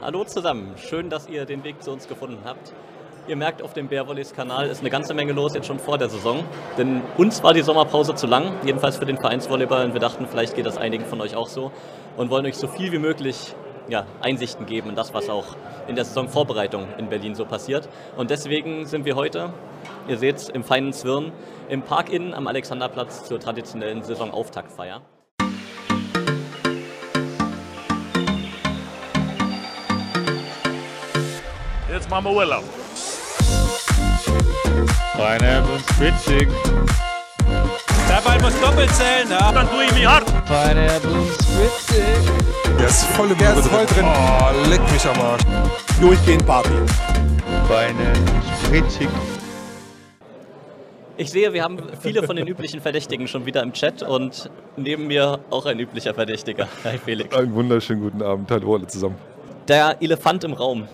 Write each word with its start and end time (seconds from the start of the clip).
Hallo 0.00 0.24
zusammen, 0.24 0.74
schön, 0.76 1.08
dass 1.08 1.28
ihr 1.28 1.46
den 1.46 1.64
Weg 1.64 1.82
zu 1.82 1.90
uns 1.90 2.08
gefunden 2.08 2.38
habt. 2.44 2.74
Ihr 3.26 3.36
merkt, 3.36 3.62
auf 3.62 3.72
dem 3.72 3.88
Bärwollis 3.88 4.34
Kanal 4.34 4.68
ist 4.68 4.80
eine 4.80 4.90
ganze 4.90 5.14
Menge 5.14 5.32
los, 5.32 5.54
jetzt 5.54 5.66
schon 5.66 5.78
vor 5.78 5.96
der 5.96 6.10
Saison. 6.10 6.44
Denn 6.76 7.00
uns 7.16 7.42
war 7.42 7.54
die 7.54 7.62
Sommerpause 7.62 8.14
zu 8.14 8.26
lang, 8.26 8.52
jedenfalls 8.66 8.98
für 8.98 9.06
den 9.06 9.16
Vereinsvolleyball. 9.16 9.86
Und 9.86 9.94
wir 9.94 10.00
dachten, 10.00 10.26
vielleicht 10.26 10.56
geht 10.56 10.66
das 10.66 10.76
einigen 10.76 11.06
von 11.06 11.22
euch 11.22 11.36
auch 11.36 11.48
so. 11.48 11.72
Und 12.18 12.28
wollen 12.28 12.44
euch 12.44 12.56
so 12.56 12.66
viel 12.66 12.92
wie 12.92 12.98
möglich 12.98 13.54
ja, 13.88 14.04
Einsichten 14.20 14.66
geben 14.66 14.90
in 14.90 14.94
das, 14.94 15.14
was 15.14 15.30
auch 15.30 15.56
in 15.86 15.94
der 15.94 16.04
Saisonvorbereitung 16.04 16.86
in 16.98 17.08
Berlin 17.08 17.34
so 17.34 17.46
passiert. 17.46 17.88
Und 18.16 18.30
deswegen 18.30 18.84
sind 18.84 19.06
wir 19.06 19.16
heute, 19.16 19.54
ihr 20.06 20.18
seht 20.18 20.50
im 20.50 20.64
feinen 20.64 20.92
Zwirn, 20.92 21.32
im 21.70 21.80
Park 21.80 22.12
Inn 22.12 22.34
am 22.34 22.46
Alexanderplatz 22.46 23.24
zur 23.24 23.40
traditionellen 23.40 24.02
Saisonauftaktfeier. 24.02 25.02
Jetzt 31.94 32.10
machen 32.10 32.24
wir 32.24 32.32
Urlaub. 32.32 32.64
Pineapple. 35.12 35.78
Der 38.08 38.20
Ball 38.20 38.40
muss 38.42 38.60
doppelt 38.60 38.90
zählen, 38.94 39.30
ja. 39.30 39.52
Dann 39.52 39.70
tue 39.70 39.84
ich 39.84 39.94
mich 39.94 40.04
hart. 40.04 40.24
Pineapple 40.44 41.22
Switching. 41.44 42.76
Der 42.80 42.88
ist 42.88 43.04
voll, 43.04 43.28
der 43.36 43.54
ist 43.56 43.68
voll 43.68 43.86
drin. 43.86 44.06
Oh, 44.06 44.68
leck 44.68 44.80
mich 44.90 45.06
am 45.06 45.20
Arsch. 45.20 45.42
durchgehend 46.00 46.44
Party. 46.44 46.68
Pineapple 47.68 48.42
Switching. 48.66 49.08
Ich 51.16 51.30
sehe, 51.30 51.52
wir 51.52 51.62
haben 51.62 51.78
viele 52.00 52.24
von 52.24 52.34
den 52.34 52.48
üblichen 52.48 52.80
Verdächtigen 52.80 53.28
schon 53.28 53.46
wieder 53.46 53.62
im 53.62 53.72
Chat 53.72 54.02
und 54.02 54.50
neben 54.76 55.06
mir 55.06 55.38
auch 55.50 55.64
ein 55.66 55.78
üblicher 55.78 56.12
Verdächtiger. 56.12 56.66
Hi 56.82 56.98
Felix. 56.98 57.32
Einen 57.36 57.54
wunderschönen 57.54 58.02
guten 58.02 58.20
Abend. 58.20 58.50
Hallo 58.50 58.74
alle 58.74 58.88
zusammen. 58.88 59.14
Der 59.68 60.02
Elefant 60.02 60.42
im 60.42 60.54
Raum, 60.54 60.88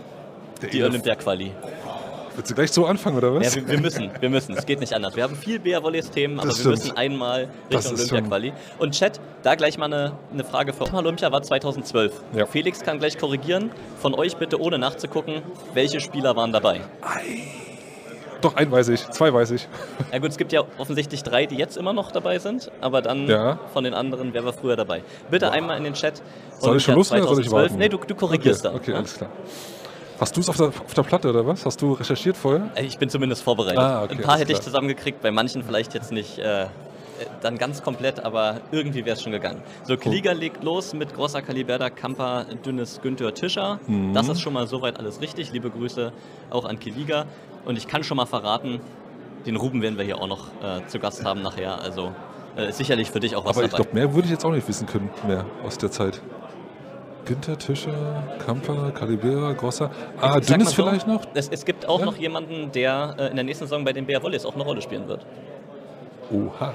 die 0.73 0.82
Olympia-Quali. 0.82 1.52
Willst 2.36 2.50
du 2.50 2.55
gleich 2.55 2.70
so 2.70 2.86
anfangen, 2.86 3.16
oder 3.19 3.34
was? 3.34 3.55
Ja, 3.55 3.61
wir, 3.62 3.69
wir 3.69 3.80
müssen, 3.80 4.11
wir 4.20 4.30
müssen. 4.30 4.56
Es 4.56 4.64
geht 4.64 4.78
nicht 4.80 4.92
anders. 4.94 5.17
Wir 5.17 5.25
haben 5.25 5.34
viel 5.36 5.58
BR-Volleys-Themen, 5.58 6.39
aber 6.39 6.48
Das 6.48 6.58
wir 6.58 6.61
stimmt. 6.77 6.84
müssen 6.86 6.97
einmal 6.97 7.48
Richtung 7.70 7.94
Olympia-Quali. 7.94 8.52
Und 8.78 8.92
Chat, 8.94 9.20
da 9.42 9.56
gleich 9.56 9.77
mal 9.78 9.86
eine, 9.86 10.12
eine 10.33 10.44
Frage 10.44 10.72
für 10.72 10.84
Olympia 10.94 11.33
war 11.33 11.42
2012. 11.42 12.12
Ja. 12.34 12.47
Felix 12.47 12.80
kann 12.80 12.98
gleich 12.98 13.19
korrigieren. 13.19 13.70
Von 14.00 14.14
euch 14.14 14.36
bitte 14.36 14.61
ohne 14.61 14.78
nachzugucken, 14.78 15.42
welche 15.75 16.00
Spieler 16.00 16.36
waren 16.36 16.52
dabei. 16.52 16.80
Doch, 18.41 18.56
einen 18.56 18.70
weiß 18.70 18.89
ich, 18.89 19.06
zwei 19.11 19.34
weiß 19.34 19.50
ich. 19.50 19.69
Ja 20.12 20.19
gut, 20.19 20.30
es 20.30 20.39
gibt 20.39 20.52
ja 20.52 20.62
offensichtlich 20.78 21.22
drei, 21.22 21.45
die 21.45 21.56
jetzt 21.56 21.77
immer 21.77 21.92
noch 21.92 22.11
dabei 22.11 22.39
sind, 22.39 22.70
aber 22.80 23.02
dann 23.02 23.27
Ja. 23.27 23.58
von 23.74 23.84
den 23.84 23.92
anderen, 23.92 24.33
wer 24.33 24.45
war 24.47 24.55
früher 24.55 24.77
dabei. 24.77 25.02
Bitte 25.30 25.50
einmal 25.50 25.77
in 25.77 25.84
den 25.84 25.92
Chat. 25.92 26.22
Soll 26.58 26.78
ich 26.78 26.83
schon 26.84 26.95
loslegen 26.95 27.27
oder 27.27 27.34
soll 27.34 27.42
ich 27.45 27.50
2012. 27.50 27.52
warten? 27.72 27.78
Nee, 27.78 27.89
du, 27.91 27.98
du 27.98 28.14
korrigierst 28.14 28.64
okay, 28.64 28.72
dann. 28.72 28.80
Okay, 28.83 28.95
alles 28.95 29.14
klar. 29.19 29.30
Hast 30.21 30.37
du 30.37 30.41
es 30.41 30.49
auf 30.51 30.57
der, 30.59 30.67
auf 30.69 30.95
der 30.95 31.03
Platte 31.03 31.31
oder 31.31 31.47
was? 31.47 31.65
Hast 31.65 31.81
du 31.81 31.95
recherchiert 31.95 32.37
vorher? 32.37 32.71
Ich 32.81 32.99
bin 32.99 33.09
zumindest 33.09 33.43
vorbereitet. 33.43 33.79
Ah, 33.79 34.03
okay, 34.05 34.13
Ein 34.13 34.21
paar 34.21 34.39
hätte 34.39 34.53
ich 34.53 34.61
zusammengekriegt, 34.61 35.23
bei 35.23 35.31
manchen 35.31 35.63
vielleicht 35.63 35.95
jetzt 35.95 36.13
nicht 36.13 36.39
äh, 36.39 36.65
äh, 37.21 37.27
dann 37.43 37.59
ganz 37.59 37.83
komplett, 37.83 38.25
aber 38.25 38.61
irgendwie 38.71 39.05
wäre 39.05 39.17
es 39.17 39.23
schon 39.23 39.33
gegangen. 39.33 39.63
So, 39.85 39.97
Klieger 39.97 40.35
legt 40.35 40.63
los 40.65 40.95
mit 40.95 41.15
Grossa 41.15 41.41
Kaliberda, 41.41 41.91
Kamper, 41.91 42.47
dünnes 42.65 43.01
Günther 43.03 43.35
Tischer. 43.35 43.79
Mhm. 43.87 44.15
Das 44.15 44.29
ist 44.29 44.41
schon 44.41 44.53
mal 44.53 44.67
soweit 44.67 44.98
alles 44.98 45.21
richtig. 45.21 45.53
Liebe 45.53 45.71
Grüße 45.71 46.13
auch 46.51 46.65
an 46.65 46.79
Kiliga. 46.79 47.27
Und 47.65 47.77
ich 47.77 47.87
kann 47.89 48.05
schon 48.05 48.17
mal 48.17 48.27
verraten, 48.27 48.81
den 49.47 49.57
Ruben 49.57 49.83
werden 49.83 49.98
wir 49.98 50.05
hier 50.05 50.19
auch 50.19 50.29
noch 50.29 50.48
äh, 50.63 50.87
zu 50.87 50.98
Gast 50.98 51.25
haben 51.25 51.43
nachher. 51.43 51.81
Also 51.81 52.13
äh, 52.57 52.73
sicherlich 52.73 53.11
für 53.11 53.21
dich 53.21 53.37
auch 53.37 53.45
was 53.45 53.57
Aber 53.57 53.67
ich 53.67 53.73
glaube, 53.73 53.91
mehr 53.93 54.15
würde 54.15 54.27
ich 54.27 54.33
jetzt 54.33 54.45
auch 54.45 54.53
nicht 54.53 54.67
wissen 54.67 54.87
können, 54.87 55.11
mehr 55.27 55.45
aus 55.65 55.79
der 55.79 55.91
Zeit. 55.91 56.21
Günther, 57.31 57.56
Tischer, 57.56 58.25
Kamper, 58.45 58.91
Calibera, 58.91 59.53
Grosser. 59.53 59.89
Ah, 60.20 60.39
Ich 60.41 60.47
Dünnes 60.48 60.70
so, 60.70 60.83
vielleicht 60.83 61.06
noch? 61.06 61.23
Es, 61.33 61.48
es 61.48 61.64
gibt 61.64 61.86
auch 61.89 62.00
Ja? 62.00 62.06
noch 62.06 62.17
jemanden, 62.17 62.73
der 62.73 63.14
äh, 63.19 63.28
in 63.28 63.36
der 63.36 63.45
nächsten 63.45 63.67
Saison 63.67 63.84
bei 63.84 63.92
den 63.92 64.05
BR 64.05 64.20
Volleys 64.20 64.45
auch 64.45 64.55
eine 64.55 64.64
Rolle 64.64 64.83
spielen 64.83 65.06
wird. 65.06 65.25
Oha. 66.33 66.74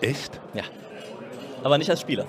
Echt? 0.00 0.40
Ja. 0.54 0.64
Aber 1.62 1.78
nicht 1.78 1.88
als 1.88 2.00
Spieler. 2.00 2.24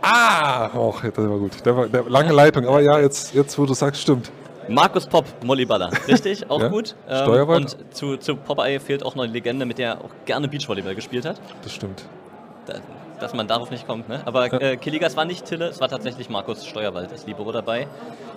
Ah! 0.00 0.70
Och, 0.74 1.02
das 1.02 1.16
war 1.28 1.38
gut. 1.38 1.52
Der 1.66 1.76
war, 1.76 1.86
der, 1.88 2.04
lange 2.08 2.32
Leitung, 2.32 2.66
aber 2.66 2.80
ja, 2.80 2.98
jetzt, 2.98 3.34
jetzt 3.34 3.58
wo 3.58 3.66
du 3.66 3.74
sagst, 3.74 4.00
stimmt. 4.00 4.30
Markus 4.68 5.06
Popp, 5.06 5.26
Mollyballer. 5.44 5.90
Richtig, 6.08 6.48
auch 6.50 6.60
Ja, 6.62 6.68
gut. 6.68 6.96
Ähm, 7.06 7.16
Steuerwart. 7.22 7.60
und 7.60 7.94
zu, 7.94 8.16
zu 8.16 8.34
Popeye 8.36 8.80
fehlt 8.80 9.04
auch 9.04 9.14
noch 9.14 9.24
eine 9.24 9.32
Legende, 9.34 9.66
mit 9.66 9.76
der 9.76 9.88
er 9.90 10.00
auch 10.00 10.10
gerne 10.24 10.48
Beachvolleyball 10.48 10.94
gespielt 10.94 11.26
hat. 11.26 11.38
Das 11.62 11.72
stimmt. 11.74 12.02
Da, 12.64 12.74
dass 13.20 13.34
man 13.34 13.48
darauf 13.48 13.70
nicht 13.70 13.86
kommt. 13.86 14.08
Ne? 14.08 14.22
Aber 14.24 14.52
äh, 14.52 14.76
Kiligas 14.76 15.16
war 15.16 15.24
nicht 15.24 15.44
Tille, 15.44 15.66
es 15.66 15.80
war 15.80 15.88
tatsächlich 15.88 16.28
Markus 16.28 16.66
Steuerwald, 16.66 17.10
das 17.12 17.26
Libero 17.26 17.52
dabei. 17.52 17.86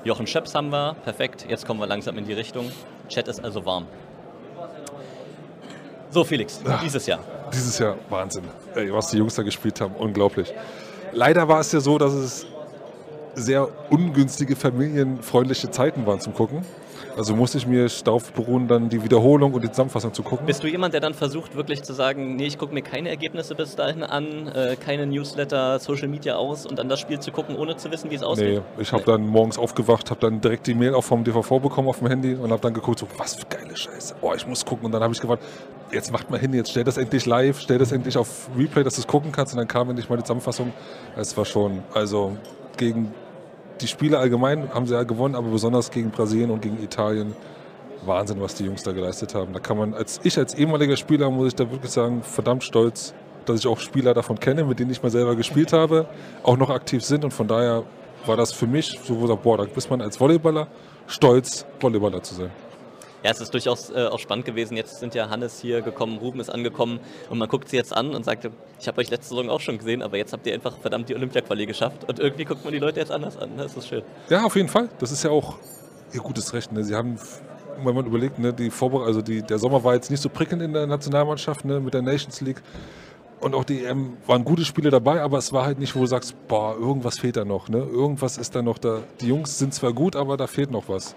Jochen 0.03 0.27
Schöps 0.27 0.55
haben 0.55 0.69
wir, 0.69 0.95
perfekt. 1.03 1.45
Jetzt 1.47 1.65
kommen 1.65 1.79
wir 1.79 1.87
langsam 1.87 2.17
in 2.17 2.25
die 2.25 2.33
Richtung. 2.33 2.71
Chat 3.07 3.27
ist 3.27 3.43
also 3.43 3.65
warm. 3.65 3.85
So, 6.11 6.23
Felix, 6.23 6.61
dieses 6.83 7.05
Jahr. 7.05 7.19
Dieses 7.53 7.77
Jahr 7.77 7.95
Wahnsinn, 8.09 8.43
Ey, 8.73 8.91
was 8.91 9.09
die 9.09 9.17
Jungs 9.17 9.35
da 9.35 9.43
gespielt 9.43 9.79
haben, 9.79 9.93
unglaublich. 9.95 10.51
Leider 11.11 11.47
war 11.47 11.59
es 11.59 11.71
ja 11.71 11.79
so, 11.79 11.97
dass 11.97 12.13
es 12.13 12.47
sehr 13.35 13.67
ungünstige, 13.89 14.55
familienfreundliche 14.55 15.69
Zeiten 15.71 16.05
waren 16.05 16.19
zum 16.19 16.33
Gucken. 16.33 16.65
Also 17.17 17.35
musste 17.35 17.57
ich 17.57 17.67
mir 17.67 17.87
darauf 18.03 18.31
beruhen, 18.31 18.67
dann 18.67 18.89
die 18.89 19.03
Wiederholung 19.03 19.53
und 19.53 19.63
die 19.63 19.69
Zusammenfassung 19.69 20.13
zu 20.13 20.23
gucken. 20.23 20.45
Bist 20.45 20.63
du 20.63 20.67
jemand, 20.67 20.93
der 20.93 21.01
dann 21.01 21.13
versucht, 21.13 21.55
wirklich 21.55 21.83
zu 21.83 21.93
sagen, 21.93 22.35
nee, 22.35 22.45
ich 22.47 22.57
gucke 22.57 22.73
mir 22.73 22.81
keine 22.81 23.09
Ergebnisse 23.09 23.55
bis 23.55 23.75
dahin 23.75 24.03
an, 24.03 24.47
äh, 24.47 24.75
keine 24.75 25.05
Newsletter, 25.07 25.79
Social 25.79 26.07
Media 26.07 26.35
aus 26.35 26.65
und 26.65 26.79
dann 26.79 26.87
das 26.89 26.99
Spiel 26.99 27.19
zu 27.19 27.31
gucken, 27.31 27.55
ohne 27.57 27.75
zu 27.77 27.91
wissen, 27.91 28.09
wie 28.09 28.15
es 28.15 28.21
Nee, 28.21 28.27
ausgeht? 28.27 28.61
ich 28.77 28.93
habe 28.93 29.03
dann 29.03 29.25
morgens 29.27 29.57
aufgewacht, 29.57 30.09
habe 30.11 30.21
dann 30.21 30.39
direkt 30.41 30.67
die 30.67 30.73
Mail 30.73 30.93
auch 30.93 31.03
vom 31.03 31.23
DVV 31.23 31.59
bekommen 31.61 31.89
auf 31.89 31.99
dem 31.99 32.07
Handy 32.07 32.35
und 32.35 32.51
habe 32.51 32.61
dann 32.61 32.73
geguckt, 32.73 32.99
so, 32.99 33.07
was 33.17 33.35
für 33.35 33.45
geile 33.47 33.75
Scheiße. 33.75 34.15
Oh, 34.21 34.33
ich 34.35 34.47
muss 34.47 34.63
gucken. 34.65 34.85
Und 34.85 34.91
dann 34.91 35.03
habe 35.03 35.13
ich 35.13 35.19
gewartet, 35.19 35.45
jetzt 35.91 36.11
macht 36.11 36.29
mal 36.29 36.39
hin, 36.39 36.53
jetzt 36.53 36.71
stell 36.71 36.83
das 36.83 36.97
endlich 36.97 37.25
live, 37.25 37.59
stell 37.59 37.77
das 37.79 37.91
endlich 37.91 38.17
auf 38.17 38.49
Replay, 38.57 38.83
dass 38.83 38.95
du 38.95 39.01
es 39.01 39.07
gucken 39.07 39.31
kannst. 39.31 39.53
Und 39.53 39.57
dann 39.57 39.67
kam 39.67 39.89
endlich 39.89 40.09
mal 40.09 40.15
die 40.17 40.23
Zusammenfassung. 40.23 40.71
Es 41.17 41.35
war 41.35 41.45
schon, 41.45 41.83
also 41.93 42.37
gegen 42.77 43.13
die 43.81 43.87
Spiele 43.87 44.17
allgemein 44.19 44.73
haben 44.73 44.85
sie 44.85 44.93
ja 44.93 45.03
gewonnen, 45.03 45.35
aber 45.35 45.49
besonders 45.49 45.91
gegen 45.91 46.11
Brasilien 46.11 46.51
und 46.51 46.61
gegen 46.61 46.81
Italien. 46.83 47.35
Wahnsinn, 48.05 48.39
was 48.39 48.55
die 48.55 48.63
Jungs 48.63 48.83
da 48.83 48.91
geleistet 48.91 49.35
haben. 49.35 49.51
Da 49.53 49.59
kann 49.59 49.77
man, 49.77 49.93
als 49.93 50.21
ich 50.23 50.37
als 50.37 50.53
ehemaliger 50.53 50.95
Spieler, 50.95 51.29
muss 51.29 51.49
ich 51.49 51.55
da 51.55 51.69
wirklich 51.69 51.91
sagen, 51.91 52.23
verdammt 52.23 52.63
stolz, 52.63 53.13
dass 53.45 53.59
ich 53.59 53.67
auch 53.67 53.79
Spieler 53.79 54.13
davon 54.13 54.39
kenne, 54.39 54.63
mit 54.63 54.79
denen 54.79 54.91
ich 54.91 55.03
mal 55.03 55.09
selber 55.09 55.35
gespielt 55.35 55.73
habe, 55.73 56.05
auch 56.43 56.57
noch 56.57 56.69
aktiv 56.69 57.03
sind. 57.03 57.25
Und 57.25 57.31
von 57.31 57.47
daher 57.47 57.83
war 58.25 58.37
das 58.37 58.53
für 58.53 58.67
mich 58.67 58.99
so, 59.03 59.19
wo 59.19 59.23
ich 59.23 59.27
sage, 59.27 59.41
boah, 59.43 59.57
da 59.57 59.63
ist 59.63 59.89
man 59.89 60.01
als 60.01 60.17
Volleyballer 60.17 60.67
stolz, 61.07 61.65
Volleyballer 61.79 62.21
zu 62.23 62.35
sein. 62.35 62.51
Ja, 63.23 63.31
es 63.31 63.41
ist 63.41 63.53
durchaus 63.53 63.89
äh, 63.89 64.05
auch 64.05 64.19
spannend 64.19 64.45
gewesen. 64.45 64.77
Jetzt 64.77 64.99
sind 64.99 65.13
ja 65.13 65.29
Hannes 65.29 65.59
hier 65.59 65.81
gekommen, 65.81 66.17
Ruben 66.19 66.39
ist 66.39 66.49
angekommen 66.49 66.99
und 67.29 67.37
man 67.37 67.49
guckt 67.49 67.69
sie 67.69 67.75
jetzt 67.75 67.95
an 67.95 68.15
und 68.15 68.23
sagt, 68.23 68.49
ich 68.79 68.87
habe 68.87 69.01
euch 69.01 69.09
letzte 69.09 69.29
Saison 69.29 69.49
auch 69.49 69.59
schon 69.59 69.77
gesehen, 69.77 70.01
aber 70.01 70.17
jetzt 70.17 70.31
habt 70.31 70.47
ihr 70.47 70.53
einfach 70.53 70.77
verdammt 70.77 71.09
die 71.09 71.15
Olympia-Quali 71.15 71.65
geschafft 71.65 72.07
und 72.07 72.19
irgendwie 72.19 72.45
guckt 72.45 72.63
man 72.63 72.71
die 72.73 72.79
Leute 72.79 72.99
jetzt 72.99 73.11
anders 73.11 73.37
an. 73.37 73.51
Das 73.57 73.75
ist 73.75 73.87
schön. 73.87 74.03
Ja, 74.29 74.45
auf 74.45 74.55
jeden 74.55 74.69
Fall. 74.69 74.89
Das 74.99 75.11
ist 75.11 75.23
ja 75.23 75.31
auch 75.31 75.57
ihr 76.13 76.21
gutes 76.21 76.53
Recht. 76.53 76.71
Ne? 76.71 76.83
Sie 76.83 76.95
haben, 76.95 77.19
wenn 77.83 77.93
man 77.93 78.05
überlegt, 78.05 78.39
ne, 78.39 78.53
die 78.53 78.69
Vorbere 78.69 79.05
also 79.05 79.21
die, 79.21 79.41
der 79.41 79.59
Sommer 79.59 79.83
war 79.83 79.95
jetzt 79.95 80.09
nicht 80.09 80.21
so 80.21 80.29
prickelnd 80.29 80.61
in 80.61 80.73
der 80.73 80.87
Nationalmannschaft 80.87 81.65
ne, 81.65 81.79
mit 81.79 81.93
der 81.93 82.01
Nations 82.01 82.39
League. 82.41 82.61
Und 83.41 83.55
auch 83.55 83.63
die 83.63 83.85
EM 83.85 84.17
waren 84.27 84.43
gute 84.43 84.65
Spiele 84.65 84.89
dabei, 84.89 85.21
aber 85.21 85.37
es 85.37 85.53
war 85.53 85.65
halt 85.65 85.79
nicht, 85.79 85.95
wo 85.95 86.01
du 86.01 86.07
sagst, 86.07 86.35
boah, 86.47 86.75
irgendwas 86.77 87.19
fehlt 87.19 87.37
da 87.37 87.45
noch. 87.45 87.69
Ne? 87.69 87.77
Irgendwas 87.77 88.37
ist 88.37 88.53
da 88.53 88.61
noch 88.61 88.77
da. 88.77 88.99
Die 89.21 89.27
Jungs 89.27 89.57
sind 89.57 89.73
zwar 89.73 89.93
gut, 89.93 90.17
aber 90.17 90.35
da 90.35 90.47
fehlt 90.47 90.71
noch 90.71 90.89
was. 90.89 91.15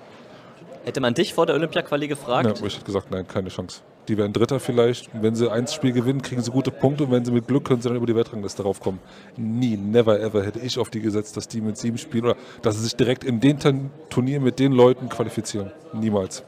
Hätte 0.84 1.00
man 1.00 1.14
dich 1.14 1.32
vor 1.34 1.46
der 1.46 1.54
Olympia-Quali 1.56 2.06
Ja, 2.06 2.08
gefragt, 2.08 2.46
aber 2.58 2.66
ich 2.66 2.74
hätte 2.74 2.84
gesagt, 2.84 3.10
nein, 3.10 3.26
keine 3.28 3.48
Chance. 3.50 3.82
Die 4.08 4.18
werden 4.18 4.32
Dritter 4.32 4.58
vielleicht. 4.58 5.10
Wenn 5.22 5.36
sie 5.36 5.48
ein 5.50 5.68
Spiel 5.68 5.92
gewinnen, 5.92 6.22
kriegen 6.22 6.42
sie 6.42 6.50
gute 6.50 6.72
Punkte. 6.72 7.04
Und 7.04 7.12
wenn 7.12 7.24
sie 7.24 7.30
mit 7.30 7.46
Glück 7.46 7.64
können 7.64 7.80
sie 7.80 7.88
dann 7.88 7.96
über 7.96 8.06
die 8.06 8.16
Weltrangliste 8.16 8.64
raufkommen. 8.64 8.98
Nie, 9.36 9.76
never 9.76 10.18
ever 10.20 10.42
hätte 10.44 10.58
ich 10.58 10.76
auf 10.78 10.90
die 10.90 11.00
gesetzt, 11.00 11.36
dass 11.36 11.46
die 11.46 11.60
mit 11.60 11.76
sieben 11.78 11.98
spielen 11.98 12.24
oder 12.24 12.36
dass 12.62 12.74
sie 12.76 12.82
sich 12.82 12.96
direkt 12.96 13.22
in 13.22 13.38
den 13.38 13.60
Turn- 13.60 13.90
Turnier 14.10 14.40
mit 14.40 14.58
den 14.58 14.72
Leuten 14.72 15.08
qualifizieren. 15.08 15.70
Niemals. 15.92 16.42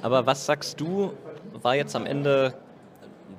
aber 0.00 0.24
was 0.24 0.46
sagst 0.46 0.80
du, 0.80 1.12
war 1.60 1.74
jetzt 1.76 1.94
am 1.94 2.06
Ende 2.06 2.54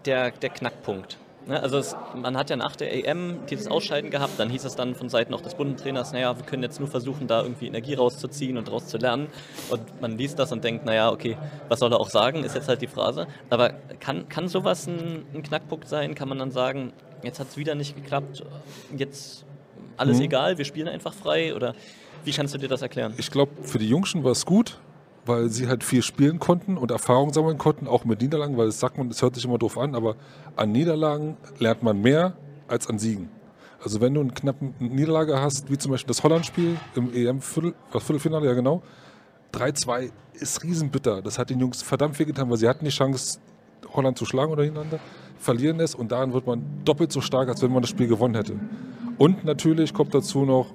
der, 0.05 0.29
der 0.29 0.49
Knackpunkt? 0.51 1.17
Ne, 1.47 1.59
also 1.61 1.79
es, 1.79 1.95
man 2.15 2.37
hat 2.37 2.51
ja 2.51 2.55
nach 2.55 2.75
der 2.75 2.93
EM 2.93 3.39
dieses 3.49 3.67
Ausscheiden 3.67 4.11
gehabt, 4.11 4.39
dann 4.39 4.49
hieß 4.51 4.63
es 4.63 4.75
dann 4.75 4.93
von 4.93 5.09
Seiten 5.09 5.33
auch 5.33 5.41
des 5.41 5.55
Bundestrainers, 5.55 6.11
naja, 6.13 6.37
wir 6.37 6.45
können 6.45 6.61
jetzt 6.61 6.79
nur 6.79 6.87
versuchen, 6.87 7.27
da 7.27 7.41
irgendwie 7.41 7.65
Energie 7.67 7.95
rauszuziehen 7.95 8.57
und 8.57 8.67
daraus 8.67 8.87
zu 8.87 8.97
lernen. 8.99 9.27
Und 9.71 10.01
man 10.01 10.17
liest 10.17 10.37
das 10.37 10.51
und 10.51 10.63
denkt, 10.63 10.85
naja, 10.85 11.11
okay, 11.11 11.37
was 11.67 11.79
soll 11.79 11.91
er 11.91 11.99
auch 11.99 12.09
sagen, 12.11 12.43
ist 12.43 12.53
jetzt 12.53 12.67
halt 12.67 12.81
die 12.83 12.87
Phrase. 12.87 13.25
Aber 13.49 13.71
kann, 13.99 14.29
kann 14.29 14.47
sowas 14.47 14.85
ein, 14.87 15.25
ein 15.33 15.41
Knackpunkt 15.41 15.87
sein? 15.87 16.13
Kann 16.13 16.29
man 16.29 16.37
dann 16.37 16.51
sagen, 16.51 16.93
jetzt 17.23 17.39
hat 17.39 17.47
es 17.49 17.57
wieder 17.57 17.73
nicht 17.73 17.95
geklappt, 17.95 18.43
jetzt 18.95 19.43
alles 19.97 20.17
Mhm. 20.17 20.25
egal, 20.25 20.57
wir 20.59 20.65
spielen 20.65 20.87
einfach 20.87 21.13
frei? 21.13 21.55
Oder 21.55 21.73
wie 22.23 22.31
kannst 22.31 22.53
du 22.53 22.59
dir 22.59 22.67
das 22.67 22.83
erklären? 22.83 23.13
Ich 23.17 23.31
glaube, 23.31 23.51
für 23.63 23.79
die 23.79 23.87
Jungschen 23.89 24.23
war 24.23 24.31
es 24.31 24.45
gut, 24.45 24.77
weil 25.31 25.49
sie 25.49 25.67
halt 25.67 25.83
viel 25.83 26.01
spielen 26.01 26.39
konnten 26.39 26.77
und 26.77 26.91
Erfahrung 26.91 27.31
sammeln 27.31 27.57
konnten, 27.57 27.87
auch 27.87 28.03
mit 28.03 28.21
Niederlagen, 28.21 28.57
weil 28.57 28.67
es 28.67 28.79
sagt 28.79 28.97
man, 28.97 29.07
es 29.09 29.21
hört 29.21 29.35
sich 29.35 29.45
immer 29.45 29.57
doof 29.57 29.77
an, 29.77 29.95
aber 29.95 30.15
an 30.57 30.71
Niederlagen 30.71 31.37
lernt 31.57 31.83
man 31.83 32.01
mehr 32.01 32.33
als 32.67 32.87
an 32.87 32.99
Siegen. 32.99 33.29
Also 33.83 34.01
wenn 34.01 34.13
du 34.13 34.19
eine 34.21 34.31
knappe 34.31 34.73
Niederlage 34.79 35.41
hast, 35.41 35.71
wie 35.71 35.77
zum 35.77 35.91
Beispiel 35.91 36.09
das 36.09 36.21
Holland-Spiel 36.23 36.77
im 36.95 37.13
EM-Viertelfinale, 37.13 38.45
ja 38.45 38.53
genau, 38.53 38.83
3-2 39.53 40.11
ist 40.33 40.63
riesenbitter. 40.63 41.21
Das 41.21 41.39
hat 41.39 41.49
den 41.49 41.59
Jungs 41.59 41.81
verdammt 41.81 42.17
viel 42.17 42.25
getan, 42.25 42.49
weil 42.49 42.57
sie 42.57 42.67
hatten 42.67 42.85
die 42.85 42.91
Chance, 42.91 43.39
Holland 43.93 44.17
zu 44.17 44.25
schlagen 44.25 44.51
oder 44.51 44.63
hintereinander, 44.63 44.99
verlieren 45.39 45.79
es 45.79 45.95
und 45.95 46.11
daran 46.11 46.33
wird 46.33 46.45
man 46.45 46.61
doppelt 46.83 47.11
so 47.11 47.21
stark, 47.21 47.47
als 47.47 47.61
wenn 47.61 47.71
man 47.71 47.81
das 47.81 47.89
Spiel 47.89 48.07
gewonnen 48.07 48.35
hätte. 48.35 48.59
Und 49.17 49.45
natürlich 49.45 49.93
kommt 49.93 50.13
dazu 50.13 50.45
noch 50.45 50.67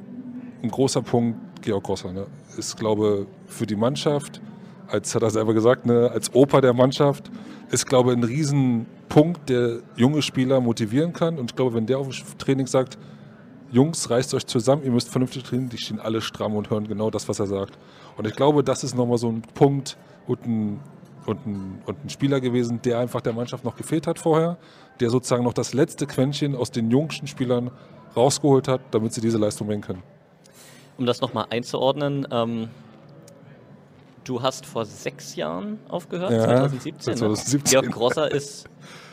ein 0.63 0.71
großer 0.71 1.03
Punkt, 1.03 1.39
Georg 1.67 1.85
Grosser. 1.85 2.13
Ne? 2.13 2.27
Ist, 2.57 2.79
glaube 2.79 3.27
für 3.47 3.67
die 3.67 3.77
Mannschaft, 3.77 4.41
als 4.89 5.15
hat 5.15 5.23
er 5.23 5.31
selber 5.31 5.53
gesagt, 5.53 5.85
ne, 5.85 6.11
als 6.13 6.33
Opa 6.35 6.61
der 6.61 6.73
Mannschaft, 6.73 7.31
ist, 7.71 7.87
glaube 7.87 8.13
ein 8.13 8.23
Riesenpunkt, 8.23 9.49
der 9.49 9.81
junge 9.97 10.23
Spieler 10.23 10.61
motivieren 10.61 11.13
kann. 11.13 11.39
Und 11.39 11.51
ich 11.51 11.57
glaube, 11.57 11.75
wenn 11.75 11.87
der 11.87 11.99
auf 11.99 12.09
dem 12.09 12.39
Training 12.39 12.67
sagt, 12.67 12.97
Jungs, 13.73 14.09
reißt 14.09 14.33
euch 14.35 14.47
zusammen, 14.47 14.85
ihr 14.85 14.93
müsst 14.93 15.09
vernünftig 15.09 15.43
trainieren, 15.43 15.69
die 15.69 15.79
stehen 15.79 15.99
alle 15.99 16.21
stramm 16.21 16.55
und 16.55 16.71
hören 16.71 16.87
genau 16.87 17.11
das, 17.11 17.29
was 17.29 17.41
er 17.41 17.47
sagt. 17.47 17.77
Und 18.17 18.25
ich 18.25 18.37
glaube, 18.37 18.63
das 18.63 18.85
ist 18.85 18.95
nochmal 18.95 19.19
so 19.19 19.29
ein 19.29 19.43
Punkt 19.43 19.99
und 20.29 20.47
ein, 20.47 20.81
und, 21.27 21.47
ein, 21.47 21.83
und 21.85 22.05
ein 22.05 22.09
Spieler 22.09 22.41
gewesen, 22.41 22.81
der 22.85 23.01
einfach 23.01 23.21
der 23.21 23.33
Mannschaft 23.33 23.65
noch 23.65 23.75
gefehlt 23.75 24.07
hat 24.07 24.21
vorher, 24.21 24.57
der 25.01 25.11
sozusagen 25.11 25.43
noch 25.43 25.53
das 25.53 25.75
letzte 25.75 26.07
Quäntchen 26.07 26.55
aus 26.55 26.71
den 26.71 26.93
jungsten 26.93 27.27
Spielern 27.27 27.73
rausgeholt 28.15 28.69
hat, 28.69 28.83
damit 28.93 29.13
sie 29.13 29.21
diese 29.21 29.37
Leistung 29.37 29.67
bringen 29.67 29.83
können. 29.83 30.03
Um 30.99 31.05
das 31.07 31.21
nochmal 31.21 31.47
einzuordnen, 31.51 32.27
ähm, 32.31 32.69
du 34.25 34.43
hast 34.43 34.65
vor 34.67 34.85
sechs 34.87 35.37
Jahren 35.37 35.79
aufgehört, 35.89 36.31
Ja, 36.33 36.45
2017. 36.45 36.95
ne? 36.95 36.99
2017. 37.19 37.63
Georg 37.83 37.93
Grosser 37.95 38.31
ist 38.33 38.67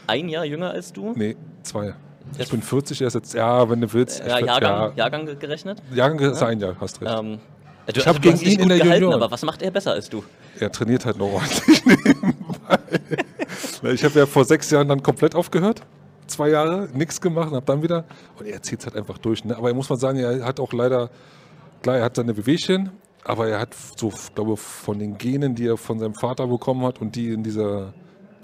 ein 0.07 0.29
Jahr 0.29 0.45
jünger 0.45 0.71
als 0.71 0.93
du. 0.93 1.13
Nee, 1.15 1.35
zwei. 1.63 1.93
Ich 2.37 2.49
bin 2.49 2.61
40, 2.61 3.01
er 3.01 3.07
ist 3.07 3.13
jetzt, 3.15 3.33
ja, 3.33 3.69
wenn 3.69 3.81
du 3.81 3.91
willst. 3.93 4.19
Ja, 4.25 4.39
Jahrgang, 4.39 4.95
Jahrgang 4.95 5.39
gerechnet. 5.39 5.79
Ja, 5.91 5.97
Jahrgang 6.07 6.31
ist 6.31 6.41
ein 6.41 6.59
Jahr, 6.59 6.75
hast 6.79 7.01
recht. 7.01 7.11
Ähm, 7.19 7.39
du, 7.87 7.99
Ich 7.99 8.07
hab 8.07 8.15
du 8.15 8.21
gegen 8.21 8.39
ihn 8.39 8.59
in 8.61 8.69
der 8.69 8.77
gehalten, 8.79 9.03
Junioren- 9.03 9.21
aber 9.21 9.29
was 9.31 9.43
macht 9.43 9.61
er 9.61 9.69
besser 9.71 9.91
als 9.91 10.09
du? 10.09 10.23
Er 10.59 10.71
trainiert 10.71 11.05
halt 11.05 11.17
noch 11.17 11.27
ordentlich 11.33 11.85
nebenbei. 11.85 12.79
Ich 13.93 14.03
habe 14.05 14.19
ja 14.19 14.25
vor 14.25 14.45
sechs 14.45 14.71
Jahren 14.71 14.87
dann 14.87 15.03
komplett 15.03 15.35
aufgehört. 15.35 15.81
Zwei 16.27 16.49
Jahre, 16.49 16.87
nichts 16.93 17.19
gemacht 17.19 17.49
und 17.49 17.55
habe 17.55 17.65
dann 17.65 17.83
wieder. 17.83 18.05
Und 18.39 18.47
er 18.47 18.61
zieht 18.61 18.79
es 18.79 18.85
halt 18.85 18.95
einfach 18.95 19.17
durch. 19.17 19.43
Ne? 19.43 19.55
Aber 19.57 19.67
er 19.67 19.73
muss 19.75 19.89
man 19.89 19.99
sagen, 19.99 20.17
er 20.19 20.45
hat 20.45 20.59
auch 20.61 20.71
leider, 20.71 21.09
klar, 21.83 21.97
er 21.97 22.05
hat 22.05 22.15
seine 22.15 22.33
Bewegchen, 22.33 22.89
aber 23.23 23.47
er 23.47 23.59
hat 23.59 23.75
so, 23.95 24.11
glaube 24.33 24.57
von 24.57 24.97
den 24.97 25.17
Genen, 25.17 25.53
die 25.53 25.67
er 25.67 25.77
von 25.77 25.99
seinem 25.99 26.15
Vater 26.15 26.47
bekommen 26.47 26.83
hat 26.85 26.99
und 26.99 27.15
die 27.15 27.29
in 27.29 27.43
dieser, 27.43 27.93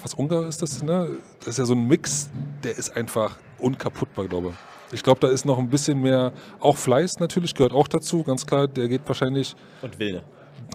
was 0.01 0.13
Ungar 0.13 0.47
ist 0.47 0.61
das, 0.61 0.83
ne? 0.83 1.17
Das 1.39 1.49
ist 1.49 1.57
ja 1.57 1.65
so 1.65 1.73
ein 1.73 1.87
Mix, 1.87 2.29
der 2.63 2.77
ist 2.77 2.95
einfach 2.95 3.39
unkaputtbar, 3.57 4.27
glaube 4.27 4.49
ich. 4.49 4.55
Ich 4.91 5.03
glaube, 5.03 5.19
da 5.19 5.27
ist 5.27 5.45
noch 5.45 5.59
ein 5.59 5.69
bisschen 5.69 6.01
mehr, 6.01 6.33
auch 6.59 6.77
Fleiß 6.77 7.19
natürlich 7.19 7.53
gehört 7.55 7.73
auch 7.73 7.87
dazu, 7.87 8.23
ganz 8.23 8.45
klar. 8.45 8.67
Der 8.67 8.87
geht 8.87 9.01
wahrscheinlich 9.05 9.55
Und 9.83 9.99
Wilde. 9.99 10.23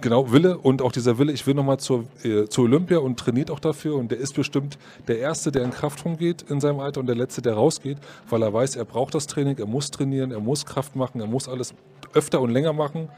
genau, 0.01 0.31
Wille 0.31 0.57
und 0.57 0.83
auch 0.83 0.93
dieser 0.93 1.19
Wille, 1.19 1.33
ich 1.33 1.45
will 1.49 1.55
nochmal 1.55 1.79
zur, 1.79 2.05
äh, 2.23 2.45
zur 2.47 2.65
Olympia 2.65 2.99
und 2.99 3.19
trainiert 3.19 3.51
auch 3.51 3.59
dafür. 3.59 3.97
Und 3.97 4.13
der 4.13 4.19
ist 4.19 4.35
bestimmt 4.35 4.79
der 5.09 5.19
Erste, 5.19 5.51
der 5.51 5.65
in 5.65 5.73
Kraft 5.73 6.05
rumgeht 6.05 6.43
in 6.49 6.61
seinem 6.61 6.79
Alter 6.79 7.01
und 7.01 7.07
der 7.07 7.17
Letzte, 7.17 7.43
der 7.43 7.55
rausgeht, 7.55 7.99
weil 8.31 8.43
er 8.43 8.53
weiß, 8.53 8.77
er 8.77 8.85
braucht 8.85 9.15
das 9.15 9.27
Training, 9.27 9.59
er 9.59 9.67
muss 9.67 9.91
trainieren, 9.91 10.31
er 10.31 10.41
muss 10.41 10.65
Kraft 10.65 10.95
machen, 10.95 11.21
er 11.21 11.27
muss 11.27 11.49
alles 11.49 11.75
öfter 12.15 12.41
und 12.41 12.51
länger 12.51 12.73
machen. 12.73 13.09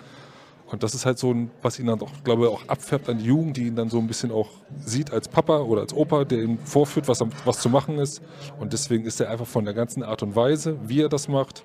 Und 0.68 0.82
das 0.82 0.94
ist 0.94 1.06
halt 1.06 1.18
so 1.18 1.32
ein, 1.32 1.50
was 1.62 1.78
ihn 1.78 1.86
dann 1.86 2.00
auch, 2.00 2.10
glaube 2.24 2.44
ich, 2.44 2.48
auch 2.48 2.66
abfärbt 2.66 3.08
an 3.08 3.18
die 3.18 3.24
Jugend, 3.24 3.56
die 3.56 3.68
ihn 3.68 3.76
dann 3.76 3.88
so 3.88 3.98
ein 3.98 4.08
bisschen 4.08 4.32
auch 4.32 4.48
sieht 4.84 5.12
als 5.12 5.28
Papa 5.28 5.58
oder 5.58 5.82
als 5.82 5.94
Opa, 5.94 6.24
der 6.24 6.42
ihm 6.42 6.58
vorführt, 6.58 7.06
was, 7.06 7.22
was 7.44 7.60
zu 7.60 7.68
machen 7.68 7.98
ist. 7.98 8.20
Und 8.58 8.72
deswegen 8.72 9.04
ist 9.04 9.20
er 9.20 9.30
einfach 9.30 9.46
von 9.46 9.64
der 9.64 9.74
ganzen 9.74 10.02
Art 10.02 10.24
und 10.24 10.34
Weise, 10.34 10.76
wie 10.82 11.02
er 11.02 11.08
das 11.08 11.28
macht, 11.28 11.64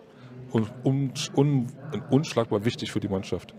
un, 0.54 0.69
un, 0.86 1.12
un, 1.36 1.68
unschlagbar 2.12 2.63
wichtig 2.63 2.92
für 2.92 3.00
die 3.00 3.07
Mannschaft. 3.07 3.56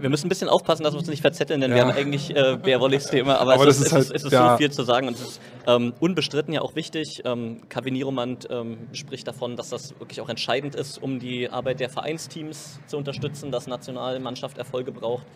Wir 0.00 0.08
müssen 0.10 0.26
ein 0.26 0.28
bisschen 0.28 0.48
aufpassen, 0.48 0.82
dass 0.84 0.94
wir 0.94 0.98
uns 0.98 1.08
nicht 1.08 1.20
verzetteln, 1.22 1.60
denn 1.60 1.70
wir 1.70 1.78
Ja. 1.78 1.84
haben 1.88 1.96
eigentlich 1.96 2.34
äh, 2.34 2.56
Bärwolligs 2.62 3.06
Thema, 3.06 3.38
aber, 3.40 3.54
Aber 3.54 3.66
es, 3.66 3.78
ist, 3.80 3.80
es, 3.80 3.86
ist, 3.86 3.92
halt- 3.92 4.10
es 4.16 4.24
ist 4.24 4.32
ja. 4.32 4.52
so 4.52 4.56
viel 4.56 4.70
zu 4.70 4.82
sagen 4.82 5.08
und 5.08 5.14
es 5.14 5.20
ist 5.22 5.40
ähm, 5.66 5.92
unbestritten 6.00 6.52
ja 6.54 6.60
auch 6.62 6.74
wichtig. 6.74 7.22
Ähm, 7.24 7.62
Kavin 7.68 7.94
Nieromand 7.94 8.46
ähm, 8.50 8.78
spricht 8.92 9.26
davon, 9.28 9.56
dass 9.56 9.70
das 9.70 9.98
wirklich 9.98 10.20
auch 10.20 10.28
entscheidend 10.28 10.74
ist, 10.74 11.02
um 11.02 11.18
die 11.18 11.48
Arbeit 11.50 11.80
der 11.80 11.88
Vereinsteams 11.90 12.80
zu 12.86 12.96
unterstützen, 12.96 13.50
dass 13.50 13.66
Nationalmannschaft 13.66 14.58
Erfolge 14.58 14.92
braucht. 14.92 15.26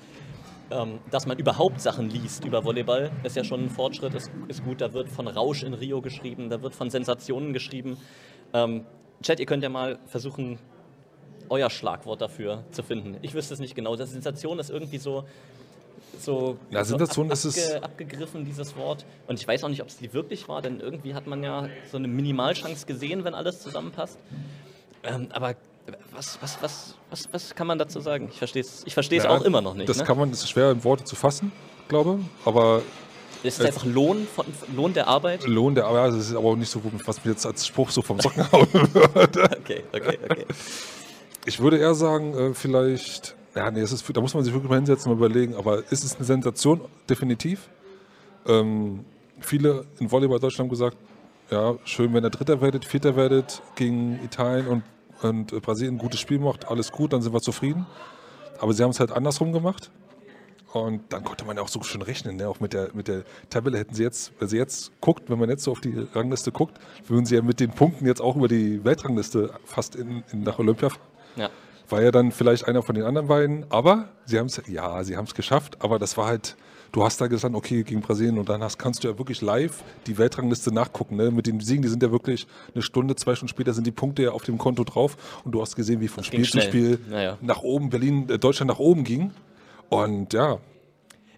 Ähm, 0.70 1.00
dass 1.10 1.26
man 1.26 1.38
überhaupt 1.38 1.80
Sachen 1.82 2.08
liest 2.08 2.44
über 2.46 2.64
Volleyball, 2.64 3.10
ist 3.24 3.36
ja 3.36 3.44
schon 3.44 3.64
ein 3.64 3.68
Fortschritt, 3.68 4.14
ist, 4.14 4.30
ist 4.48 4.64
gut. 4.64 4.80
Da 4.80 4.94
wird 4.94 5.10
von 5.10 5.28
Rausch 5.28 5.64
in 5.64 5.74
Rio 5.74 6.00
geschrieben, 6.00 6.48
da 6.48 6.62
wird 6.62 6.74
von 6.74 6.88
Sensationen 6.88 7.52
geschrieben. 7.52 7.98
Ähm, 8.54 8.86
Chat, 9.22 9.38
ihr 9.38 9.46
könnt 9.46 9.62
ja 9.62 9.68
mal 9.68 9.98
versuchen, 10.06 10.58
euer 11.52 11.68
Schlagwort 11.70 12.20
dafür 12.22 12.64
zu 12.72 12.82
finden. 12.82 13.18
Ich 13.22 13.34
wüsste 13.34 13.52
es 13.54 13.60
nicht 13.60 13.74
genau. 13.74 13.94
Das 13.94 14.10
Sensation 14.10 14.58
ist 14.58 14.70
irgendwie 14.70 14.96
so. 14.98 15.24
so 16.18 16.56
Ja, 16.70 16.82
so 16.82 16.96
Sensation 16.96 17.30
ist 17.30 17.44
es- 17.44 17.74
abgegriffen, 17.82 18.44
dieses 18.44 18.74
Wort. 18.76 19.04
Und 19.26 19.38
ich 19.38 19.46
weiß 19.46 19.62
auch 19.64 19.68
nicht, 19.68 19.82
ob 19.82 19.88
es 19.88 19.98
die 19.98 20.12
wirklich 20.14 20.48
war, 20.48 20.62
denn 20.62 20.80
irgendwie 20.80 21.14
hat 21.14 21.26
man 21.26 21.42
ja 21.42 21.68
so 21.90 21.98
eine 21.98 22.08
Minimalchance 22.08 22.86
gesehen, 22.86 23.24
wenn 23.24 23.34
alles 23.34 23.60
zusammenpasst. 23.60 24.18
Ähm, 25.04 25.28
aber 25.32 25.54
was, 26.12 26.38
was, 26.40 26.58
was, 26.62 26.94
was, 27.10 27.28
was 27.32 27.54
kann 27.54 27.66
man 27.66 27.78
dazu 27.78 28.00
sagen? 28.00 28.28
Ich 28.32 28.38
verstehe 28.38 28.62
es 28.62 28.82
ich 28.86 28.94
versteh's 28.94 29.24
Ja, 29.24 29.30
auch 29.30 29.42
immer 29.42 29.60
noch 29.60 29.74
nicht. 29.74 29.88
Das 29.88 29.98
ne? 29.98 30.04
kann 30.04 30.16
man, 30.18 30.30
das 30.30 30.40
ist 30.42 30.50
schwer 30.50 30.70
in 30.70 30.82
Worte 30.84 31.04
zu 31.04 31.16
fassen, 31.16 31.52
glaube 31.88 32.20
Aber 32.44 32.82
ist 33.42 33.58
es 33.58 33.66
einfach 33.66 33.84
Lohn, 33.84 34.26
von, 34.32 34.46
Lohn 34.76 34.94
der 34.94 35.08
Arbeit? 35.08 35.44
Lohn 35.46 35.74
der 35.74 35.86
Arbeit, 35.86 36.12
das 36.12 36.28
ist 36.28 36.34
aber 36.36 36.50
auch 36.50 36.56
nicht 36.56 36.70
so, 36.70 36.80
was 37.04 37.24
mir 37.24 37.32
jetzt 37.32 37.44
als 37.44 37.66
Spruch 37.66 37.90
so 37.90 38.00
vom 38.00 38.20
Socken 38.20 38.50
hauen 38.52 38.68
würde. 38.72 39.50
Okay, 39.60 39.82
okay, 39.92 40.18
okay. 40.30 40.46
Ich 41.44 41.60
würde 41.60 41.78
eher 41.78 41.94
sagen, 41.94 42.34
äh, 42.34 42.54
vielleicht, 42.54 43.34
ja, 43.56 43.70
nee, 43.70 43.80
es 43.80 43.90
ist, 43.90 44.04
da 44.16 44.20
muss 44.20 44.34
man 44.34 44.44
sich 44.44 44.52
wirklich 44.52 44.70
mal 44.70 44.76
hinsetzen 44.76 45.10
und 45.10 45.18
überlegen, 45.18 45.56
aber 45.56 45.78
ist 45.90 46.04
es 46.04 46.16
eine 46.16 46.24
Sensation? 46.24 46.80
Definitiv. 47.10 47.68
Ähm, 48.46 49.04
viele 49.40 49.84
in 49.98 50.10
Volleyball 50.10 50.38
Deutschland 50.38 50.66
haben 50.66 50.70
gesagt, 50.70 50.96
ja, 51.50 51.74
schön, 51.84 52.14
wenn 52.14 52.24
ihr 52.24 52.30
Dritter 52.30 52.60
werdet, 52.60 52.84
Vierter 52.84 53.16
werdet 53.16 53.60
gegen 53.74 54.20
Italien 54.24 54.68
und, 54.68 54.82
und 55.22 55.62
Brasilien 55.62 55.96
ein 55.96 55.98
gutes 55.98 56.20
Spiel 56.20 56.38
macht, 56.38 56.68
alles 56.68 56.92
gut, 56.92 57.12
dann 57.12 57.22
sind 57.22 57.32
wir 57.32 57.40
zufrieden. 57.40 57.86
Aber 58.60 58.72
sie 58.72 58.84
haben 58.84 58.90
es 58.90 59.00
halt 59.00 59.10
andersrum 59.10 59.52
gemacht. 59.52 59.90
Und 60.72 61.12
dann 61.12 61.24
konnte 61.24 61.44
man 61.44 61.56
ja 61.56 61.62
auch 61.62 61.68
so 61.68 61.82
schön 61.82 62.00
rechnen, 62.00 62.36
ne? 62.36 62.48
auch 62.48 62.60
mit 62.60 62.72
der, 62.72 62.90
mit 62.94 63.06
der 63.06 63.24
Tabelle 63.50 63.76
hätten 63.76 63.94
sie 63.94 64.02
jetzt, 64.02 64.32
wenn 64.38 64.48
sie 64.48 64.56
jetzt 64.56 64.90
guckt, 65.02 65.28
wenn 65.28 65.38
man 65.38 65.50
jetzt 65.50 65.64
so 65.64 65.72
auf 65.72 65.80
die 65.80 66.06
Rangliste 66.14 66.50
guckt, 66.50 66.78
würden 67.06 67.26
sie 67.26 67.34
ja 67.34 67.42
mit 67.42 67.60
den 67.60 67.72
Punkten 67.72 68.06
jetzt 68.06 68.22
auch 68.22 68.36
über 68.36 68.48
die 68.48 68.82
Weltrangliste 68.82 69.50
fast 69.66 69.96
in, 69.96 70.22
in 70.32 70.44
nach 70.44 70.58
Olympia 70.58 70.88
fahren. 70.88 71.11
Ja. 71.36 71.50
War 71.88 72.02
ja 72.02 72.10
dann 72.10 72.32
vielleicht 72.32 72.66
einer 72.68 72.82
von 72.82 72.94
den 72.94 73.04
anderen 73.04 73.28
beiden, 73.28 73.66
aber 73.70 74.08
sie 74.24 74.38
haben 74.38 74.46
es, 74.46 74.60
ja, 74.66 75.02
sie 75.04 75.16
haben 75.16 75.26
es 75.26 75.34
geschafft, 75.34 75.76
aber 75.80 75.98
das 75.98 76.16
war 76.16 76.26
halt, 76.26 76.56
du 76.92 77.04
hast 77.04 77.20
da 77.20 77.26
gesagt, 77.26 77.54
okay, 77.54 77.82
gegen 77.82 78.00
Brasilien 78.00 78.38
und 78.38 78.48
dann 78.48 78.62
hast, 78.62 78.78
kannst 78.78 79.04
du 79.04 79.08
ja 79.08 79.18
wirklich 79.18 79.42
live 79.42 79.82
die 80.06 80.16
Weltrangliste 80.16 80.72
nachgucken, 80.72 81.16
ne? 81.16 81.30
mit 81.30 81.46
den 81.46 81.60
Siegen, 81.60 81.82
die 81.82 81.88
sind 81.88 82.02
ja 82.02 82.10
wirklich 82.10 82.46
eine 82.74 82.82
Stunde, 82.82 83.14
zwei 83.16 83.34
Stunden 83.34 83.50
später 83.50 83.74
sind 83.74 83.86
die 83.86 83.90
Punkte 83.92 84.22
ja 84.22 84.30
auf 84.30 84.42
dem 84.44 84.56
Konto 84.56 84.84
drauf 84.84 85.16
und 85.44 85.52
du 85.52 85.60
hast 85.60 85.76
gesehen, 85.76 86.00
wie 86.00 86.08
von 86.08 86.24
Spiel 86.24 86.48
zu. 86.48 86.60
Spiel 86.62 86.98
Naja. 87.10 87.36
nach 87.42 87.62
oben, 87.62 87.90
Berlin, 87.90 88.26
äh, 88.30 88.38
Deutschland 88.38 88.70
nach 88.70 88.78
oben 88.78 89.04
ging 89.04 89.32
und 89.90 90.32
ja, 90.32 90.58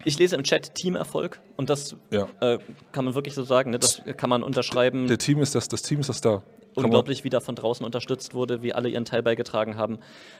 Ich 0.05 0.17
lese 0.19 0.35
im 0.35 0.43
Chat 0.43 0.73
Teamerfolg 0.75 1.41
und 1.57 1.69
das 1.69 1.95
Ja. 2.11 2.27
äh, 2.39 2.59
kann 2.93 3.03
man 3.05 3.15
wirklich 3.15 3.33
so 3.33 3.43
sagen. 3.43 3.71
Ne? 3.71 3.79
Das 3.79 4.01
kann 4.17 4.29
man 4.29 4.41
unterschreiben. 4.43 5.07
der 5.07 5.17
Team 5.17 5.39
ist 5.41 5.55
das, 5.55 5.67
das 5.67 5.81
Team 5.81 5.99
ist 5.99 6.07
das 6.09 6.21
da. 6.21 6.43
Unglaublich, 6.75 7.23
wie 7.23 7.29
da 7.29 7.39
von 7.39 7.55
draußen 7.55 7.85
unterstützt 7.85 8.33
wurde, 8.33 8.61
wie 8.61 8.73
alle 8.73 8.89
ihren 8.89 9.05
Teil 9.05 9.23
beigetragen 9.23 9.77
haben. 9.77 9.99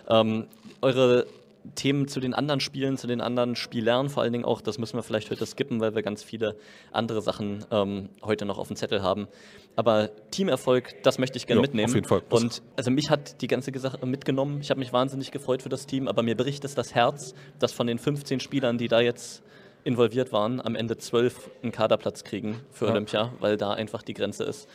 Ähm, 0.09 0.47
eure 0.81 1.25
Themen 1.73 2.07
zu 2.07 2.19
den 2.19 2.35
anderen 2.35 2.59
Spielen, 2.59 2.95
zu 2.97 3.07
den 3.07 3.21
anderen 3.21 3.55
Spielern 3.55 4.09
vor 4.09 4.21
allen 4.21 4.33
Dingen 4.33 4.45
auch, 4.45 4.61
das 4.61 4.77
müssen 4.77 4.97
wir 4.97 5.03
vielleicht 5.03 5.31
heute 5.31 5.45
skippen, 5.47 5.79
weil 5.79 5.95
wir 5.95 6.03
ganz 6.03 6.21
viele 6.21 6.55
andere 6.91 7.21
Sachen 7.23 7.65
ähm, 7.71 8.09
heute 8.23 8.45
noch 8.45 8.59
auf 8.59 8.67
dem 8.67 8.75
Zettel 8.75 9.01
haben. 9.01 9.27
Aber 9.75 10.09
Teamerfolg, 10.29 11.01
das 11.03 11.17
möchte 11.17 11.37
ich 11.37 11.47
gerne 11.47 11.59
Ja, 11.59 11.61
mitnehmen. 11.63 11.89
auf 11.89 11.95
jeden 11.95 12.07
Fall. 12.07 12.21
Und 12.29 12.61
also 12.75 12.91
mich 12.91 13.09
hat 13.09 13.41
die 13.41 13.47
ganze 13.47 13.71
Sache 13.79 14.05
mitgenommen. 14.05 14.59
Ich 14.61 14.69
habe 14.69 14.79
mich 14.79 14.93
wahnsinnig 14.93 15.31
gefreut 15.31 15.63
für 15.63 15.69
das 15.69 15.87
Team, 15.87 16.07
aber 16.07 16.21
mir 16.21 16.37
bricht 16.37 16.63
es 16.65 16.75
das 16.75 16.93
Herz, 16.93 17.33
dass 17.59 17.71
von 17.71 17.87
den 17.87 17.97
15 17.97 18.39
Spielern, 18.39 18.77
die 18.77 18.87
da 18.87 18.99
jetzt 19.01 19.41
involviert 19.83 20.31
waren, 20.31 20.61
am 20.61 20.75
Ende 20.75 20.97
12 20.97 21.49
einen 21.63 21.71
Kaderplatz 21.71 22.23
kriegen 22.23 22.61
für 22.71 22.85
Ja. 22.85 22.91
Olympia, 22.91 23.33
weil 23.39 23.57
da 23.57 23.71
einfach 23.71 24.01
die 24.03 24.13
Grenze 24.13 24.43
ist. 24.43 24.67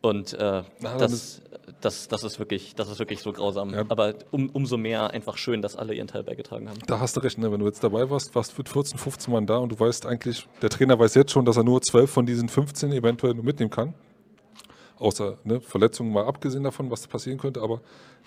Und 0.00 0.32
äh, 0.34 0.62
Na, 0.80 0.96
das, 0.96 1.42
das, 1.80 2.08
das, 2.08 2.22
ist 2.22 2.38
wirklich, 2.38 2.74
das 2.74 2.88
ist 2.88 2.98
wirklich 2.98 3.20
so 3.20 3.32
grausam. 3.32 3.74
Ja. 3.74 3.84
Aber 3.88 4.14
um, 4.30 4.48
umso 4.50 4.76
mehr 4.76 5.10
einfach 5.10 5.36
schön, 5.36 5.60
dass 5.60 5.76
alle 5.76 5.94
ihren 5.94 6.06
Teil 6.06 6.22
beigetragen 6.22 6.68
haben. 6.68 6.78
Da 6.86 7.00
hast 7.00 7.16
du 7.16 7.20
recht, 7.20 7.38
ne? 7.38 7.50
wenn 7.50 7.60
du 7.60 7.66
jetzt 7.66 7.82
dabei 7.82 8.08
warst, 8.08 8.34
warst 8.34 8.56
mit 8.56 8.68
14, 8.68 8.98
15 8.98 9.32
Mann 9.32 9.46
da 9.46 9.58
und 9.58 9.70
du 9.70 9.80
weißt 9.80 10.06
eigentlich, 10.06 10.46
der 10.62 10.70
Trainer 10.70 10.98
weiß 10.98 11.14
jetzt 11.14 11.32
schon, 11.32 11.44
dass 11.44 11.56
er 11.56 11.64
nur 11.64 11.82
12 11.82 12.10
von 12.10 12.26
diesen 12.26 12.48
15 12.48 12.92
eventuell 12.92 13.34
nur 13.34 13.44
mitnehmen 13.44 13.70
kann. 13.70 13.94
Außer 14.98 15.38
ne, 15.44 15.60
Verletzungen 15.60 16.12
mal 16.12 16.26
abgesehen 16.26 16.64
davon, 16.64 16.90
was 16.90 17.06
passieren 17.06 17.38
könnte, 17.38 17.60
aber 17.60 17.80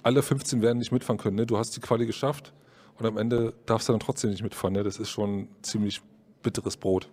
alle 0.03 0.21
15 0.21 0.61
werden 0.61 0.77
nicht 0.79 0.91
mitfahren 0.91 1.17
können. 1.17 1.35
Ne? 1.35 1.45
Du 1.45 1.57
hast 1.57 1.75
die 1.75 1.81
Quali 1.81 2.05
geschafft 2.05 2.53
und 2.97 3.05
am 3.05 3.17
Ende 3.17 3.53
darfst 3.65 3.89
du 3.89 3.93
dann 3.93 3.99
trotzdem 3.99 4.29
nicht 4.29 4.43
mitfahren. 4.43 4.73
Ne? 4.73 4.83
Das 4.83 4.97
ist 4.97 5.09
schon 5.09 5.47
ziemlich 5.61 6.01
bitteres 6.43 6.77
Brot. 6.77 7.09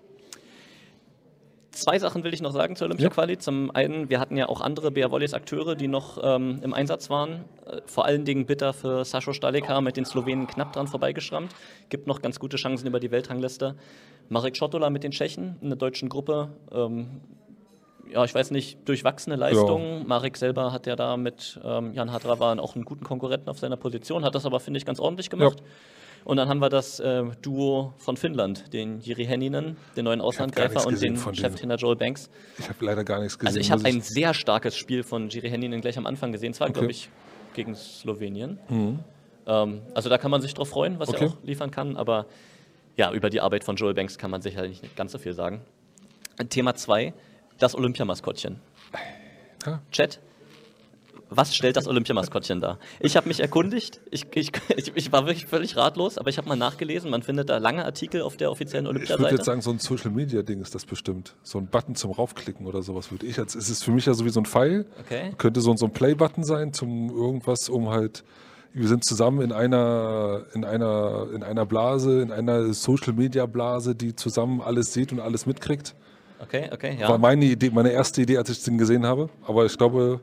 Zwei 1.78 1.98
Sachen 1.98 2.24
will 2.24 2.34
ich 2.34 2.42
noch 2.42 2.52
sagen 2.52 2.76
zur 2.76 2.86
Olympia-Quali. 2.86 3.38
Zum 3.38 3.70
einen, 3.74 4.10
wir 4.10 4.20
hatten 4.20 4.36
ja 4.36 4.48
auch 4.48 4.60
andere 4.60 4.90
BR 4.90 5.10
Volleys 5.10 5.34
Akteure, 5.34 5.74
die 5.74 5.88
noch 5.88 6.18
ähm, 6.22 6.60
im 6.62 6.74
Einsatz 6.74 7.10
waren. 7.10 7.44
Äh, 7.66 7.80
vor 7.86 8.04
allen 8.04 8.24
Dingen 8.24 8.46
bitter 8.46 8.72
für 8.72 9.04
Sascho 9.04 9.32
Stalika 9.32 9.80
mit 9.80 9.96
den 9.96 10.04
Slowenen 10.04 10.46
knapp 10.46 10.72
dran 10.72 10.86
vorbeigeschrammt. 10.86 11.54
Gibt 11.88 12.06
noch 12.06 12.20
ganz 12.20 12.38
gute 12.38 12.56
Chancen 12.56 12.86
über 12.86 13.00
die 13.00 13.10
Weltrangliste. 13.10 13.76
Marek 14.28 14.56
Schotola 14.56 14.90
mit 14.90 15.04
den 15.04 15.12
Tschechen 15.12 15.56
in 15.60 15.68
der 15.68 15.76
deutschen 15.76 16.08
Gruppe. 16.08 16.50
Ähm, 16.72 17.20
ja, 18.12 18.24
ich 18.24 18.34
weiß 18.34 18.50
nicht, 18.50 18.88
durchwachsene 18.88 19.36
Leistungen. 19.36 20.06
Marek 20.06 20.36
selber 20.36 20.72
hat 20.72 20.86
ja 20.86 20.96
da 20.96 21.16
mit 21.16 21.60
ähm, 21.62 21.92
Jan 21.92 22.12
Hadravan 22.12 22.58
auch 22.58 22.74
einen 22.74 22.84
guten 22.84 23.04
Konkurrenten 23.04 23.48
auf 23.48 23.58
seiner 23.58 23.76
Position, 23.76 24.24
hat 24.24 24.34
das 24.34 24.46
aber, 24.46 24.60
finde 24.60 24.78
ich, 24.78 24.86
ganz 24.86 24.98
ordentlich 24.98 25.30
gemacht. 25.30 25.62
Und 26.28 26.36
dann 26.36 26.46
haben 26.50 26.58
wir 26.60 26.68
das 26.68 27.00
äh, 27.00 27.24
Duo 27.40 27.94
von 27.96 28.18
Finnland, 28.18 28.70
den 28.74 29.00
Jiri 29.00 29.24
Henninen, 29.24 29.78
den 29.96 30.04
neuen 30.04 30.20
Auslandgreifer, 30.20 30.86
und 30.86 31.00
den. 31.00 31.16
Cheftrainer 31.16 31.76
Joel 31.76 31.96
Banks. 31.96 32.28
Ich 32.58 32.68
habe 32.68 32.84
leider 32.84 33.02
gar 33.02 33.18
nichts 33.20 33.38
gesehen. 33.38 33.48
Also 33.48 33.60
ich 33.60 33.70
habe 33.70 33.82
ein 33.86 34.02
sehr 34.02 34.34
starkes 34.34 34.76
Spiel 34.76 35.04
von 35.04 35.30
Jiri 35.30 35.48
Henninen 35.48 35.80
gleich 35.80 35.96
am 35.96 36.04
Anfang 36.04 36.30
gesehen. 36.30 36.50
Es 36.50 36.60
war, 36.60 36.68
glaube 36.68 36.90
ich, 36.90 37.08
gegen 37.54 37.74
Slowenien. 37.74 38.58
Ähm, 39.46 39.80
also 39.94 40.10
da 40.10 40.18
kann 40.18 40.30
man 40.30 40.42
sich 40.42 40.52
drauf 40.52 40.68
freuen, 40.68 40.98
was 41.00 41.08
Mhm. 41.08 41.14
Okay. 41.14 41.24
er 41.24 41.30
auch 41.30 41.36
liefern 41.44 41.70
kann. 41.70 41.96
Aber 41.96 42.26
ja, 42.98 43.10
über 43.10 43.30
die 43.30 43.40
Arbeit 43.40 43.64
von 43.64 43.76
Joel 43.76 43.94
Banks 43.94 44.18
kann 44.18 44.30
man 44.30 44.42
sicherlich 44.42 44.82
nicht 44.82 44.96
ganz 44.96 45.12
so 45.12 45.18
viel 45.18 45.32
sagen. 45.32 45.62
Thema 46.50 46.74
2, 46.74 47.14
das 47.58 47.74
Olympiamaskottchen. 47.74 48.60
Ja. 49.64 49.80
Chat, 49.90 50.20
was 51.30 51.54
stellt 51.54 51.76
das 51.76 51.86
Olympiamaskottchen 51.86 52.60
dar? 52.60 52.78
Ich 53.00 53.16
habe 53.16 53.28
mich 53.28 53.40
erkundigt, 53.40 54.00
ich, 54.10 54.26
ich, 54.34 54.52
ich, 54.94 55.12
war 55.12 55.26
wirklich 55.26 55.46
völlig 55.46 55.76
ratlos, 55.76 56.18
aber 56.18 56.30
ich 56.30 56.38
habe 56.38 56.48
mal 56.48 56.56
nachgelesen, 56.56 57.10
man 57.10 57.22
findet 57.22 57.50
da 57.50 57.58
lange 57.58 57.84
Artikel 57.84 58.22
auf 58.22 58.36
der 58.36 58.50
offiziellen 58.50 58.86
Ich 58.86 58.92
würde 58.92 58.98
Olympiaseite. 59.00 59.36
jetzt 59.36 59.44
sagen, 59.44 59.60
so 59.60 59.70
ein 59.70 59.78
Social 59.78 60.10
Media 60.10 60.42
Ding 60.42 60.60
ist 60.60 60.74
das 60.74 60.86
bestimmt. 60.86 61.36
So 61.42 61.58
ein 61.58 61.66
Button 61.66 61.94
zum 61.94 62.12
raufklicken 62.12 62.66
oder 62.66 62.82
sowas 62.82 63.10
würde 63.10 63.26
ich 63.26 63.36
jetzt. 63.36 63.54
Es 63.54 63.68
ist 63.68 63.84
für 63.84 63.90
mich 63.90 64.06
ja 64.06 64.14
so 64.14 64.24
wie 64.24 64.30
so 64.30 64.40
ein 64.40 64.46
Pfeil. 64.46 64.86
Okay. 65.00 65.32
Könnte 65.36 65.60
so, 65.60 65.76
so 65.76 65.86
ein 65.86 65.92
Play-Button 65.92 66.44
sein 66.44 66.72
zum 66.72 67.10
irgendwas, 67.10 67.68
um 67.68 67.90
halt. 67.90 68.24
Wir 68.74 68.86
sind 68.86 69.04
zusammen 69.04 69.40
in 69.40 69.50
einer, 69.50 70.44
in 70.54 70.64
einer, 70.64 71.28
in 71.34 71.42
einer 71.42 71.64
Blase, 71.66 72.20
in 72.20 72.30
einer 72.30 72.72
Social 72.74 73.14
Media 73.14 73.46
Blase, 73.46 73.94
die 73.94 74.14
zusammen 74.14 74.60
alles 74.60 74.92
sieht 74.92 75.10
und 75.10 75.20
alles 75.20 75.46
mitkriegt. 75.46 75.94
Okay, 76.40 76.70
okay, 76.72 76.98
War 77.00 77.10
ja. 77.10 77.18
meine 77.18 77.46
Idee, 77.46 77.70
meine 77.70 77.90
erste 77.90 78.22
Idee, 78.22 78.38
als 78.38 78.50
ich 78.50 78.62
den 78.62 78.78
gesehen 78.78 79.04
habe. 79.06 79.30
Aber 79.46 79.64
ich 79.64 79.76
glaube, 79.76 80.20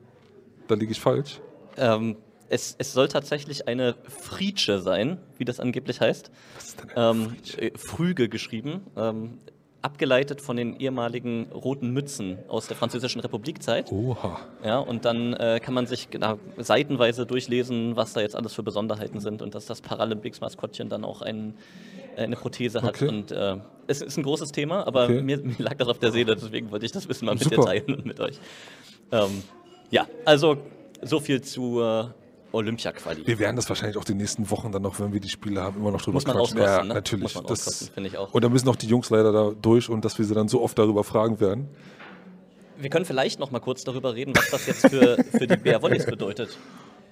da 0.67 0.75
liege 0.75 0.91
ich 0.91 0.99
falsch. 0.99 1.39
Ähm, 1.77 2.17
es, 2.49 2.75
es 2.77 2.93
soll 2.93 3.07
tatsächlich 3.07 3.67
eine 3.67 3.95
Fritsche 4.07 4.79
sein, 4.79 5.17
wie 5.37 5.45
das 5.45 5.59
angeblich 5.59 5.99
heißt. 6.01 6.31
Was 6.55 6.67
ist 6.67 6.79
denn 6.81 6.89
eine 6.91 7.09
Ähm, 7.09 7.35
äh, 7.57 7.71
Früge 7.77 8.29
geschrieben, 8.29 8.81
ähm, 8.95 9.39
abgeleitet 9.81 10.41
von 10.41 10.57
den 10.57 10.79
ehemaligen 10.79 11.47
roten 11.51 11.91
Mützen 11.91 12.39
aus 12.47 12.67
der 12.67 12.75
Französischen 12.75 13.21
Republikzeit. 13.21 13.91
Oha. 13.91 14.39
Ja, 14.63 14.79
und 14.79 15.05
dann 15.05 15.33
äh, 15.33 15.59
kann 15.61 15.75
man 15.75 15.85
sich 15.85 16.09
genau, 16.09 16.39
seitenweise 16.57 17.27
durchlesen, 17.27 17.95
was 17.95 18.13
da 18.13 18.21
jetzt 18.21 18.35
alles 18.35 18.53
für 18.53 18.63
Besonderheiten 18.63 19.19
sind 19.19 19.43
und 19.43 19.53
dass 19.53 19.67
das 19.67 19.81
Paralympics-Maskottchen 19.81 20.89
dann 20.89 21.03
auch 21.05 21.21
ein, 21.21 21.53
äh, 22.15 22.23
eine 22.23 22.35
Prothese 22.35 22.81
hat. 22.81 22.95
Okay. 22.95 23.07
Und 23.07 23.31
äh, 23.31 23.57
es 23.85 24.01
ist 24.01 24.17
ein 24.17 24.23
großes 24.23 24.51
Thema, 24.51 24.87
aber 24.87 25.03
Okay. 25.03 25.21
mir, 25.21 25.37
mir 25.37 25.55
lag 25.59 25.75
das 25.75 25.87
auf 25.87 25.99
der 25.99 26.11
Seele, 26.11 26.35
deswegen 26.35 26.71
wollte 26.71 26.85
ich 26.87 26.91
das 26.91 27.07
Wissen 27.07 27.25
mal 27.25 27.35
mit 27.35 27.41
dir 27.45 27.55
Super. 27.55 27.65
teilen 27.65 27.93
und 27.93 28.05
mit 28.07 28.19
euch. 28.19 28.39
Ähm, 29.11 29.43
ja, 29.91 30.07
also 30.25 30.57
so 31.01 31.19
viel 31.19 31.41
zu 31.41 31.81
äh, 31.81 32.05
Olympia-Quali. 32.51 33.27
Wir 33.27 33.39
werden 33.39 33.55
das 33.55 33.67
wahrscheinlich 33.69 33.97
auch 33.97 34.03
die 34.03 34.13
nächsten 34.13 34.49
Wochen 34.49 34.71
dann 34.71 34.81
noch, 34.81 34.99
wenn 34.99 35.11
wir 35.13 35.19
die 35.19 35.29
Spiele 35.29 35.61
haben, 35.61 35.79
immer 35.79 35.91
noch 35.91 36.01
drüber 36.01 36.15
Muss 36.15 36.25
man 36.25 36.37
quatschen. 36.37 36.57
ja, 36.59 36.83
ne? 36.83 36.93
natürlich. 36.93 37.33
Das, 37.47 37.89
finde 37.93 38.09
ich 38.09 38.17
auch. 38.17 38.33
Und 38.33 38.43
da 38.43 38.49
müssen 38.49 38.69
auch 38.69 38.75
die 38.75 38.87
Jungs 38.87 39.09
leider 39.09 39.31
da 39.31 39.51
durch 39.61 39.89
und 39.89 40.05
dass 40.05 40.17
wir 40.17 40.25
sie 40.25 40.33
dann 40.33 40.47
so 40.47 40.61
oft 40.61 40.77
darüber 40.79 41.03
fragen 41.03 41.39
werden. 41.39 41.67
Wir 42.77 42.89
können 42.89 43.05
vielleicht 43.05 43.39
noch 43.39 43.51
mal 43.51 43.59
kurz 43.59 43.83
darüber 43.83 44.15
reden, 44.15 44.33
was 44.35 44.49
das 44.51 44.67
jetzt 44.67 44.87
für, 44.89 45.17
für 45.31 45.47
die 45.47 45.57
BR 45.57 45.81
Volleys 45.81 46.05
bedeutet. 46.05 46.57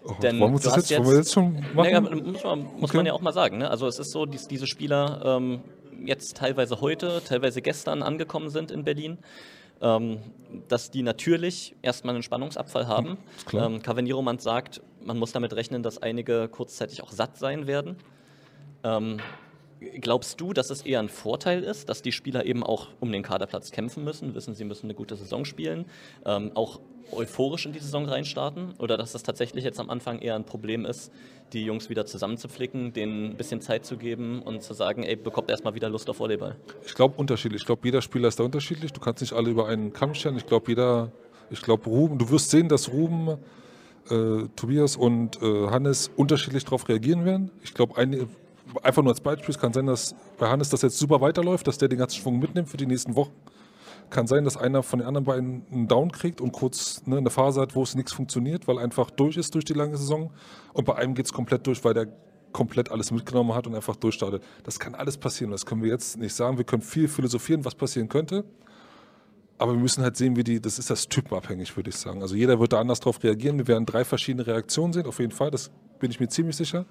Oh, 0.06 0.16
Denn 0.22 0.38
wollen 0.38 0.52
wir 0.52 0.60
das 0.60 0.90
jetzt, 0.90 1.00
wollen 1.00 1.12
wir 1.12 1.16
jetzt 1.16 1.32
schon 1.32 1.54
machen? 1.54 1.94
Naja, 1.94 2.02
muss 2.02 2.44
man, 2.44 2.60
muss 2.64 2.90
Okay. 2.90 2.98
man 2.98 3.06
ja 3.06 3.14
auch 3.14 3.22
mal 3.22 3.32
sagen. 3.32 3.60
Ne? 3.60 3.70
Also 3.70 3.88
es 3.88 4.00
ist 4.00 4.12
so, 4.12 4.26
dass 4.26 4.50
diese 4.50 4.68
Spieler 4.68 5.22
ähm, 5.40 5.62
jetzt 6.06 6.36
teilweise 6.36 6.82
heute, 6.82 7.22
teilweise 7.26 7.62
gestern 7.62 8.04
angekommen 8.04 8.50
sind 8.50 8.70
in 8.70 8.84
Berlin, 8.84 9.18
ähm, 9.84 10.20
dass 10.70 10.90
die 10.90 11.04
natürlich 11.04 11.76
erstmal 11.82 12.16
einen 12.16 12.24
Spannungsabfall 12.24 12.88
haben. 12.88 13.18
klar. 13.46 13.68
Ähm, 13.68 13.82
Cavanier-Roman 13.82 14.40
sagt, 14.40 14.82
man 15.04 15.20
muss 15.20 15.32
damit 15.34 15.54
rechnen, 15.54 15.84
dass 15.84 16.02
einige 16.02 16.48
kurzzeitig 16.48 17.04
auch 17.04 17.12
satt 17.12 17.38
sein 17.38 17.68
werden. 17.68 17.98
Ähm, 18.84 19.20
glaubst 20.00 20.40
du, 20.42 20.54
dass 20.54 20.70
es 20.70 20.82
eher 20.82 21.00
ein 21.00 21.10
Vorteil 21.10 21.64
ist, 21.64 21.90
dass 21.90 22.02
die 22.02 22.12
Spieler 22.12 22.46
eben 22.46 22.64
auch 22.64 22.88
um 23.00 23.12
den 23.12 23.24
Kaderplatz 23.24 23.72
kämpfen 23.72 24.04
müssen, 24.04 24.36
wissen, 24.36 24.56
sie 24.56 24.66
müssen 24.66 24.88
eine 24.88 24.94
gute 24.94 25.16
Saison 25.16 25.46
spielen, 25.46 25.86
ähm, 26.26 26.52
auch 26.56 26.80
euphorisch 27.12 27.66
in 27.66 27.74
die 27.74 27.80
Saison 27.80 28.06
reinstarten? 28.06 28.74
Oder 28.80 28.98
dass 28.98 29.12
das 29.12 29.24
tatsächlich 29.24 29.64
jetzt 29.64 29.80
am 29.80 29.90
Anfang 29.90 30.20
eher 30.20 30.36
ein 30.36 30.46
Problem 30.46 30.86
ist, 30.86 31.12
die 31.54 31.66
Jungs 31.66 31.90
wieder 31.90 32.06
zusammenzuflicken, 32.06 32.94
denen 32.94 33.32
ein 33.32 33.38
bisschen 33.38 33.62
Zeit 33.62 33.86
zu 33.86 33.98
geben 33.98 34.42
und 34.42 34.64
zu 34.64 34.74
sagen, 34.74 35.04
ey, 35.04 35.16
bekommt 35.16 35.52
erstmal 35.52 35.76
wieder 35.76 35.90
Lust 35.90 36.10
auf 36.10 36.20
Volleyball? 36.20 36.56
Ich 36.86 36.96
glaube 36.96 37.16
unterschiedlich. 37.18 37.62
Ich 37.62 37.66
glaube, 37.66 37.82
jeder 37.84 38.02
Spieler 38.02 38.28
ist 38.28 38.40
da 38.40 38.44
unterschiedlich. 38.44 38.92
Du 38.94 39.00
kannst 39.00 39.22
nicht 39.22 39.34
alle 39.34 39.50
über 39.50 39.68
einen 39.68 39.94
Kamm 39.94 40.14
scheren. 40.14 40.38
Ich 40.38 40.46
glaube, 40.46 40.70
jeder, 40.70 41.12
ich 41.50 41.62
glaube, 41.62 41.86
Ruben, 41.86 42.18
du 42.18 42.30
wirst 42.30 42.50
sehen, 42.50 42.70
dass 42.70 42.92
Ruben, 42.92 43.38
äh, 44.10 44.48
Tobias 44.56 44.96
und 44.96 45.42
äh, 45.42 45.68
Hannes 45.68 46.12
unterschiedlich 46.16 46.66
darauf 46.66 46.90
reagieren 46.90 47.26
werden. 47.26 47.52
Ich 47.64 47.74
glaube, 47.74 47.98
einfach 48.82 49.04
nur 49.04 49.12
als 49.12 49.22
Beispiel, 49.22 49.50
es 49.50 49.60
kann 49.60 49.74
sein, 49.74 49.86
dass 49.86 50.16
bei 50.38 50.50
Hannes 50.50 50.70
das 50.70 50.82
jetzt 50.82 50.98
super 50.98 51.22
weiterläuft, 51.22 51.68
dass 51.68 51.78
der 51.78 51.90
den 51.90 52.00
ganzen 52.00 52.22
Schwung 52.22 52.40
mitnimmt 52.40 52.70
für 52.70 52.78
die 52.78 52.86
nächsten 52.86 53.16
Wochen. 53.16 53.34
Kann 54.10 54.28
sein, 54.28 54.44
dass 54.44 54.58
einer 54.58 54.84
von 54.84 55.00
den 55.00 55.08
anderen 55.08 55.26
beiden 55.26 55.66
einen 55.72 55.88
Down 55.88 56.12
kriegt 56.12 56.40
und 56.42 56.52
kurz 56.52 57.02
ne, 57.06 57.18
eine 57.18 57.30
Phase 57.30 57.62
hat, 57.62 57.76
wo 57.76 57.84
es 57.84 57.96
nichts 57.96 58.14
funktioniert, 58.14 58.68
weil 58.68 58.78
einfach 58.78 59.10
durch 59.10 59.38
ist 59.38 59.56
durch 59.56 59.66
die 59.66 59.74
lange 59.74 59.98
Saison. 59.98 60.32
Und 60.74 60.86
bei 60.86 60.96
einem 60.96 61.16
geht 61.16 61.26
es 61.26 61.34
komplett 61.34 61.66
durch, 61.66 61.84
weil 61.84 61.94
der 61.94 62.08
komplett 62.52 62.92
alles 62.92 63.12
mitgenommen 63.12 63.54
hat 63.56 63.66
und 63.66 63.76
einfach 63.76 63.96
durchstartet. 63.96 64.44
Das 64.64 64.80
kann 64.80 64.94
alles 64.94 65.18
passieren. 65.18 65.52
Das 65.52 65.66
können 65.66 65.82
wir 65.82 65.90
jetzt 65.90 66.18
nicht 66.18 66.34
sagen. 66.36 66.58
Wir 66.58 66.66
können 66.66 66.84
viel 66.84 67.08
philosophieren, 67.08 67.66
was 67.66 67.76
passieren 67.76 68.08
könnte. 68.08 68.46
Aber 69.58 69.74
wir 69.74 69.80
müssen 69.80 70.04
halt 70.04 70.18
sehen, 70.18 70.36
wie 70.36 70.44
die, 70.44 70.62
das 70.62 70.80
ist 70.80 70.90
das 70.90 71.08
typenabhängig, 71.10 71.76
würde 71.76 71.90
ich 71.90 71.96
sagen. 71.96 72.22
Also 72.22 72.36
jeder 72.36 72.60
wird 72.60 72.74
da 72.74 72.80
anders 72.80 73.00
drauf 73.00 73.24
reagieren. 73.24 73.58
Wir 73.58 73.68
werden 73.68 73.86
drei 73.86 74.06
verschiedene 74.06 74.46
Reaktionen 74.46 74.94
sehen, 74.94 75.06
auf 75.06 75.20
jeden 75.20 75.32
Fall. 75.32 75.52
Das 75.52 75.72
bin 76.00 76.12
ich 76.12 76.20
mir 76.20 76.28
ziemlich 76.28 76.56
sicher. 76.56 76.86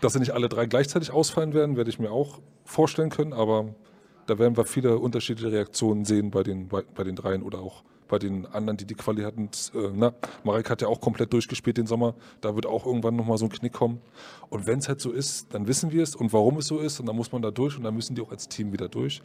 Dass 0.00 0.12
sie 0.12 0.20
nicht 0.20 0.32
alle 0.32 0.48
drei 0.48 0.66
gleichzeitig 0.66 1.10
ausfallen 1.10 1.54
werden, 1.54 1.76
werde 1.76 1.90
ich 1.90 1.98
mir 1.98 2.10
auch 2.10 2.40
vorstellen 2.64 3.10
können. 3.10 3.32
Aber 3.32 3.74
da 4.26 4.38
werden 4.38 4.56
wir 4.56 4.64
viele 4.64 4.98
unterschiedliche 4.98 5.50
Reaktionen 5.52 6.04
sehen 6.04 6.30
bei 6.30 6.42
den, 6.42 6.68
bei, 6.68 6.82
bei 6.94 7.04
den 7.04 7.16
dreien 7.16 7.42
oder 7.42 7.58
auch 7.58 7.82
bei 8.06 8.18
den 8.18 8.46
anderen, 8.46 8.76
die 8.78 8.86
die 8.86 8.94
Quali 8.94 9.22
hatten. 9.22 9.50
Äh, 9.74 9.90
na, 9.94 10.14
Marek 10.44 10.70
hat 10.70 10.80
ja 10.80 10.88
auch 10.88 11.00
komplett 11.00 11.32
durchgespielt 11.32 11.76
den 11.76 11.86
Sommer. 11.86 12.14
Da 12.40 12.54
wird 12.54 12.64
auch 12.64 12.86
irgendwann 12.86 13.16
nochmal 13.16 13.36
so 13.38 13.46
ein 13.46 13.50
Knick 13.50 13.72
kommen. 13.74 14.00
Und 14.48 14.66
wenn 14.66 14.78
es 14.78 14.88
halt 14.88 15.00
so 15.00 15.10
ist, 15.10 15.52
dann 15.52 15.66
wissen 15.66 15.92
wir 15.92 16.02
es 16.02 16.16
und 16.16 16.32
warum 16.32 16.58
es 16.58 16.66
so 16.68 16.78
ist. 16.78 17.00
Und 17.00 17.06
dann 17.06 17.16
muss 17.16 17.32
man 17.32 17.42
da 17.42 17.50
durch 17.50 17.76
und 17.76 17.84
dann 17.84 17.94
müssen 17.94 18.14
die 18.14 18.22
auch 18.22 18.30
als 18.30 18.48
Team 18.48 18.72
wieder 18.72 18.88
durch 18.88 19.20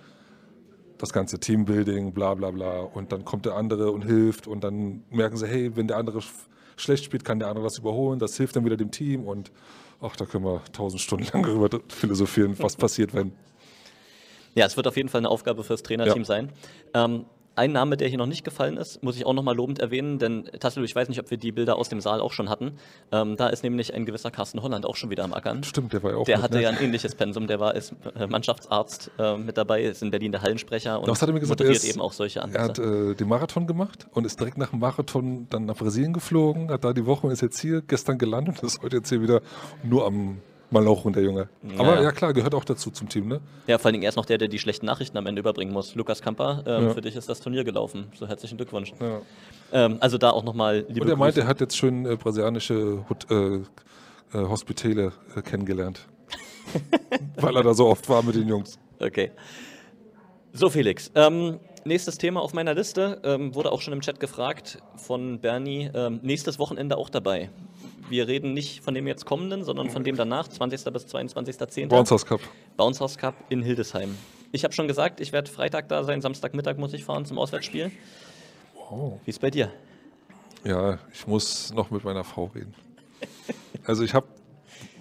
das 0.98 1.12
ganze 1.12 1.38
Teambuilding, 1.40 2.14
bla 2.14 2.34
bla 2.34 2.52
bla. 2.52 2.82
Und 2.82 3.12
dann 3.12 3.26
kommt 3.26 3.46
der 3.46 3.56
andere 3.56 3.92
und 3.92 4.04
hilft 4.04 4.48
und 4.48 4.64
dann 4.64 5.04
merken 5.10 5.38
sie, 5.38 5.48
hey, 5.48 5.76
wenn 5.76 5.88
der 5.88 5.98
andere 5.98 6.20
sch- 6.20 6.32
schlecht 6.78 7.04
spielt, 7.04 7.26
kann 7.26 7.40
der 7.40 7.50
andere 7.50 7.66
das 7.66 7.78
überholen. 7.78 8.20
Das 8.20 8.38
hilft 8.38 8.56
dann 8.56 8.64
wieder 8.66 8.78
dem 8.78 8.92
Team 8.92 9.26
und 9.26 9.52
ach, 10.04 10.16
da 10.16 10.26
können 10.26 10.46
wir 10.46 10.62
tausend 10.72 11.02
Stunden 11.02 11.26
lang 11.34 11.44
darüber 11.44 11.80
philosophieren, 11.90 12.56
was 12.60 12.76
passiert, 12.78 13.14
wenn. 13.14 13.32
Ja, 14.56 14.66
es 14.68 14.78
wird 14.78 14.86
auf 14.88 14.98
jeden 14.98 15.10
Fall 15.10 15.20
eine 15.22 15.30
Aufgabe 15.30 15.64
fürs 15.64 15.82
Trainerteam 15.82 16.20
Ja. 16.22 16.26
sein. 16.26 16.52
Ähm, 16.94 17.26
ein 17.56 17.72
Name, 17.72 17.98
der 17.98 18.08
hier 18.08 18.18
noch 18.18 18.26
nicht 18.26 18.44
gefallen 18.44 18.78
ist, 18.78 19.04
muss 19.04 19.16
ich 19.16 19.26
auch 19.26 19.34
nochmal 19.34 19.56
lobend 19.56 19.80
erwähnen, 19.80 20.18
denn 20.20 20.46
Tassilo, 20.60 20.86
ich 20.86 20.96
weiß 20.96 21.08
nicht, 21.10 21.20
ob 21.20 21.30
wir 21.30 21.38
die 21.38 21.52
Bilder 21.52 21.76
aus 21.78 21.88
dem 21.90 22.02
Saal 22.02 22.20
auch 22.20 22.32
schon 22.34 22.50
hatten. 22.50 22.74
Ähm, 23.12 23.38
da 23.38 23.48
ist 23.48 23.64
nämlich 23.64 23.94
ein 23.94 24.06
gewisser 24.06 24.32
Carsten 24.32 24.62
Holland 24.64 24.86
auch 24.86 24.96
schon 24.96 25.10
wieder 25.10 25.24
am 25.24 25.34
Ackern. 25.34 25.64
Stimmt, 25.64 25.94
der 25.94 26.02
war 26.04 26.12
ja 26.12 26.18
auch 26.18 26.26
Der 26.26 26.38
mit, 26.38 26.44
hatte 26.44 26.56
ne? 26.58 26.64
ja 26.64 26.70
ein 26.70 26.78
ähnliches 26.82 27.14
Pensum, 27.16 27.46
der 27.48 27.60
war 27.60 27.72
als 27.74 27.94
äh, 28.16 28.26
Mannschaftsarzt 28.28 29.12
äh, 29.20 29.38
mit 29.38 29.58
dabei, 29.58 29.84
ist 29.84 30.02
in 30.02 30.10
Berlin 30.12 30.32
der 30.32 30.42
Hallensprecher 30.42 31.00
und 31.00 31.08
Was 31.08 31.22
hat 31.22 31.30
er 31.30 31.34
mir 31.34 31.40
gesagt? 31.42 31.60
Er 31.62 31.66
moderiert 31.66 31.84
ist- 31.84 31.90
eben 31.90 32.02
auch 32.02 32.14
solche 32.14 32.40
Er 32.40 32.46
Anlässe. 32.46 32.64
hat 32.64 32.80
äh, 32.80 33.14
den 33.16 33.28
Marathon 33.28 33.68
gemacht 33.68 34.08
und 34.14 34.26
ist 34.26 34.40
direkt 34.40 34.58
nach 34.58 34.72
dem 34.72 34.80
Marathon 34.80 35.48
dann 35.50 35.66
nach 35.66 35.76
Brasilien 35.78 36.14
geflogen, 36.14 36.70
hat 36.72 36.84
da 36.84 36.94
die 36.94 37.06
Woche 37.06 37.28
und 37.28 37.34
ist 37.34 37.42
jetzt 37.42 37.60
hier 37.60 37.82
gestern 37.82 38.18
gelandet 38.18 38.62
und 38.62 38.68
ist 38.68 38.82
heute 38.82 38.98
jetzt 38.98 39.10
hier 39.10 39.22
wieder 39.22 39.42
nur 39.84 40.06
am 40.06 40.38
Malochen, 40.74 41.14
der 41.14 41.24
Junge. 41.24 41.48
Aber 41.78 41.96
Ja. 41.96 42.04
ja 42.04 42.12
klar, 42.12 42.34
gehört 42.34 42.54
auch 42.56 42.66
dazu 42.66 42.92
zum 42.92 43.08
Team, 43.08 43.28
ne? 43.28 43.40
Ja, 43.68 43.78
vor 43.78 43.86
allen 43.86 43.94
Dingen 43.94 44.04
er 44.04 44.10
ist 44.10 44.16
noch 44.16 44.26
der, 44.26 44.38
der 44.38 44.48
die 44.50 44.60
schlechten 44.60 44.86
Nachrichten 44.86 45.16
am 45.18 45.26
Ende 45.26 45.40
überbringen 45.40 45.72
muss. 45.72 45.96
Lukas 45.96 46.22
Kamper, 46.22 46.64
ähm, 46.66 46.84
Ja. 46.88 46.94
für 46.94 47.02
dich 47.02 47.16
ist 47.16 47.30
das 47.30 47.40
Turnier 47.40 47.64
gelaufen. 47.64 48.08
So 48.20 48.28
herzlichen 48.28 48.58
Glückwunsch. 48.58 48.92
Ja. 49.00 49.22
Ähm, 49.72 49.98
also 50.02 50.18
da 50.18 50.32
auch 50.32 50.44
nochmal 50.44 50.86
liebe 50.90 51.02
Und 51.06 51.10
er 51.10 51.16
meint, 51.16 51.38
er 51.38 51.48
hat 51.48 51.62
jetzt 51.62 51.78
schön 51.78 52.06
äh, 52.06 52.16
brasilianische 52.18 53.06
Hot, 53.10 53.32
äh, 53.32 53.56
äh, 53.56 53.62
Hospitäle 54.34 55.14
äh, 55.36 55.42
kennengelernt. 55.42 56.08
Weil 57.38 57.56
er 57.56 57.64
da 57.64 57.74
so 57.74 57.88
oft 57.88 58.08
war 58.10 58.24
mit 58.24 58.36
den 58.36 58.48
Jungs. 58.48 58.78
Okay. 59.00 59.32
So, 60.54 60.70
Felix. 60.70 61.12
Ähm, 61.16 61.60
nächstes 61.84 62.18
Thema 62.18 62.42
auf 62.42 62.54
meiner 62.54 62.74
Liste 62.74 63.20
ähm, 63.24 63.56
wurde 63.56 63.72
auch 63.72 63.82
schon 63.82 63.94
im 63.94 64.02
Chat 64.02 64.20
gefragt 64.20 64.78
von 64.96 65.40
Bernie. 65.40 65.90
Ähm, 65.94 66.20
nächstes 66.22 66.60
Wochenende 66.60 66.98
auch 66.98 67.10
dabei. 67.10 67.50
Wir 68.10 68.28
reden 68.28 68.54
nicht 68.54 68.84
von 68.84 68.94
dem 68.94 69.08
jetzt 69.08 69.26
kommenden, 69.26 69.64
sondern 69.64 69.90
von 69.90 70.04
dem 70.04 70.16
danach, 70.16 70.48
20. 70.48 70.92
bis 70.94 71.06
22.10. 71.08 71.88
Bounce 71.88 72.12
House 72.12 72.26
Cup. 72.26 72.42
Bounce 72.78 73.00
House 73.00 73.18
Cup 73.18 73.34
in 73.50 73.62
Hildesheim. 73.62 74.16
Ich 74.52 74.64
habe 74.64 74.74
schon 74.74 74.88
gesagt, 74.88 75.20
ich 75.20 75.32
werde 75.32 75.50
Freitag 75.50 75.90
da 75.90 76.04
sein, 76.04 76.22
Samstagmittag 76.22 76.78
muss 76.78 76.94
ich 76.94 77.04
fahren 77.06 77.26
zum 77.26 77.40
Auswärtsspiel. 77.40 77.92
Wow. 78.76 79.20
Wie 79.26 79.30
ist 79.30 79.40
bei 79.40 79.50
dir? 79.50 79.72
Ja, 80.64 81.00
ich 81.12 81.26
muss 81.28 81.74
noch 81.74 81.90
mit 81.92 82.04
meiner 82.04 82.24
Frau 82.24 82.46
reden. 82.46 82.74
Also 83.86 84.04
ich 84.06 84.14
habe 84.14 84.28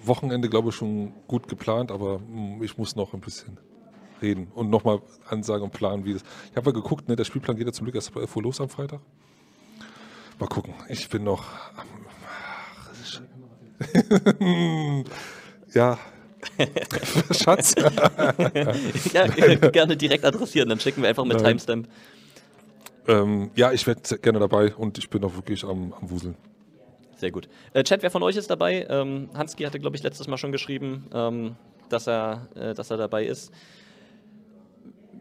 Wochenende, 0.04 0.48
glaube 0.48 0.70
ich, 0.70 0.74
schon 0.74 1.12
gut 1.28 1.46
geplant, 1.46 1.92
aber 1.92 2.18
mm, 2.18 2.60
ich 2.64 2.76
muss 2.78 2.96
noch 2.96 3.14
ein 3.14 3.20
bisschen 3.20 3.58
reden 4.20 4.48
und 4.56 4.70
nochmal 4.70 5.00
ansagen 5.28 5.62
und 5.62 5.72
planen, 5.72 6.04
wie 6.04 6.14
das. 6.14 6.22
Ich 6.50 6.56
habe 6.56 6.70
ja 6.70 6.72
geguckt, 6.74 7.08
ne, 7.08 7.14
der 7.14 7.22
Spielplan 7.24 7.56
geht 7.56 7.66
ja 7.68 7.72
zum 7.72 7.84
Glück 7.84 7.94
erst 7.94 8.12
bei 8.12 8.20
11 8.22 8.34
Uhr 8.34 8.42
los 8.42 8.60
am 8.60 8.68
Freitag. 8.68 9.00
Mal 10.40 10.48
gucken. 10.48 10.74
Ich 10.88 11.08
bin 11.10 11.22
noch. 11.22 11.44
am- 11.76 11.86
ja. 15.74 15.98
Schatz. 17.30 17.74
ja, 19.12 19.26
gerne 19.68 19.96
direkt 19.96 20.24
adressieren, 20.24 20.68
dann 20.68 20.80
schicken 20.80 21.02
wir 21.02 21.08
einfach 21.08 21.24
mit 21.24 21.36
Nein. 21.36 21.50
Timestamp. 21.50 21.88
ähm, 23.06 23.50
ja, 23.54 23.70
ich 23.72 23.86
werde 23.86 24.18
gerne 24.18 24.40
dabei 24.40 24.74
und 24.74 24.98
ich 24.98 25.08
bin 25.08 25.22
auch 25.24 25.34
wirklich 25.34 25.62
am, 25.64 25.92
am 25.92 26.10
Wuseln. 26.10 26.34
Sehr 27.22 27.30
gut. 27.30 27.48
Äh, 27.72 27.84
Chat, 27.84 28.02
wer 28.02 28.10
von 28.10 28.24
euch 28.24 28.34
ist 28.34 28.50
dabei? 28.50 28.84
Ähm, 28.90 29.30
Hanski 29.34 29.62
hatte, 29.62 29.78
glaube 29.78 29.94
ich, 29.94 30.02
letztes 30.02 30.26
Mal 30.26 30.38
schon 30.38 30.50
geschrieben, 30.50 31.06
ähm, 31.14 31.54
dass, 31.88 32.08
er, 32.08 32.48
äh, 32.56 32.74
dass 32.74 32.90
er 32.90 32.96
dabei 32.96 33.24
ist. 33.24 33.52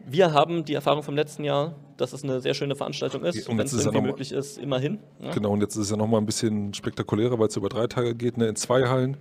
Wir 0.06 0.32
haben 0.32 0.64
die 0.64 0.74
Erfahrung 0.74 1.02
vom 1.02 1.14
letzten 1.14 1.44
Jahr, 1.44 1.76
dass 1.96 2.12
es 2.12 2.24
eine 2.24 2.40
sehr 2.40 2.54
schöne 2.54 2.74
Veranstaltung 2.74 3.24
ist. 3.24 3.48
Und 3.48 3.58
Wenn 3.58 3.66
es 3.66 3.72
ja 3.72 3.78
irgendwie 3.80 3.98
mal- 4.00 4.06
möglich 4.08 4.32
ist, 4.32 4.58
immerhin. 4.58 4.98
Ja? 5.20 5.30
Genau, 5.32 5.52
und 5.52 5.60
jetzt 5.60 5.76
ist 5.76 5.82
es 5.84 5.90
ja 5.90 5.96
nochmal 5.96 6.20
ein 6.20 6.26
bisschen 6.26 6.74
spektakulärer, 6.74 7.38
weil 7.38 7.48
es 7.48 7.56
über 7.56 7.68
drei 7.68 7.86
Tage 7.86 8.14
geht, 8.14 8.36
ne, 8.36 8.48
in 8.48 8.56
zwei 8.56 8.88
Hallen, 8.88 9.16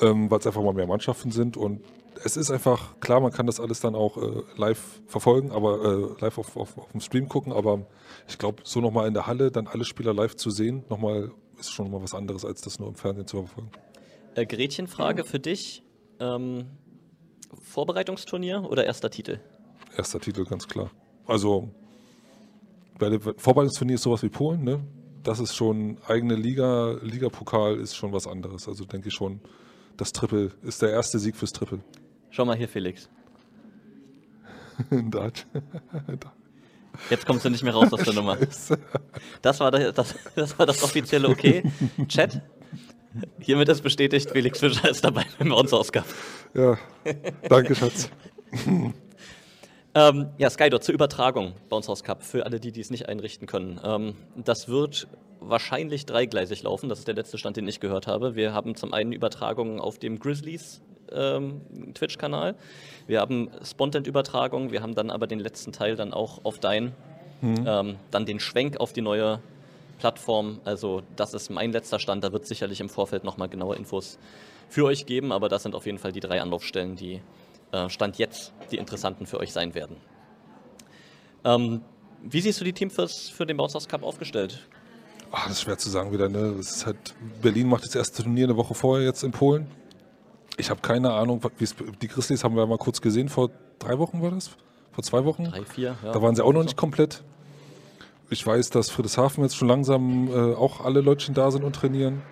ähm, 0.00 0.30
weil 0.30 0.38
es 0.38 0.46
einfach 0.46 0.62
mal 0.62 0.74
mehr 0.74 0.86
Mannschaften 0.86 1.30
sind. 1.32 1.56
Und 1.56 1.82
es 2.24 2.36
ist 2.36 2.50
einfach, 2.50 2.98
klar, 3.00 3.20
man 3.20 3.32
kann 3.32 3.46
das 3.46 3.58
alles 3.60 3.80
dann 3.80 3.94
auch 3.94 4.16
äh, 4.16 4.42
live 4.56 5.00
verfolgen, 5.06 5.50
aber 5.50 5.84
äh, 5.84 6.20
live 6.22 6.38
auf, 6.38 6.56
auf, 6.56 6.78
auf 6.78 6.92
dem 6.92 7.00
Stream 7.00 7.28
gucken, 7.28 7.52
aber 7.52 7.86
ich 8.28 8.38
glaube, 8.38 8.62
so 8.64 8.80
nochmal 8.80 9.08
in 9.08 9.14
der 9.14 9.26
Halle 9.26 9.50
dann 9.50 9.66
alle 9.66 9.84
Spieler 9.84 10.14
live 10.14 10.36
zu 10.36 10.50
sehen, 10.50 10.84
nochmal 10.88 11.30
ist 11.58 11.72
schon 11.72 11.90
mal 11.90 12.00
was 12.02 12.14
anderes, 12.14 12.44
als 12.44 12.60
das 12.62 12.78
nur 12.78 12.88
im 12.88 12.94
Fernsehen 12.94 13.26
zu 13.26 13.38
verfolgen. 13.38 13.70
Äh, 14.34 14.46
Gretchenfrage 14.46 15.24
für 15.24 15.40
dich. 15.40 15.82
Ähm, 16.20 16.66
Vorbereitungsturnier 17.62 18.64
oder 18.70 18.84
erster 18.84 19.10
Titel? 19.10 19.38
Erster 19.96 20.20
Titel, 20.20 20.44
ganz 20.44 20.68
klar. 20.68 20.90
Also, 21.26 21.70
bei 22.98 23.08
dem 23.08 23.20
Vorbereitungsturnier 23.20 23.96
ist 23.96 24.02
sowas 24.02 24.22
wie 24.22 24.28
Polen, 24.28 24.62
ne? 24.62 24.80
Das 25.22 25.40
ist 25.40 25.56
schon 25.56 25.98
eigene 26.06 26.36
Liga, 26.36 26.98
Ligapokal 27.02 27.78
ist 27.78 27.96
schon 27.96 28.12
was 28.12 28.26
anderes. 28.26 28.68
Also 28.68 28.84
denke 28.84 29.08
ich 29.08 29.14
schon, 29.14 29.40
das 29.96 30.12
Triple 30.12 30.52
ist 30.62 30.82
der 30.82 30.90
erste 30.90 31.18
Sieg 31.18 31.34
fürs 31.34 31.52
Triple. 31.52 31.80
Schau 32.30 32.44
mal 32.44 32.56
hier, 32.56 32.68
Felix. 32.68 33.08
Jetzt 37.10 37.26
kommst 37.26 37.44
du 37.44 37.50
nicht 37.50 37.64
mehr 37.64 37.74
raus 37.74 37.92
aus 37.92 38.04
der 38.04 38.14
Nummer. 38.14 38.38
Das 39.42 39.60
war 39.60 39.70
das, 39.70 39.94
das, 39.94 40.14
das 40.34 40.58
war 40.58 40.66
das 40.66 40.82
offizielle 40.82 41.28
Okay. 41.28 41.62
Chat. 42.08 42.40
Hiermit 43.40 43.68
ist 43.68 43.82
bestätigt, 43.82 44.30
Felix 44.30 44.60
Fischer 44.60 44.90
ist 44.90 45.02
dabei 45.02 45.24
beim 45.38 45.48
Bounce-Ausgabe. 45.48 46.06
Ja, 46.54 46.78
danke, 47.48 47.74
Schatz. 47.74 48.10
Ähm, 49.96 50.28
ja, 50.36 50.50
Skydot 50.50 50.84
zur 50.84 50.94
Übertragung 50.94 51.54
Bounce 51.70 51.88
House 51.88 52.04
Cup 52.04 52.22
für 52.22 52.44
alle, 52.44 52.60
die 52.60 52.70
die 52.70 52.82
es 52.82 52.90
nicht 52.90 53.08
einrichten 53.08 53.46
können. 53.46 53.80
Ähm, 53.82 54.14
das 54.36 54.68
wird 54.68 55.08
wahrscheinlich 55.40 56.04
dreigleisig 56.04 56.62
laufen. 56.64 56.90
Das 56.90 56.98
ist 56.98 57.08
der 57.08 57.14
letzte 57.14 57.38
Stand, 57.38 57.56
den 57.56 57.66
ich 57.66 57.80
gehört 57.80 58.06
habe. 58.06 58.34
Wir 58.34 58.52
haben 58.52 58.74
zum 58.74 58.92
einen 58.92 59.12
Übertragungen 59.12 59.80
auf 59.80 59.98
dem 59.98 60.18
Grizzlies 60.18 60.82
ähm, 61.10 61.62
Twitch-Kanal. 61.94 62.56
Wir 63.06 63.20
haben 63.20 63.48
Spontent-Übertragungen. 63.64 64.70
Wir 64.70 64.82
haben 64.82 64.94
dann 64.94 65.10
aber 65.10 65.26
den 65.26 65.40
letzten 65.40 65.72
Teil 65.72 65.96
dann 65.96 66.12
auch 66.12 66.44
auf 66.44 66.58
Dein. 66.58 66.92
Ähm, 67.42 67.96
dann 68.10 68.26
den 68.26 68.38
Schwenk 68.38 68.78
auf 68.78 68.92
die 68.92 69.02
neue 69.02 69.40
Plattform. 69.98 70.60
Also 70.64 71.04
das 71.16 71.32
ist 71.32 71.48
mein 71.48 71.72
letzter 71.72 71.98
Stand. 71.98 72.22
Da 72.22 72.32
wird 72.32 72.42
es 72.42 72.50
sicherlich 72.50 72.80
im 72.80 72.90
Vorfeld 72.90 73.24
nochmal 73.24 73.48
genaue 73.48 73.76
Infos 73.76 74.18
für 74.68 74.84
euch 74.84 75.06
geben. 75.06 75.32
Aber 75.32 75.48
das 75.48 75.62
sind 75.62 75.74
auf 75.74 75.86
jeden 75.86 75.98
Fall 75.98 76.12
die 76.12 76.20
drei 76.20 76.42
Anlaufstellen, 76.42 76.96
die 76.96 77.22
Stand 77.88 78.18
jetzt 78.18 78.52
die 78.70 78.76
interessanten 78.76 79.26
für 79.26 79.38
euch 79.38 79.52
sein 79.52 79.74
werden. 79.74 79.96
Ähm, 81.44 81.82
wie 82.22 82.40
siehst 82.40 82.60
du 82.60 82.64
die 82.64 82.72
Team 82.72 82.90
fürs, 82.90 83.28
für 83.28 83.46
den 83.46 83.56
Bouncers 83.56 83.88
Cup 83.88 84.02
aufgestellt? 84.02 84.66
Ah, 85.30 85.42
das 85.44 85.52
ist 85.52 85.62
schwer 85.62 85.78
zu 85.78 85.90
sagen 85.90 86.12
wieder. 86.12 86.28
Ne? 86.28 86.54
Halt, 86.84 87.14
Berlin 87.42 87.68
macht 87.68 87.84
das 87.84 87.94
erste 87.94 88.22
Turnier 88.22 88.46
eine 88.46 88.56
Woche 88.56 88.74
vorher 88.74 89.04
jetzt 89.04 89.22
in 89.22 89.32
Polen. 89.32 89.66
Ich 90.56 90.70
habe 90.70 90.80
keine 90.80 91.12
Ahnung, 91.12 91.42
wie 91.58 91.64
es 91.64 91.74
die 92.00 92.08
Grizzlies 92.08 92.42
haben 92.42 92.56
wir 92.56 92.66
mal 92.66 92.78
kurz 92.78 93.00
gesehen, 93.00 93.28
vor 93.28 93.50
drei 93.78 93.98
Wochen 93.98 94.22
war 94.22 94.30
das? 94.30 94.50
Vor 94.92 95.04
zwei 95.04 95.24
Wochen? 95.24 95.44
Drei, 95.44 95.64
vier? 95.64 95.96
Ja. 96.02 96.12
Da 96.12 96.22
waren 96.22 96.34
sie 96.34 96.42
auch 96.42 96.52
noch 96.52 96.62
nicht 96.62 96.76
komplett. 96.76 97.22
Ich 98.30 98.44
weiß, 98.44 98.70
dass 98.70 98.90
Friedrichshafen 98.90 99.44
jetzt 99.44 99.56
schon 99.56 99.68
langsam 99.68 100.28
äh, 100.28 100.54
auch 100.54 100.84
alle 100.84 101.00
Leutchen 101.00 101.34
da 101.34 101.50
sind 101.50 101.64
und 101.64 101.76
trainieren. 101.76 102.22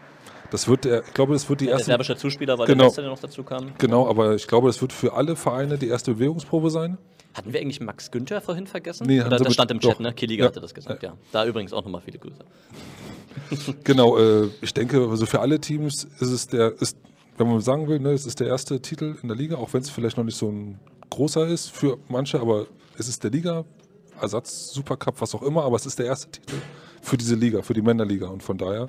Das 0.54 0.68
wird 0.68 0.84
der, 0.84 1.02
ich 1.04 1.12
glaube, 1.14 1.32
das 1.32 1.48
wird 1.48 1.62
die 1.62 1.64
Der 1.64 1.72
erste. 1.74 1.86
serbische 1.86 2.14
Zuspieler 2.16 2.56
war 2.56 2.66
Genau. 2.66 2.78
der 2.82 2.86
letzte, 2.86 3.00
der 3.00 3.10
noch 3.10 3.18
dazu 3.18 3.42
kam. 3.42 3.72
Genau, 3.78 4.08
aber 4.08 4.36
ich 4.36 4.46
glaube, 4.46 4.68
das 4.68 4.80
wird 4.80 4.92
für 4.92 5.12
alle 5.14 5.34
Vereine 5.34 5.78
die 5.78 5.88
erste 5.88 6.14
Bewegungsprobe 6.14 6.70
sein. 6.70 6.96
Hatten 7.34 7.52
wir 7.52 7.60
eigentlich 7.60 7.80
Max 7.80 8.12
Günther 8.12 8.40
vorhin 8.40 8.68
vergessen? 8.68 9.04
Nee, 9.08 9.20
Oder 9.20 9.38
das 9.38 9.52
stand 9.52 9.72
im 9.72 9.80
Chat, 9.80 9.94
doch. 9.94 9.98
ne? 9.98 10.12
Killiger 10.12 10.44
Ja. 10.44 10.48
hatte 10.50 10.60
das 10.60 10.72
gesagt, 10.72 11.02
ja. 11.02 11.14
Da 11.32 11.44
übrigens 11.44 11.72
auch 11.72 11.82
nochmal 11.82 12.02
viele 12.02 12.18
Grüße. 12.20 12.44
Genau, 13.84 14.16
äh, 14.16 14.48
ich 14.60 14.72
denke, 14.74 15.08
also 15.10 15.26
für 15.26 15.40
alle 15.40 15.60
Teams 15.60 16.04
ist 16.20 16.30
es 16.30 16.46
der, 16.46 16.80
ist, 16.80 16.96
wenn 17.36 17.48
man 17.48 17.60
sagen 17.60 17.88
will, 17.88 17.98
ne, 17.98 18.12
es 18.12 18.24
ist 18.24 18.38
der 18.38 18.46
erste 18.46 18.80
Titel 18.80 19.16
in 19.22 19.26
der 19.28 19.36
Liga, 19.36 19.56
auch 19.56 19.72
wenn 19.72 19.80
es 19.82 19.90
vielleicht 19.90 20.16
noch 20.16 20.24
nicht 20.24 20.36
so 20.38 20.48
ein 20.48 20.78
großer 21.10 21.48
ist 21.48 21.70
für 21.72 21.98
manche, 22.08 22.38
aber 22.40 22.66
es 22.96 23.08
ist 23.08 23.24
der 23.24 23.32
Liga, 23.32 23.64
Ersatz, 24.20 24.70
Supercup, 24.72 25.20
was 25.20 25.34
auch 25.34 25.42
immer, 25.42 25.64
aber 25.64 25.74
es 25.74 25.84
ist 25.86 25.98
der 25.98 26.06
erste 26.06 26.30
Titel 26.30 26.54
für 27.02 27.16
diese 27.16 27.34
Liga, 27.34 27.62
für 27.62 27.74
die 27.74 27.82
Männerliga. 27.82 28.28
Und 28.28 28.44
von 28.44 28.56
daher 28.56 28.86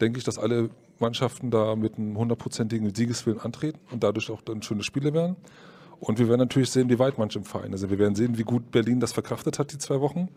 denke 0.00 0.18
ich, 0.18 0.24
dass 0.24 0.38
alle 0.38 0.70
Mannschaften 1.02 1.50
da 1.50 1.76
mit 1.76 1.98
einem 1.98 2.16
hundertprozentigen 2.16 2.94
Siegeswillen 2.94 3.40
antreten 3.40 3.78
und 3.90 4.02
dadurch 4.02 4.30
auch 4.30 4.40
dann 4.40 4.62
schöne 4.62 4.82
Spiele 4.82 5.12
werden. 5.12 5.36
Und 6.00 6.18
wir 6.18 6.26
werden 6.26 6.40
natürlich 6.40 6.70
sehen, 6.70 6.88
wie 6.88 6.98
weit 6.98 7.16
manche 7.16 7.38
im 7.38 7.44
Verein 7.44 7.76
sind. 7.76 7.90
Wir 7.90 7.98
werden 7.98 8.16
sehen, 8.16 8.36
wie 8.36 8.42
gut 8.42 8.72
Berlin 8.72 8.98
das 8.98 9.12
verkraftet 9.12 9.60
hat, 9.60 9.72
die 9.72 9.78
zwei 9.78 10.00
Wochen. 10.00 10.28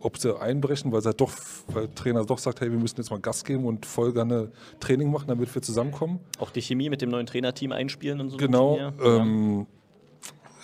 Ob 0.00 0.18
sie 0.18 0.36
einbrechen, 0.36 0.90
weil, 0.90 1.00
sie 1.00 1.10
halt 1.10 1.20
doch, 1.20 1.32
weil 1.68 1.86
der 1.86 1.94
Trainer 1.94 2.24
doch 2.24 2.38
sagt, 2.38 2.60
hey, 2.60 2.72
wir 2.72 2.78
müssen 2.78 2.96
jetzt 2.96 3.10
mal 3.10 3.20
Gas 3.20 3.44
geben 3.44 3.64
und 3.66 3.86
voll 3.86 4.12
gerne 4.12 4.50
Training 4.80 5.12
machen, 5.12 5.28
damit 5.28 5.54
wir 5.54 5.62
zusammenkommen. 5.62 6.18
Auch 6.40 6.50
die 6.50 6.60
Chemie 6.60 6.90
mit 6.90 7.02
dem 7.02 7.10
neuen 7.10 7.26
Trainerteam 7.26 7.70
einspielen 7.70 8.20
und 8.20 8.30
so. 8.30 8.36
Genau. 8.36 8.92
Ähm, 9.00 9.66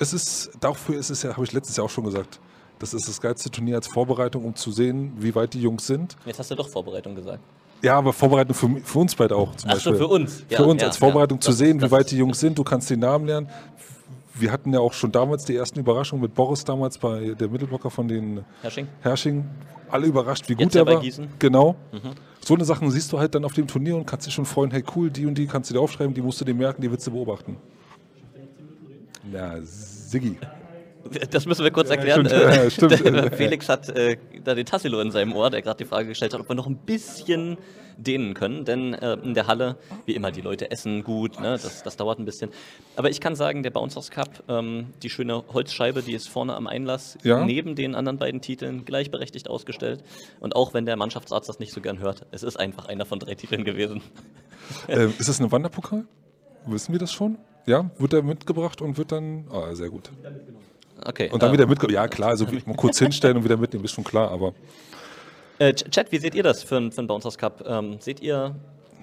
es 0.01 0.12
ist, 0.12 0.51
dafür 0.61 0.99
ist 0.99 1.11
es 1.11 1.23
ja, 1.23 1.35
habe 1.35 1.44
ich 1.44 1.53
letztes 1.53 1.77
Jahr 1.77 1.87
auch 1.87 1.90
schon 1.90 2.05
gesagt, 2.05 2.40
das 2.81 2.94
ist 2.94 3.07
das 3.07 3.21
geilste 3.21 3.51
Turnier 3.51 3.77
als 3.77 3.87
Vorbereitung, 3.87 4.44
um 4.44 4.57
zu 4.57 4.73
sehen, 4.73 5.12
wie 5.18 5.35
weit 5.37 5.55
die 5.55 5.62
Jungs 5.62 5.87
sind. 5.87 6.16
Jetzt 6.27 6.40
hast 6.40 6.51
du 6.51 6.57
doch 6.57 6.68
Vorbereitung 6.68 7.14
gesagt. 7.14 7.44
Ja, 7.83 7.97
aber 7.97 8.12
Vorbereitung 8.12 8.55
für, 8.55 8.69
für 8.83 8.99
uns 8.99 9.14
beide 9.14 9.37
auch 9.37 9.55
zum 9.55 9.71
Ach 9.71 9.77
so, 9.77 9.91
Beispiel. 9.91 10.07
für 10.07 10.12
uns. 10.12 10.45
Ja, 10.49 10.57
für 10.59 10.64
uns 10.64 10.83
ja, 10.83 10.88
als 10.88 10.97
Vorbereitung 10.97 11.38
ja. 11.38 11.43
zu 11.43 11.53
sehen, 11.53 11.81
wie 11.81 11.91
weit 11.91 12.11
die 12.11 12.17
Jungs 12.17 12.41
sind. 12.41 12.59
Du 12.59 12.64
kannst 12.64 12.91
den 12.91 13.01
Namen 13.01 13.27
lernen. 13.27 13.49
Wir 14.35 14.53
hatten 14.53 14.73
ja 14.73 14.81
auch 14.81 14.93
schon 14.93 15.11
damals 15.11 15.45
die 15.45 15.57
ersten 15.57 15.81
Überraschungen 15.81 16.23
mit 16.23 16.35
Boris 16.35 16.64
damals 16.64 16.99
bei 16.99 17.35
der 17.38 17.49
Mittelblocker 17.49 17.91
von 17.91 18.07
den 18.07 18.45
Herrsching? 18.62 18.87
Herrsching. 19.01 19.45
Alle 19.91 20.07
überrascht, 20.07 20.49
wie 20.49 20.55
gut 20.55 20.64
Jetzt 20.64 20.77
er 20.77 20.87
war. 20.87 21.01
Gießen. 21.01 21.25
Mhm. 21.25 21.31
Genau. 21.38 21.77
So 22.45 22.55
eine 22.55 22.64
Sachen 22.64 22.91
siehst 22.91 23.12
du 23.12 23.19
halt 23.19 23.35
dann 23.35 23.45
auf 23.45 23.53
dem 23.53 23.67
Turnier 23.67 23.97
und 23.97 24.07
kannst 24.07 24.27
dich 24.27 24.35
schon 24.35 24.47
freuen, 24.47 24.71
hey 24.71 24.85
cool, 24.95 25.11
die 25.11 25.27
und 25.27 25.37
die 25.37 25.47
kannst 25.47 25.71
du 25.71 25.75
dir 25.75 25.81
aufschreiben, 25.81 26.14
die 26.14 26.23
musst 26.23 26.41
du 26.41 26.45
dir 26.45 26.55
merken, 26.55 26.83
die 26.83 26.91
willst 26.91 27.07
du 27.07 27.11
beobachten. 27.11 27.57
Ja, 29.33 29.57
Siggi. 29.62 30.38
Das 31.31 31.47
müssen 31.47 31.65
wir 31.65 31.71
kurz 31.71 31.91
erklären. 31.91 32.27
stimmt, 32.27 32.33
Äh, 32.43 32.65
ja, 32.65 32.71
stimmt. 32.71 33.05
der 33.05 33.33
Felix 33.33 33.69
hat 33.69 33.89
äh, 33.91 34.17
da 34.45 34.55
den 34.55 34.67
Tassilo 34.67 35.01
in 35.01 35.11
seinem 35.11 35.33
Ohr, 35.35 35.51
der 35.51 35.63
gerade 35.63 35.79
die 35.83 35.89
Frage 35.89 36.09
gestellt 36.09 36.35
hat, 36.35 36.41
ob 36.41 36.49
wir 36.49 36.55
noch 36.55 36.67
ein 36.67 36.77
bisschen 36.77 37.57
dehnen 37.97 38.35
können. 38.35 38.65
Denn 38.65 38.95
äh, 38.95 39.15
in 39.15 39.35
der 39.35 39.47
Halle, 39.47 39.77
wie 40.07 40.13
immer, 40.15 40.31
die 40.31 40.41
Leute 40.41 40.71
essen 40.71 41.03
gut, 41.05 41.41
ne? 41.41 41.59
das, 41.61 41.83
das 41.83 41.97
dauert 41.97 42.19
ein 42.19 42.25
bisschen. 42.25 42.51
Aber 42.97 43.11
ich 43.11 43.21
kann 43.21 43.35
sagen, 43.35 43.63
der 43.63 43.71
Bounce 43.71 43.97
House 43.97 44.11
Cup, 44.11 44.45
ähm, 44.49 44.89
die 45.03 45.11
schöne 45.11 45.43
Holzscheibe, 45.53 46.03
die 46.03 46.13
ist 46.13 46.29
vorne 46.29 46.55
am 46.55 46.67
Einlass, 46.67 47.17
Ja. 47.23 47.45
neben 47.45 47.75
den 47.75 47.95
anderen 47.95 48.19
beiden 48.19 48.41
Titeln 48.41 48.85
gleichberechtigt 48.85 49.49
ausgestellt. 49.49 50.05
Und 50.41 50.55
auch 50.57 50.75
wenn 50.75 50.85
der 50.87 50.97
Mannschaftsarzt 50.97 51.49
das 51.49 51.59
nicht 51.59 51.73
so 51.73 51.81
gern 51.81 51.99
hört, 51.99 52.27
es 52.31 52.43
ist 52.43 52.59
einfach 52.59 52.87
einer 52.87 53.07
von 53.07 53.19
drei 53.19 53.35
Titeln 53.35 53.65
gewesen. 53.65 54.03
ähm, 54.89 55.13
ist 55.19 55.29
das 55.29 55.41
ein 55.41 55.51
Wanderpokal? 55.51 56.05
Wissen 56.67 56.93
wir 56.93 56.99
das 56.99 57.13
schon? 57.13 57.39
Ja, 57.67 57.91
wird 57.99 58.13
er 58.13 58.23
mitgebracht 58.23 58.81
und 58.81 58.97
wird 58.97 59.13
dann. 59.13 59.47
Ah, 59.51 59.75
sehr 59.75 59.91
gut. 59.91 60.11
Okay. 61.05 61.29
Und 61.31 61.43
dann 61.43 61.51
äh, 61.51 61.53
wieder 61.55 61.67
mitgebracht. 61.67 61.95
Ja, 61.95 62.09
klar, 62.09 62.31
also 62.31 62.47
mal 62.67 62.77
kurz 62.77 62.99
hinstellen 62.99 63.37
und 63.37 63.45
wieder 63.45 63.57
mitnehmen, 63.57 63.85
ist 63.85 63.93
schon 63.93 64.05
klar, 64.05 64.31
aber. 64.31 64.53
Äh, 65.59 65.71
Ch- 65.71 65.91
Chat, 65.91 66.13
wie 66.13 66.19
seht 66.19 66.35
ihr 66.35 66.43
das 66.43 66.63
für, 66.63 66.77
einen- 66.77 66.93
für 66.93 66.99
einen 66.99 67.09
Bouncers 67.09 67.37
Cup? 67.39 67.65
Ähm, 67.67 67.97
seht 68.01 68.21
ihr 68.21 68.55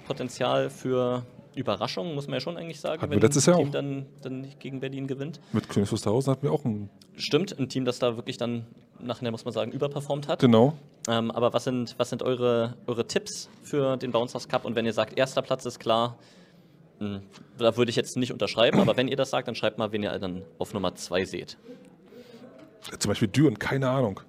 Potenzial 0.06 0.70
für 0.70 1.22
Überraschungen, 1.54 2.14
muss 2.14 2.26
man 2.26 2.34
ja 2.34 2.40
schon 2.40 2.56
eigentlich 2.56 2.80
sagen, 2.80 3.00
Hatten 3.02 3.12
wenn 3.12 3.22
ein 3.22 3.30
Jahr 3.32 3.56
Team 3.56 3.72
dann, 3.72 4.06
dann 4.22 4.46
gegen 4.58 4.80
Berlin 4.80 5.06
gewinnt? 5.06 5.40
Mit 5.52 5.68
Königs 5.68 5.90
Wusterhausen 5.92 6.30
hatten 6.32 6.42
wir 6.42 6.52
auch 6.52 6.64
ein. 6.64 6.88
Stimmt, 7.16 7.58
ein 7.58 7.68
Team, 7.68 7.84
das 7.84 7.98
da 7.98 8.16
wirklich 8.16 8.36
dann 8.36 8.66
nachher, 9.00 9.30
muss 9.30 9.44
man 9.44 9.52
sagen, 9.54 9.72
überperformt 9.72 10.28
hat. 10.28 10.38
Genau. 10.40 10.74
Ähm, 11.08 11.30
aber 11.30 11.52
was 11.52 11.64
sind, 11.64 11.94
was 11.98 12.10
sind 12.10 12.22
eure, 12.22 12.74
eure 12.86 13.06
Tipps 13.06 13.48
für 13.62 13.96
den 13.96 14.10
Bouncers 14.12 14.48
Cup? 14.48 14.64
Und 14.64 14.74
wenn 14.76 14.84
ihr 14.86 14.92
sagt, 14.92 15.18
erster 15.18 15.40
Platz 15.42 15.64
ist 15.66 15.78
klar, 15.78 16.16
mh, 17.00 17.20
da 17.58 17.76
würde 17.76 17.90
ich 17.90 17.96
jetzt 17.96 18.16
nicht 18.16 18.32
unterschreiben, 18.32 18.80
aber 18.80 18.96
wenn 18.96 19.08
ihr 19.08 19.16
das 19.16 19.30
sagt, 19.30 19.48
dann 19.48 19.54
schreibt 19.54 19.78
mal, 19.78 19.92
wen 19.92 20.02
ihr 20.02 20.18
dann 20.18 20.42
auf 20.58 20.72
Nummer 20.74 20.94
zwei 20.94 21.24
seht. 21.24 21.56
Zum 22.98 23.08
Beispiel 23.10 23.28
Düren, 23.28 23.58
keine 23.58 23.88
Ahnung. 23.88 24.20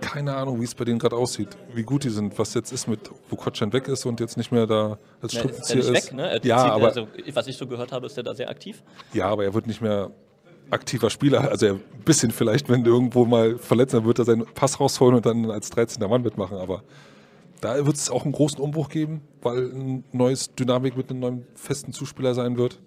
Keine 0.00 0.34
Ahnung, 0.34 0.60
wie 0.60 0.64
es 0.64 0.74
bei 0.74 0.84
denen 0.84 0.98
gerade 0.98 1.14
aussieht, 1.16 1.50
wie 1.74 1.84
gut 1.84 2.02
die 2.02 2.10
sind, 2.10 2.36
was 2.36 2.54
jetzt 2.54 2.72
ist 2.72 2.88
mit, 2.88 3.10
wo 3.30 3.36
Kotschan 3.36 3.72
weg 3.72 3.86
ist 3.86 4.04
und 4.04 4.18
jetzt 4.18 4.36
nicht 4.36 4.50
mehr 4.50 4.66
da 4.66 4.98
als 5.20 5.32
Ja, 5.32 5.42
ist 5.42 5.46
Strippenzieher 5.46 5.84
er 5.84 5.92
ist. 5.92 6.06
weg, 6.06 6.12
ne? 6.12 6.30
Er 6.30 6.44
ja, 6.44 6.56
aber, 6.56 6.86
also, 6.88 7.06
was 7.32 7.46
ich 7.46 7.56
so 7.56 7.68
gehört 7.68 7.92
habe, 7.92 8.06
ist 8.06 8.16
er 8.16 8.24
da 8.24 8.34
sehr 8.34 8.50
aktiv. 8.50 8.82
ja, 9.12 9.26
aber 9.28 9.44
er 9.44 9.54
wird 9.54 9.68
nicht 9.68 9.80
mehr 9.80 10.10
aktiver 10.70 11.08
Spieler. 11.08 11.48
Also 11.50 11.66
er, 11.66 11.72
ein 11.74 12.04
bisschen 12.04 12.32
vielleicht, 12.32 12.68
wenn 12.68 12.82
du 12.82 12.90
irgendwo 12.90 13.26
mal 13.26 13.58
verletzt, 13.58 13.94
dann 13.94 14.04
wird 14.04 14.18
er 14.18 14.24
seinen 14.24 14.44
Pass 14.46 14.80
rausholen 14.80 15.16
und 15.16 15.26
dann 15.26 15.50
als 15.50 15.70
13. 15.70 16.02
Mann 16.08 16.22
mitmachen. 16.22 16.56
Aber 16.56 16.82
da 17.60 17.86
wird 17.86 17.94
es 17.96 18.10
auch 18.10 18.24
einen 18.24 18.32
großen 18.32 18.58
Umbruch 18.58 18.88
geben, 18.88 19.20
weil 19.40 19.70
ein 19.70 20.04
neues 20.10 20.52
Dynamik 20.54 20.96
mit 20.96 21.10
einem 21.10 21.20
neuen 21.20 21.46
festen 21.54 21.92
Zuspieler 21.92 22.34
sein 22.34 22.56
wird. 22.56 22.80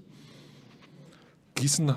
Gießen, 1.56 1.94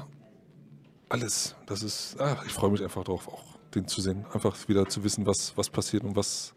alles. 1.09 1.55
Das 1.67 1.83
ist, 1.83 2.17
ach, 2.19 2.45
ich 2.47 2.53
freue 2.53 2.71
mich 2.71 2.83
einfach 2.83 3.05
drauf, 3.05 3.29
auch 3.29 3.45
den 3.75 3.87
zu 3.87 4.01
sehen. 4.01 4.25
Einfach 4.33 4.57
wieder 4.69 4.89
zu 4.89 5.05
wissen, 5.05 5.27
was, 5.27 5.57
was 5.57 5.71
passiert 5.71 6.05
und 6.05 6.17
was, 6.17 6.55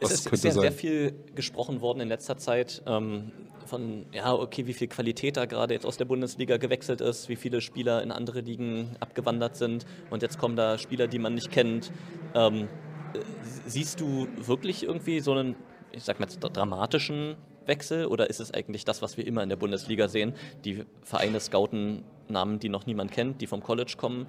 was 0.00 0.10
es 0.10 0.18
ist, 0.18 0.26
ist 0.26 0.30
könnte 0.30 0.48
ja 0.48 0.54
sein. 0.54 0.62
sehr 0.62 0.72
viel 0.72 1.14
gesprochen 1.34 1.80
worden 1.80 2.00
in 2.00 2.08
letzter 2.08 2.36
Zeit 2.36 2.82
ähm, 2.86 3.32
von, 3.66 4.06
ja, 4.12 4.32
okay, 4.32 4.66
wie 4.66 4.72
viel 4.72 4.88
Qualität 4.88 5.36
da 5.36 5.44
gerade 5.44 5.74
jetzt 5.74 5.86
aus 5.86 5.96
der 5.96 6.06
Bundesliga 6.06 6.56
gewechselt 6.56 7.00
ist, 7.00 7.28
wie 7.28 7.36
viele 7.36 7.60
Spieler 7.60 8.02
in 8.02 8.10
andere 8.10 8.40
Ligen 8.40 8.96
abgewandert 9.00 9.56
sind 9.56 9.84
und 10.10 10.22
jetzt 10.22 10.38
kommen 10.38 10.56
da 10.56 10.78
Spieler, 10.78 11.06
die 11.06 11.18
man 11.18 11.34
nicht 11.34 11.50
kennt. 11.50 11.92
Ähm, 12.34 12.68
äh, 13.14 13.18
siehst 13.66 14.00
du 14.00 14.26
wirklich 14.36 14.84
irgendwie 14.84 15.20
so 15.20 15.32
einen, 15.32 15.54
ich 15.92 16.04
sag 16.04 16.18
mal 16.18 16.26
jetzt, 16.26 16.40
dramatischen 16.40 17.36
Wechsel 17.68 18.06
oder 18.06 18.28
ist 18.28 18.40
es 18.40 18.52
eigentlich 18.52 18.84
das, 18.84 19.02
was 19.02 19.16
wir 19.16 19.26
immer 19.26 19.42
in 19.42 19.48
der 19.48 19.56
Bundesliga 19.56 20.08
sehen? 20.08 20.34
Die 20.64 20.84
Vereine 21.02 21.38
scouten 21.38 22.02
Namen, 22.28 22.58
die 22.58 22.68
noch 22.68 22.86
niemand 22.86 23.12
kennt, 23.12 23.40
die 23.40 23.46
vom 23.46 23.62
College 23.62 23.94
kommen, 23.96 24.26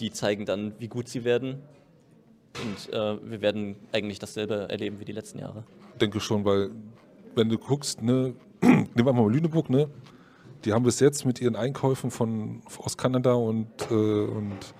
die 0.00 0.10
zeigen 0.10 0.46
dann, 0.46 0.74
wie 0.78 0.88
gut 0.88 1.08
sie 1.08 1.24
werden. 1.24 1.62
Und 2.62 2.92
äh, 2.92 3.18
wir 3.28 3.40
werden 3.40 3.76
eigentlich 3.92 4.18
dasselbe 4.18 4.68
erleben 4.68 5.00
wie 5.00 5.04
die 5.04 5.12
letzten 5.12 5.40
Jahre. 5.40 5.64
denke 6.00 6.20
schon, 6.20 6.44
weil 6.44 6.70
wenn 7.34 7.48
du 7.48 7.58
guckst, 7.58 8.02
ne, 8.02 8.34
nehmen 8.62 8.94
wir 8.94 9.12
mal 9.12 9.30
Lüneburg, 9.32 9.70
ne, 9.70 9.88
die 10.64 10.72
haben 10.72 10.84
bis 10.84 11.00
jetzt 11.00 11.26
mit 11.26 11.40
ihren 11.40 11.56
Einkäufen 11.56 12.10
von 12.10 12.62
aus 12.78 12.96
Kanada 12.96 13.34
und 13.34 13.68
äh, 13.90 13.94
und 13.94 14.74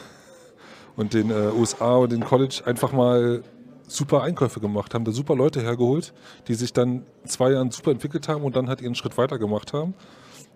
und 0.96 1.14
den 1.14 1.30
äh, 1.30 1.50
USA 1.56 1.96
und 1.96 2.12
den 2.12 2.24
College 2.24 2.62
einfach 2.64 2.92
mal 2.92 3.42
super 3.88 4.22
Einkäufe 4.22 4.60
gemacht, 4.60 4.94
haben 4.94 5.04
da 5.04 5.12
super 5.12 5.34
Leute 5.36 5.60
hergeholt, 5.62 6.12
die 6.48 6.54
sich 6.54 6.72
dann 6.72 7.02
zwei 7.24 7.52
Jahren 7.52 7.70
super 7.70 7.90
entwickelt 7.90 8.28
haben 8.28 8.42
und 8.44 8.56
dann 8.56 8.68
halt 8.68 8.80
ihren 8.80 8.94
Schritt 8.94 9.16
weiter 9.18 9.38
gemacht 9.38 9.72
haben. 9.72 9.94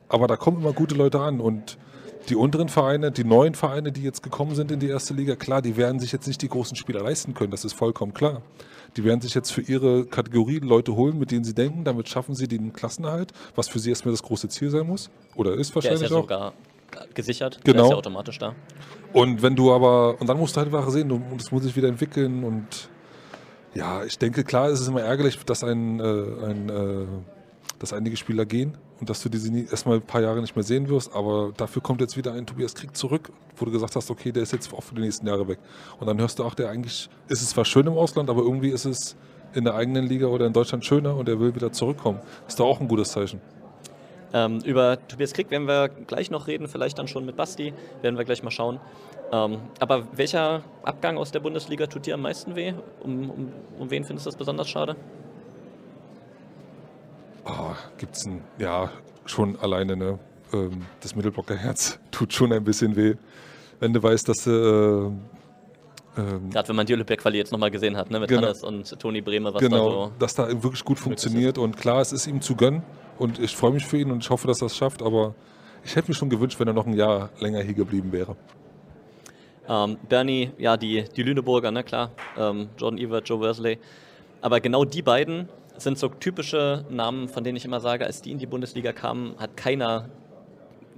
Aber 0.09 0.27
da 0.27 0.37
kommen 0.37 0.61
immer 0.61 0.73
gute 0.73 0.95
Leute 0.95 1.21
an 1.21 1.41
und 1.41 1.79
die 2.29 2.35
unteren 2.37 2.69
Vereine, 2.69 3.11
die 3.13 3.25
neuen 3.25 3.55
Vereine, 3.55 3.93
die 3.93 4.03
jetzt 4.03 4.23
gekommen 4.23 4.55
sind 4.55 4.71
in 4.71 4.81
die 4.81 4.89
erste 4.89 5.15
Liga, 5.15 5.37
klar, 5.37 5.63
die 5.63 5.77
werden 5.77 6.01
sich 6.01 6.13
jetzt 6.13 6.27
nicht 6.27 6.43
die 6.43 6.49
großen 6.49 6.77
Spieler 6.77 7.03
leisten 7.03 7.33
können, 7.35 7.51
das 7.51 7.65
ist 7.65 7.73
vollkommen 7.73 8.13
klar. 8.13 8.43
Die 8.97 9.05
werden 9.05 9.21
sich 9.21 9.35
jetzt 9.35 9.53
für 9.53 9.61
ihre 9.63 10.05
Kategorie 10.05 10.59
Leute 10.59 10.97
holen, 10.97 11.19
mit 11.19 11.31
denen 11.31 11.45
sie 11.45 11.55
denken, 11.55 11.85
damit 11.85 12.09
schaffen 12.09 12.35
sie 12.35 12.49
den 12.49 12.73
Klassenerhalt, 12.73 13.33
was 13.55 13.69
für 13.69 13.79
sie 13.79 13.91
erstmal 13.91 14.13
das 14.13 14.23
große 14.23 14.49
Ziel 14.49 14.69
sein 14.71 14.87
muss. 14.87 15.11
Oder 15.37 15.53
ist 15.53 15.57
Der 15.57 15.61
ist 15.61 15.75
wahrscheinlich 15.77 16.11
ja 16.11 16.17
auch. 16.17 16.23
sogar 16.23 16.53
gesichert. 17.15 17.61
Der 17.65 17.73
Genau. 17.75 17.85
ist 17.85 17.91
ja 17.91 17.97
automatisch 17.97 18.39
da. 18.39 18.55
Und 19.13 19.43
wenn 19.43 19.55
du 19.55 19.73
aber, 19.73 20.21
und 20.21 20.27
dann 20.29 20.39
musst 20.39 20.57
du 20.57 20.61
halt 20.61 20.75
einfach 20.75 20.91
sehen, 20.91 21.09
du, 21.09 21.21
das 21.39 21.53
muss 21.53 21.63
sich 21.63 21.75
wieder 21.77 21.89
entwickeln 21.89 22.43
und 22.45 22.91
ja, 23.75 24.05
ich 24.05 24.19
denke, 24.19 24.45
klar 24.45 24.69
ist 24.71 24.81
es 24.81 24.89
immer 24.89 25.03
ärgerlich, 25.03 25.39
dass 25.45 25.63
ein, 25.65 26.01
äh, 26.01 26.03
ein 26.03 26.69
äh, 26.69 27.07
dass 27.79 27.93
einige 27.93 28.17
Spieler 28.17 28.45
gehen 28.45 28.77
und 29.01 29.09
dass 29.09 29.23
du 29.23 29.29
diese 29.29 29.51
erstmal 29.59 29.97
ein 29.97 30.03
paar 30.03 30.21
Jahre 30.21 30.41
nicht 30.41 30.55
mehr 30.55 30.63
sehen 30.63 30.89
wirst, 30.89 31.15
aber 31.15 31.53
dafür 31.57 31.83
kommt 31.83 32.01
jetzt 32.01 32.17
wieder 32.17 32.35
ein 32.35 32.47
Tobias 32.47 32.75
Krieg 32.75 32.95
zurück, 32.95 33.31
wo 33.57 33.65
du 33.65 33.71
gesagt 33.71 33.97
hast, 33.97 34.11
okay, 34.11 34.33
der 34.33 34.43
ist 34.43 34.53
jetzt 34.53 34.73
auch 34.73 34.83
für 34.83 34.95
die 34.95 35.01
nächsten 35.01 35.27
Jahre 35.27 35.49
weg. 35.49 35.59
Und 35.99 36.07
dann 36.07 36.19
hörst 36.21 36.39
du 36.39 36.45
auch, 36.45 36.55
der 36.55 36.69
eigentlich 36.69 37.09
ist 37.29 37.43
es 37.43 37.51
zwar 37.51 37.65
schön 37.65 37.87
im 37.87 37.95
Ausland, 37.95 38.29
aber 38.29 38.43
irgendwie 38.43 38.69
ist 38.69 38.85
es 38.85 39.17
in 39.55 39.65
der 39.65 39.75
eigenen 39.75 40.07
Liga 40.07 40.27
oder 40.27 40.47
in 40.47 40.53
Deutschland 40.53 40.85
schöner 40.85 41.17
und 41.17 41.29
er 41.29 41.41
will 41.41 41.55
wieder 41.55 41.73
zurückkommen. 41.73 42.21
Ist 42.47 42.61
doch 42.61 42.67
auch 42.67 42.81
ein 42.81 42.89
gutes 42.89 43.13
Zeichen. 43.13 43.41
Ähm, 44.33 44.61
über 44.65 44.99
Tobias 45.09 45.33
Krieg 45.33 45.51
werden 45.51 45.67
wir 45.67 45.89
gleich 45.89 46.31
noch 46.31 46.47
reden, 46.47 46.69
vielleicht 46.69 46.99
dann 46.99 47.09
schon 47.09 47.25
mit 47.25 47.37
Basti, 47.37 47.73
werden 48.03 48.17
wir 48.17 48.25
gleich 48.25 48.43
mal 48.43 48.51
schauen. 48.51 48.79
Ähm, 49.33 49.59
aber 49.79 50.07
welcher 50.17 50.63
Abgang 50.83 51.17
aus 51.17 51.31
der 51.31 51.41
Bundesliga 51.41 51.87
tut 51.87 52.07
dir 52.07 52.15
am 52.15 52.23
meisten 52.23 52.57
weh? 52.57 52.75
Um, 53.03 53.31
um, 53.31 53.53
um 53.79 53.91
wen 53.91 54.05
findest 54.05 54.27
du 54.27 54.31
das 54.31 54.37
besonders 54.37 54.69
schade? 54.69 54.97
Oh, 57.45 57.75
gibt's 57.97 58.27
ein, 58.27 58.43
ja, 58.59 58.91
schon 59.27 59.59
alleine, 59.61 59.97
ne? 59.97 60.19
Ähm, 60.53 60.87
das 61.01 61.15
Mittelblocker 61.15 61.57
Herz 61.57 61.99
tut 62.11 62.33
schon 62.33 62.53
ein 62.53 62.65
bisschen 62.65 62.97
weh. 62.97 63.15
Wenn 63.79 63.93
du 63.93 64.03
weißt, 64.03 64.29
dass 64.29 64.45
du, 64.45 64.51
äh, 66.17 66.21
ähm, 66.21 66.51
Gerade 66.51 66.69
wenn 66.69 66.77
man 66.77 66.87
die 66.87 66.95
Olympia-Quali 66.95 67.39
jetzt 67.39 67.53
nochmal 67.53 67.71
gesehen 67.71 67.97
hat, 67.97 68.11
ne? 68.11 68.19
mit 68.19 68.29
Genau. 68.29 68.43
Hannes 68.43 68.65
und 68.65 68.99
Toni 68.99 69.21
Brehme, 69.21 69.55
was 69.55 69.61
genau, 69.61 69.77
da 69.77 70.07
so. 70.07 70.13
dass 70.19 70.35
da 70.35 70.49
wirklich 70.63 70.85
gut 70.85 70.99
funktioniert 70.99 71.57
und 71.57 71.77
klar, 71.77 72.01
es 72.01 72.13
ist 72.13 72.27
ihm 72.27 72.41
zu 72.41 72.57
gönnen 72.57 72.83
und 73.19 73.39
ich 73.39 73.57
freue 73.57 73.71
mich 73.71 73.87
für 73.87 73.97
ihn 73.97 74.11
und 74.11 74.25
ich 74.25 74.31
hoffe, 74.31 74.49
dass 74.49 74.61
er 74.61 74.67
es 74.67 74.77
schafft, 74.77 75.03
aber 75.03 75.35
ich 75.85 75.95
hätte 75.95 76.11
mir 76.11 76.15
schon 76.15 76.29
gewünscht, 76.29 76.59
wenn 76.59 76.67
er 76.67 76.75
noch 76.75 76.87
ein 76.87 76.95
Jahr 76.95 77.31
länger 77.39 77.63
hier 77.63 77.75
geblieben 77.75 78.11
wäre. 78.11 78.37
Ähm, 79.71 79.99
Bernie, 80.09 80.51
ja, 80.59 80.77
die, 80.77 81.05
die 81.05 81.23
Lüneburger, 81.23 81.71
ne, 81.71 81.85
klar. 81.85 82.11
Ähm, 82.37 82.69
Jordan 82.77 82.99
Evert, 82.99 83.29
Joe 83.29 83.39
Worsley. 83.39 83.79
Aber 84.41 84.61
genau 84.61 84.85
die 84.85 85.03
beiden 85.03 85.49
sind 85.77 85.97
so 85.97 86.09
typische 86.09 86.85
Namen, 86.91 87.29
von 87.29 87.45
denen 87.45 87.57
ich 87.57 87.65
immer 87.65 87.81
sage, 87.81 88.05
als 88.05 88.21
die 88.21 88.33
in 88.33 88.39
die 88.39 88.47
Bundesliga 88.47 88.93
kamen, 88.93 89.37
hat 89.39 89.57
keiner 89.57 90.09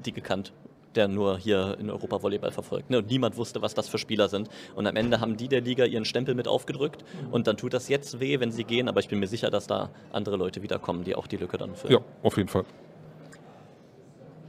die 0.04 0.12
gekannt, 0.12 0.52
der 0.94 1.06
nur 1.06 1.38
hier 1.38 1.76
in 1.78 1.90
Europa 1.90 2.22
Volleyball 2.22 2.50
verfolgt. 2.50 2.88
Ne? 2.88 2.98
Und 2.98 3.10
niemand 3.10 3.36
wusste, 3.36 3.60
was 3.60 3.74
das 3.74 3.88
für 3.88 3.98
Spieler 3.98 4.28
sind. 4.28 4.48
Und 4.74 4.86
am 4.86 4.96
Ende 4.96 5.20
haben 5.20 5.36
die 5.36 5.48
der 5.48 5.60
Liga 5.60 5.84
ihren 5.84 6.06
Stempel 6.06 6.34
mit 6.34 6.48
aufgedrückt. 6.48 7.04
Und 7.30 7.46
dann 7.46 7.58
tut 7.58 7.74
das 7.74 7.88
jetzt 7.88 8.20
weh, 8.20 8.40
wenn 8.40 8.52
sie 8.52 8.64
gehen. 8.64 8.88
Aber 8.88 9.00
ich 9.00 9.08
bin 9.08 9.18
mir 9.18 9.28
sicher, 9.28 9.50
dass 9.50 9.66
da 9.66 9.90
andere 10.12 10.36
Leute 10.36 10.62
wiederkommen, 10.62 11.04
die 11.04 11.14
auch 11.14 11.26
die 11.26 11.36
Lücke 11.36 11.58
dann 11.58 11.76
füllen. 11.76 11.94
Ja, 11.94 12.00
auf 12.22 12.38
jeden 12.38 12.48
Fall. 12.48 12.64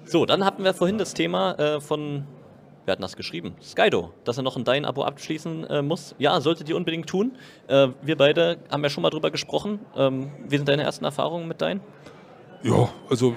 So, 0.05 0.25
dann 0.25 0.45
hatten 0.45 0.63
wir 0.63 0.73
vorhin 0.73 0.97
das 0.97 1.13
Thema 1.13 1.53
äh, 1.59 1.81
von, 1.81 2.25
wer 2.85 2.93
hat 2.93 3.03
das 3.03 3.15
geschrieben? 3.15 3.55
Skydo, 3.61 4.11
dass 4.23 4.37
er 4.37 4.43
noch 4.43 4.57
ein 4.57 4.63
Dein-Abo 4.63 5.03
abschließen 5.03 5.65
äh, 5.65 5.81
muss. 5.81 6.15
Ja, 6.17 6.39
solltet 6.41 6.69
ihr 6.69 6.75
unbedingt 6.75 7.07
tun. 7.07 7.33
Äh, 7.67 7.89
wir 8.01 8.17
beide 8.17 8.57
haben 8.71 8.83
ja 8.83 8.89
schon 8.89 9.01
mal 9.03 9.09
drüber 9.09 9.31
gesprochen. 9.31 9.79
Ähm, 9.95 10.31
wie 10.47 10.57
sind 10.57 10.67
deine 10.67 10.83
ersten 10.83 11.05
Erfahrungen 11.05 11.47
mit 11.47 11.61
Dein? 11.61 11.81
Ja, 12.63 12.89
also 13.09 13.35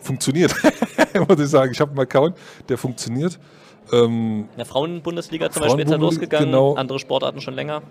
funktioniert, 0.00 0.54
muss 1.28 1.40
ich 1.40 1.48
sagen. 1.48 1.72
Ich 1.72 1.80
habe 1.80 1.90
einen 1.90 2.00
Account, 2.00 2.36
der 2.68 2.78
funktioniert. 2.78 3.38
Ähm, 3.92 4.48
In 4.52 4.56
der 4.56 4.66
Frauenbundesliga 4.66 5.50
zum 5.50 5.62
Beispiel 5.62 5.84
ist 5.84 5.90
er 5.90 5.98
losgegangen, 5.98 6.46
genau. 6.46 6.74
andere 6.74 6.98
Sportarten 6.98 7.40
schon 7.40 7.54
länger. 7.54 7.82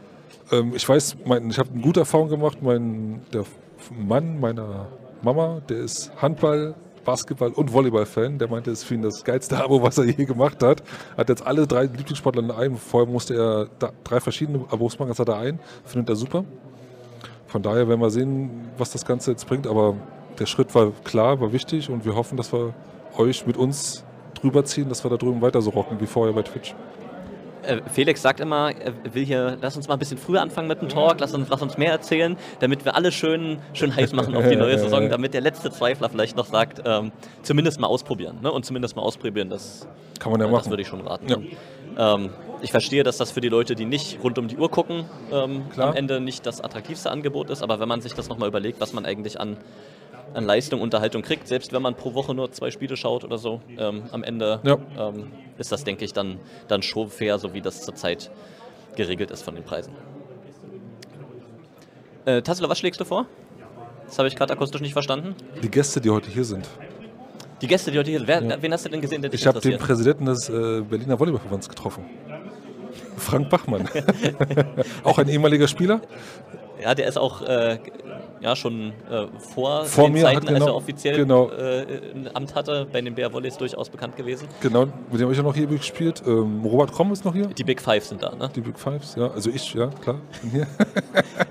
Ähm, 0.52 0.74
ich 0.76 0.88
weiß, 0.88 1.18
mein, 1.26 1.50
ich 1.50 1.60
habe 1.60 1.70
eine 1.72 1.82
gute 1.82 2.02
Erfahrung 2.02 2.30
gemacht. 2.30 2.60
Mein, 2.62 3.26
der 3.34 3.46
Mann 3.90 4.40
meiner 4.40 4.88
Mama, 5.22 5.62
der 5.68 5.78
ist 5.78 6.12
Handball, 6.22 6.76
Basketball 7.04 7.52
und 7.52 7.74
Volleyball-Fan. 7.74 8.38
Der 8.38 8.48
meinte, 8.48 8.72
es 8.72 8.80
ist 8.80 8.86
für 8.86 8.96
ihn 8.96 9.02
das 9.02 9.24
geilste 9.24 9.64
Abo, 9.64 9.82
was 9.82 9.98
er 9.98 10.06
je 10.06 10.26
gemacht 10.26 10.62
hat. 10.64 10.84
Hat 11.18 11.30
jetzt 11.30 11.46
alle 11.46 11.68
drei 11.68 11.84
Lieblingssportler 11.84 12.44
in 12.44 12.52
einem. 12.52 12.78
Vorher 12.78 13.12
musste 13.12 13.36
er 13.36 13.68
da, 13.80 13.92
drei 14.04 14.20
verschiedene 14.20 14.66
Abos 14.70 14.98
machen, 15.00 15.10
jetzt 15.10 15.20
hat 15.20 15.30
er 15.30 15.38
einen. 15.38 15.60
Findet 15.86 16.10
er 16.10 16.16
super. 16.16 16.46
Von 17.48 17.62
daher 17.62 17.88
werden 17.88 18.00
wir 18.00 18.10
sehen, 18.10 18.70
was 18.78 18.92
das 18.92 19.06
Ganze 19.06 19.32
jetzt 19.32 19.48
bringt. 19.48 19.68
Aber 19.68 19.96
der 20.40 20.46
Schritt 20.46 20.74
war 20.74 20.92
klar, 21.04 21.40
war 21.42 21.52
wichtig 21.52 21.90
und 21.90 22.06
wir 22.06 22.16
hoffen, 22.16 22.38
dass 22.38 22.54
wir 22.54 22.74
euch 23.18 23.46
mit 23.46 23.58
uns 23.58 24.04
drüber 24.34 24.64
ziehen, 24.66 24.90
dass 24.90 25.04
wir 25.04 25.12
da 25.12 25.18
drüben 25.18 25.42
weiter 25.42 25.62
so 25.62 25.72
rocken 25.72 26.00
wie 26.00 26.06
vorher 26.06 26.34
bei 26.34 26.44
Twitch. 26.44 26.74
Äh, 27.64 27.82
Felix 27.92 28.22
sagt 28.22 28.40
immer, 28.40 28.72
er 28.72 28.94
will 29.14 29.26
hier, 29.26 29.58
lass 29.62 29.76
uns 29.78 29.88
mal 29.88 29.96
ein 29.96 30.00
bisschen 30.00 30.18
früher 30.18 30.42
anfangen 30.42 30.68
mit 30.68 30.82
dem 30.82 30.90
Talk, 30.90 31.20
lass 31.20 31.34
uns, 31.34 31.50
lass 31.50 31.62
uns 31.62 31.78
mehr 31.78 31.92
erzählen, 31.92 32.38
damit 32.60 32.86
wir 32.86 32.96
alle 32.96 33.12
schön, 33.12 33.60
schön 33.74 33.96
heiß 33.96 34.14
machen 34.14 34.36
auf 34.36 34.48
die 34.48 34.56
neue 34.56 34.78
Saison, 34.80 35.10
damit 35.10 35.34
der 35.34 35.42
letzte 35.42 35.72
Zweifler 35.72 36.10
vielleicht 36.10 36.36
noch 36.36 36.46
sagt, 36.46 36.82
ähm, 36.86 37.12
zumindest 37.44 37.80
mal 37.80 37.88
ausprobieren. 37.88 38.40
Ne? 38.42 38.52
Und 38.52 38.66
zumindest 38.66 38.96
mal 38.96 39.04
ausprobieren, 39.04 39.50
das, 39.50 39.88
Kann 40.20 40.32
man 40.32 40.42
ja 40.42 40.48
das 40.48 40.54
machen. 40.54 40.70
würde 40.72 40.82
ich 40.82 40.88
schon 40.88 41.02
raten. 41.02 41.28
Ja. 41.30 42.16
Ähm, 42.16 42.30
ich 42.62 42.72
verstehe, 42.72 43.04
dass 43.04 43.18
das 43.18 43.32
für 43.32 43.42
die 43.42 43.50
Leute, 43.50 43.76
die 43.76 43.86
nicht 43.86 44.20
rund 44.24 44.38
um 44.38 44.48
die 44.48 44.58
Uhr 44.58 44.70
gucken, 44.70 45.06
ähm, 45.32 45.64
am 45.78 45.96
Ende 45.96 46.20
nicht 46.20 46.46
das 46.46 46.62
attraktivste 46.62 47.10
Angebot 47.10 47.50
ist. 47.50 47.64
Aber 47.64 47.80
wenn 47.80 47.88
man 47.88 48.02
sich 48.02 48.14
das 48.14 48.30
nochmal 48.30 48.50
überlegt, 48.50 48.80
was 48.80 48.94
man 48.94 49.06
eigentlich 49.06 49.40
an, 49.40 49.58
an 50.34 50.46
Leistung, 50.46 50.82
Unterhaltung 50.82 51.22
kriegt, 51.22 51.48
selbst 51.48 51.74
wenn 51.74 51.82
man 51.82 51.96
pro 51.96 52.14
Woche 52.14 52.34
nur 52.34 52.52
zwei 52.52 52.72
Spiele 52.72 52.96
schaut 52.98 53.24
oder 53.24 53.38
so, 53.38 53.62
ähm, 53.78 54.04
am 54.12 54.24
Ende 54.24 54.60
Ja. 54.64 54.78
ähm, 54.98 55.28
ist 55.58 55.72
das, 55.72 55.84
denke 55.84 56.06
ich, 56.06 56.14
dann, 56.14 56.40
dann 56.68 56.82
schon 56.82 57.10
fair, 57.10 57.38
so 57.40 57.54
wie 57.54 57.62
das 57.62 57.82
zurzeit 57.84 58.32
geregelt 58.96 59.32
ist 59.32 59.44
von 59.44 59.56
den 59.56 59.64
Preisen. 59.64 59.94
Äh, 62.26 62.42
Tassler, 62.42 62.70
was 62.70 62.80
schlägst 62.80 63.00
du 63.00 63.06
vor? 63.06 63.26
Das 64.06 64.20
habe 64.20 64.28
ich 64.28 64.36
gerade 64.36 64.54
akustisch 64.54 64.82
nicht 64.82 64.94
verstanden. 64.94 65.36
Die 65.64 65.70
Gäste, 65.72 66.02
die 66.02 66.10
heute 66.10 66.30
hier 66.30 66.44
sind. 66.44 66.68
Die 67.62 67.68
Gäste, 67.68 67.92
die 67.92 67.98
heute 68.00 68.10
hier 68.10 68.20
sind, 68.20 68.28
wer, 68.28 68.62
wen 68.62 68.74
hast 68.74 68.86
du 68.86 68.90
denn 68.90 69.02
gesehen, 69.02 69.22
der 69.22 69.32
dich 69.32 69.42
Ich 69.42 69.48
habe 69.48 69.60
den? 69.60 69.78
Präsidenten 69.78 70.26
des 70.26 70.50
äh, 70.50 70.82
Berliner 70.82 71.20
Volleyballverbands 71.20 71.70
getroffen. 71.70 72.06
Frank 73.18 73.50
Bachmann. 73.50 73.88
auch 75.04 75.18
ein 75.20 75.30
ehemaliger 75.30 75.68
Spieler. 75.68 76.02
Ja, 76.82 76.96
der 76.96 77.08
ist 77.08 77.18
auch 77.18 77.42
äh, 77.44 77.78
ja, 78.42 78.56
schon 78.56 78.92
äh, 79.10 79.28
vor, 79.54 79.86
Vor 79.86 80.06
den 80.06 80.14
mir 80.14 80.24
Zeiten, 80.24 80.38
hat 80.38 80.44
als 80.48 80.54
er 80.54 80.60
genau- 80.66 80.76
offiziell 80.76 81.16
genau. 81.18 81.50
äh, 81.52 81.86
ein 82.14 82.30
Amt 82.34 82.56
hatte, 82.56 82.88
bei 82.92 83.02
den 83.02 83.14
Bär 83.16 83.32
Volleys 83.32 83.58
durchaus 83.58 83.90
bekannt 83.90 84.16
gewesen. 84.18 84.48
Genau, 84.62 84.86
mit 84.86 85.14
dem 85.14 85.22
habe 85.22 85.32
ich 85.32 85.38
ja 85.38 85.44
noch 85.44 85.56
hier 85.56 85.68
gespielt. 85.68 86.24
Ähm, 86.26 86.62
Robert 86.66 86.92
Kromm 86.92 87.12
ist 87.12 87.24
noch 87.24 87.34
hier. 87.34 87.48
Die 87.48 87.64
Big 87.64 87.82
Five 87.82 88.04
sind 88.06 88.24
da, 88.24 88.34
ne? 88.36 88.50
Die 88.56 88.62
Big 88.62 88.80
Fives, 88.80 89.16
ja. 89.16 89.30
Also 89.32 89.50
ich, 89.52 89.74
ja, 89.74 89.88
klar. 89.88 90.18
Bin 90.42 90.52
hier. 90.52 90.68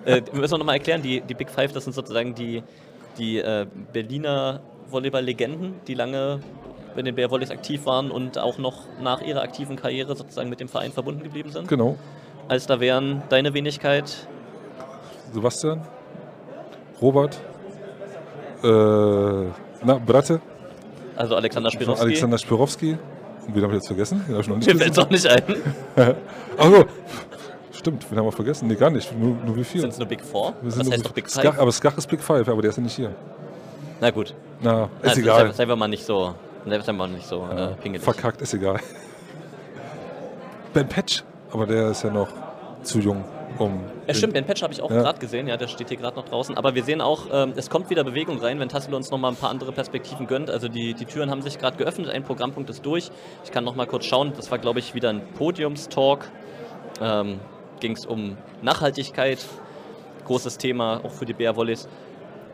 Äh, 0.06 0.22
müssen 0.32 0.52
wir 0.52 0.58
nochmal 0.58 0.76
erklären, 0.76 1.02
die, 1.02 1.20
die 1.20 1.34
Big 1.34 1.50
Five, 1.50 1.72
das 1.72 1.84
sind 1.84 1.92
sozusagen 1.92 2.34
die, 2.34 2.62
die 3.18 3.38
äh, 3.38 3.66
Berliner 3.92 4.60
Volleyball-Legenden, 4.90 5.74
die 5.86 5.94
lange 5.94 6.40
bei 6.96 7.02
den 7.02 7.14
Bär 7.14 7.30
Volleys 7.30 7.50
aktiv 7.50 7.84
waren 7.86 8.10
und 8.10 8.38
auch 8.38 8.58
noch 8.58 8.84
nach 9.00 9.20
ihrer 9.20 9.42
aktiven 9.42 9.76
Karriere 9.76 10.16
sozusagen 10.16 10.48
mit 10.48 10.58
dem 10.58 10.68
Verein 10.68 10.90
verbunden 10.90 11.22
geblieben 11.22 11.50
sind. 11.52 11.68
genau. 11.68 11.96
Als 12.48 12.66
da 12.66 12.80
wären 12.80 13.22
deine 13.28 13.54
Wenigkeit, 13.54 14.26
Sebastian, 15.32 15.86
Robert, 17.00 17.40
äh, 18.62 18.66
na, 19.82 19.94
Bratte, 20.04 20.40
also 21.16 21.36
Alexander 21.36 21.70
Spirowski. 21.70 22.02
Alexander 22.04 22.38
Spirowski. 22.38 22.98
Und 23.46 23.54
wen 23.54 23.62
habe 23.62 23.72
ich 23.72 23.78
jetzt 23.78 23.86
vergessen? 23.88 24.22
Den 24.26 24.32
habe 24.34 24.42
ich 24.42 24.48
noch 24.48 24.56
nicht 24.56 24.66
Mir 24.72 24.76
fällt 24.78 24.92
es 24.92 24.98
auch 24.98 25.10
nicht 25.10 25.26
ein. 25.26 25.42
Achso, 26.56 26.84
stimmt, 27.72 28.10
wen 28.10 28.18
haben 28.18 28.26
wir 28.26 28.32
vergessen? 28.32 28.68
Nee, 28.68 28.74
gar 28.74 28.90
nicht. 28.90 29.16
Nur, 29.18 29.36
nur 29.44 29.56
wie 29.56 29.64
viel? 29.64 29.80
Sind 29.80 29.90
es 29.90 29.98
nur 29.98 30.08
Big 30.08 30.22
Four? 30.24 30.54
Wir 30.60 30.66
Das 30.70 30.74
sind 30.74 30.90
heißt 30.92 30.98
nur 30.98 31.08
doch 31.08 31.12
Big 31.14 31.28
Skach, 31.28 31.42
Five. 31.42 31.58
aber 31.58 31.72
Skach 31.72 31.98
ist 31.98 32.06
Big 32.08 32.20
Five, 32.22 32.48
aber 32.48 32.62
der 32.62 32.70
ist 32.70 32.76
ja 32.76 32.82
nicht 32.82 32.96
hier. 32.96 33.14
Na 34.00 34.10
gut. 34.10 34.34
Na, 34.62 34.88
ist 35.02 35.08
Also, 35.10 35.20
egal. 35.20 35.46
Sei, 35.48 35.52
sei 35.52 35.68
wir 35.68 35.76
mal 35.76 35.88
nicht 35.88 36.04
so, 36.04 36.34
wir 36.64 37.06
nicht 37.08 37.26
so 37.26 37.46
äh, 37.46 37.74
pingelig. 37.82 38.02
Verkackt, 38.02 38.40
ist 38.42 38.54
egal. 38.54 38.80
Ben 40.72 40.88
Patch, 40.88 41.24
aber 41.52 41.66
der 41.66 41.90
ist 41.90 42.02
ja 42.04 42.10
noch 42.10 42.28
zu 42.82 42.98
jung, 43.00 43.24
um. 43.58 43.80
Ja, 44.06 44.14
stimmt, 44.14 44.34
den 44.36 44.44
Patch 44.44 44.62
habe 44.62 44.72
ich 44.72 44.80
auch 44.80 44.90
Ja. 44.90 45.02
gerade 45.02 45.18
gesehen, 45.18 45.48
ja, 45.48 45.56
der 45.56 45.68
steht 45.68 45.88
hier 45.88 45.96
gerade 45.96 46.16
noch 46.16 46.24
draußen. 46.24 46.56
Aber 46.56 46.74
wir 46.74 46.82
sehen 46.84 47.00
auch, 47.00 47.26
ähm, 47.32 47.52
es 47.56 47.68
kommt 47.70 47.90
wieder 47.90 48.04
Bewegung 48.04 48.38
rein, 48.38 48.58
wenn 48.60 48.68
Tassel 48.68 48.94
uns 48.94 49.10
nochmal 49.10 49.32
ein 49.32 49.36
paar 49.36 49.50
andere 49.50 49.72
Perspektiven 49.72 50.26
gönnt. 50.26 50.50
Also 50.50 50.68
die, 50.68 50.94
die 50.94 51.04
Türen 51.04 51.30
haben 51.30 51.42
sich 51.42 51.58
gerade 51.58 51.76
geöffnet, 51.76 52.08
ein 52.10 52.22
Programmpunkt 52.22 52.70
ist 52.70 52.84
durch. 52.86 53.10
Ich 53.44 53.50
kann 53.50 53.64
nochmal 53.64 53.86
kurz 53.86 54.04
schauen, 54.04 54.32
das 54.36 54.50
war, 54.50 54.58
glaube 54.58 54.78
ich, 54.78 54.94
wieder 54.94 55.10
ein 55.10 55.22
Podiumstalk. 55.34 56.30
Ähm, 57.00 57.40
Ging 57.80 57.92
es 57.92 58.04
um 58.04 58.36
Nachhaltigkeit, 58.60 59.38
großes 60.26 60.58
Thema 60.58 61.00
auch 61.02 61.12
für 61.12 61.24
die 61.24 61.32
Bär 61.32 61.56
Volleys. 61.56 61.88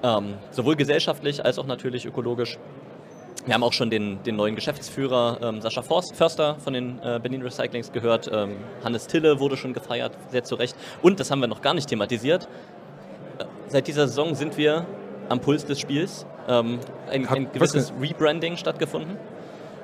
Ähm, 0.02 0.34
sowohl 0.50 0.76
gesellschaftlich 0.76 1.44
als 1.44 1.58
auch 1.58 1.66
natürlich 1.66 2.06
ökologisch. 2.06 2.58
Wir 3.46 3.54
haben 3.54 3.62
auch 3.62 3.72
schon 3.72 3.90
den, 3.90 4.22
den 4.24 4.34
neuen 4.34 4.56
Geschäftsführer 4.56 5.38
ähm, 5.40 5.60
Sascha 5.60 5.82
Forst, 5.82 6.16
Förster 6.16 6.56
von 6.58 6.72
den 6.72 6.98
äh, 6.98 7.20
Berlin 7.22 7.42
Recyclings 7.42 7.92
gehört. 7.92 8.28
Ähm, 8.32 8.56
Hannes 8.82 9.06
Tille 9.06 9.38
wurde 9.38 9.56
schon 9.56 9.72
gefeiert, 9.72 10.12
sehr 10.30 10.42
zu 10.42 10.56
Recht. 10.56 10.76
Und, 11.00 11.20
das 11.20 11.30
haben 11.30 11.40
wir 11.40 11.46
noch 11.46 11.62
gar 11.62 11.72
nicht 11.72 11.88
thematisiert, 11.88 12.48
äh, 13.38 13.44
seit 13.68 13.86
dieser 13.86 14.08
Saison 14.08 14.34
sind 14.34 14.56
wir 14.58 14.84
am 15.28 15.40
Puls 15.40 15.64
des 15.64 15.78
Spiels. 15.78 16.26
Ähm, 16.48 16.80
ein, 17.08 17.26
ein 17.28 17.52
gewisses 17.52 17.92
Rebranding 18.00 18.56
stattgefunden. 18.56 19.16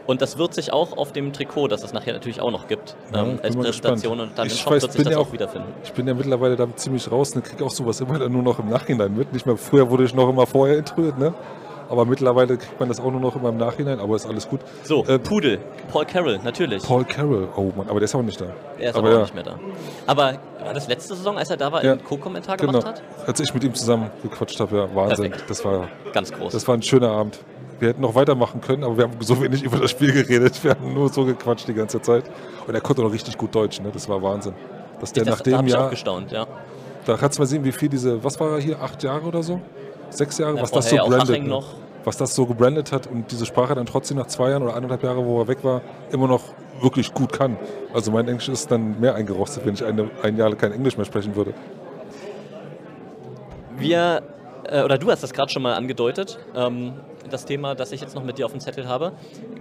Und 0.06 0.20
das 0.20 0.36
wird 0.36 0.52
sich 0.54 0.72
auch 0.72 0.96
auf 0.96 1.12
dem 1.12 1.32
Trikot, 1.32 1.68
das 1.68 1.84
es 1.84 1.92
nachher 1.92 2.12
natürlich 2.12 2.40
auch 2.40 2.50
noch 2.50 2.66
gibt, 2.66 2.96
Ja, 3.14 3.22
ähm, 3.22 3.38
als 3.42 3.54
Präsentation 3.54 4.18
gespannt. 4.18 4.30
und 4.30 4.38
dann 4.38 4.48
im 4.48 4.54
Shop 4.54 4.72
weiß, 4.72 4.82
wird 4.82 4.92
sich 4.92 5.04
das 5.04 5.12
ja 5.12 5.18
auch 5.18 5.32
wiederfinden. 5.32 5.68
Ich 5.84 5.92
bin 5.92 6.08
ja 6.08 6.14
mittlerweile 6.14 6.56
da 6.56 6.66
ziemlich 6.74 7.08
raus 7.10 7.36
und 7.36 7.44
kriege 7.44 7.64
auch 7.64 7.70
sowas 7.70 8.00
immer 8.00 8.18
dann 8.18 8.32
nur 8.32 8.42
noch 8.42 8.58
im 8.58 8.68
Nachhinein 8.68 9.16
mit. 9.16 9.32
Nicht 9.32 9.46
mehr 9.46 9.56
früher 9.56 9.88
wurde 9.88 10.02
ich 10.02 10.12
noch 10.12 10.28
immer 10.28 10.46
vorher 10.46 10.78
instruiert, 10.78 11.18
ne? 11.18 11.32
Aber 11.92 12.06
mittlerweile 12.06 12.56
kriegt 12.56 12.80
man 12.80 12.88
das 12.88 12.98
auch 13.00 13.10
nur 13.10 13.20
noch 13.20 13.36
immer 13.36 13.50
im 13.50 13.58
Nachhinein, 13.58 14.00
aber 14.00 14.16
ist 14.16 14.24
alles 14.26 14.48
gut. 14.48 14.60
So, 14.82 15.04
Äh, 15.04 15.18
Pudel, 15.18 15.58
Paul 15.92 16.06
Carroll, 16.06 16.40
natürlich. 16.42 16.82
Paul 16.82 17.04
Carroll, 17.04 17.48
oh 17.54 17.70
Mann, 17.76 17.86
aber 17.90 18.00
der 18.00 18.04
ist 18.06 18.14
auch 18.14 18.22
nicht 18.22 18.40
da. 18.40 18.46
er 18.78 18.90
ist 18.90 18.96
aber 18.96 19.08
auch 19.08 19.12
ja. 19.12 19.20
nicht 19.20 19.34
mehr 19.34 19.44
da. 19.44 19.58
Aber 20.06 20.32
war 20.64 20.72
das 20.72 20.88
letzte 20.88 21.14
Saison, 21.14 21.36
als 21.36 21.50
er 21.50 21.58
da 21.58 21.70
war, 21.70 21.84
Ja. 21.84 21.92
im 21.92 22.02
Co-Kommentar 22.02 22.56
Genau. 22.56 22.72
gemacht 22.80 22.86
hat? 22.86 23.02
Als 23.28 23.40
ich 23.40 23.52
mit 23.52 23.62
ihm 23.62 23.74
zusammen 23.74 24.10
gequatscht 24.22 24.58
habe, 24.58 24.74
ja, 24.74 24.94
Wahnsinn. 24.94 25.30
Perfekt. 25.32 25.50
Das 25.50 25.64
war, 25.66 25.88
Ganz 26.14 26.32
groß. 26.32 26.52
das 26.54 26.66
war 26.66 26.74
ein 26.74 26.82
schöner 26.82 27.10
Abend. 27.10 27.38
Wir 27.78 27.90
hätten 27.90 28.00
noch 28.00 28.14
weitermachen 28.14 28.62
können, 28.62 28.84
aber 28.84 28.96
wir 28.96 29.04
haben 29.04 29.12
so 29.20 29.42
wenig 29.42 29.62
über 29.62 29.76
das 29.78 29.90
Spiel 29.90 30.12
geredet. 30.12 30.64
Wir 30.64 30.70
haben 30.70 30.94
nur 30.94 31.10
so 31.10 31.26
gequatscht 31.26 31.68
die 31.68 31.74
ganze 31.74 32.00
Zeit. 32.00 32.24
Und 32.66 32.74
er 32.74 32.80
konnte 32.80 33.02
noch 33.02 33.12
richtig 33.12 33.36
gut 33.36 33.54
Deutsch, 33.54 33.80
ne? 33.82 33.90
Das 33.92 34.08
war 34.08 34.22
Wahnsinn. 34.22 34.54
Dass 34.98 35.12
der 35.12 35.24
das, 35.24 35.34
nach 35.34 35.40
da 35.42 35.50
dem 35.50 35.58
habe 35.58 35.68
ich 35.68 35.74
auch 35.74 35.80
Jahr, 35.80 35.90
gestaunt, 35.90 36.32
ja. 36.32 36.46
da 37.04 37.16
kannst 37.18 37.36
du 37.36 37.42
mal 37.42 37.46
sehen, 37.46 37.64
wie 37.64 37.72
viel 37.72 37.90
diese, 37.90 38.24
was 38.24 38.40
war 38.40 38.52
er 38.52 38.60
hier, 38.60 38.80
acht 38.80 39.02
Jahre 39.02 39.26
oder 39.26 39.42
so? 39.42 39.60
Sechs 40.12 40.38
Jahre, 40.38 40.56
Ja, 40.56 40.62
was 40.62 40.70
das 40.70 40.88
so 40.90 40.96
brandet. 40.96 41.42
Ne? 41.42 41.60
Was 42.04 42.16
das 42.16 42.34
so 42.34 42.46
gebrandet 42.46 42.90
hat 42.90 43.06
und 43.06 43.30
diese 43.30 43.46
Sprache 43.46 43.74
dann 43.76 43.86
trotzdem 43.86 44.16
nach 44.16 44.26
zwei 44.26 44.50
Jahren 44.50 44.64
oder 44.64 44.74
eineinhalb 44.74 45.04
Jahre, 45.04 45.24
wo 45.24 45.40
er 45.40 45.46
weg 45.48 45.58
war, 45.62 45.82
immer 46.10 46.26
noch 46.26 46.42
wirklich 46.80 47.14
gut 47.14 47.32
kann. 47.32 47.56
Also 47.94 48.10
mein 48.10 48.26
Englisch 48.26 48.48
ist 48.48 48.70
dann 48.72 48.98
mehr 49.00 49.14
eingerostet, 49.14 49.64
wenn 49.64 49.74
ich 49.74 49.84
eine, 49.84 50.10
ein 50.22 50.36
Jahr 50.36 50.52
kein 50.56 50.72
Englisch 50.72 50.96
mehr 50.96 51.06
sprechen 51.06 51.36
würde. 51.36 51.54
Wir, 53.78 54.22
äh, 54.64 54.82
oder 54.82 54.98
du 54.98 55.10
hast 55.10 55.22
das 55.22 55.32
gerade 55.32 55.50
schon 55.50 55.62
mal 55.62 55.74
angedeutet, 55.74 56.38
ähm, 56.56 56.94
das 57.30 57.44
Thema, 57.44 57.74
das 57.74 57.92
ich 57.92 58.00
jetzt 58.00 58.14
noch 58.14 58.24
mit 58.24 58.36
dir 58.38 58.46
auf 58.46 58.52
dem 58.52 58.60
Zettel 58.60 58.88
habe. 58.88 59.12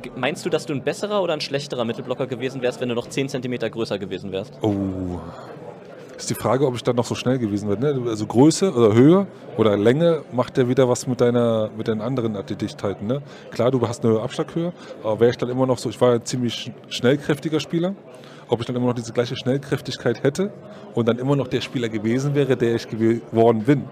G- 0.01 0.11
Meinst 0.15 0.43
du, 0.45 0.49
dass 0.49 0.65
du 0.65 0.73
ein 0.73 0.83
besserer 0.83 1.21
oder 1.21 1.33
ein 1.33 1.41
schlechterer 1.41 1.85
Mittelblocker 1.85 2.25
gewesen 2.27 2.61
wärst, 2.61 2.81
wenn 2.81 2.89
du 2.89 2.95
noch 2.95 3.07
10 3.07 3.29
cm 3.29 3.53
größer 3.71 3.99
gewesen 3.99 4.31
wärst? 4.31 4.53
Oh. 4.61 4.71
Ist 6.21 6.29
die 6.29 6.35
Frage, 6.35 6.67
ob 6.67 6.75
ich 6.75 6.83
dann 6.83 6.95
noch 6.95 7.05
so 7.05 7.15
schnell 7.15 7.39
gewesen 7.39 7.67
wäre. 7.67 7.79
Ne? 7.99 8.09
Also 8.09 8.27
Größe 8.27 8.71
oder 8.73 8.93
Höhe 8.93 9.25
oder 9.57 9.75
Länge 9.75 10.21
macht 10.31 10.55
ja 10.57 10.67
wieder 10.69 10.87
was 10.87 11.07
mit 11.07 11.19
deiner, 11.19 11.71
mit 11.75 11.87
deinen 11.87 11.99
anderen 12.01 12.35
Athletiktheiten. 12.35 13.07
Ne? 13.07 13.23
Klar, 13.49 13.71
du 13.71 13.85
hast 13.87 14.05
eine 14.05 14.19
Abschlaghöhe, 14.21 14.71
aber 15.03 15.19
wäre 15.19 15.31
ich 15.31 15.37
dann 15.37 15.49
immer 15.49 15.65
noch 15.65 15.79
so, 15.79 15.89
ich 15.89 15.99
war 15.99 16.13
ein 16.13 16.23
ziemlich 16.23 16.53
sch- 16.53 16.93
schnellkräftiger 16.93 17.59
Spieler, 17.59 17.95
ob 18.49 18.59
ich 18.59 18.67
dann 18.67 18.75
immer 18.75 18.85
noch 18.85 18.93
diese 18.93 19.13
gleiche 19.13 19.35
Schnellkräftigkeit 19.35 20.21
hätte 20.21 20.51
und 20.93 21.07
dann 21.07 21.17
immer 21.17 21.35
noch 21.35 21.47
der 21.47 21.61
Spieler 21.61 21.89
gewesen 21.89 22.35
wäre, 22.35 22.55
der 22.55 22.75
ich 22.75 22.87
geworden 22.87 23.63
bin. 23.63 23.85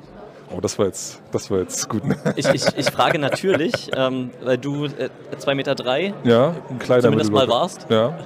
Oh, 0.55 0.59
das 0.61 0.77
war 0.77 0.85
jetzt, 0.85 1.21
das 1.31 1.49
war 1.49 1.59
jetzt 1.59 1.89
gut. 1.89 2.05
Ne? 2.05 2.15
Ich, 2.35 2.47
ich, 2.47 2.63
ich 2.77 2.91
frage 2.91 3.17
natürlich, 3.17 3.89
ähm, 3.95 4.29
weil 4.43 4.57
du 4.59 4.85
2,3 4.85 5.55
Meter 5.55 5.73
drei, 5.75 6.13
Ja, 6.23 6.53
ein 6.69 6.77
kleiner 6.77 7.01
Zumindest 7.03 7.31
mal 7.31 7.47
warst. 7.47 7.87
Ja. 7.89 8.17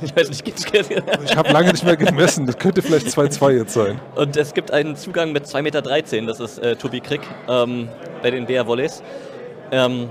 ich 0.02 0.16
weiß 0.16 0.28
nicht, 0.28 0.44
geht's 0.44 0.64
Ich 1.24 1.36
habe 1.36 1.52
lange 1.52 1.72
nicht 1.72 1.84
mehr 1.84 1.96
gemessen. 1.96 2.46
Das 2.46 2.58
könnte 2.58 2.82
vielleicht 2.82 3.08
2,2 3.08 3.50
jetzt 3.50 3.74
sein. 3.74 4.00
Und 4.14 4.36
es 4.36 4.54
gibt 4.54 4.70
einen 4.70 4.96
Zugang 4.96 5.32
mit 5.32 5.46
2,13 5.46 5.62
Meter, 5.62 5.82
das 6.26 6.40
ist 6.40 6.58
äh, 6.58 6.76
Tobi 6.76 7.00
Krick 7.00 7.22
ähm, 7.48 7.88
bei 8.22 8.30
den 8.30 8.46
BR 8.46 8.66
Volleys. 8.66 9.02
Ähm, 9.72 10.08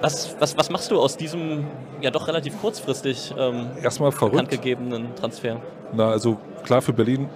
was, 0.00 0.34
was, 0.40 0.56
was 0.56 0.70
machst 0.70 0.90
du 0.90 1.00
aus 1.00 1.16
diesem 1.16 1.66
ja 2.00 2.10
doch 2.10 2.26
relativ 2.26 2.60
kurzfristig 2.60 3.32
ähm, 3.38 3.70
Erstmal 3.80 4.10
verrückt. 4.10 4.50
gegebenen 4.50 5.14
Transfer? 5.14 5.60
Na, 5.92 6.10
also 6.10 6.38
klar 6.64 6.82
für 6.82 6.92
Berlin 6.92 7.28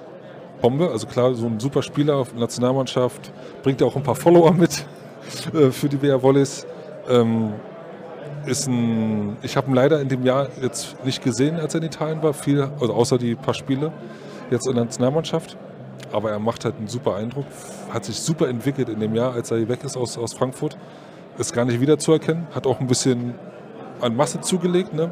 Bombe. 0.61 0.91
Also 0.91 1.07
klar, 1.07 1.35
so 1.35 1.47
ein 1.47 1.61
super 1.61 1.83
Spieler 1.83 2.17
auf 2.17 2.31
der 2.31 2.41
Nationalmannschaft. 2.41 3.33
Bringt 3.63 3.81
ja 3.81 3.87
auch 3.87 3.97
ein 3.97 4.03
paar 4.03 4.17
Follower 4.17 4.53
mit 4.53 4.85
äh, 5.55 5.71
für 5.71 5.89
die 5.89 5.97
BR 5.97 6.23
Volleys. 6.23 6.67
Ähm, 7.09 7.53
ist 8.47 8.67
ein, 8.67 9.37
ich 9.43 9.57
habe 9.57 9.71
ihn 9.71 9.75
leider 9.75 10.01
in 10.01 10.09
dem 10.09 10.25
Jahr 10.25 10.49
jetzt 10.63 10.97
nicht 11.05 11.23
gesehen, 11.23 11.57
als 11.57 11.75
er 11.75 11.81
in 11.81 11.87
Italien 11.87 12.23
war. 12.23 12.33
Viel, 12.33 12.63
also 12.81 12.95
außer 12.95 13.19
die 13.19 13.35
paar 13.35 13.55
Spiele 13.55 13.93
jetzt 14.51 14.67
in 14.67 14.75
der 14.75 14.85
Nationalmannschaft. 14.85 15.57
Aber 16.13 16.31
er 16.31 16.39
macht 16.39 16.65
halt 16.65 16.77
einen 16.77 16.89
super 16.89 17.17
Eindruck. 17.17 17.47
Hat 17.91 18.05
sich 18.05 18.17
super 18.17 18.49
entwickelt 18.49 18.89
in 18.89 19.01
dem 19.01 19.15
Jahr, 19.15 19.33
als 19.35 19.51
er 19.51 19.69
weg 19.69 19.83
ist 19.85 19.97
aus, 19.97 20.17
aus 20.17 20.35
Frankfurt. 20.35 20.77
Ist 21.39 21.53
gar 21.53 21.65
nicht 21.65 21.81
wiederzuerkennen. 21.81 22.47
Hat 22.55 22.67
auch 22.67 22.81
ein 22.81 22.87
bisschen 22.87 23.35
an 24.01 24.17
Masse 24.17 24.41
zugelegt. 24.41 24.95
Ne? 24.95 25.11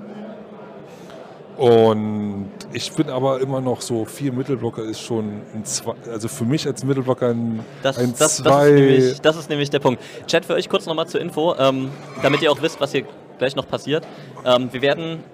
Und 1.56 2.50
ich 2.72 2.92
bin 2.92 3.10
aber 3.10 3.40
immer 3.40 3.60
noch 3.60 3.80
so, 3.80 4.04
vier 4.04 4.32
Mittelblocker 4.32 4.82
ist 4.82 5.00
schon 5.00 5.42
ein 5.54 5.64
zwei, 5.64 5.94
also 6.10 6.26
für 6.26 6.44
mich 6.44 6.66
als 6.66 6.84
Mittelblocker 6.84 7.28
ein, 7.28 7.64
Das, 7.82 7.96
ein 7.96 8.14
das, 8.18 8.36
zwei. 8.38 8.50
das, 8.50 8.66
ist 8.66 8.74
nämlich, 8.74 9.20
das 9.20 9.36
ist 9.36 9.50
nämlich 9.50 9.70
der 9.70 9.78
Punkt. 9.78 10.02
Chat 10.26 10.44
für 10.44 10.54
euch 10.54 10.68
kurz 10.68 10.86
nochmal 10.86 11.06
zur 11.06 11.20
Info, 11.20 11.54
ähm, 11.56 11.90
damit 12.22 12.42
ihr 12.42 12.50
auch 12.50 12.60
wisst, 12.60 12.80
was 12.80 12.90
hier 12.92 13.04
gleich 13.38 13.56
noch 13.56 13.68
passiert. 13.68 14.06
Ähm, 14.44 14.72
wir 14.72 14.82
werden, 14.82 15.24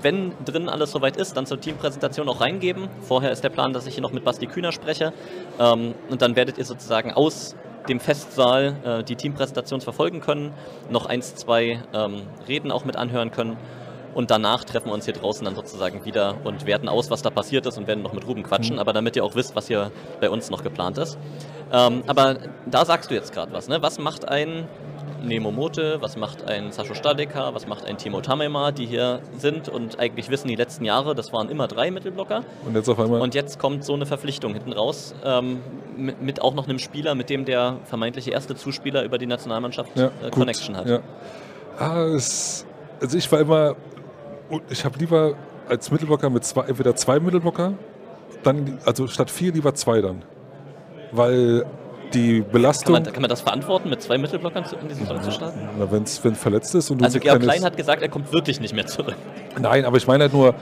wenn 0.00 0.32
drin 0.44 0.68
alles 0.68 0.92
soweit 0.92 1.16
ist, 1.16 1.36
dann 1.36 1.46
zur 1.46 1.60
Teampräsentation 1.60 2.28
auch 2.28 2.40
reingeben. 2.40 2.88
Vorher 3.02 3.30
ist 3.30 3.44
der 3.44 3.50
Plan, 3.50 3.72
dass 3.72 3.86
ich 3.86 3.94
hier 3.94 4.02
noch 4.02 4.12
mit 4.12 4.24
Basti 4.24 4.46
Kühner 4.46 4.72
spreche. 4.72 5.12
Ähm, 5.58 5.94
und 6.08 6.22
dann 6.22 6.36
werdet 6.36 6.58
ihr 6.58 6.64
sozusagen 6.64 7.12
aus 7.12 7.54
dem 7.88 8.00
Festsaal 8.00 8.76
äh, 8.84 9.04
die 9.04 9.16
Teampräsentation 9.16 9.80
verfolgen 9.80 10.20
können, 10.20 10.52
noch 10.90 11.06
eins, 11.06 11.34
zwei 11.34 11.82
ähm, 11.92 12.22
Reden 12.46 12.70
auch 12.70 12.84
mit 12.84 12.96
anhören 12.96 13.30
können. 13.30 13.56
Und 14.12 14.30
danach 14.30 14.64
treffen 14.64 14.88
wir 14.88 14.94
uns 14.94 15.04
hier 15.04 15.14
draußen 15.14 15.44
dann 15.44 15.54
sozusagen 15.54 16.04
wieder 16.04 16.36
und 16.42 16.66
werten 16.66 16.88
aus, 16.88 17.10
was 17.10 17.22
da 17.22 17.30
passiert 17.30 17.66
ist 17.66 17.78
und 17.78 17.86
werden 17.86 18.02
noch 18.02 18.12
mit 18.12 18.26
Ruben 18.26 18.42
quatschen. 18.42 18.78
Aber 18.78 18.92
damit 18.92 19.14
ihr 19.14 19.24
auch 19.24 19.36
wisst, 19.36 19.54
was 19.54 19.68
hier 19.68 19.92
bei 20.20 20.28
uns 20.28 20.50
noch 20.50 20.64
geplant 20.64 20.98
ist. 20.98 21.16
Ähm, 21.72 22.02
aber 22.06 22.36
da 22.66 22.84
sagst 22.84 23.10
du 23.10 23.14
jetzt 23.14 23.32
gerade 23.32 23.52
was. 23.52 23.68
Ne? 23.68 23.82
Was 23.82 23.98
macht 23.98 24.28
ein 24.28 24.66
Nemo 25.22 25.50
Mote, 25.50 25.98
was 26.00 26.16
macht 26.16 26.48
ein 26.48 26.72
Sascho 26.72 26.94
Stadeka, 26.94 27.54
was 27.54 27.66
macht 27.66 27.84
ein 27.84 27.98
Timo 27.98 28.20
Tamema, 28.20 28.72
die 28.72 28.86
hier 28.86 29.20
sind 29.36 29.68
und 29.68 29.98
eigentlich 29.98 30.30
wissen, 30.30 30.48
die 30.48 30.56
letzten 30.56 30.84
Jahre, 30.84 31.14
das 31.14 31.32
waren 31.32 31.48
immer 31.48 31.68
drei 31.68 31.90
Mittelblocker. 31.90 32.44
Und 32.66 32.74
jetzt 32.74 32.88
auf 32.88 32.98
einmal. 32.98 33.20
Und 33.20 33.34
jetzt 33.34 33.58
kommt 33.58 33.84
so 33.84 33.94
eine 33.94 34.06
Verpflichtung 34.06 34.54
hinten 34.54 34.72
raus, 34.72 35.14
ähm, 35.24 35.60
mit, 35.96 36.22
mit 36.22 36.42
auch 36.42 36.54
noch 36.54 36.68
einem 36.68 36.78
Spieler, 36.78 37.14
mit 37.14 37.30
dem 37.30 37.44
der 37.44 37.78
vermeintliche 37.84 38.30
erste 38.30 38.54
Zuspieler 38.54 39.04
über 39.04 39.18
die 39.18 39.26
Nationalmannschaft 39.26 39.96
ja, 39.96 40.10
äh, 40.22 40.30
Connection 40.30 40.76
hat. 40.76 40.88
Ja. 40.88 41.00
Ah, 41.78 42.04
es, 42.04 42.66
also 43.00 43.16
ich 43.16 43.30
war 43.30 43.40
immer, 43.40 43.76
ich 44.68 44.84
habe 44.84 44.98
lieber 44.98 45.34
als 45.68 45.90
Mittelblocker 45.90 46.30
mit 46.30 46.44
zwei, 46.44 46.64
entweder 46.64 46.94
zwei 46.96 47.20
Mittelblocker, 47.20 47.74
dann, 48.42 48.78
also 48.84 49.06
statt 49.06 49.30
vier 49.30 49.52
lieber 49.52 49.74
zwei 49.74 50.00
dann. 50.00 50.22
Weil 51.12 51.64
die 52.14 52.40
Kann 52.40 52.50
Belastung, 52.52 52.92
man, 52.92 53.04
kann 53.04 53.20
man 53.20 53.28
das 53.28 53.40
verantworten, 53.40 53.88
mit 53.88 54.02
zwei 54.02 54.18
Mittelblockern 54.18 54.64
in 54.80 54.88
die 54.88 54.94
Saison 54.94 55.22
zu 55.22 55.30
starten? 55.30 55.58
wenn 55.90 56.02
es 56.02 56.18
verletzt 56.18 56.74
ist 56.74 56.90
und 56.90 57.00
du 57.00 57.04
Also 57.04 57.18
Georg 57.18 57.40
Klein 57.40 57.64
hat 57.64 57.76
gesagt, 57.76 58.02
er 58.02 58.08
kommt 58.08 58.32
wirklich 58.32 58.60
nicht 58.60 58.74
mehr 58.74 58.86
zurück. 58.86 59.16
Nein, 59.58 59.84
aber 59.84 59.96
ich 59.96 60.06
meine 60.06 60.24
halt 60.24 60.32
nur, 60.32 60.54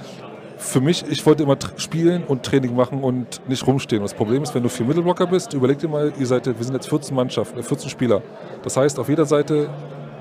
für 0.59 0.81
mich, 0.81 1.05
ich 1.09 1.25
wollte 1.25 1.45
immer 1.45 1.57
spielen 1.77 2.25
und 2.25 2.43
Training 2.43 2.75
machen 2.75 3.03
und 3.03 3.41
nicht 3.49 3.67
rumstehen. 3.67 4.01
Und 4.01 4.11
das 4.11 4.15
Problem 4.15 4.43
ist, 4.43 4.55
wenn 4.55 4.63
du 4.63 4.69
vier 4.69 4.87
Mittelblocker 4.87 5.27
bist, 5.27 5.55
überleg 5.55 5.79
dir 5.79 5.89
mal, 5.89 6.13
ihr 6.19 6.27
seid, 6.27 6.47
wir 6.47 6.55
sind 6.59 6.75
jetzt 6.75 6.89
14 6.89 7.15
Mannschaften, 7.15 7.59
äh, 7.59 7.63
14 7.63 7.89
Spieler. 7.89 8.23
Das 8.63 8.77
heißt, 8.77 8.99
auf 8.99 9.09
jeder 9.09 9.25
Seite 9.25 9.71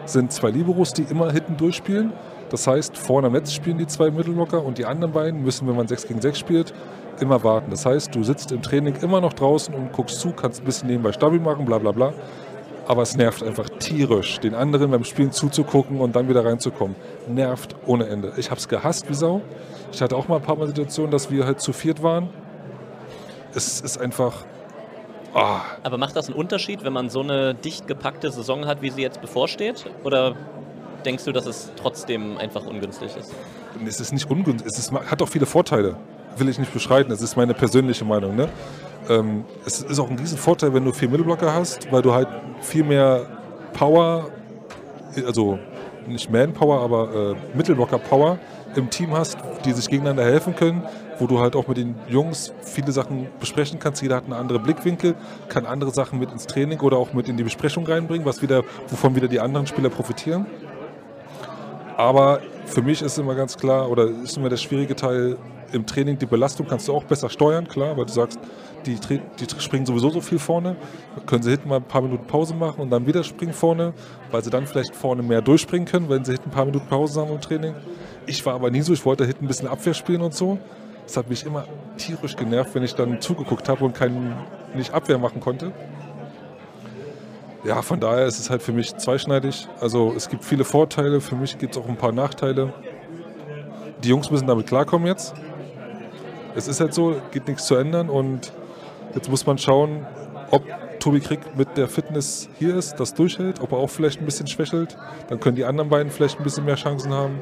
sind 0.06 0.32
zwei 0.32 0.52
Liberos, 0.52 0.94
die 0.94 1.04
immer 1.04 1.32
hinten 1.32 1.58
durchspielen. 1.58 2.14
Das 2.50 2.66
heißt, 2.66 2.98
vorne 2.98 3.28
am 3.28 3.34
Netz 3.34 3.52
spielen 3.52 3.78
die 3.78 3.88
zwei 3.88 4.10
Mittelblocker 4.10 4.64
und 4.64 4.78
die 4.78 4.86
anderen 4.86 5.12
beiden 5.12 5.44
müssen, 5.44 5.68
wenn 5.68 5.76
man 5.76 5.88
6 5.88 6.08
gegen 6.08 6.22
6 6.22 6.40
spielt, 6.40 6.74
immer 7.20 7.44
warten. 7.44 7.72
Das 7.72 7.86
heißt, 7.86 8.14
du 8.16 8.24
sitzt 8.24 8.52
im 8.52 8.62
Training 8.62 8.96
immer 9.02 9.22
noch 9.22 9.34
draußen 9.34 9.74
und 9.74 9.92
guckst 9.94 10.20
zu, 10.20 10.32
kannst 10.32 10.62
ein 10.62 10.66
bisschen 10.66 10.88
nebenbei 10.88 11.12
Stabil 11.12 11.40
machen, 11.40 11.66
bla 11.66 11.78
bla 11.78 11.92
bla. 11.92 12.14
Aber 12.88 13.02
es 13.02 13.18
nervt 13.18 13.44
einfach 13.44 13.68
tierisch, 13.80 14.40
den 14.40 14.56
anderen 14.56 14.92
beim 14.92 15.04
Spielen 15.04 15.32
zuzugucken 15.32 16.00
und 16.00 16.16
dann 16.16 16.30
wieder 16.30 16.46
reinzukommen. 16.46 16.96
Nervt 17.28 17.76
ohne 17.86 18.08
Ende. 18.08 18.34
Ich 18.38 18.50
habe 18.50 18.60
es 18.60 18.68
gehasst 18.70 19.10
wie 19.10 19.14
Sau. 19.14 19.42
Ich 19.92 20.02
hatte 20.02 20.16
auch 20.16 20.28
mal 20.28 20.38
ein 20.38 20.42
paar 20.42 20.56
Mal 20.56 20.68
Situationen, 20.68 21.12
dass 21.12 21.30
wir 21.30 21.46
halt 21.46 21.60
zu 21.60 21.74
viert 21.74 22.02
waren. 22.02 22.30
Es 23.54 23.82
ist 23.82 24.00
einfach. 24.00 24.46
Ah, 25.34 25.62
Aber 25.84 25.98
macht 25.98 26.16
das 26.16 26.28
einen 26.28 26.38
Unterschied, 26.38 26.84
wenn 26.84 26.94
man 26.94 27.10
so 27.10 27.20
eine 27.22 27.54
dicht 27.54 27.88
gepackte 27.88 28.32
Saison 28.32 28.66
hat, 28.66 28.82
wie 28.82 28.90
sie 28.90 29.02
jetzt 29.02 29.20
bevorsteht? 29.20 29.86
Oder 30.04 30.36
denkst 31.06 31.26
du, 31.26 31.32
dass 31.32 31.46
es 31.46 31.72
trotzdem 31.76 32.38
einfach 32.38 32.66
ungünstig 32.66 33.16
ist? 33.18 33.34
es 33.86 34.00
ist 34.00 34.14
nicht 34.14 34.30
ungünstig. 34.30 34.72
Es 34.72 34.80
ist, 34.80 34.92
hat 34.92 35.22
auch 35.22 35.30
viele 35.30 35.46
Vorteile. 35.46 35.98
Will 36.38 36.50
ich 36.50 36.60
nicht 36.60 36.74
beschreiten. 36.74 37.10
Das 37.10 37.22
ist 37.22 37.36
meine 37.36 37.54
persönliche 37.54 38.06
Meinung. 38.06 38.36
Ne? 38.36 38.50
Ähm, 39.10 39.46
es 39.66 39.82
ist 39.82 40.00
auch 40.00 40.10
ein 40.10 40.20
riesen 40.20 40.38
Vorteil, 40.38 40.74
wenn 40.74 40.86
du 40.86 40.92
vier 40.92 41.10
Mittelblocker 41.10 41.54
hast, 41.54 41.92
weil 41.92 42.02
du 42.02 42.14
halt 42.14 42.28
viel 42.62 42.84
mehr 42.84 43.26
Power, 43.74 44.30
also 45.26 45.60
nicht 46.08 46.32
Manpower, 46.32 46.82
aber 46.82 47.34
äh, 47.34 47.58
Mittelblocker-Power 47.58 48.40
im 48.76 48.90
Team 48.90 49.16
hast, 49.16 49.38
die 49.66 49.72
sich 49.72 49.90
gegeneinander 49.90 50.24
helfen 50.24 50.56
können, 50.56 50.84
wo 51.20 51.28
du 51.28 51.40
halt 51.40 51.56
auch 51.56 51.68
mit 51.68 51.78
den 51.78 51.96
Jungs 52.08 52.54
viele 52.62 52.92
Sachen 52.92 53.28
besprechen 53.40 53.80
kannst. 53.80 54.02
Jeder 54.02 54.18
hat 54.18 54.26
einen 54.26 54.34
anderen 54.34 54.64
Blickwinkel, 54.64 55.16
kann 55.50 55.66
andere 55.66 55.92
Sachen 55.92 56.20
mit 56.20 56.32
ins 56.32 56.46
Training 56.48 56.80
oder 56.82 56.98
auch 56.98 57.14
mit 57.14 57.28
in 57.28 57.38
die 57.38 57.44
Besprechung 57.44 57.86
reinbringen, 57.86 58.26
was 58.26 58.42
wieder, 58.42 58.64
wovon 58.88 59.16
wieder 59.16 59.28
die 59.28 59.40
anderen 59.40 59.68
Spieler 59.68 59.90
profitieren. 59.90 60.46
Aber 61.98 62.42
für 62.66 62.82
mich 62.82 63.02
ist 63.02 63.18
immer 63.18 63.36
ganz 63.36 63.58
klar, 63.58 63.90
oder 63.90 64.08
ist 64.08 64.38
immer 64.38 64.50
der 64.50 64.58
schwierige 64.58 64.96
Teil 64.96 65.38
im 65.72 65.86
Training, 65.86 66.18
die 66.18 66.26
Belastung 66.26 66.68
kannst 66.68 66.88
du 66.88 66.94
auch 66.94 67.04
besser 67.04 67.30
steuern, 67.30 67.68
klar, 67.68 67.98
weil 67.98 68.06
du 68.06 68.12
sagst, 68.12 68.40
die, 68.86 68.96
die 68.96 69.62
springen 69.62 69.86
sowieso 69.86 70.10
so 70.10 70.22
viel 70.22 70.40
vorne, 70.40 70.76
können 71.26 71.44
sie 71.44 71.52
hinten 71.52 71.70
mal 71.70 71.78
ein 71.78 71.84
paar 71.84 72.02
Minuten 72.02 72.26
Pause 72.26 72.54
machen 72.54 72.82
und 72.82 72.90
dann 72.90 73.06
wieder 73.06 73.24
springen 73.24 73.54
vorne, 73.54 73.94
weil 74.32 74.44
sie 74.44 74.50
dann 74.50 74.66
vielleicht 74.66 74.96
vorne 74.96 75.24
mehr 75.24 75.42
durchspringen 75.42 75.88
können, 75.88 76.10
wenn 76.10 76.24
sie 76.24 76.34
hinten 76.34 76.50
ein 76.50 76.54
paar 76.54 76.66
Minuten 76.66 76.88
Pause 76.88 77.22
haben 77.22 77.32
im 77.32 77.42
Training. 77.42 77.76
Ich 78.26 78.46
war 78.46 78.54
aber 78.54 78.72
nie 78.72 78.82
so, 78.82 78.94
ich 78.94 79.06
wollte 79.06 79.26
hinten 79.26 79.46
ein 79.46 79.48
bisschen 79.48 79.68
Abwehr 79.68 79.94
spielen 79.94 80.22
und 80.22 80.34
so. 80.34 80.58
Das 81.06 81.16
hat 81.16 81.30
mich 81.30 81.46
immer 81.46 81.66
tierisch 81.98 82.36
genervt, 82.36 82.76
wenn 82.76 82.84
ich 82.84 82.94
dann 82.94 83.22
zugeguckt 83.22 83.70
habe 83.70 83.86
und 83.86 83.96
keinen, 83.96 84.36
nicht 84.76 84.94
Abwehr 84.94 85.18
machen 85.18 85.40
konnte. 85.40 85.72
Ja, 87.64 87.82
von 87.82 88.00
daher 88.00 88.26
ist 88.26 88.40
es 88.40 88.50
halt 88.50 88.62
für 88.62 88.72
mich 88.72 88.96
zweischneidig. 88.96 89.68
Also 89.82 90.14
es 90.16 90.30
gibt 90.30 90.46
viele 90.46 90.64
Vorteile, 90.64 91.22
für 91.22 91.36
mich 91.36 91.58
gibt 91.58 91.76
es 91.76 91.82
auch 91.82 91.88
ein 91.88 91.98
paar 91.98 92.12
Nachteile. 92.12 92.74
Die 94.04 94.10
Jungs 94.10 94.30
müssen 94.30 94.48
damit 94.48 94.68
klarkommen 94.68 95.08
jetzt. 95.08 95.34
Es 96.58 96.68
ist 96.68 96.80
halt 96.80 96.92
so, 96.92 97.22
geht 97.32 97.48
nichts 97.48 97.68
zu 97.68 97.76
ändern 97.76 98.10
und 98.10 98.52
jetzt 99.14 99.30
muss 99.30 99.46
man 99.46 99.60
schauen, 99.60 100.08
ob 100.50 100.64
Tobi 101.00 101.20
Krieg 101.20 101.56
mit 101.56 101.78
der 101.78 101.88
Fitness 101.88 102.50
hier 102.58 102.76
ist, 102.76 102.96
das 102.96 103.14
durchhält, 103.14 103.62
ob 103.62 103.74
er 103.74 103.78
auch 103.78 103.92
vielleicht 103.92 104.20
ein 104.20 104.26
bisschen 104.26 104.48
schwächelt. 104.48 104.98
Dann 105.28 105.40
können 105.40 105.56
die 105.56 105.66
anderen 105.66 105.88
beiden 105.88 106.12
vielleicht 106.12 106.40
ein 106.40 106.44
bisschen 106.44 106.66
mehr 106.66 106.74
Chancen 106.74 107.14
haben. 107.14 107.40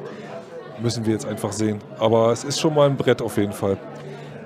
Müssen 0.82 1.06
wir 1.06 1.14
jetzt 1.14 1.24
einfach 1.24 1.52
sehen. 1.52 1.78
Aber 1.98 2.30
es 2.30 2.44
ist 2.44 2.60
schon 2.60 2.74
mal 2.74 2.90
ein 2.90 2.98
Brett 2.98 3.22
auf 3.22 3.38
jeden 3.38 3.54
Fall. 3.54 3.78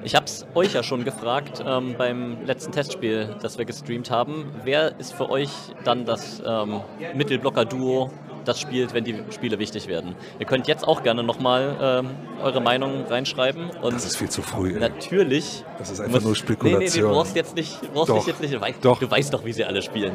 Ich 0.05 0.15
habe 0.15 0.27
es 0.27 0.47
euch 0.55 0.73
ja 0.73 0.85
schon 0.85 1.03
gefragt 1.03 1.65
ähm, 1.67 1.97
beim 1.99 2.45
letzten 2.45 2.71
Testspiel, 2.71 3.35
das 3.43 3.59
wir 3.59 3.65
gestreamt 3.65 4.13
haben. 4.13 4.53
Wer 4.63 5.01
ist 5.01 5.13
für 5.13 5.31
euch 5.31 5.51
dann 5.83 6.05
das 6.05 6.41
ähm, 6.47 6.81
Mittelblocker-Duo, 7.17 8.13
das 8.51 8.61
spielt, 8.61 8.93
wenn 8.95 9.05
die 9.05 9.15
Spiele 9.31 9.59
wichtig 9.59 9.87
werden? 9.89 10.15
Ihr 10.39 10.47
könnt 10.47 10.67
jetzt 10.69 10.87
auch 10.87 11.03
gerne 11.03 11.23
nochmal 11.23 11.77
ähm, 11.81 12.11
eure 12.43 12.61
Meinung 12.61 13.05
reinschreiben. 13.07 13.71
Und 13.83 13.95
Das 13.95 14.05
ist 14.05 14.17
viel 14.17 14.29
zu 14.29 14.43
früh. 14.43 14.75
Ey. 14.75 14.81
natürlich. 14.81 15.65
Das 15.79 15.91
ist 15.91 16.01
einfach 16.01 16.21
nur 16.21 16.31
Nee, 16.33 16.35
nee, 16.35 16.35
Spekulation. 16.35 17.05
du 17.05 17.11
brauchst 17.15 17.37
jetzt 17.37 17.55
nicht, 17.57 17.93
brauchst 17.93 18.11
Doch. 18.11 18.17
dich 18.19 18.27
jetzt 18.27 18.41
nicht. 18.41 18.55
Du 18.55 18.61
weißt, 18.61 18.79
Doch. 18.85 18.99
du 18.99 19.11
weißt 19.11 19.33
doch, 19.33 19.45
wie 19.45 19.53
sie 19.53 19.65
alle 19.65 19.83
spielen. 19.83 20.13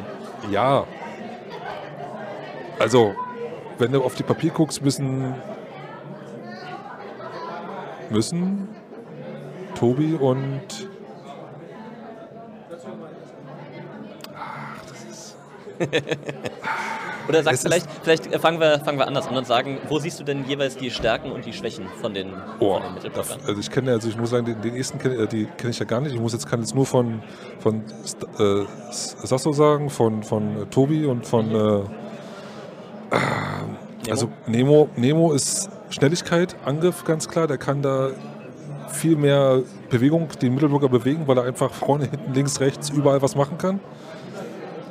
Ja. 0.50 0.84
Also, 2.78 3.14
wenn 3.78 3.92
du 3.92 4.02
auf 4.04 4.14
die 4.14 4.22
Papier 4.22 4.50
guckst, 4.50 4.82
müssen 4.82 5.34
müssen 8.10 8.68
Tobi 9.74 10.14
und 10.14 10.60
Oder 17.28 17.42
sagst 17.42 17.62
vielleicht, 17.62 17.86
vielleicht 18.02 18.34
fangen 18.36 18.60
wir, 18.60 18.80
fangen 18.80 18.98
wir 18.98 19.06
anders 19.06 19.26
an 19.26 19.36
und 19.36 19.46
sagen, 19.46 19.78
wo 19.88 19.98
siehst 19.98 20.20
du 20.20 20.24
denn 20.24 20.44
jeweils 20.46 20.76
die 20.76 20.90
Stärken 20.90 21.32
und 21.32 21.44
die 21.44 21.52
Schwächen 21.52 21.86
von 22.00 22.14
den, 22.14 22.32
Oh, 22.60 22.80
von 22.80 23.02
den 23.02 23.12
also 23.14 23.60
ich 23.60 23.70
kenne, 23.70 23.92
also 23.92 24.08
ich 24.08 24.16
muss 24.16 24.30
sagen, 24.30 24.46
den, 24.46 24.60
den 24.60 24.76
ersten 24.76 24.98
kenne 24.98 25.14
äh, 25.16 25.26
die 25.26 25.46
kenne 25.56 25.70
ich 25.70 25.78
ja 25.78 25.86
gar 25.86 26.00
nicht. 26.00 26.14
Ich 26.14 26.20
muss 26.20 26.32
jetzt 26.32 26.48
kann 26.48 26.60
jetzt 26.60 26.74
nur 26.74 26.86
von 26.86 27.22
von 27.58 27.82
äh, 28.38 28.64
Sasso 28.90 29.52
sagen, 29.52 29.90
von 29.90 30.22
von 30.22 30.62
äh, 30.62 30.66
Tobi 30.66 31.06
und 31.06 31.26
von 31.26 31.54
äh, 31.54 31.80
also 34.10 34.30
Nemo. 34.46 34.88
Nemo 34.96 35.32
ist 35.32 35.70
Schnelligkeit, 35.90 36.56
Angriff 36.64 37.04
ganz 37.04 37.28
klar. 37.28 37.46
Der 37.46 37.58
kann 37.58 37.82
da 37.82 38.10
viel 38.88 39.16
mehr 39.16 39.62
Bewegung, 39.90 40.28
den 40.40 40.54
Mittelblocker 40.54 40.88
bewegen, 40.88 41.26
weil 41.26 41.38
er 41.38 41.44
einfach 41.44 41.72
vorne, 41.72 42.06
hinten, 42.06 42.32
links, 42.34 42.60
rechts 42.60 42.90
überall 42.90 43.22
was 43.22 43.34
machen 43.36 43.58
kann. 43.58 43.80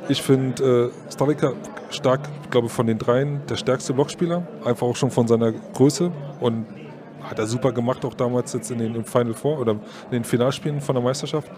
Ich 0.08 0.22
finde 0.22 0.90
äh, 1.08 1.12
Stalika 1.12 1.52
stark, 1.90 2.20
ich 2.44 2.50
glaube 2.50 2.68
von 2.68 2.86
den 2.86 2.98
dreien 2.98 3.42
der 3.48 3.56
stärkste 3.56 3.92
Blockspieler, 3.92 4.46
einfach 4.64 4.86
auch 4.86 4.96
schon 4.96 5.10
von 5.10 5.26
seiner 5.26 5.52
Größe 5.52 6.12
und 6.40 6.66
hat 7.22 7.38
er 7.40 7.46
super 7.46 7.72
gemacht, 7.72 8.04
auch 8.04 8.14
damals 8.14 8.52
jetzt 8.52 8.70
in 8.70 8.78
den 8.78 9.04
Final 9.04 9.34
Four 9.34 9.58
oder 9.58 9.72
in 9.72 9.80
den 10.12 10.24
Finalspielen 10.24 10.80
von 10.80 10.94
der 10.94 11.02
Meisterschaft. 11.02 11.50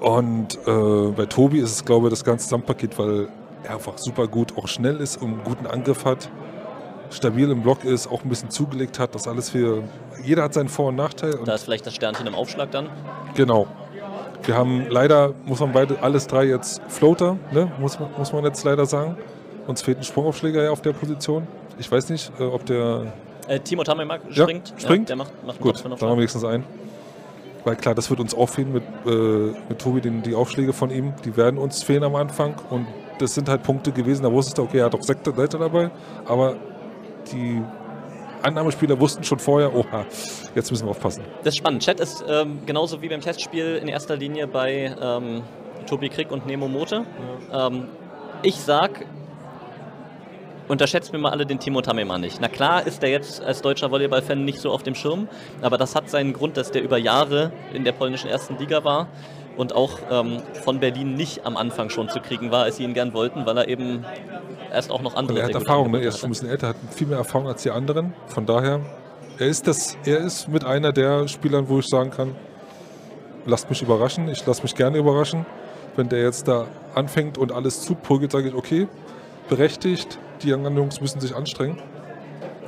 Und 0.00 0.58
äh, 0.66 1.10
bei 1.14 1.26
Tobi 1.26 1.58
ist 1.58 1.72
es, 1.72 1.84
glaube 1.84 2.06
ich, 2.06 2.10
das 2.10 2.24
ganze 2.24 2.46
Gesamtpaket, 2.46 2.98
weil 2.98 3.28
er 3.64 3.74
einfach 3.74 3.98
super 3.98 4.26
gut 4.26 4.56
auch 4.56 4.68
schnell 4.68 4.96
ist 4.98 5.20
und 5.20 5.34
einen 5.34 5.44
guten 5.44 5.66
Angriff 5.66 6.04
hat, 6.04 6.30
stabil 7.10 7.50
im 7.50 7.62
Block 7.62 7.84
ist, 7.84 8.06
auch 8.06 8.22
ein 8.22 8.28
bisschen 8.28 8.50
zugelegt 8.50 8.98
hat, 8.98 9.14
das 9.14 9.28
alles 9.28 9.50
für. 9.50 9.82
Jeder 10.22 10.44
hat 10.44 10.54
seinen 10.54 10.68
Vor- 10.68 10.88
und 10.88 10.96
Nachteil. 10.96 11.34
Und 11.34 11.48
Da 11.48 11.54
ist 11.54 11.64
vielleicht 11.64 11.86
das 11.86 11.94
Sternchen 11.94 12.26
im 12.26 12.34
Aufschlag 12.34 12.70
dann. 12.70 12.88
Genau. 13.34 13.66
Wir 14.46 14.56
haben 14.56 14.86
leider, 14.88 15.32
muss 15.44 15.60
man 15.60 15.72
beide, 15.72 16.00
alles 16.02 16.26
drei 16.26 16.44
jetzt 16.44 16.80
Floater, 16.88 17.36
ne? 17.52 17.70
muss, 17.78 17.98
man- 17.98 18.10
muss 18.16 18.32
man 18.32 18.44
jetzt 18.44 18.62
leider 18.64 18.86
sagen. 18.86 19.16
Uns 19.66 19.82
fehlt 19.82 19.98
ein 19.98 20.04
Sprungaufschläger 20.04 20.62
ja 20.64 20.70
auf 20.70 20.80
der 20.80 20.92
Position. 20.92 21.46
Ich 21.78 21.90
weiß 21.90 22.08
nicht, 22.10 22.30
äh, 22.38 22.44
ob 22.44 22.64
der. 22.66 23.12
Äh, 23.48 23.58
Timo 23.60 23.82
Tamemak 23.82 24.20
Ja, 24.30 24.44
springt. 24.44 24.72
springt. 24.76 25.08
der 25.08 25.16
macht, 25.16 25.32
macht 25.44 25.60
Gut, 25.60 25.84
dann 25.84 25.92
haben 25.92 26.00
wir 26.00 26.16
wenigstens 26.16 26.44
einen. 26.44 26.64
Weil 27.64 27.74
klar, 27.76 27.96
das 27.96 28.08
wird 28.10 28.20
uns 28.20 28.32
auch 28.34 28.48
fehlen 28.48 28.72
mit, 28.72 28.84
äh, 29.06 29.52
mit 29.68 29.80
Tobi, 29.80 30.00
den, 30.00 30.22
die 30.22 30.36
Aufschläge 30.36 30.72
von 30.72 30.90
ihm, 30.90 31.12
die 31.24 31.36
werden 31.36 31.58
uns 31.58 31.82
fehlen 31.82 32.04
am 32.04 32.14
Anfang. 32.14 32.54
Und 32.70 32.86
das 33.18 33.34
sind 33.34 33.48
halt 33.48 33.64
Punkte 33.64 33.90
gewesen, 33.90 34.22
da 34.22 34.30
wusstest 34.30 34.58
du, 34.58 34.62
okay, 34.62 34.78
er 34.78 34.84
hat 34.86 34.94
auch 34.94 35.02
Sektor 35.02 35.34
Leiter 35.36 35.58
dabei, 35.58 35.90
aber 36.26 36.54
die 37.32 37.60
Annahmespieler 38.42 38.98
wussten 39.00 39.24
schon 39.24 39.38
vorher, 39.38 39.74
oha, 39.74 40.06
jetzt 40.54 40.70
müssen 40.70 40.86
wir 40.86 40.90
aufpassen. 40.90 41.24
Das 41.38 41.54
ist 41.54 41.58
spannend. 41.58 41.82
Chat 41.82 42.00
ist 42.00 42.24
ähm, 42.28 42.60
genauso 42.66 43.02
wie 43.02 43.08
beim 43.08 43.20
Testspiel 43.20 43.76
in 43.76 43.88
erster 43.88 44.16
Linie 44.16 44.46
bei 44.46 44.94
ähm, 45.00 45.42
Tobi 45.86 46.08
Krieg 46.08 46.30
und 46.30 46.46
Nemo 46.46 46.68
Mote. 46.68 47.04
Ähm, 47.52 47.88
ich 48.42 48.56
sag, 48.56 49.06
unterschätzt 50.68 51.12
mir 51.12 51.18
mal 51.18 51.30
alle 51.30 51.46
den 51.46 51.58
Timo 51.58 51.80
Tamemann 51.80 52.20
nicht. 52.20 52.40
Na 52.40 52.48
klar 52.48 52.86
ist 52.86 53.02
der 53.02 53.10
jetzt 53.10 53.42
als 53.42 53.62
deutscher 53.62 53.90
Volleyball-Fan 53.90 54.44
nicht 54.44 54.60
so 54.60 54.70
auf 54.70 54.82
dem 54.82 54.94
Schirm, 54.94 55.28
aber 55.62 55.78
das 55.78 55.94
hat 55.94 56.10
seinen 56.10 56.32
Grund, 56.32 56.56
dass 56.56 56.70
der 56.70 56.82
über 56.82 56.98
Jahre 56.98 57.52
in 57.72 57.84
der 57.84 57.92
polnischen 57.92 58.28
ersten 58.28 58.58
Liga 58.58 58.84
war 58.84 59.08
und 59.56 59.74
auch 59.74 59.98
ähm, 60.10 60.42
von 60.64 60.80
Berlin 60.80 61.14
nicht 61.14 61.46
am 61.46 61.56
Anfang 61.56 61.90
schon 61.90 62.08
zu 62.08 62.20
kriegen 62.20 62.50
war, 62.50 62.64
als 62.64 62.76
sie 62.76 62.84
ihn 62.84 62.94
gern 62.94 63.12
wollten, 63.12 63.46
weil 63.46 63.56
er 63.56 63.68
eben 63.68 64.04
erst 64.72 64.90
auch 64.90 65.00
noch 65.00 65.12
Und 65.12 65.18
andere 65.18 65.40
er 65.40 65.46
hat 65.46 65.54
Erfahrung, 65.54 65.90
ne? 65.90 66.00
er 66.00 66.08
ist 66.08 66.18
schon 66.18 66.28
ein 66.28 66.32
bisschen 66.32 66.48
älter, 66.48 66.68
hat 66.68 66.76
viel 66.90 67.06
mehr 67.06 67.18
Erfahrung 67.18 67.48
als 67.48 67.62
die 67.62 67.70
anderen. 67.70 68.14
Von 68.26 68.46
daher, 68.46 68.80
er 69.38 69.46
ist, 69.46 69.66
das, 69.66 69.96
er 70.04 70.18
ist 70.18 70.48
mit 70.48 70.64
einer 70.64 70.92
der 70.92 71.28
Spielern, 71.28 71.68
wo 71.68 71.78
ich 71.78 71.88
sagen 71.88 72.10
kann, 72.10 72.34
lasst 73.46 73.70
mich 73.70 73.82
überraschen, 73.82 74.28
ich 74.28 74.44
lasse 74.46 74.62
mich 74.62 74.74
gerne 74.74 74.98
überraschen. 74.98 75.46
Wenn 75.94 76.08
der 76.10 76.22
jetzt 76.22 76.46
da 76.46 76.66
anfängt 76.94 77.38
und 77.38 77.52
alles 77.52 77.82
zuprügelt, 77.82 78.32
sage 78.32 78.48
ich, 78.48 78.54
okay, 78.54 78.86
berechtigt, 79.48 80.18
die 80.42 80.52
anderen 80.52 80.76
Jungs 80.76 81.00
müssen 81.00 81.20
sich 81.20 81.34
anstrengen. 81.34 81.78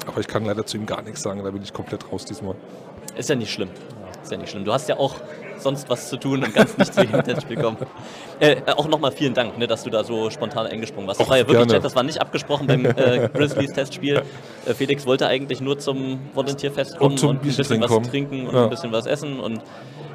Aber 0.07 0.20
ich 0.20 0.28
kann 0.28 0.47
leider 0.47 0.64
zu 0.64 0.78
ihm 0.78 0.86
gar 0.86 1.03
nichts 1.03 1.22
sagen, 1.22 1.45
da 1.45 1.51
bin 1.51 1.62
ich 1.62 1.74
komplett 1.74 2.11
raus 2.11 2.24
diesmal. 2.24 2.55
Ist 3.16 3.28
ja 3.28 3.34
nicht 3.34 3.53
schlimm. 3.53 3.68
Ist 4.22 4.32
ja 4.32 4.39
nicht 4.39 4.51
schlimm. 4.51 4.64
Du 4.64 4.72
hast 4.72 4.89
ja 4.89 4.97
auch 4.97 5.16
sonst 5.62 5.88
was 5.90 6.09
zu 6.09 6.16
tun 6.16 6.42
und 6.42 6.54
kannst 6.54 6.78
nicht 6.78 6.92
zu 6.94 7.02
jedem 7.02 7.22
Testspiel 7.22 7.56
kommen. 7.56 7.76
Äh, 8.40 8.52
äh, 8.52 8.72
auch 8.76 8.88
nochmal 8.88 9.12
vielen 9.12 9.34
Dank, 9.34 9.59
ne, 9.59 9.66
dass 9.66 9.84
du 9.84 9.90
da 9.90 10.04
so 10.04 10.30
spontan 10.30 10.66
eingesprungen 10.66 11.06
warst. 11.09 11.20
Das 11.20 11.26
Och, 11.26 11.30
war 11.30 11.38
ja 11.38 11.46
wirklich 11.48 11.66
nett, 11.68 11.84
das 11.84 11.94
war 11.96 12.02
nicht 12.02 12.20
abgesprochen 12.20 12.66
beim 12.66 12.84
äh, 12.84 13.28
Grizzlies 13.32 13.72
Testspiel. 13.72 14.22
Äh, 14.66 14.74
Felix 14.74 15.06
wollte 15.06 15.26
eigentlich 15.26 15.61
nur 15.61 15.78
zum 15.78 16.20
Volontierfest 16.34 16.98
kommen 16.98 17.16
zum 17.16 17.30
und 17.30 17.36
ein 17.36 17.46
bisschen 17.46 17.80
was 17.80 17.90
trinken 17.90 18.11
trinken 18.11 18.46
und 18.48 18.54
Ja. 18.54 18.64
ein 18.64 18.70
bisschen 18.70 18.92
was 18.92 19.06
essen 19.06 19.40
und 19.40 19.62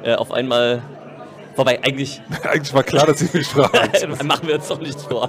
äh, 0.04 0.14
auf 0.14 0.30
einmal, 0.32 0.82
wobei 1.56 1.82
eigentlich 1.82 2.20
Eigentlich 2.42 2.74
war 2.74 2.82
klar, 2.82 3.06
dass 3.06 3.22
ihr 3.22 3.28
mich 3.32 3.46
fragt. 3.46 4.06
Machen 4.24 4.46
wir 4.48 4.56
uns 4.56 4.68
doch 4.68 4.80
nichts 4.80 5.02
vor. 5.04 5.28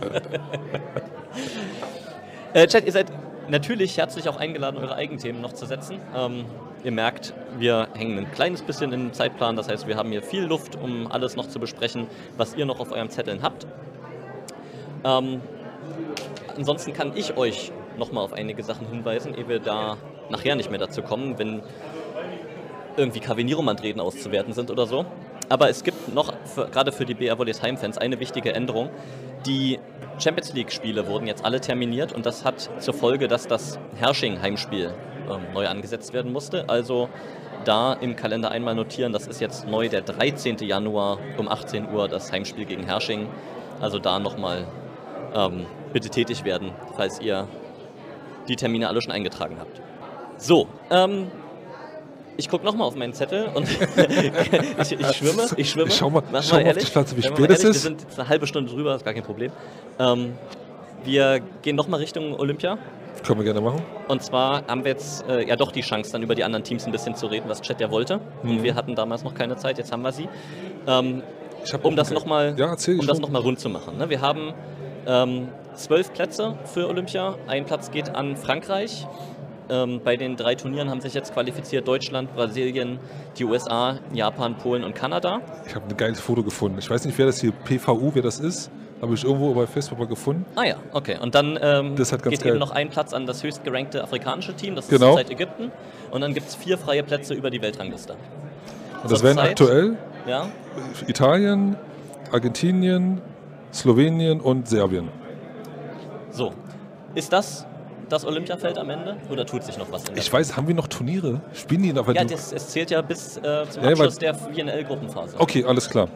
äh, 2.54 2.68
Chat, 2.68 2.86
ihr 2.86 2.92
seid 2.92 3.08
natürlich 3.50 3.98
herzlich 3.98 4.28
auch 4.30 4.38
eingeladen, 4.38 4.78
eure 4.78 4.96
Eigenthemen 4.96 5.42
noch 5.42 5.54
zu 5.54 5.66
setzen. 5.66 6.00
Ähm, 6.16 6.46
ihr 6.86 6.92
merkt, 6.92 7.34
wir 7.58 7.88
hängen 7.96 8.20
ein 8.20 8.32
kleines 8.32 8.62
bisschen 8.62 8.94
im 8.94 9.12
Zeitplan. 9.12 9.56
Das 9.56 9.68
heißt, 9.68 9.88
wir 9.88 9.98
haben 9.98 10.12
hier 10.12 10.22
viel 10.22 10.44
Luft, 10.44 10.76
um 10.76 11.12
alles 11.12 11.36
noch 11.36 11.50
zu 11.50 11.60
besprechen, 11.60 12.08
was 12.38 12.54
ihr 12.54 12.66
noch 12.66 12.80
auf 12.80 12.92
eurem 12.92 13.10
Zetteln 13.10 13.42
habt. 13.42 13.66
Ähm, 15.04 15.42
ansonsten 16.56 16.94
kann 16.94 17.14
ich 17.16 17.36
euch 17.38 17.72
nochmal 17.98 18.24
auf 18.24 18.34
einige 18.34 18.64
Sachen 18.64 18.88
hinweisen, 18.88 19.34
ehe 19.36 19.50
wir 19.50 19.60
da 19.60 19.98
nachher 20.30 20.56
nicht 20.56 20.70
mehr 20.70 20.80
dazu 20.80 21.02
kommen, 21.02 21.40
wenn 21.40 21.64
irgendwie 22.98 23.20
KW 23.20 23.44
Niromand-Reden 23.44 24.00
auszuwerten 24.00 24.54
sind 24.54 24.70
oder 24.70 24.86
so. 24.86 25.06
Aber 25.50 25.70
es 25.70 25.84
gibt 25.84 26.14
noch, 26.14 26.34
für, 26.46 26.68
gerade 26.68 26.92
für 26.92 27.06
die 27.06 27.16
BR 27.16 27.40
Volleys 27.40 27.64
Heimfans, 27.64 27.98
eine 27.98 28.20
wichtige 28.20 28.54
Änderung. 28.54 28.90
Die 29.48 29.80
Champions 30.20 30.54
League-Spiele 30.54 31.08
wurden 31.08 31.26
jetzt 31.26 31.44
alle 31.44 31.60
terminiert 31.60 32.14
und 32.14 32.28
das 32.28 32.46
hat 32.46 32.70
zur 32.80 32.94
Folge, 32.94 33.28
dass 33.28 33.48
das 33.48 33.80
Hersching-Heimspiel 33.96 34.94
ähm, 35.30 35.54
neu 35.54 35.68
angesetzt 35.68 36.14
werden 36.14 36.32
musste. 36.32 36.66
Also 36.68 37.10
da 37.66 37.94
im 37.94 38.16
Kalender 38.16 38.52
einmal 38.52 38.76
notieren, 38.76 39.12
das 39.14 39.28
ist 39.28 39.42
jetzt 39.42 39.68
neu 39.68 39.90
der 39.90 40.02
13. 40.02 40.58
Januar 40.60 41.18
um 41.38 41.48
18 41.48 41.90
Uhr 41.92 42.08
das 42.08 42.32
Heimspiel 42.32 42.66
gegen 42.66 42.84
Hersching. 42.84 43.28
Also 43.82 44.00
da 44.00 44.20
nochmal 44.20 44.66
ähm, 45.34 45.66
bitte 45.94 46.10
tätig 46.10 46.44
werden, 46.46 46.72
falls 46.96 47.20
ihr 47.20 47.48
die 48.48 48.56
Termine 48.56 48.88
alle 48.88 49.02
schon 49.02 49.12
eingetragen 49.12 49.58
habt. 49.60 49.82
So, 50.38 50.68
ähm, 50.92 51.28
ich 52.38 52.50
gucke 52.50 52.66
nochmal 52.66 52.88
auf 52.88 52.96
meinen 52.96 53.14
Zettel 53.14 53.48
und 53.54 53.68
ich, 54.80 54.92
ich 54.92 55.08
schwimme, 55.16 55.48
ich 55.58 55.70
schwimme. 55.72 55.88
Ich 55.88 55.96
schau 55.96 56.10
mal- 56.10 56.24
Mach 56.32 56.44
schau 56.44 56.56
mal 56.56 56.62
auf 56.62 56.68
ehrlich. 56.68 56.86
die 56.86 56.92
Pflanze, 56.92 57.18
wie 57.18 57.24
spät 57.24 57.50
es 57.50 57.64
ist. 57.64 57.64
Wir 57.64 57.74
sind 57.74 58.02
jetzt 58.02 58.20
eine 58.20 58.30
halbe 58.30 58.46
Stunde 58.48 58.72
drüber, 58.72 58.96
ist 58.96 59.06
gar 59.06 59.14
kein 59.14 59.24
Problem. 59.24 59.52
Ähm, 60.00 60.34
wir 61.04 61.40
gehen 61.62 61.76
nochmal 61.76 62.00
Richtung 62.02 62.38
Olympia. 62.38 62.78
Können 63.24 63.40
wir 63.40 63.46
gerne 63.46 63.62
machen. 63.62 63.82
Und 64.08 64.24
zwar 64.24 64.66
haben 64.68 64.84
wir 64.84 64.92
jetzt 64.92 65.28
äh, 65.28 65.48
ja 65.48 65.56
doch 65.56 65.72
die 65.72 65.82
Chance, 65.82 66.12
dann 66.12 66.24
über 66.24 66.36
die 66.36 66.44
anderen 66.44 66.64
Teams 66.64 66.86
ein 66.86 66.92
bisschen 66.92 67.16
zu 67.16 67.28
reden, 67.28 67.50
was 67.50 67.62
Chat 67.62 67.82
ja 67.82 67.90
wollte. 67.92 68.20
Mhm. 68.44 68.50
Und 68.50 68.64
wir 68.64 68.76
hatten 68.76 68.96
damals 68.96 69.24
noch 69.24 69.34
keine 69.34 69.58
Zeit, 69.58 69.78
jetzt 69.78 69.92
haben 69.92 70.04
wir 70.04 70.12
sie. 70.12 70.30
Ähm, 70.88 71.24
um 71.82 71.96
das 71.96 72.12
nochmal 72.12 72.56
Ja, 72.58 72.68
erzähl, 72.68 73.00
um 73.00 73.08
das 73.08 73.20
noch 73.20 73.30
mal 73.30 73.42
rund 73.42 73.60
zu 73.60 73.70
machen. 73.70 73.98
Ne? 73.98 74.10
Wir 74.10 74.22
haben 74.22 74.54
ähm, 75.08 75.50
zwölf 75.74 76.14
Plätze 76.14 76.58
für 76.66 76.88
Olympia. 76.88 77.36
Ein 77.48 77.66
Platz 77.66 77.92
geht 77.92 78.14
an 78.14 78.38
Frankreich. 78.38 79.08
Ähm, 79.68 80.02
bei 80.04 80.16
den 80.16 80.36
drei 80.36 80.56
Turnieren 80.56 80.90
haben 80.90 81.02
sich 81.02 81.14
jetzt 81.16 81.34
qualifiziert 81.34 81.88
Deutschland, 81.88 82.36
Brasilien, 82.36 83.00
die 83.38 83.46
USA, 83.46 84.00
Japan, 84.14 84.58
Polen 84.58 84.84
und 84.84 84.94
Kanada. 84.94 85.42
Ich 85.66 85.74
habe 85.74 85.88
ein 85.90 85.98
geiles 85.98 86.20
Foto 86.20 86.44
gefunden. 86.44 86.78
Ich 86.78 86.90
weiß 86.90 87.06
nicht, 87.06 87.18
wer 87.18 87.26
das 87.26 87.42
hier, 87.42 87.52
PVU, 87.52 88.12
wer 88.14 88.22
das 88.22 88.40
ist. 88.40 88.70
Habe 89.06 89.14
ich 89.14 89.24
irgendwo 89.24 89.54
bei 89.54 89.68
Facebook 89.68 90.00
mal 90.00 90.08
gefunden. 90.08 90.46
Ah 90.56 90.64
ja, 90.64 90.78
okay. 90.92 91.18
Und 91.22 91.36
dann 91.36 91.60
ähm, 91.62 91.96
Das 91.96 92.08
ist 92.08 92.12
halt 92.12 92.24
ganz 92.24 92.32
geht 92.32 92.42
geil. 92.42 92.54
eben 92.54 92.60
noch 92.60 92.72
ein 92.72 92.90
Platz 92.90 93.14
an 93.14 93.28
das 93.28 93.44
höchstgerankte 93.44 94.02
afrikanische 94.04 94.56
Team, 94.56 94.74
das 94.76 94.86
ist 94.86 94.92
Genau. 94.92 95.10
zurzeit 95.16 95.30
Ägypten. 95.30 95.72
Und 96.10 96.22
dann 96.22 96.34
gibt 96.34 96.48
es 96.48 96.56
vier 96.56 96.78
freie 96.80 97.04
Plätze 97.04 97.36
über 97.36 97.52
die 97.52 97.62
Weltrangliste. 97.62 98.16
Und 99.04 99.12
das 99.12 99.22
wären 99.22 99.36
Zurzeit- 99.36 99.52
aktuell 99.52 99.98
Ja? 100.28 100.48
Italien, 101.06 101.76
Argentinien, 102.32 103.22
Slowenien 103.72 104.42
und 104.42 104.68
Serbien. 104.68 105.10
So. 106.32 106.52
Ist 107.14 107.32
das 107.32 107.66
das 108.10 108.26
Olympiafeld 108.26 108.78
am 108.80 108.90
Ende 108.90 109.18
oder 109.32 109.46
tut 109.46 109.64
sich 109.64 109.78
noch 109.78 109.92
was 109.92 110.04
Ich 110.16 110.32
weiß, 110.34 110.58
haben 110.58 110.68
wir 110.68 110.76
noch 110.76 110.88
Turniere? 110.88 111.42
Spielen 111.54 111.84
die 111.84 111.94
noch? 111.94 112.12
Ja, 112.14 112.24
das, 112.24 112.52
es 112.54 112.70
zählt 112.70 112.90
ja 112.92 113.02
bis 113.02 113.38
äh, 113.38 113.66
zum 113.70 113.84
Ja, 113.84 113.90
Abschluss 113.92 114.18
der 114.18 114.34
VNL-Gruppenphase. 114.36 115.36
Okay, 115.40 115.64
alles 115.64 115.90
klar. 115.90 116.08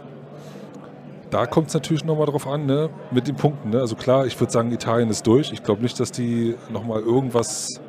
Da 1.30 1.46
kommt 1.46 1.68
es 1.68 1.74
natürlich 1.76 2.04
nochmal 2.04 2.26
drauf 2.26 2.48
an, 2.48 2.66
ne? 2.66 2.90
mit 3.12 3.28
den 3.28 3.36
Punkten. 3.36 3.70
Ne? 3.70 3.80
Also 3.80 3.96
klar, 3.96 4.26
ich 4.26 4.40
würde 4.40 4.52
sagen, 4.52 4.72
Italien 4.72 5.10
ist 5.10 5.28
durch. 5.28 5.52
Ich 5.52 5.64
glaube 5.64 5.82
nicht, 5.82 6.00
dass 6.00 6.12
die 6.12 6.56
nochmal 6.72 7.02
irgendwas, 7.02 7.80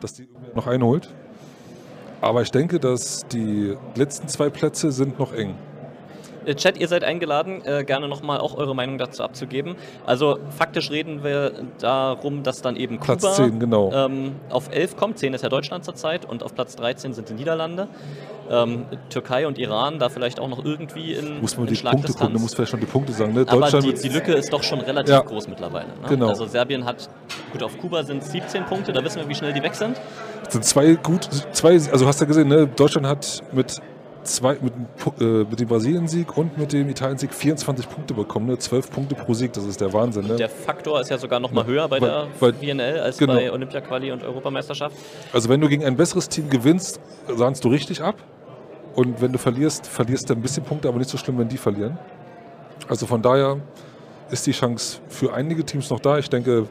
dass 0.00 0.14
die 0.14 0.28
noch 0.54 0.66
einholt. 0.66 1.14
Aber 2.20 2.42
ich 2.42 2.50
denke, 2.50 2.80
dass 2.80 3.26
die 3.28 3.76
letzten 3.94 4.26
zwei 4.26 4.50
Plätze 4.50 4.90
sind 4.90 5.20
noch 5.20 5.32
eng. 5.32 5.54
Äh, 6.48 6.54
Chat, 6.54 6.78
ihr 6.78 6.88
seid 6.88 7.04
eingeladen, 7.04 7.62
äh, 7.64 7.84
gerne 7.84 8.08
nochmal 8.08 8.38
auch 8.38 8.56
eure 8.56 8.74
Meinung 8.74 8.96
dazu 8.96 9.22
abzugeben. 9.22 9.76
Also 10.06 10.38
faktisch 10.56 10.90
reden 10.90 11.22
wir 11.22 11.52
darum, 11.78 12.42
dass 12.42 12.62
dann 12.62 12.76
eben 12.76 12.98
Platz 12.98 13.22
Kuba 13.22 13.34
10, 13.34 13.60
genau. 13.60 13.92
ähm, 13.92 14.36
auf 14.48 14.70
11 14.72 14.96
kommt. 14.96 15.18
10 15.18 15.34
ist 15.34 15.42
ja 15.42 15.50
Deutschland 15.50 15.84
zurzeit 15.84 16.24
und 16.24 16.42
auf 16.42 16.54
Platz 16.54 16.74
13 16.76 17.12
sind 17.12 17.28
die 17.28 17.34
Niederlande. 17.34 17.88
Ähm, 18.50 18.86
Türkei 19.10 19.46
und 19.46 19.58
Iran 19.58 19.98
da 19.98 20.08
vielleicht 20.08 20.40
auch 20.40 20.48
noch 20.48 20.64
irgendwie 20.64 21.12
in, 21.12 21.40
Muss 21.42 21.58
man 21.58 21.68
in 21.68 21.74
die 21.74 21.82
Punkte 21.82 22.14
gucken, 22.14 22.32
du 22.32 22.40
musst 22.40 22.54
vielleicht 22.54 22.70
schon 22.70 22.80
die 22.80 22.86
Punkte 22.86 23.12
sagen. 23.12 23.34
Ne? 23.34 23.44
Aber 23.46 23.70
die, 23.70 23.92
die 23.92 24.08
Lücke 24.08 24.32
ist 24.32 24.50
doch 24.50 24.62
schon 24.62 24.80
relativ 24.80 25.12
Ja. 25.12 25.20
groß 25.20 25.48
mittlerweile. 25.48 25.88
Ne? 25.88 26.08
Genau. 26.08 26.28
Also 26.28 26.46
Serbien 26.46 26.86
hat, 26.86 27.10
gut, 27.52 27.62
auf 27.62 27.76
Kuba 27.76 28.02
sind 28.04 28.22
es 28.22 28.32
17 28.32 28.64
Punkte, 28.64 28.92
da 28.92 29.04
wissen 29.04 29.20
wir, 29.20 29.28
wie 29.28 29.34
schnell 29.34 29.52
die 29.52 29.62
weg 29.62 29.74
sind. 29.74 30.00
sind 30.48 30.64
zwei 30.64 30.94
gut, 30.94 31.28
zwei, 31.52 31.72
also 31.72 32.06
hast 32.06 32.22
du 32.22 32.26
gesehen, 32.26 32.48
ne? 32.48 32.66
Deutschland 32.66 33.06
hat 33.06 33.42
mit 33.52 33.82
zwei, 34.22 34.56
mit, 34.60 34.72
äh, 35.20 35.24
mit 35.24 35.60
dem 35.60 35.68
Brasilien-Sieg 35.68 36.36
und 36.36 36.58
mit 36.58 36.72
dem 36.72 36.88
Italien-Sieg 36.88 37.32
24 37.32 37.88
Punkte 37.88 38.14
bekommen, 38.14 38.46
ne? 38.46 38.58
12 38.58 38.90
Punkte 38.90 39.14
pro 39.14 39.34
Sieg, 39.34 39.52
das 39.52 39.64
ist 39.64 39.80
der 39.80 39.92
Wahnsinn. 39.92 40.26
Ne? 40.26 40.36
Der 40.36 40.48
Faktor 40.48 41.00
ist 41.00 41.10
ja 41.10 41.18
sogar 41.18 41.40
noch 41.40 41.52
mal 41.52 41.64
höher 41.66 41.88
bei 41.88 42.00
Weil- 42.00 42.52
der 42.52 42.52
VNL 42.52 43.00
als 43.00 43.18
genau. 43.18 43.34
bei 43.34 43.50
Olympia-Quali 43.52 44.12
und 44.12 44.22
Europameisterschaft. 44.22 44.96
Also 45.32 45.48
wenn 45.48 45.60
du 45.60 45.68
gegen 45.68 45.84
ein 45.84 45.96
besseres 45.96 46.28
Team 46.28 46.50
gewinnst, 46.50 47.00
sahnst 47.34 47.64
du 47.64 47.68
richtig 47.68 48.02
ab. 48.02 48.16
Und 48.94 49.20
wenn 49.20 49.32
du 49.32 49.38
verlierst, 49.38 49.86
verlierst 49.86 50.28
du 50.28 50.34
ein 50.34 50.42
bisschen 50.42 50.64
Punkte, 50.64 50.88
aber 50.88 50.98
nicht 50.98 51.10
so 51.10 51.16
schlimm, 51.18 51.38
wenn 51.38 51.48
die 51.48 51.56
verlieren. 51.58 51.98
Also 52.88 53.06
von 53.06 53.22
daher 53.22 53.58
ist 54.30 54.46
die 54.46 54.52
Chance 54.52 54.98
für 55.08 55.32
einige 55.32 55.64
Teams 55.64 55.88
noch 55.90 56.00
da. 56.00 56.18
Ich 56.18 56.28
denke, 56.28 56.66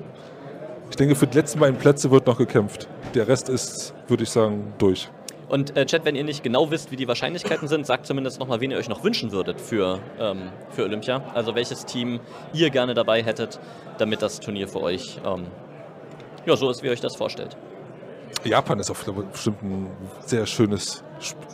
ich 0.89 0.95
denke, 0.95 1.15
für 1.15 1.27
die 1.27 1.37
letzten 1.37 1.59
beiden 1.59 1.77
Plätze 1.77 2.11
wird 2.11 2.27
noch 2.27 2.37
gekämpft. 2.37 2.87
Der 3.13 3.27
Rest 3.27 3.49
ist, 3.49 3.93
würde 4.07 4.23
ich 4.23 4.29
sagen, 4.29 4.73
durch. 4.77 5.09
Und 5.49 5.77
äh, 5.77 5.85
Chat, 5.85 6.03
wenn 6.03 6.15
ihr 6.15 6.23
nicht 6.25 6.43
genau 6.43 6.71
wisst, 6.71 6.91
wie 6.91 6.97
die 6.97 7.07
Wahrscheinlichkeiten 7.07 7.67
sind, 7.69 7.85
sagt 7.85 8.05
zumindest 8.05 8.39
nochmal, 8.39 8.59
wen 8.59 8.71
ihr 8.71 8.77
euch 8.77 8.89
noch 8.89 9.03
wünschen 9.03 9.31
würdet 9.31 9.61
für, 9.61 9.99
ähm, 10.19 10.49
für 10.71 10.83
Olympia. 10.83 11.21
Also 11.33 11.55
welches 11.55 11.85
Team 11.85 12.19
ihr 12.53 12.69
gerne 12.69 12.93
dabei 12.93 13.23
hättet, 13.23 13.59
damit 13.97 14.21
das 14.21 14.39
Turnier 14.41 14.67
für 14.67 14.81
euch 14.81 15.19
ähm, 15.25 15.47
ja, 16.45 16.55
so 16.57 16.69
ist, 16.69 16.83
wie 16.83 16.87
ihr 16.87 16.91
euch 16.93 17.01
das 17.01 17.15
vorstellt. 17.15 17.55
Japan 18.43 18.79
ist 18.79 18.91
auf 18.91 19.05
jeden 19.05 19.15
Fall 19.21 19.25
bestimmt 19.31 19.63
ein 19.63 19.87
sehr 20.25 20.45
schönes, 20.45 21.03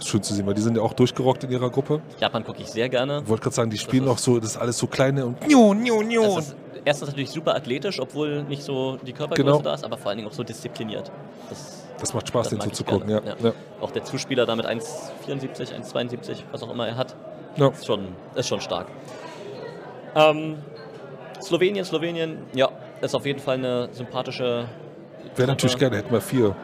schön 0.03 0.21
zu 0.23 0.33
sehen, 0.33 0.45
weil 0.47 0.53
die 0.53 0.61
sind 0.61 0.75
ja 0.75 0.81
auch 0.83 0.93
durchgerockt 0.93 1.43
in 1.43 1.51
ihrer 1.51 1.69
Gruppe. 1.69 2.01
Japan 2.19 2.43
gucke 2.43 2.61
ich 2.61 2.67
sehr 2.69 2.89
gerne. 2.89 3.21
Ich 3.23 3.29
wollte 3.29 3.43
gerade 3.43 3.55
sagen, 3.55 3.69
die 3.69 3.77
spielen 3.77 4.03
ist- 4.05 4.09
auch 4.09 4.17
so, 4.17 4.39
das 4.39 4.51
ist 4.51 4.57
alles 4.57 4.77
so 4.77 4.87
kleine 4.87 5.25
und 5.25 5.47
nju, 5.47 5.73
nju, 5.73 6.01
nju. 6.01 6.35
Das 6.35 6.47
ist 6.47 6.55
erstens 6.83 7.09
natürlich 7.09 7.29
super 7.31 7.55
athletisch, 7.55 7.99
obwohl 7.99 8.43
nicht 8.43 8.63
so 8.63 8.97
die 8.97 9.13
Körpergröße 9.13 9.43
Genau. 9.45 9.61
da 9.61 9.75
ist, 9.75 9.85
aber 9.85 9.97
vor 9.97 10.09
allen 10.09 10.17
Dingen 10.17 10.29
auch 10.29 10.33
so 10.33 10.43
diszipliniert. 10.43 11.11
Das, 11.49 11.82
Das 11.99 12.13
macht 12.13 12.27
Spaß, 12.27 12.49
das 12.49 12.59
den 12.59 12.61
zuzugucken. 12.61 13.09
Ja. 13.09 13.19
gerne, 13.19 13.37
Ja. 13.43 13.53
Auch 13.81 13.91
der 13.91 14.03
Zuspieler 14.03 14.45
da 14.45 14.55
mit 14.55 14.65
1,74, 14.65 15.73
1,72, 15.73 16.43
was 16.51 16.63
auch 16.63 16.71
immer 16.71 16.87
er 16.87 16.97
hat, 16.97 17.15
Ja. 17.55 17.67
ist 17.69 17.85
schon, 17.85 18.07
ist 18.35 18.47
schon 18.47 18.61
stark. 18.61 18.87
Ähm, 20.15 20.57
Slowenien, 21.41 21.85
Slowenien, 21.85 22.37
ja, 22.53 22.69
ist 23.01 23.15
auf 23.15 23.25
jeden 23.25 23.39
Fall 23.39 23.55
eine 23.55 23.89
sympathische 23.91 24.65
Wäre 25.35 25.47
natürlich 25.47 25.77
gerne, 25.77 25.97
hätten 25.97 26.11
wir 26.11 26.21
vier 26.21 26.55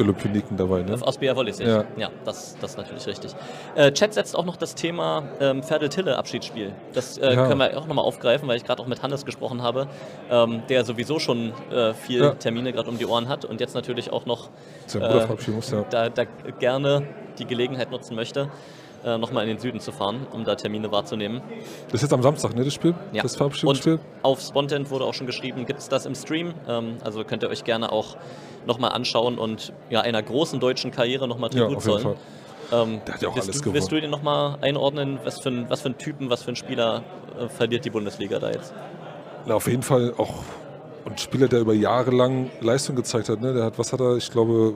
Olympioniken 0.00 0.56
dabei. 0.56 0.82
Ne? 0.82 0.96
Aus 1.00 1.20
Volleys, 1.20 1.58
ja. 1.58 1.84
Ja. 1.96 2.10
das, 2.24 2.56
das 2.60 2.72
ist 2.72 2.76
natürlich 2.76 3.06
richtig. 3.06 3.34
Äh, 3.74 3.92
Chat 3.92 4.14
setzt 4.14 4.36
auch 4.36 4.44
noch 4.44 4.56
das 4.56 4.74
Thema 4.74 5.24
ähm, 5.40 5.62
Ferdel-Tille-Abschiedsspiel. 5.62 6.72
Das 6.92 7.18
äh, 7.18 7.34
Ja. 7.34 7.46
können 7.46 7.58
wir 7.60 7.76
auch 7.78 7.86
nochmal 7.86 8.04
aufgreifen, 8.04 8.48
weil 8.48 8.56
ich 8.56 8.64
gerade 8.64 8.82
auch 8.82 8.86
mit 8.86 9.02
Hannes 9.02 9.24
gesprochen 9.24 9.62
habe, 9.62 9.88
ähm, 10.30 10.62
der 10.68 10.84
sowieso 10.84 11.18
schon 11.18 11.52
äh, 11.70 11.94
viel 11.94 12.20
Ja. 12.22 12.30
Termine 12.34 12.72
gerade 12.72 12.88
um 12.88 12.98
die 12.98 13.06
Ohren 13.06 13.28
hat 13.28 13.44
und 13.44 13.60
jetzt 13.60 13.74
natürlich 13.74 14.12
auch 14.12 14.26
noch 14.26 14.48
äh, 14.94 15.50
muss, 15.50 15.70
ja. 15.70 15.84
da, 15.90 16.08
da 16.08 16.24
gerne 16.58 17.06
die 17.38 17.46
Gelegenheit 17.46 17.90
nutzen 17.90 18.14
möchte, 18.14 18.50
äh, 19.04 19.18
nochmal 19.18 19.44
in 19.44 19.48
den 19.48 19.58
Süden 19.58 19.80
zu 19.80 19.92
fahren, 19.92 20.26
um 20.32 20.44
da 20.44 20.54
Termine 20.54 20.90
wahrzunehmen. 20.92 21.40
Das 21.86 21.94
ist 21.94 22.02
jetzt 22.02 22.12
am 22.12 22.22
Samstag, 22.22 22.54
ne, 22.54 22.64
das 22.64 22.74
Spiel? 22.74 22.94
Ja. 23.12 23.22
Das 23.22 23.36
Verabschiedungsspiel? 23.36 23.94
Und 23.94 24.00
auf 24.22 24.40
Spontent 24.40 24.90
wurde 24.90 25.04
auch 25.04 25.14
schon 25.14 25.26
geschrieben, 25.26 25.66
gibt 25.66 25.80
es 25.80 25.88
das 25.88 26.06
im 26.06 26.14
Stream. 26.14 26.54
Ähm, 26.68 26.96
also 27.04 27.24
könnt 27.24 27.42
ihr 27.42 27.48
euch 27.48 27.64
gerne 27.64 27.92
auch 27.92 28.16
nochmal 28.66 28.92
anschauen 28.92 29.38
und 29.38 29.72
ja, 29.88 30.00
einer 30.02 30.22
großen 30.22 30.60
deutschen 30.60 30.90
Karriere 30.90 31.26
nochmal 31.26 31.50
Ja, 31.52 31.66
Tribut 31.66 31.76
auf 31.78 31.86
jeden 31.86 32.00
zollen. 32.02 32.16
Fall. 32.70 32.82
Ähm, 32.82 33.00
Der 33.06 33.14
hat 33.14 33.22
ja 33.22 33.28
auch 33.28 33.36
alles 33.36 33.60
du, 33.60 33.72
willst 33.72 33.90
du 33.90 34.00
den 34.00 34.10
nochmal 34.10 34.58
einordnen, 34.60 35.18
was 35.24 35.40
für, 35.40 35.48
ein, 35.48 35.68
was 35.68 35.80
für 35.80 35.88
ein 35.90 35.98
Typen, 35.98 36.30
was 36.30 36.42
für 36.42 36.52
ein 36.52 36.56
Spieler 36.56 37.02
äh, 37.38 37.48
verliert 37.48 37.84
die 37.84 37.90
Bundesliga 37.90 38.38
da 38.38 38.50
jetzt? 38.50 38.72
Na, 39.46 39.54
auf 39.54 39.66
jeden 39.66 39.82
Fall 39.82 40.14
auch 40.18 40.34
ein 41.06 41.18
Spieler, 41.18 41.48
der 41.48 41.60
über 41.60 41.74
Jahre 41.74 42.10
lang 42.10 42.50
Leistung 42.60 42.94
gezeigt 42.94 43.28
hat. 43.28 43.40
Ne? 43.40 43.54
Der 43.54 43.64
hat, 43.64 43.78
was 43.78 43.92
hat 43.92 44.00
er, 44.00 44.16
ich 44.16 44.30
glaube, 44.30 44.74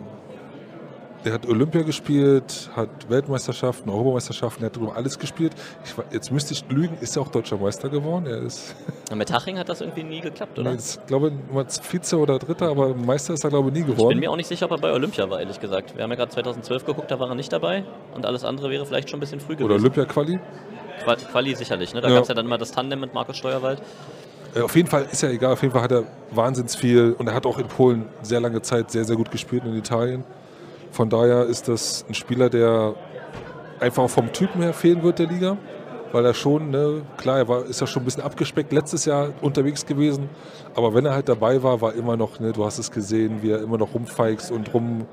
der 1.24 1.32
hat 1.32 1.46
Olympia 1.46 1.82
gespielt, 1.82 2.68
hat 2.76 2.88
Weltmeisterschaften, 3.08 3.88
Europameisterschaften, 3.90 4.62
er 4.62 4.66
hat 4.66 4.76
drüber 4.76 4.94
alles 4.96 5.18
gespielt. 5.18 5.52
Ich, 5.84 5.94
jetzt 6.12 6.30
müsste 6.30 6.52
ich 6.52 6.64
lügen, 6.68 6.98
ist 7.00 7.16
er 7.16 7.22
auch 7.22 7.28
deutscher 7.28 7.56
Meister 7.56 7.88
geworden? 7.88 8.26
Er 8.26 8.38
ist, 8.42 8.74
Mit 9.14 9.32
Haching 9.32 9.58
hat 9.58 9.68
das 9.68 9.80
irgendwie 9.80 10.02
nie 10.04 10.20
geklappt, 10.20 10.58
oder? 10.58 10.70
nee, 10.70 10.76
ist, 10.76 11.06
glaube 11.06 11.32
ich, 11.32 11.80
Vize 11.92 12.18
oder 12.18 12.38
Dritter, 12.38 12.68
aber 12.68 12.94
Meister 12.94 13.34
ist 13.34 13.44
er, 13.44 13.50
glaube 13.50 13.68
ich, 13.68 13.74
nie 13.74 13.80
Ich 13.80 13.86
bin 13.86 13.96
geworden. 13.96 14.18
mir 14.18 14.30
auch 14.30 14.36
nicht 14.36 14.48
sicher, 14.48 14.66
ob 14.66 14.72
er 14.72 14.78
bei 14.78 14.92
Olympia 14.92 15.28
war, 15.30 15.40
ehrlich 15.40 15.58
gesagt. 15.60 15.96
Wir 15.96 16.02
haben 16.02 16.10
ja 16.10 16.16
gerade 16.16 16.30
2012 16.32 16.84
geguckt, 16.84 17.10
da 17.10 17.18
war 17.18 17.28
er 17.28 17.34
nicht 17.34 17.52
dabei. 17.52 17.84
Und 18.14 18.26
alles 18.26 18.44
andere 18.44 18.70
wäre 18.70 18.84
vielleicht 18.84 19.08
schon 19.10 19.18
ein 19.18 19.20
bisschen 19.20 19.40
früh 19.40 19.54
Oder 19.54 19.68
gewesen. 19.68 19.80
Olympia-Quali. 19.84 20.38
Qua- 21.04 21.16
Quali 21.16 21.54
sicherlich, 21.54 21.94
ne? 21.94 22.00
Da 22.00 22.08
Ja. 22.08 22.14
gab 22.14 22.22
es 22.22 22.28
ja 22.28 22.34
dann 22.34 22.46
immer 22.46 22.58
das 22.58 22.70
Tandem 22.70 23.00
mit 23.00 23.14
Markus 23.14 23.36
Steuerwald. 23.38 23.80
Auf 24.62 24.76
jeden 24.76 24.88
Fall 24.88 25.06
ist 25.10 25.20
ja 25.22 25.30
egal, 25.30 25.54
auf 25.54 25.62
jeden 25.62 25.72
Fall 25.72 25.82
hat 25.82 25.90
er 25.90 26.04
wahnsinns 26.30 26.76
viel 26.76 27.16
und 27.18 27.26
er 27.26 27.34
hat 27.34 27.44
auch 27.44 27.58
in 27.58 27.66
Polen 27.66 28.06
sehr 28.22 28.38
lange 28.40 28.62
Zeit 28.62 28.90
sehr, 28.92 29.04
sehr 29.04 29.16
gut 29.16 29.30
gespielt 29.32 29.64
und 29.64 29.70
in 29.72 29.78
Italien. 29.78 30.22
Von 30.94 31.10
daher 31.10 31.46
ist 31.46 31.66
das 31.66 32.04
ein 32.08 32.14
Spieler, 32.14 32.48
der 32.48 32.94
einfach 33.80 34.08
vom 34.08 34.32
Typen 34.32 34.62
her 34.62 34.72
fehlen 34.72 35.02
wird 35.02 35.18
der 35.18 35.26
Liga, 35.26 35.56
weil 36.12 36.24
er 36.24 36.34
schon, 36.34 36.70
ne, 36.70 37.02
klar, 37.16 37.38
er 37.38 37.48
war, 37.48 37.64
ist 37.64 37.80
ja 37.80 37.88
schon 37.88 38.02
ein 38.02 38.04
bisschen 38.04 38.22
abgespeckt 38.22 38.72
letztes 38.72 39.04
Jahr 39.04 39.30
unterwegs 39.40 39.86
gewesen, 39.86 40.28
aber 40.76 40.94
wenn 40.94 41.04
er 41.04 41.12
halt 41.12 41.28
dabei 41.28 41.64
war, 41.64 41.80
war 41.80 41.94
immer 41.94 42.16
noch, 42.16 42.38
ne, 42.38 42.52
du 42.52 42.64
hast 42.64 42.78
es 42.78 42.92
gesehen, 42.92 43.42
wie 43.42 43.50
er 43.50 43.60
immer 43.60 43.76
noch 43.76 43.92
rumfeixt 43.92 44.52
und 44.52 44.72
rum, 44.72 45.06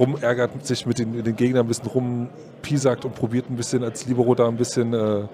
rumärgert 0.00 0.66
sich 0.66 0.84
mit 0.84 0.98
den, 0.98 1.22
den 1.22 1.36
Gegnern 1.36 1.66
ein 1.66 1.68
bisschen 1.68 1.86
rumpiesackt 1.86 3.04
und 3.04 3.14
probiert 3.14 3.48
ein 3.48 3.54
bisschen 3.54 3.84
als 3.84 4.04
Libero 4.04 4.34
da 4.34 4.48
ein 4.48 4.56
bisschen 4.56 4.94
äh, 4.94 5.28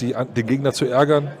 die, 0.00 0.14
den 0.36 0.46
Gegner 0.46 0.72
zu 0.72 0.84
ärgern. 0.84 1.32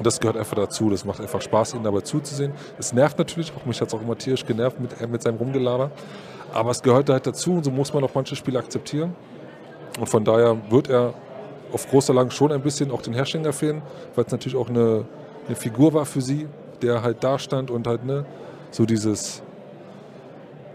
Und 0.00 0.06
das 0.06 0.18
gehört 0.18 0.38
einfach 0.38 0.56
dazu. 0.56 0.88
Das 0.88 1.04
macht 1.04 1.20
einfach 1.20 1.42
Spaß, 1.42 1.74
ihn 1.74 1.84
dabei 1.84 2.00
zuzusehen. 2.00 2.54
Es 2.78 2.94
nervt 2.94 3.18
natürlich, 3.18 3.52
auch 3.54 3.66
mich 3.66 3.82
hat 3.82 3.88
es 3.88 3.94
auch 3.94 4.00
immer 4.00 4.16
tierisch 4.16 4.46
genervt 4.46 4.80
mit, 4.80 4.98
äh, 4.98 5.06
mit 5.06 5.20
seinem 5.20 5.36
Rumgelaber. 5.36 5.90
Aber 6.54 6.70
es 6.70 6.80
gehört 6.80 7.10
halt 7.10 7.26
dazu 7.26 7.52
und 7.52 7.64
so 7.64 7.70
muss 7.70 7.92
man 7.92 8.02
auch 8.02 8.14
manche 8.14 8.34
Spiele 8.34 8.58
akzeptieren. 8.58 9.14
Und 9.98 10.08
von 10.08 10.24
daher 10.24 10.56
wird 10.70 10.88
er 10.88 11.12
auf 11.70 11.86
großer 11.86 12.14
Lang 12.14 12.30
schon 12.30 12.50
ein 12.50 12.62
bisschen 12.62 12.90
auch 12.90 13.02
den 13.02 13.12
Herrschinger 13.12 13.52
fehlen, 13.52 13.82
weil 14.14 14.24
es 14.24 14.32
natürlich 14.32 14.56
auch 14.56 14.70
eine, 14.70 15.04
eine 15.46 15.54
Figur 15.54 15.92
war 15.92 16.06
für 16.06 16.22
sie, 16.22 16.48
der 16.80 17.02
halt 17.02 17.22
da 17.22 17.38
stand 17.38 17.70
und 17.70 17.86
halt 17.86 18.02
ne, 18.02 18.24
so 18.70 18.86
dieses, 18.86 19.42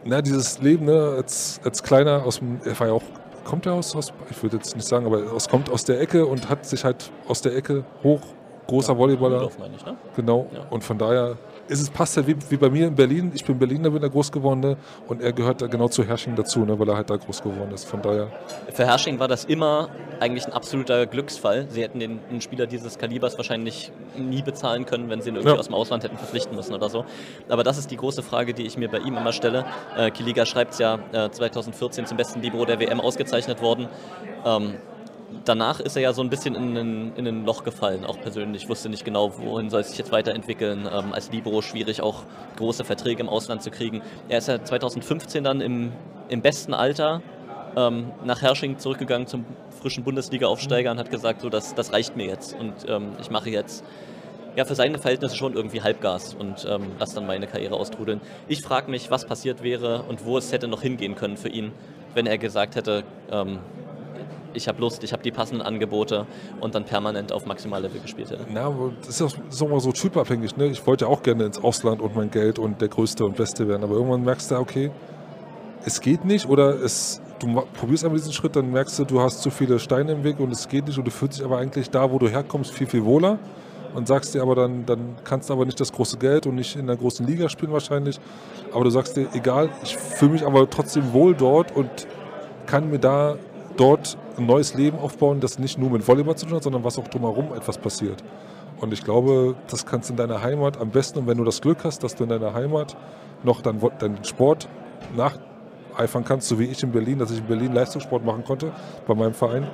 na, 0.03 0.21
dieses 0.21 0.61
Leben 0.61 0.86
ne, 0.86 1.15
als, 1.17 1.59
als 1.63 1.82
Kleiner 1.82 2.23
aus 2.23 2.38
dem, 2.38 2.59
er 2.63 2.80
war 2.80 2.88
ja 2.89 2.93
auch, 2.93 3.03
kommt 3.43 3.65
er 3.65 3.73
aus, 3.73 3.95
aus 3.95 4.13
ich 4.30 4.43
würde 4.43 4.57
jetzt 4.57 4.76
nicht 4.76 4.88
sagen, 4.88 5.07
aber 5.07 5.34
es 5.36 5.49
kommt 5.49 5.71
aus 5.71 5.84
der 5.84 5.99
Ecke 5.99 6.28
und 6.28 6.47
hat 6.47 6.67
sich 6.67 6.86
halt 6.86 7.09
aus 7.28 7.41
der 7.41 7.55
Ecke 7.55 7.84
hoch, 8.03 8.21
großer 8.68 8.97
Volleyballer, 8.97 9.38
Rudolf, 9.38 9.59
meine 9.59 9.76
ich, 9.76 9.86
ne? 9.86 9.95
Genau. 10.16 10.47
Ja. 10.53 10.66
Und 10.70 10.84
von 10.84 10.97
daher 10.97 11.36
ist 11.68 11.82
es 11.82 11.89
passt 11.89 12.16
ja 12.16 12.26
wie, 12.28 12.36
wie 12.49 12.57
bei 12.57 12.70
mir 12.70 12.88
in 12.88 12.95
Berlin. 12.95 13.32
Ich 13.34 13.43
bin 13.43 13.57
Berliner, 13.57 13.89
bin 13.89 14.01
da 14.01 14.07
groß 14.07 14.32
geworden 14.32 14.59
ne? 14.59 14.78
und 15.07 15.22
er 15.22 15.34
gehört 15.34 15.61
da 15.61 15.68
genau 15.68 15.88
zu 15.88 16.03
Herrsching 16.03 16.36
dazu, 16.36 16.59
ne? 16.59 16.78
weil 16.78 16.88
er 16.89 16.95
halt 16.95 17.09
da 17.09 17.16
groß 17.16 17.41
geworden 17.41 17.72
ist. 17.74 17.86
Von 17.86 18.01
daher, 18.01 18.28
Für 18.72 18.86
Hersching 18.86 19.20
war 19.20 19.28
das 19.28 19.45
immer 19.45 19.89
eigentlich 20.20 20.45
ein 20.45 20.53
absoluter 20.53 21.07
Glücksfall. 21.07 21.66
Sie 21.70 21.82
hätten 21.82 21.99
den 21.99 22.20
einen 22.30 22.41
Spieler 22.41 22.68
dieses 22.68 22.97
Kalibers 22.97 23.38
wahrscheinlich 23.38 23.91
nie 24.16 24.41
bezahlen 24.43 24.86
können, 24.86 25.09
wenn 25.09 25.22
sie 25.22 25.30
ihn 25.30 25.36
irgendwie 25.36 25.53
Ja. 25.53 25.59
aus 25.59 25.66
dem 25.66 25.74
Ausland 25.76 26.03
hätten 26.03 26.18
verpflichten 26.18 26.55
müssen 26.55 26.74
oder 26.74 26.89
so. 26.89 27.03
Aber 27.49 27.63
das 27.63 27.78
ist 27.78 27.89
die 27.89 27.97
große 27.97 28.22
Frage, 28.22 28.53
die 28.53 28.63
ich 28.66 28.78
mir 28.78 28.89
bei 28.89 28.99
ihm 28.99 29.18
immer 29.18 29.34
stelle. 29.34 29.66
Äh, 29.97 30.11
Kiliga 30.11 30.45
schreibt 30.45 30.74
es 30.74 30.80
ja 30.80 30.99
äh, 31.13 31.30
2014 31.32 32.05
zum 32.05 32.18
besten 32.18 32.41
Libero 32.41 32.66
der 32.66 32.80
WM 32.80 33.01
ausgezeichnet 33.01 33.61
worden. 33.61 33.88
Ähm, 34.45 34.76
danach 35.43 35.79
ist 35.79 35.95
er 35.95 36.01
ja 36.01 36.13
so 36.13 36.21
ein 36.21 36.29
bisschen 36.29 36.55
in 36.55 36.77
ein, 36.77 37.13
in 37.15 37.27
ein 37.27 37.45
Loch 37.45 37.63
gefallen, 37.63 38.05
auch 38.05 38.19
persönlich. 38.19 38.69
Wusste 38.69 38.89
nicht 38.89 39.05
genau, 39.05 39.38
wohin 39.38 39.69
soll 39.69 39.81
es 39.81 39.89
sich 39.89 39.97
jetzt 39.97 40.11
weiterentwickeln. 40.11 40.89
Ähm, 40.91 41.13
als 41.13 41.31
Libero 41.31 41.61
schwierig, 41.61 42.01
auch 42.01 42.23
große 42.57 42.83
Verträge 42.83 43.21
im 43.21 43.29
Ausland 43.29 43.61
zu 43.63 43.71
kriegen. 43.71 44.01
Er 44.29 44.38
ist 44.38 44.47
ja 44.47 44.63
2015 44.63 45.43
dann 45.43 45.61
im, 45.61 45.91
im 46.29 46.41
besten 46.41 46.73
Alter 46.73 47.21
ähm, 47.75 48.11
nach 48.23 48.41
Hersching 48.41 48.77
zurückgegangen 48.77 49.27
zum 49.27 49.45
frischen 49.81 50.03
Bundesliga-Aufsteiger 50.03 50.91
und 50.91 50.97
hat 50.97 51.11
gesagt, 51.11 51.41
so, 51.41 51.49
das, 51.49 51.75
das 51.75 51.93
reicht 51.93 52.15
mir 52.15 52.25
jetzt 52.25 52.57
und 52.57 52.73
ähm, 52.88 53.13
ich 53.19 53.29
mache 53.29 53.49
jetzt 53.49 53.83
ja, 54.55 54.63
für 54.63 54.75
seine 54.75 54.97
Verhältnisse 54.97 55.36
schon 55.36 55.53
irgendwie 55.53 55.81
Halbgas 55.81 56.33
und 56.33 56.65
ähm, 56.69 56.93
lass 56.97 57.13
dann 57.13 57.27
meine 57.27 57.47
Karriere 57.47 57.75
austrudeln. 57.75 58.21
Ich 58.47 58.61
frage 58.61 58.89
mich, 58.89 59.11
was 59.11 59.25
passiert 59.25 59.63
wäre 59.63 60.03
und 60.03 60.25
wo 60.25 60.38
es 60.38 60.51
hätte 60.51 60.67
noch 60.67 60.81
hingehen 60.81 61.15
können 61.15 61.38
für 61.38 61.49
ihn, 61.49 61.71
wenn 62.13 62.25
er 62.25 62.38
gesagt 62.38 62.75
hätte, 62.75 63.03
ähm, 63.31 63.59
ich 64.56 64.68
habe 64.68 64.82
Lust, 64.82 65.03
ich 65.03 65.14
habe 65.14 65.24
die 65.24 65.32
passenden 65.32 65.62
Angebote 65.62 66.26
und 66.62 66.76
dann 66.76 66.86
permanent 66.86 67.32
auf 67.32 67.45
Maximallevel 67.45 68.01
gespielt 68.01 68.32
hätte. 68.32 68.45
na, 68.51 68.74
das 69.06 69.22
ist 69.22 69.22
auch, 69.22 69.66
auch 69.66 69.70
mal 69.70 69.80
so 69.80 69.91
typabhängig. 69.91 70.58
Ne? 70.58 70.68
Ich 70.68 70.86
wollte 70.88 71.06
ja 71.06 71.12
auch 71.12 71.24
gerne 71.24 71.45
ins 71.45 71.62
Ausland 71.64 72.01
und 72.01 72.16
mein 72.16 72.32
Geld 72.32 72.60
und 72.60 72.82
der 72.82 72.88
Größte 72.88 73.26
und 73.26 73.36
Beste 73.36 73.68
werden. 73.68 73.84
Aber 73.84 73.95
irgendwann 73.95 74.24
merkst 74.24 74.51
du, 74.51 74.56
okay, 74.56 74.91
es 75.86 76.01
geht 76.01 76.26
nicht 76.26 76.47
oder 76.47 76.82
es, 76.82 77.22
du 77.39 77.64
probierst 77.74 78.03
einmal 78.03 78.20
diesen 78.20 78.34
Schritt, 78.34 78.56
dann 78.56 78.72
merkst 78.72 78.97
du, 78.99 79.06
du 79.06 79.22
hast 79.22 79.41
zu 79.41 79.51
viele 79.51 79.80
Steine 79.80 80.14
im 80.14 80.24
Weg 80.24 80.39
und 80.39 80.51
es 80.51 80.68
geht 80.68 80.88
nicht 80.88 80.97
und 80.97 81.06
du 81.06 81.12
fühlst 81.12 81.39
dich 81.39 81.45
aber 81.45 81.60
eigentlich 81.60 81.89
da, 81.89 82.12
wo 82.12 82.18
du 82.18 82.28
herkommst, 82.28 82.72
viel, 82.72 82.88
viel 82.88 83.06
wohler. 83.06 83.39
Und 83.93 84.10
sagst 84.10 84.36
dir 84.36 84.41
aber 84.41 84.56
dann, 84.56 84.86
dann 84.86 85.16
kannst 85.24 85.49
du 85.49 85.53
aber 85.53 85.64
nicht 85.64 85.80
das 85.80 85.93
große 85.93 86.18
Geld 86.18 86.47
und 86.47 86.56
nicht 86.56 86.76
in 86.76 86.86
der 86.86 86.97
großen 86.97 87.26
Liga 87.26 87.47
spielen 87.47 87.72
wahrscheinlich. 87.72 88.20
Aber 88.74 88.84
du 88.84 88.89
sagst 88.89 89.16
dir, 89.16 89.28
egal, 89.34 89.70
ich 89.84 89.95
fühle 89.95 90.34
mich 90.34 90.45
aber 90.45 90.70
trotzdem 90.70 91.14
wohl 91.14 91.34
dort 91.34 91.74
und 91.74 91.89
kann 92.66 92.89
mir 92.89 92.99
da 92.99 93.38
dort 93.78 94.17
ein 94.38 94.45
neues 94.45 94.73
Leben 94.73 94.97
aufbauen, 94.99 95.39
das 95.39 95.59
nicht 95.59 95.78
nur 95.78 95.89
mit 95.89 96.07
Volleyball 96.07 96.36
zu 96.36 96.45
tun 96.45 96.55
hat, 96.55 96.63
sondern 96.63 96.84
was 96.84 96.97
auch 96.97 97.07
drumherum 97.07 97.53
etwas 97.53 97.78
passiert. 97.78 98.23
Und 98.82 98.91
ich 98.91 99.03
glaube, 99.03 99.55
das 99.69 99.86
kannst 99.86 100.09
du 100.09 100.13
in 100.13 100.17
deiner 100.17 100.41
Heimat 100.41 100.80
am 100.80 100.89
besten, 100.89 101.19
und 101.19 101.28
wenn 101.28 101.38
du 101.38 101.43
das 101.43 101.61
Glück 101.61 101.84
hast, 101.84 102.03
dass 102.03 102.15
du 102.15 102.23
in 102.23 102.30
deiner 102.30 102.53
Heimat 102.53 102.97
noch 103.43 103.61
deinen 103.61 103.82
deinen 103.99 104.23
Sport 104.23 104.67
nacheifern 105.15 106.26
kannst, 106.26 106.47
so 106.47 106.59
wie 106.59 106.65
ich 106.65 106.84
in 106.84 106.91
Berlin, 106.91 107.19
dass 107.19 107.32
ich 107.32 107.39
in 107.39 107.45
Berlin 107.45 107.73
Leistungssport 107.73 108.26
machen 108.26 108.43
konnte 108.43 108.71
bei 109.07 109.15
meinem 109.15 109.34
Verein, 109.34 109.67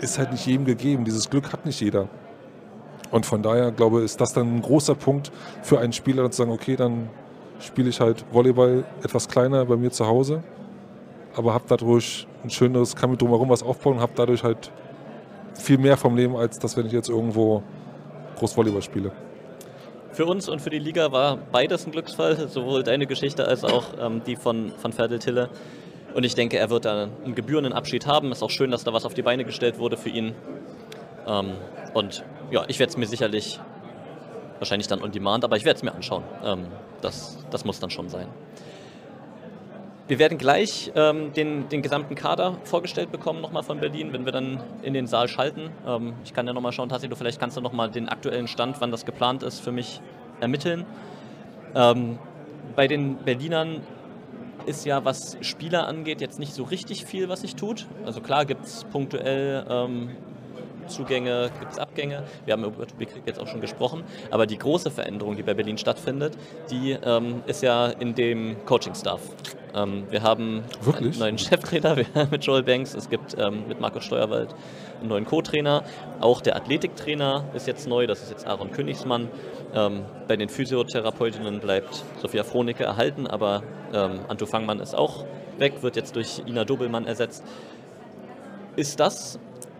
ist 0.00 0.18
halt 0.18 0.32
nicht 0.32 0.46
jedem 0.46 0.64
gegeben. 0.64 1.04
Dieses 1.04 1.30
Glück 1.30 1.52
hat 1.52 1.66
nicht 1.66 1.80
jeder. 1.80 2.08
Und 3.10 3.26
von 3.26 3.42
daher, 3.42 3.72
glaube 3.72 3.98
ich, 3.98 4.06
ist 4.06 4.20
das 4.20 4.32
dann 4.32 4.56
ein 4.56 4.62
großer 4.62 4.94
Punkt 4.94 5.32
für 5.62 5.78
einen 5.78 5.92
Spieler, 5.92 6.22
dann 6.22 6.32
zu 6.32 6.38
sagen, 6.38 6.50
okay, 6.50 6.76
dann 6.76 7.08
spiele 7.60 7.88
ich 7.88 8.00
halt 8.00 8.24
Volleyball 8.32 8.84
etwas 9.02 9.28
kleiner 9.28 9.64
bei 9.64 9.76
mir 9.76 9.90
zu 9.90 10.06
Hause, 10.06 10.42
aber 11.34 11.54
habe 11.54 11.64
dadurch 11.68 12.27
ein 12.44 12.50
schöneres, 12.50 12.96
kann 12.96 13.10
mir 13.10 13.16
drumherum 13.16 13.48
was 13.48 13.62
aufbauen 13.62 13.96
und 13.96 14.00
habe 14.00 14.12
dadurch 14.14 14.44
halt 14.44 14.70
viel 15.54 15.78
mehr 15.78 15.96
vom 15.96 16.16
Leben, 16.16 16.36
als 16.36 16.58
das, 16.58 16.76
wenn 16.76 16.86
ich 16.86 16.92
jetzt 16.92 17.08
irgendwo 17.08 17.62
groß 18.36 18.56
Volleyball 18.56 18.82
spiele. 18.82 19.12
Für 20.12 20.26
uns 20.26 20.48
und 20.48 20.60
für 20.60 20.70
die 20.70 20.78
Liga 20.78 21.12
war 21.12 21.36
beides 21.36 21.86
ein 21.86 21.92
Glücksfall, 21.92 22.48
sowohl 22.48 22.82
deine 22.82 23.06
Geschichte 23.06 23.46
als 23.46 23.64
auch 23.64 23.84
ähm, 24.00 24.22
die 24.26 24.36
von, 24.36 24.72
von 24.78 24.92
Ferdel 24.92 25.18
Tille. 25.18 25.48
Und 26.14 26.24
ich 26.24 26.34
denke, 26.34 26.58
er 26.58 26.70
wird 26.70 26.86
da 26.86 27.08
einen 27.24 27.34
gebührenden 27.34 27.72
Abschied 27.72 28.06
haben. 28.06 28.32
Ist 28.32 28.42
auch 28.42 28.50
schön, 28.50 28.70
dass 28.70 28.84
da 28.84 28.92
was 28.92 29.04
auf 29.04 29.14
die 29.14 29.22
Beine 29.22 29.44
gestellt 29.44 29.78
wurde 29.78 29.96
für 29.96 30.08
ihn. 30.08 30.34
Ähm, 31.26 31.52
und 31.92 32.24
ja, 32.50 32.64
ich 32.68 32.78
werde 32.78 32.90
es 32.90 32.96
mir 32.96 33.06
sicherlich, 33.06 33.60
wahrscheinlich 34.58 34.88
dann 34.88 35.02
on 35.02 35.12
demand, 35.12 35.44
aber 35.44 35.56
ich 35.56 35.64
werde 35.64 35.76
es 35.76 35.82
mir 35.82 35.94
anschauen. 35.94 36.24
Ähm, 36.42 36.66
das, 37.02 37.38
das 37.50 37.64
muss 37.64 37.78
dann 37.78 37.90
schon 37.90 38.08
sein. 38.08 38.26
Wir 40.08 40.18
werden 40.18 40.38
gleich 40.38 40.90
ähm, 40.94 41.34
den, 41.34 41.68
den 41.68 41.82
gesamten 41.82 42.14
Kader 42.14 42.56
vorgestellt 42.64 43.12
bekommen, 43.12 43.42
nochmal 43.42 43.62
von 43.62 43.78
Berlin, 43.78 44.10
wenn 44.14 44.24
wir 44.24 44.32
dann 44.32 44.58
in 44.80 44.94
den 44.94 45.06
Saal 45.06 45.28
schalten. 45.28 45.68
Ähm, 45.86 46.14
ich 46.24 46.32
kann 46.32 46.46
ja 46.46 46.54
nochmal 46.54 46.72
schauen, 46.72 46.88
Tassi, 46.88 47.10
du 47.10 47.14
vielleicht 47.14 47.38
kannst 47.38 47.58
du 47.58 47.60
nochmal 47.60 47.90
den 47.90 48.08
aktuellen 48.08 48.48
Stand, 48.48 48.80
wann 48.80 48.90
das 48.90 49.04
geplant 49.04 49.42
ist, 49.42 49.60
für 49.60 49.70
mich 49.70 50.00
ermitteln. 50.40 50.86
Ähm, 51.74 52.18
bei 52.74 52.88
den 52.88 53.16
Berlinern 53.18 53.82
ist 54.64 54.86
ja, 54.86 55.04
was 55.04 55.36
Spieler 55.42 55.86
angeht, 55.86 56.22
jetzt 56.22 56.38
nicht 56.38 56.54
so 56.54 56.62
richtig 56.62 57.04
viel, 57.04 57.28
was 57.28 57.42
sich 57.42 57.54
tut. 57.54 57.86
Also 58.06 58.22
klar 58.22 58.46
gibt 58.46 58.64
es 58.64 58.84
punktuell 58.84 59.66
ähm, 59.68 60.16
Zugänge, 60.88 61.50
gibt 61.60 61.72
es 61.72 61.78
Abgänge. 61.78 62.24
Wir 62.44 62.52
haben 62.52 62.64
über 62.64 62.86
Tobi 62.86 63.06
Krieg 63.06 63.22
jetzt 63.26 63.38
auch 63.38 63.46
schon 63.46 63.60
gesprochen. 63.60 64.04
Aber 64.30 64.46
die 64.46 64.58
große 64.58 64.90
Veränderung, 64.90 65.36
die 65.36 65.42
bei 65.42 65.54
Berlin 65.54 65.78
stattfindet, 65.78 66.36
die 66.70 66.92
ähm, 66.92 67.42
ist 67.46 67.62
ja 67.62 67.86
in 67.86 68.14
dem 68.14 68.56
Coaching-Staff. 68.64 69.20
Ähm, 69.74 70.04
wir 70.10 70.22
haben 70.22 70.64
Wirklich? 70.80 71.12
einen 71.12 71.18
neuen 71.18 71.38
Cheftrainer 71.38 71.96
mit 72.30 72.44
Joel 72.44 72.62
Banks. 72.62 72.94
Es 72.94 73.08
gibt 73.08 73.36
ähm, 73.38 73.68
mit 73.68 73.80
Markus 73.80 74.04
Steuerwald 74.04 74.54
einen 75.00 75.08
neuen 75.08 75.24
Co-Trainer. 75.24 75.84
Auch 76.20 76.40
der 76.40 76.56
Athletiktrainer 76.56 77.44
ist 77.54 77.66
jetzt 77.66 77.86
neu. 77.86 78.06
Das 78.06 78.22
ist 78.22 78.30
jetzt 78.30 78.46
Aaron 78.46 78.70
Königsmann. 78.70 79.28
Ähm, 79.74 80.04
bei 80.26 80.36
den 80.36 80.48
Physiotherapeutinnen 80.48 81.60
bleibt 81.60 82.04
Sophia 82.20 82.42
Frohnecke 82.42 82.84
erhalten, 82.84 83.26
aber 83.26 83.62
ähm, 83.92 84.20
Anto 84.28 84.46
Fangmann 84.46 84.80
ist 84.80 84.94
auch 84.94 85.24
weg, 85.58 85.82
wird 85.82 85.96
jetzt 85.96 86.16
durch 86.16 86.42
Ina 86.46 86.64
Dobelmann 86.64 87.06
ersetzt. 87.06 87.44
Ist 88.76 89.00
das 89.00 89.38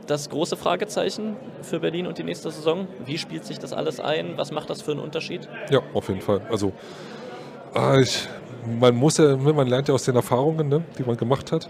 das 0.08 0.30
große 0.30 0.56
Fragezeichen 0.56 1.36
für 1.62 1.80
Berlin 1.80 2.06
und 2.06 2.18
die 2.18 2.24
nächste 2.24 2.50
Saison? 2.50 2.88
Wie 3.04 3.18
spielt 3.18 3.44
sich 3.44 3.58
das 3.58 3.72
alles 3.72 4.00
ein? 4.00 4.36
Was 4.36 4.50
macht 4.50 4.70
das 4.70 4.82
für 4.82 4.92
einen 4.92 5.00
Unterschied? 5.00 5.48
Ja, 5.70 5.80
auf 5.94 6.08
jeden 6.08 6.22
Fall. 6.22 6.40
Also, 6.50 6.72
ah, 7.74 7.98
ich, 7.98 8.26
man 8.80 8.96
muss 8.96 9.18
ja, 9.18 9.36
man 9.36 9.66
lernt 9.66 9.88
ja 9.88 9.94
aus 9.94 10.04
den 10.04 10.16
Erfahrungen, 10.16 10.68
ne, 10.68 10.82
die 10.98 11.04
man 11.04 11.16
gemacht 11.16 11.52
hat. 11.52 11.68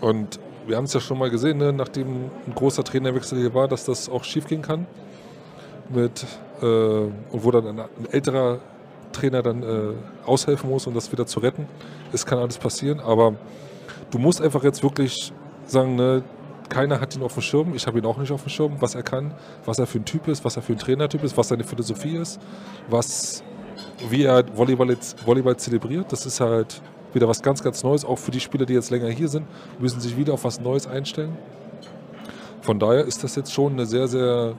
Und 0.00 0.38
wir 0.66 0.76
haben 0.76 0.84
es 0.84 0.92
ja 0.92 1.00
schon 1.00 1.18
mal 1.18 1.30
gesehen, 1.30 1.58
ne, 1.58 1.72
nachdem 1.72 2.30
ein 2.46 2.54
großer 2.54 2.84
Trainerwechsel 2.84 3.38
hier 3.38 3.54
war, 3.54 3.68
dass 3.68 3.84
das 3.84 4.08
auch 4.08 4.24
schief 4.24 4.46
gehen 4.46 4.62
kann. 4.62 4.86
Mit, 5.88 6.24
äh, 6.62 6.64
und 6.64 7.12
wo 7.32 7.50
dann 7.50 7.66
ein, 7.66 7.80
ein 7.80 8.06
älterer 8.12 8.60
Trainer 9.12 9.42
dann 9.42 9.62
äh, 9.62 9.94
aushelfen 10.24 10.70
muss, 10.70 10.86
um 10.86 10.94
das 10.94 11.10
wieder 11.10 11.26
zu 11.26 11.40
retten. 11.40 11.66
Es 12.12 12.24
kann 12.26 12.38
alles 12.38 12.58
passieren, 12.58 13.00
aber 13.00 13.34
du 14.10 14.18
musst 14.18 14.40
einfach 14.40 14.62
jetzt 14.62 14.82
wirklich 14.82 15.32
sagen, 15.66 15.96
ne, 15.96 16.22
keiner 16.70 17.00
hat 17.00 17.14
ihn 17.14 17.22
auf 17.22 17.34
dem 17.34 17.42
Schirm, 17.42 17.74
ich 17.74 17.86
habe 17.86 17.98
ihn 17.98 18.06
auch 18.06 18.16
nicht 18.16 18.32
auf 18.32 18.42
dem 18.42 18.48
Schirm, 18.48 18.76
was 18.80 18.94
er 18.94 19.02
kann, 19.02 19.34
was 19.66 19.78
er 19.78 19.86
für 19.86 19.98
ein 19.98 20.04
Typ 20.06 20.28
ist, 20.28 20.44
was 20.44 20.56
er 20.56 20.62
für 20.62 20.72
ein 20.72 20.78
Trainertyp 20.78 21.22
ist, 21.22 21.36
was 21.36 21.48
seine 21.48 21.64
Philosophie 21.64 22.16
ist, 22.16 22.40
was, 22.88 23.42
wie 24.08 24.24
er 24.24 24.44
Volleyball, 24.56 24.96
Volleyball 25.24 25.56
zelebriert. 25.56 26.10
Das 26.12 26.24
ist 26.24 26.40
halt 26.40 26.80
wieder 27.12 27.28
was 27.28 27.42
ganz, 27.42 27.62
ganz 27.62 27.82
Neues. 27.82 28.04
Auch 28.04 28.18
für 28.18 28.30
die 28.30 28.40
Spieler, 28.40 28.64
die 28.64 28.74
jetzt 28.74 28.90
länger 28.90 29.08
hier 29.08 29.28
sind, 29.28 29.46
müssen 29.78 30.00
sich 30.00 30.16
wieder 30.16 30.32
auf 30.32 30.44
was 30.44 30.60
Neues 30.60 30.86
einstellen. 30.86 31.36
Von 32.62 32.78
daher 32.78 33.04
ist 33.04 33.24
das 33.24 33.36
jetzt 33.36 33.52
schon 33.52 33.72
eine 33.72 33.86
sehr, 33.86 34.06
sehr 34.06 34.54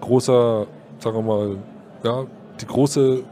großer, 0.00 0.66
sagen 0.98 1.16
wir 1.16 1.22
mal, 1.22 1.56
ja, 2.02 2.26
die 2.60 2.66
große 2.66 3.22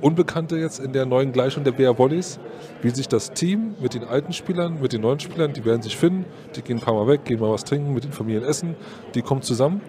Unbekannte 0.00 0.56
jetzt 0.56 0.80
in 0.80 0.92
der 0.92 1.06
neuen 1.06 1.32
Gleichung 1.32 1.64
der 1.64 1.72
BR 1.72 1.98
Volleys, 1.98 2.38
wie 2.82 2.90
sich 2.90 3.08
das 3.08 3.32
Team 3.32 3.74
mit 3.80 3.94
den 3.94 4.04
alten 4.04 4.32
Spielern, 4.32 4.80
mit 4.80 4.92
den 4.92 5.02
neuen 5.02 5.20
Spielern, 5.20 5.52
die 5.52 5.64
werden 5.64 5.82
sich 5.82 5.96
finden, 5.96 6.24
die 6.56 6.62
gehen 6.62 6.78
ein 6.78 6.82
paar 6.82 6.94
Mal 6.94 7.06
weg, 7.06 7.24
gehen 7.24 7.40
mal 7.40 7.50
was 7.50 7.64
trinken, 7.64 7.94
mit 7.94 8.04
den 8.04 8.12
Familien 8.12 8.44
essen, 8.44 8.76
die 9.14 9.22
kommen 9.22 9.42
zusammen. 9.42 9.80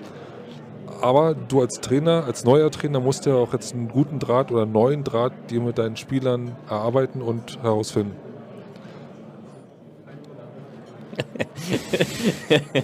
Aber 1.01 1.34
du 1.34 1.61
als 1.61 1.82
Trainer, 1.82 2.26
als 2.26 2.43
neuer 2.43 2.69
Trainer, 2.69 2.99
musst 2.99 3.26
ja 3.26 3.34
auch 3.34 3.53
jetzt 3.53 3.74
einen 3.74 3.88
guten 3.88 4.19
Draht 4.19 4.51
oder 4.51 4.63
einen 4.63 4.72
neuen 4.72 5.03
Draht 5.03 5.34
dir 5.49 5.59
mit 5.61 5.80
deinen 5.80 5.97
Spielern 5.97 6.55
erarbeiten 6.69 7.22
und 7.24 7.61
herausfinden. 7.63 8.15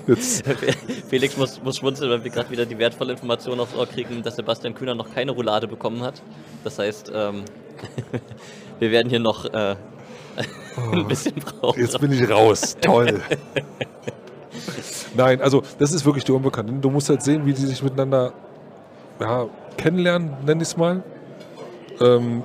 Felix 1.09 1.37
muss, 1.37 1.61
muss 1.63 1.77
schmunzeln, 1.77 2.09
weil 2.09 2.23
wir 2.23 2.31
gerade 2.31 2.49
wieder 2.49 2.65
die 2.65 2.77
wertvolle 2.77 3.13
Information 3.13 3.59
aufs 3.59 3.75
Ohr 3.75 3.85
kriegen, 3.85 4.23
dass 4.23 4.35
Sebastian 4.35 4.73
Kühner 4.73 4.95
noch 4.95 5.13
keine 5.13 5.31
Roulade 5.31 5.67
bekommen 5.67 6.01
hat. 6.01 6.21
Das 6.63 6.79
heißt, 6.79 7.11
ähm, 7.13 7.43
wir 8.79 8.91
werden 8.91 9.09
hier 9.09 9.19
noch 9.19 9.45
äh, 9.45 9.75
ein 10.91 11.07
bisschen 11.07 11.35
brauchen. 11.35 11.79
jetzt 11.79 11.99
bin 11.99 12.11
ich 12.11 12.29
raus. 12.29 12.77
Toll. 12.81 13.21
Nein, 15.15 15.41
also 15.41 15.63
das 15.79 15.93
ist 15.93 16.05
wirklich 16.05 16.23
die 16.23 16.31
Unbekannte. 16.31 16.73
Du 16.73 16.89
musst 16.89 17.09
halt 17.09 17.23
sehen, 17.23 17.45
wie 17.45 17.53
die 17.53 17.65
sich 17.65 17.81
miteinander 17.81 18.33
ja, 19.19 19.47
kennenlernen, 19.77 20.37
nenn 20.45 20.57
ich 20.57 20.69
es 20.69 20.77
mal. 20.77 21.03
Ähm, 21.99 22.43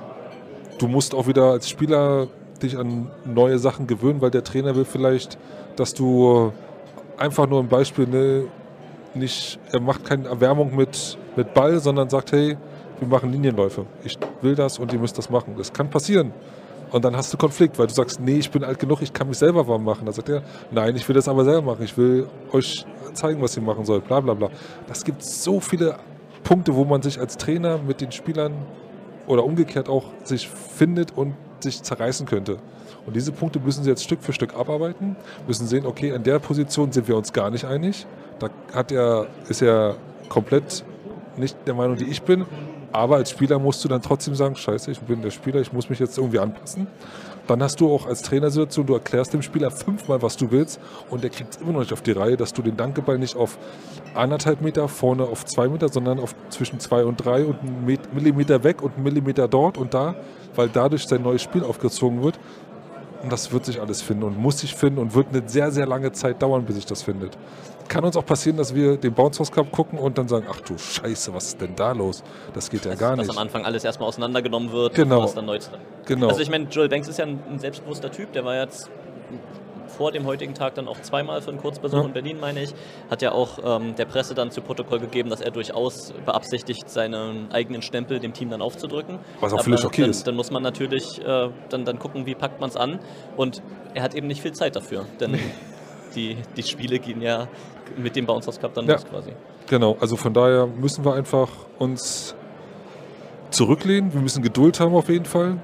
du 0.79 0.87
musst 0.87 1.13
auch 1.13 1.27
wieder 1.27 1.51
als 1.51 1.69
Spieler 1.69 2.27
dich 2.61 2.77
an 2.77 3.11
neue 3.25 3.59
Sachen 3.59 3.87
gewöhnen, 3.87 4.21
weil 4.21 4.31
der 4.31 4.43
Trainer 4.43 4.75
will 4.75 4.85
vielleicht, 4.85 5.37
dass 5.75 5.93
du 5.93 6.51
einfach 7.17 7.47
nur 7.47 7.59
ein 7.59 7.67
Beispiel, 7.67 8.07
ne, 8.07 8.45
nicht, 9.13 9.59
er 9.71 9.79
macht 9.79 10.05
keine 10.05 10.27
Erwärmung 10.27 10.75
mit, 10.75 11.17
mit 11.35 11.53
Ball, 11.53 11.79
sondern 11.79 12.09
sagt, 12.09 12.31
hey, 12.31 12.57
wir 12.99 13.07
machen 13.07 13.31
Linienläufe. 13.31 13.85
Ich 14.03 14.17
will 14.41 14.55
das 14.55 14.79
und 14.79 14.93
ihr 14.93 14.99
müsst 14.99 15.17
das 15.17 15.29
machen. 15.29 15.55
Das 15.57 15.73
kann 15.73 15.89
passieren. 15.89 16.31
Und 16.91 17.03
dann 17.03 17.15
hast 17.15 17.33
du 17.33 17.37
Konflikt, 17.37 17.79
weil 17.79 17.87
du 17.87 17.93
sagst, 17.93 18.19
nee, 18.19 18.37
ich 18.37 18.51
bin 18.51 18.63
alt 18.63 18.77
genug, 18.77 19.01
ich 19.01 19.11
kann 19.11 19.27
mich 19.27 19.39
selber 19.39 19.67
warm 19.67 19.83
machen. 19.83 20.05
Dann 20.05 20.13
sagt 20.13 20.29
er, 20.29 20.43
nein, 20.69 20.95
ich 20.95 21.07
will 21.07 21.15
das 21.15 21.27
aber 21.27 21.43
selber 21.43 21.73
machen. 21.73 21.83
Ich 21.83 21.97
will 21.97 22.27
euch 22.51 22.85
zeigen, 23.13 23.41
was 23.41 23.57
ihr 23.57 23.63
machen 23.63 23.83
sollt. 23.83 24.05
Bla 24.07 24.19
bla 24.19 24.35
bla. 24.35 24.49
Das 24.87 25.03
gibt 25.03 25.23
so 25.23 25.59
viele 25.59 25.97
Punkte, 26.43 26.75
wo 26.75 26.85
man 26.85 27.01
sich 27.01 27.19
als 27.19 27.37
Trainer 27.37 27.79
mit 27.79 27.99
den 27.99 28.11
Spielern 28.11 28.53
oder 29.25 29.43
umgekehrt 29.43 29.89
auch 29.89 30.05
sich 30.23 30.47
findet 30.47 31.17
und 31.17 31.33
sich 31.61 31.81
zerreißen 31.81 32.27
könnte. 32.27 32.57
Und 33.05 33.15
diese 33.15 33.31
Punkte 33.31 33.59
müssen 33.59 33.83
sie 33.83 33.89
jetzt 33.89 34.03
Stück 34.03 34.21
für 34.21 34.33
Stück 34.33 34.55
abarbeiten, 34.55 35.15
müssen 35.47 35.67
sehen, 35.67 35.85
okay, 35.85 36.13
an 36.13 36.23
der 36.23 36.39
Position 36.39 36.91
sind 36.91 37.07
wir 37.07 37.17
uns 37.17 37.33
gar 37.33 37.49
nicht 37.49 37.65
einig. 37.65 38.05
Da 38.39 38.49
hat 38.73 38.91
er, 38.91 39.27
ist 39.49 39.61
er 39.61 39.95
komplett 40.29 40.85
nicht 41.37 41.57
der 41.65 41.73
Meinung, 41.73 41.97
die 41.97 42.05
ich 42.05 42.21
bin. 42.21 42.45
Aber 42.91 43.15
als 43.15 43.31
Spieler 43.31 43.57
musst 43.57 43.83
du 43.83 43.87
dann 43.87 44.01
trotzdem 44.01 44.35
sagen, 44.35 44.55
scheiße, 44.55 44.91
ich 44.91 44.99
bin 44.99 45.21
der 45.21 45.31
Spieler, 45.31 45.59
ich 45.61 45.73
muss 45.73 45.89
mich 45.89 45.99
jetzt 45.99 46.17
irgendwie 46.17 46.37
anpassen. 46.39 46.87
Dann 47.47 47.61
hast 47.61 47.81
du 47.81 47.91
auch 47.91 48.05
als 48.05 48.21
Trainersituation, 48.21 48.85
du 48.85 48.93
erklärst 48.93 49.33
dem 49.33 49.41
Spieler 49.41 49.71
fünfmal, 49.71 50.21
was 50.21 50.37
du 50.37 50.51
willst 50.51 50.79
und 51.09 51.23
der 51.23 51.29
kriegt 51.29 51.55
es 51.55 51.61
immer 51.61 51.73
noch 51.73 51.79
nicht 51.79 51.91
auf 51.91 52.01
die 52.01 52.11
Reihe, 52.11 52.37
dass 52.37 52.53
du 52.53 52.61
den 52.61 52.77
Dankeball 52.77 53.17
nicht 53.17 53.35
auf 53.35 53.57
anderthalb 54.13 54.61
Meter 54.61 54.87
vorne 54.87 55.23
auf 55.23 55.43
zwei 55.43 55.67
Meter, 55.67 55.89
sondern 55.89 56.19
auf 56.19 56.35
zwischen 56.49 56.79
zwei 56.79 57.03
und 57.03 57.17
drei 57.17 57.43
und 57.43 57.59
einen 57.61 57.85
Met- 57.85 58.13
Millimeter 58.13 58.63
weg 58.63 58.81
und 58.81 58.93
einen 58.93 59.03
Millimeter 59.03 59.47
dort 59.47 59.77
und 59.77 59.93
da, 59.93 60.15
weil 60.55 60.69
dadurch 60.69 61.05
sein 61.07 61.23
neues 61.23 61.41
Spiel 61.41 61.63
aufgezogen 61.63 62.23
wird. 62.23 62.39
Und 63.23 63.31
das 63.31 63.51
wird 63.53 63.65
sich 63.65 63.79
alles 63.79 64.01
finden 64.01 64.23
und 64.23 64.37
muss 64.37 64.59
sich 64.59 64.75
finden 64.75 64.99
und 64.99 65.15
wird 65.15 65.27
eine 65.29 65.47
sehr, 65.47 65.71
sehr 65.71 65.85
lange 65.87 66.11
Zeit 66.11 66.41
dauern, 66.41 66.65
bis 66.65 66.75
sich 66.75 66.85
das 66.85 67.01
findet. 67.03 67.37
Kann 67.87 68.03
uns 68.03 68.17
auch 68.17 68.25
passieren, 68.25 68.57
dass 68.57 68.75
wir 68.75 68.97
den 68.97 69.13
Bounce 69.13 69.39
House 69.39 69.51
Cup 69.51 69.71
gucken 69.71 69.97
und 69.97 70.17
dann 70.17 70.27
sagen, 70.27 70.45
ach 70.49 70.59
du 70.61 70.77
Scheiße, 70.77 71.33
was 71.33 71.47
ist 71.47 71.61
denn 71.61 71.75
da 71.75 71.93
los? 71.93 72.23
Das 72.53 72.69
geht 72.69 72.85
ja 72.85 72.95
gar 72.95 73.15
dass 73.15 73.27
nicht. 73.27 73.29
am 73.37 73.41
Anfang 73.41 73.65
alles 73.65 73.83
erstmal 73.83 74.09
auseinandergenommen 74.09 74.71
wird, 74.71 74.93
Genau. 74.95 75.23
was 75.23 75.33
dann 75.35 75.45
neu 75.45 75.55
ist. 75.55 75.71
Genau. 76.05 76.27
Also 76.27 76.41
ich 76.41 76.49
meine, 76.49 76.65
Joel 76.65 76.89
Banks 76.89 77.07
ist 77.07 77.17
ja 77.17 77.25
ein, 77.25 77.39
ein 77.49 77.59
selbstbewusster 77.59 78.11
Typ, 78.11 78.33
der 78.33 78.43
war 78.45 78.55
jetzt 78.55 78.89
vor 79.97 80.11
dem 80.11 80.25
heutigen 80.25 80.53
Tag 80.53 80.75
dann 80.75 80.87
auch 80.87 80.99
zweimal 81.01 81.41
für 81.41 81.49
einen 81.51 81.59
Kurzbesuch 81.59 81.99
Ja. 81.99 82.05
in 82.05 82.13
Berlin, 82.13 82.39
meine 82.39 82.63
ich. 82.63 82.73
Hat 83.09 83.21
ja 83.21 83.31
auch 83.31 83.59
ähm, 83.63 83.95
der 83.95 84.05
Presse 84.05 84.33
dann 84.35 84.51
zu 84.51 84.61
Protokoll 84.61 84.99
gegeben, 84.99 85.29
dass 85.29 85.41
er 85.41 85.51
durchaus 85.51 86.13
beabsichtigt, 86.25 86.89
seinen 86.89 87.51
eigenen 87.51 87.81
Stempel 87.81 88.19
dem 88.19 88.33
Team 88.33 88.49
dann 88.49 88.61
aufzudrücken. 88.61 89.19
Was 89.39 89.53
auch 89.53 89.63
völlig 89.63 89.85
okay 89.85 90.01
dann, 90.01 90.09
ist. 90.11 90.27
Dann 90.27 90.35
muss 90.35 90.51
man 90.51 90.63
natürlich 90.63 91.19
äh, 91.25 91.49
dann, 91.69 91.85
dann 91.85 91.99
gucken, 91.99 92.25
wie 92.25 92.35
packt 92.35 92.59
man 92.59 92.69
es 92.69 92.75
an. 92.75 92.99
Und 93.37 93.61
er 93.93 94.03
hat 94.03 94.15
eben 94.15 94.27
nicht 94.27 94.41
viel 94.41 94.53
Zeit 94.53 94.75
dafür, 94.75 95.05
denn 95.19 95.37
die, 96.15 96.37
die 96.57 96.63
Spiele 96.63 96.99
gehen 96.99 97.21
ja 97.21 97.47
mit 97.97 98.15
dem 98.15 98.25
Bounce 98.25 98.47
House 98.47 98.59
Cup 98.59 98.73
dann 98.73 98.85
Ja. 98.87 98.93
los 98.93 99.05
quasi. 99.05 99.31
Genau, 99.69 99.95
also 99.99 100.15
von 100.15 100.33
daher 100.33 100.67
müssen 100.67 101.05
wir 101.05 101.13
einfach 101.13 101.49
uns 101.79 102.35
zurücklehnen. 103.49 104.13
Wir 104.13 104.21
müssen 104.21 104.41
Geduld 104.43 104.79
haben 104.79 104.95
auf 104.95 105.09
jeden 105.09 105.25
Fall 105.25 105.57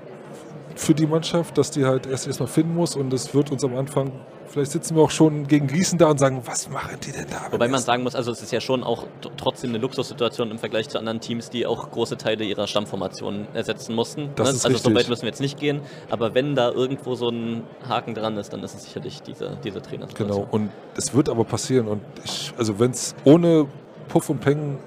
für 0.79 0.95
die 0.95 1.05
Mannschaft, 1.05 1.57
dass 1.57 1.71
die 1.71 1.85
halt 1.85 2.07
erst 2.07 2.25
erstmal 2.25 2.47
finden 2.47 2.73
muss 2.73 2.95
und 2.95 3.11
es 3.11 3.33
wird 3.33 3.51
uns 3.51 3.65
am 3.65 3.75
Anfang, 3.75 4.13
vielleicht 4.47 4.71
sitzen 4.71 4.95
wir 4.95 5.03
auch 5.03 5.11
schon 5.11 5.45
gegen 5.45 5.67
Gießen 5.67 5.99
da 5.99 6.09
und 6.09 6.19
sagen, 6.19 6.41
was 6.45 6.69
machen 6.69 6.97
die 7.05 7.11
denn 7.11 7.25
da? 7.29 7.51
Wobei 7.51 7.67
man 7.67 7.81
sagen 7.81 8.03
muss, 8.03 8.15
also 8.15 8.31
es 8.31 8.41
ist 8.41 8.53
ja 8.53 8.61
schon 8.61 8.85
auch 8.85 9.05
trotzdem 9.35 9.71
eine 9.71 9.79
Luxussituation 9.79 10.49
im 10.51 10.57
Vergleich 10.57 10.87
zu 10.87 10.97
anderen 10.97 11.19
Teams, 11.19 11.49
die 11.49 11.67
auch 11.67 11.91
große 11.91 12.15
Teile 12.15 12.45
ihrer 12.45 12.65
Stammformation 12.65 13.45
ersetzen 13.53 13.93
mussten. 13.93 14.29
Das 14.35 14.47
ne? 14.47 14.55
ist 14.55 14.65
also 14.65 14.77
so 14.77 14.87
richtig. 14.87 14.95
weit 14.95 15.09
müssen 15.09 15.21
wir 15.23 15.29
jetzt 15.29 15.41
nicht 15.41 15.59
gehen, 15.59 15.81
aber 16.09 16.33
wenn 16.33 16.55
da 16.55 16.71
irgendwo 16.71 17.13
so 17.15 17.27
ein 17.27 17.63
Haken 17.87 18.15
dran 18.15 18.37
ist, 18.37 18.53
dann 18.53 18.63
ist 18.63 18.73
es 18.73 18.85
sicherlich 18.85 19.21
diese, 19.21 19.57
diese 19.61 19.81
Trainer. 19.81 20.07
Genau, 20.15 20.47
und 20.49 20.71
es 20.95 21.13
wird 21.13 21.27
aber 21.27 21.43
passieren 21.43 21.89
und 21.89 22.01
ich, 22.23 22.53
also 22.57 22.79
wenn 22.79 22.91
es 22.91 23.15
ohne 23.25 23.67
Puff 24.07 24.29
und 24.29 24.39
Peng 24.39 24.79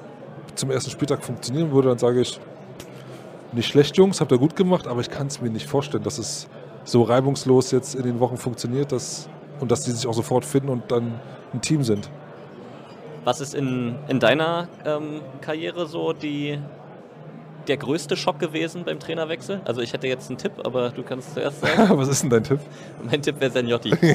zum 0.55 0.71
ersten 0.71 0.91
Spieltag 0.91 1.23
funktionieren 1.23 1.71
würde, 1.71 1.91
dann 1.91 1.99
sage 1.99 2.23
ich, 2.23 2.41
nicht 3.53 3.69
schlecht, 3.69 3.97
Jungs, 3.97 4.21
habt 4.21 4.33
ihr 4.33 4.39
gut 4.39 4.57
gemacht, 4.57 4.87
aber 4.87 5.01
ich 5.01 5.11
kann 5.11 5.27
es 5.27 5.41
mir 5.41 5.51
nicht 5.51 5.67
vorstellen, 5.67 6.03
dass 6.03 6.19
es 6.19 6.49
so 6.85 7.03
reibungslos 7.03 7.71
jetzt 7.71 7.95
in 7.95 8.03
den 8.03 8.21
Wochen 8.21 8.37
funktioniert 8.37 8.93
dass, 8.93 9.29
und 9.61 9.71
dass 9.71 9.83
die 9.83 9.93
sich 9.93 10.07
auch 10.07 10.15
sofort 10.15 10.45
finden 10.45 10.69
und 10.69 10.91
dann 10.91 11.21
ein 11.53 11.61
Team 11.61 11.83
sind. 11.83 12.11
Was 13.25 13.41
ist 13.41 13.55
in, 13.55 13.97
in 14.09 14.19
deiner 14.19 14.69
ähm, 14.85 15.21
Karriere 15.41 15.87
so 15.87 16.13
die, 16.13 16.59
der 17.69 17.77
größte 17.77 18.17
Schock 18.17 18.41
gewesen 18.41 18.85
beim 18.85 18.99
Trainerwechsel? 18.99 19.61
Also 19.65 19.81
ich 19.81 19.93
hätte 19.93 20.09
jetzt 20.09 20.29
einen 20.29 20.39
Tipp, 20.39 20.53
aber 20.65 20.91
du 20.91 21.03
kannst 21.05 21.35
zuerst 21.35 21.61
sagen. 21.61 21.89
Was 21.99 22.09
ist 22.09 22.23
denn 22.23 22.31
dein 22.31 22.45
Tipp? 22.45 22.59
mein 23.09 23.23
Tipp 23.23 23.41
wäre 23.41 23.51
Senjotti. 23.51 23.93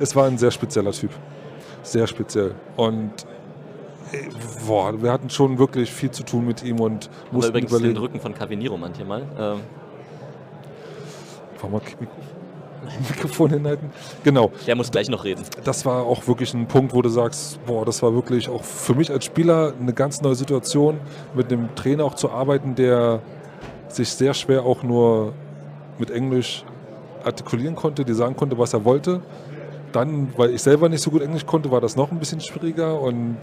Es 0.00 0.16
war 0.16 0.26
ein 0.26 0.38
sehr 0.38 0.50
spezieller 0.50 0.92
Typ. 0.92 1.10
Sehr 1.82 2.06
speziell. 2.06 2.54
Und 2.76 3.26
boah, 4.66 5.00
wir 5.02 5.12
hatten 5.12 5.30
schon 5.30 5.58
wirklich 5.58 5.90
viel 5.92 6.10
zu 6.10 6.22
tun 6.22 6.46
mit 6.46 6.62
ihm 6.62 6.80
und 6.80 7.08
Aber 7.08 7.36
mussten 7.36 7.50
übrigens 7.50 7.70
den 7.70 7.78
überlegen. 7.80 7.98
Rücken 7.98 8.20
von 8.20 8.34
Caviniro 8.34 8.76
manchmal. 8.76 9.22
Ähm, 9.38 9.60
wir 11.60 11.68
Mikro- 11.70 12.08
Mikrofon 13.08 13.50
hinhalten? 13.50 13.90
Genau. 14.24 14.50
der 14.66 14.74
muss 14.74 14.90
gleich 14.90 15.08
noch 15.08 15.24
reden. 15.24 15.44
das 15.64 15.84
war 15.84 16.04
auch 16.04 16.26
wirklich 16.26 16.54
ein 16.54 16.66
Punkt, 16.66 16.94
wo 16.94 17.02
du 17.02 17.08
sagst, 17.08 17.64
boah, 17.66 17.84
das 17.84 18.02
war 18.02 18.14
wirklich 18.14 18.48
auch 18.48 18.64
für 18.64 18.94
mich 18.94 19.10
als 19.10 19.26
Spieler 19.26 19.74
eine 19.78 19.92
ganz 19.92 20.22
neue 20.22 20.34
Situation, 20.34 20.98
mit 21.34 21.52
einem 21.52 21.74
Trainer 21.74 22.04
auch 22.04 22.14
zu 22.14 22.30
arbeiten, 22.30 22.74
der 22.74 23.20
sich 23.88 24.08
sehr 24.10 24.34
schwer 24.34 24.64
auch 24.64 24.82
nur 24.82 25.34
mit 25.98 26.10
Englisch 26.10 26.64
artikulieren 27.22 27.76
konnte, 27.76 28.04
die 28.04 28.14
sagen 28.14 28.34
konnte, 28.36 28.56
was 28.58 28.72
er 28.72 28.84
wollte. 28.84 29.20
Dann, 29.92 30.32
weil 30.36 30.50
ich 30.54 30.62
selber 30.62 30.88
nicht 30.88 31.02
so 31.02 31.10
gut 31.10 31.20
Englisch 31.22 31.44
konnte, 31.44 31.70
war 31.70 31.80
das 31.80 31.96
noch 31.96 32.10
ein 32.10 32.18
bisschen 32.18 32.40
schwieriger 32.40 33.00
und 33.00 33.36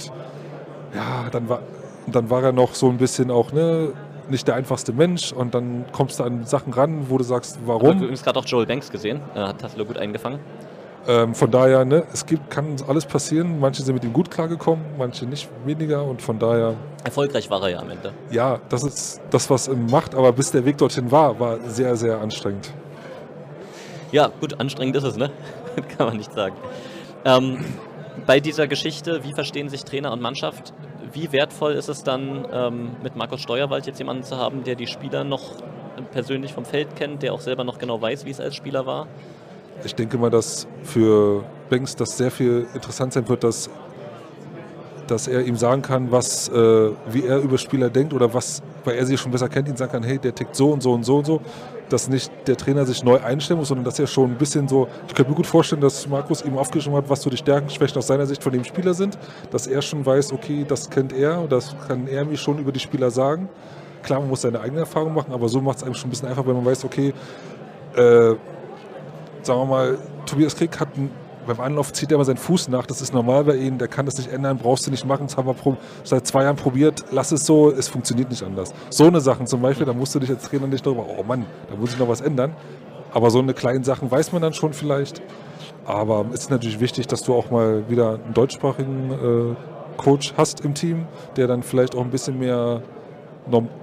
ja, 0.97 1.29
dann 1.31 1.47
war, 1.49 1.59
dann 2.07 2.29
war 2.29 2.43
er 2.43 2.51
noch 2.51 2.73
so 2.75 2.89
ein 2.89 2.97
bisschen 2.97 3.31
auch, 3.31 3.51
ne, 3.53 3.93
nicht 4.29 4.47
der 4.47 4.55
einfachste 4.55 4.91
Mensch 4.91 5.31
und 5.31 5.53
dann 5.55 5.85
kommst 5.93 6.19
du 6.19 6.23
an 6.25 6.45
Sachen 6.45 6.73
ran, 6.73 7.05
wo 7.09 7.17
du 7.17 7.23
sagst, 7.23 7.55
Ich 7.63 7.69
habe 7.69 7.81
warum? 7.83 7.97
übrigens 7.99 8.23
gerade 8.23 8.39
auch 8.39 8.45
Joel 8.45 8.65
Banks 8.65 8.91
gesehen. 8.91 9.21
Äh, 9.35 9.39
hat 9.39 9.59
Tassilo 9.61 9.85
gut 9.85 9.97
eingefangen. 9.97 10.39
Ähm, 11.07 11.33
von 11.33 11.49
daher, 11.49 11.85
ne, 11.85 12.03
es 12.11 12.25
gibt, 12.25 12.49
kann 12.51 12.75
alles 12.89 13.05
passieren. 13.05 13.61
Manche 13.61 13.81
sind 13.81 13.93
mit 13.95 14.03
ihm 14.03 14.11
gut 14.11 14.29
klargekommen, 14.29 14.83
manche 14.97 15.25
nicht 15.25 15.47
weniger. 15.63 16.03
Und 16.03 16.21
von 16.21 16.37
daher, 16.37 16.73
Erfolgreich 17.05 17.49
war 17.49 17.61
er 17.63 17.69
ja 17.69 17.79
am 17.79 17.89
Ende. 17.89 18.11
ja, 18.29 18.59
das 18.67 18.83
ist 18.83 19.21
das, 19.29 19.49
was 19.49 19.69
er 19.69 19.75
macht. 19.77 20.13
Aber 20.13 20.33
bis 20.33 20.51
der 20.51 20.65
Weg 20.65 20.77
dorthin 20.77 21.09
war, 21.09 21.39
war 21.39 21.59
sehr, 21.69 21.95
sehr 21.95 22.19
anstrengend. 22.19 22.73
Ja, 24.11 24.29
gut, 24.41 24.59
anstrengend 24.59 24.97
ist 24.97 25.03
es, 25.03 25.15
ne? 25.15 25.31
Kann 25.97 26.07
man 26.07 26.17
nicht 26.17 26.33
sagen. 26.33 26.55
Ähm, 27.23 27.63
bei 28.25 28.41
dieser 28.41 28.67
Geschichte, 28.67 29.23
wie 29.23 29.31
verstehen 29.33 29.69
sich 29.69 29.85
Trainer 29.85 30.11
und 30.11 30.21
Mannschaft? 30.21 30.73
Wie 31.13 31.31
wertvoll 31.31 31.73
ist 31.73 31.89
es 31.89 32.03
dann, 32.03 32.45
ähm, 32.51 32.89
mit 33.03 33.15
Markus 33.15 33.41
Steuerwald 33.41 33.85
jetzt 33.85 33.99
jemanden 33.99 34.23
zu 34.23 34.37
haben, 34.37 34.63
der 34.63 34.75
die 34.75 34.87
Spieler 34.87 35.23
noch 35.23 35.53
persönlich 36.11 36.53
vom 36.53 36.65
Feld 36.65 36.95
kennt, 36.95 37.23
der 37.23 37.33
auch 37.33 37.41
selber 37.41 37.63
noch 37.63 37.79
genau 37.79 38.01
weiß, 38.01 38.25
wie 38.25 38.31
es 38.31 38.39
als 38.39 38.55
Spieler 38.55 38.85
war? 38.85 39.07
ich 39.83 39.95
denke 39.95 40.17
mal, 40.17 40.29
dass 40.29 40.67
für 40.83 41.43
Banks 41.69 41.95
das 41.95 42.17
sehr 42.17 42.31
viel 42.31 42.67
interessant 42.73 43.13
sein 43.13 43.27
wird, 43.27 43.43
dass, 43.43 43.69
dass 45.07 45.27
er 45.27 45.41
ihm 45.45 45.55
sagen 45.55 45.81
kann, 45.81 46.11
was, 46.11 46.49
äh, 46.49 46.91
wie 47.09 47.25
er 47.25 47.39
über 47.39 47.57
Spieler 47.57 47.89
denkt 47.89 48.13
oder 48.13 48.33
was, 48.33 48.61
weil 48.83 48.95
er 48.95 49.05
sie 49.05 49.17
schon 49.17 49.31
besser 49.31 49.49
kennt, 49.49 49.67
ihn 49.67 49.77
sagen 49.77 49.91
kann, 49.91 50.03
hey, 50.03 50.17
der 50.17 50.33
tickt 50.33 50.55
so 50.55 50.71
und 50.71 50.81
so 50.81 50.93
und 50.93 51.03
so 51.03 51.17
und 51.17 51.25
so, 51.25 51.41
dass 51.89 52.09
nicht 52.09 52.31
der 52.47 52.57
Trainer 52.57 52.85
sich 52.85 53.03
neu 53.03 53.19
einstellen 53.19 53.59
muss, 53.59 53.69
sondern 53.69 53.85
dass 53.85 53.99
er 53.99 54.07
schon 54.07 54.31
ein 54.31 54.37
bisschen 54.37 54.67
so, 54.67 54.87
ich 55.07 55.13
könnte 55.13 55.31
mir 55.31 55.35
gut 55.35 55.47
vorstellen, 55.47 55.81
dass 55.81 56.07
Markus 56.07 56.43
ihm 56.43 56.57
aufgeschrieben 56.57 56.97
hat, 56.97 57.09
was 57.09 57.21
so 57.21 57.29
die 57.29 57.37
Stärken, 57.37 57.69
Schwächen 57.69 57.97
aus 57.97 58.07
seiner 58.07 58.25
Sicht 58.25 58.43
von 58.43 58.51
dem 58.51 58.63
Spieler 58.63 58.93
sind, 58.93 59.17
dass 59.51 59.67
er 59.67 59.81
schon 59.81 60.05
weiß, 60.05 60.33
okay, 60.33 60.65
das 60.67 60.89
kennt 60.89 61.13
er 61.13 61.41
und 61.41 61.51
das 61.51 61.75
kann 61.87 62.07
er 62.07 62.25
mir 62.25 62.37
schon 62.37 62.59
über 62.59 62.71
die 62.71 62.79
Spieler 62.79 63.11
sagen. 63.11 63.49
Klar, 64.03 64.19
man 64.19 64.29
muss 64.29 64.41
seine 64.41 64.59
eigene 64.59 64.81
Erfahrung 64.81 65.13
machen, 65.13 65.33
aber 65.33 65.49
so 65.49 65.61
macht 65.61 65.77
es 65.77 65.83
einem 65.83 65.93
schon 65.93 66.07
ein 66.07 66.11
bisschen 66.11 66.27
einfach, 66.27 66.45
wenn 66.45 66.55
man 66.55 66.65
weiß, 66.65 66.85
okay, 66.85 67.13
äh, 67.95 68.35
sagen 69.41 69.59
wir 69.59 69.65
mal, 69.65 69.97
Tobias 70.25 70.55
Krieg 70.55 70.79
hat 70.79 70.89
einen, 70.95 71.11
beim 71.47 71.59
Anlauf 71.59 71.93
zieht 71.93 72.11
er 72.11 72.15
immer 72.15 72.25
seinen 72.25 72.37
Fuß 72.37 72.67
nach. 72.67 72.85
Das 72.85 73.01
ist 73.01 73.13
normal 73.13 73.43
bei 73.45 73.55
ihm. 73.55 73.77
Der 73.77 73.87
kann 73.87 74.05
das 74.05 74.17
nicht 74.17 74.31
ändern, 74.31 74.57
brauchst 74.57 74.85
du 74.85 74.91
nicht 74.91 75.05
machen. 75.05 75.27
Das 75.27 75.37
haben 75.37 75.47
wir 75.47 75.77
seit 76.03 76.27
zwei 76.27 76.43
Jahren 76.43 76.55
probiert. 76.55 77.05
Lass 77.11 77.31
es 77.31 77.45
so, 77.45 77.71
es 77.71 77.87
funktioniert 77.87 78.29
nicht 78.29 78.43
anders. 78.43 78.73
So 78.89 79.05
eine 79.05 79.21
Sachen 79.21 79.47
zum 79.47 79.61
Beispiel, 79.61 79.85
da 79.85 79.93
musst 79.93 80.13
du 80.13 80.19
dich 80.19 80.29
als 80.29 80.43
Trainer 80.43 80.67
nicht 80.67 80.85
darüber, 80.85 81.05
oh 81.17 81.23
Mann, 81.23 81.45
da 81.69 81.75
muss 81.75 81.93
ich 81.93 81.99
noch 81.99 82.07
was 82.07 82.21
ändern. 82.21 82.55
Aber 83.13 83.31
so 83.31 83.39
eine 83.39 83.53
kleinen 83.53 83.83
Sachen 83.83 84.11
weiß 84.11 84.31
man 84.33 84.41
dann 84.41 84.53
schon 84.53 84.73
vielleicht. 84.73 85.21
Aber 85.85 86.25
es 86.33 86.41
ist 86.41 86.51
natürlich 86.51 86.79
wichtig, 86.79 87.07
dass 87.07 87.23
du 87.23 87.33
auch 87.33 87.49
mal 87.49 87.89
wieder 87.89 88.19
einen 88.23 88.33
deutschsprachigen 88.33 89.11
äh, 89.11 89.55
Coach 89.97 90.33
hast 90.37 90.63
im 90.63 90.73
Team, 90.73 91.07
der 91.37 91.47
dann 91.47 91.63
vielleicht 91.63 91.95
auch 91.95 92.01
ein 92.01 92.11
bisschen 92.11 92.37
mehr 92.37 92.81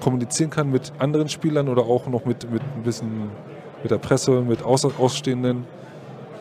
kommunizieren 0.00 0.50
kann 0.50 0.70
mit 0.70 0.92
anderen 0.98 1.28
Spielern 1.28 1.68
oder 1.68 1.82
auch 1.82 2.06
noch 2.06 2.26
mit, 2.26 2.50
mit 2.50 2.62
ein 2.62 2.82
bisschen 2.82 3.30
mit 3.82 3.90
der 3.90 3.98
Presse, 3.98 4.42
mit 4.42 4.62
Aus 4.62 4.84
Ausstehenden. 4.84 5.66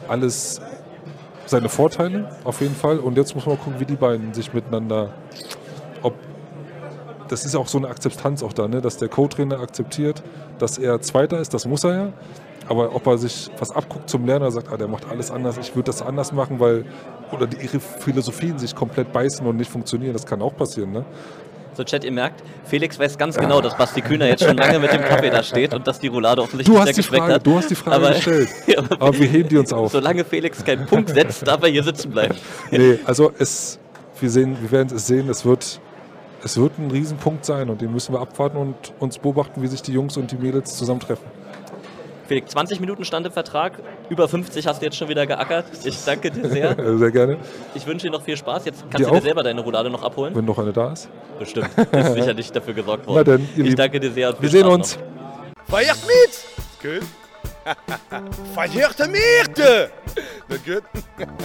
Alles 0.07 0.61
seine 1.53 1.69
Vorteile 1.69 2.29
auf 2.43 2.61
jeden 2.61 2.75
Fall. 2.75 2.97
Und 2.97 3.15
jetzt 3.15 3.35
muss 3.35 3.45
man 3.45 3.57
gucken, 3.57 3.79
wie 3.79 3.85
die 3.85 3.95
beiden 3.95 4.33
sich 4.33 4.53
miteinander, 4.53 5.13
ob 6.01 6.15
das 7.29 7.45
ist 7.45 7.55
auch 7.55 7.67
so 7.67 7.77
eine 7.77 7.87
Akzeptanz 7.87 8.43
auch 8.43 8.53
da, 8.53 8.67
ne? 8.67 8.81
dass 8.81 8.97
der 8.97 9.07
Co-Trainer 9.07 9.59
akzeptiert, 9.59 10.23
dass 10.59 10.77
er 10.77 10.99
Zweiter 11.01 11.39
ist, 11.39 11.53
das 11.53 11.65
muss 11.65 11.83
er 11.83 11.95
ja. 11.95 12.13
Aber 12.69 12.95
ob 12.95 13.05
er 13.07 13.17
sich 13.17 13.51
was 13.59 13.71
abguckt 13.71 14.09
zum 14.09 14.25
Lerner, 14.25 14.49
sagt, 14.49 14.71
ah, 14.71 14.77
der 14.77 14.87
macht 14.87 15.09
alles 15.09 15.31
anders, 15.31 15.57
ich 15.57 15.75
würde 15.75 15.87
das 15.87 16.01
anders 16.01 16.31
machen, 16.31 16.59
weil, 16.59 16.85
oder 17.31 17.45
die, 17.45 17.57
ihre 17.57 17.79
Philosophien 17.79 18.57
sich 18.57 18.73
komplett 18.73 19.11
beißen 19.11 19.45
und 19.45 19.57
nicht 19.57 19.69
funktionieren, 19.69 20.13
das 20.13 20.25
kann 20.25 20.41
auch 20.41 20.55
passieren. 20.55 20.91
Ne? 20.91 21.05
So, 21.75 21.83
Chat, 21.83 22.03
ihr 22.03 22.11
merkt, 22.11 22.43
Felix 22.65 22.99
weiß 22.99 23.17
ganz 23.17 23.35
genau, 23.35 23.59
dass 23.59 23.75
Basti 23.75 24.01
Kühner 24.01 24.27
jetzt 24.27 24.43
schon 24.43 24.57
lange 24.57 24.77
mit 24.79 24.91
dem 24.93 25.01
Kaffee 25.01 25.29
da 25.31 25.41
steht 25.41 25.73
und 25.73 25.87
dass 25.87 25.99
die 25.99 26.07
Roulade 26.07 26.41
offensichtlich 26.41 26.75
sehr 26.77 26.85
die 26.85 26.93
geschmeckt 26.93 27.23
hat. 27.27 27.45
du 27.45 27.55
hast 27.57 27.69
die 27.69 27.75
Frage 27.75 27.95
Aber- 27.95 28.11
gestellt, 28.15 28.49
aber 28.99 29.17
wir 29.17 29.27
heben 29.27 29.49
die 29.49 29.57
uns 29.57 29.73
auf. 29.73 29.91
Solange 29.91 30.23
Felix 30.23 30.63
keinen 30.63 30.85
Punkt 30.85 31.09
setzt, 31.09 31.47
darf 31.47 31.63
er 31.63 31.69
hier 31.69 31.83
sitzen 31.83 32.11
bleiben. 32.11 32.35
Nee, 32.69 32.99
also 33.05 33.31
es, 33.39 33.79
wir, 34.19 34.29
sehen, 34.29 34.55
wir 34.61 34.71
werden 34.71 34.95
es 34.95 35.07
sehen, 35.07 35.29
es 35.29 35.45
wird, 35.45 35.79
es 36.43 36.57
wird 36.57 36.77
ein 36.77 36.91
Riesenpunkt 36.91 37.43
sein 37.43 37.69
und 37.69 37.81
den 37.81 37.91
müssen 37.91 38.13
wir 38.13 38.21
abwarten 38.21 38.57
und 38.57 38.75
uns 38.99 39.17
beobachten, 39.17 39.61
wie 39.63 39.67
sich 39.67 39.81
die 39.81 39.93
Jungs 39.93 40.15
und 40.17 40.31
die 40.31 40.37
Mädels 40.37 40.77
zusammentreffen. 40.77 41.25
Felix, 42.33 42.51
20 42.51 42.79
Minuten 42.79 43.05
stand 43.05 43.27
im 43.27 43.31
Vertrag, 43.31 43.73
über 44.09 44.27
50 44.27 44.65
hast 44.65 44.81
du 44.81 44.85
jetzt 44.85 44.97
schon 44.97 45.07
wieder 45.07 45.27
geackert. 45.27 45.65
Ich 45.83 46.03
danke 46.03 46.31
dir 46.31 46.49
sehr. 46.49 46.75
Sehr 46.97 47.11
gerne, 47.11 47.37
Ich 47.75 47.85
wünsche 47.85 48.07
dir 48.07 48.11
noch 48.11 48.23
viel 48.23 48.35
Spaß. 48.37 48.65
Jetzt 48.65 48.81
kannst 48.89 48.99
Dir 48.99 49.05
du 49.05 49.11
dir 49.11 49.17
auch. 49.17 49.21
selber 49.21 49.43
deine 49.43 49.61
Roulade 49.61 49.89
noch 49.91 50.01
abholen. 50.03 50.33
wenn 50.35 50.45
noch 50.45 50.57
eine 50.57 50.73
da 50.73 50.93
ist. 50.93 51.09
Bestimmt. 51.37 51.69
Ist 51.91 52.13
sicherlich 52.13 52.51
dafür 52.51 52.73
gesorgt 52.73 53.05
worden. 53.05 53.17
Na 53.17 53.23
dann, 53.23 53.41
ihr 53.41 53.49
ich 53.49 53.57
Lieben. 53.57 53.75
danke 53.75 53.99
dir 53.99 54.11
sehr. 54.11 54.29
und 54.29 54.35
viel 54.39 54.43
Wir 54.43 54.49
sehen 54.49 54.61
Spaß 54.65 54.73
uns. 54.73 54.97
Feiert 55.67 55.97
mit! 56.07 56.99
Gut. 56.99 57.07
Feiert 58.55 58.99
mit! 59.11 59.57
Das 59.59 60.63
gut? 60.65 60.83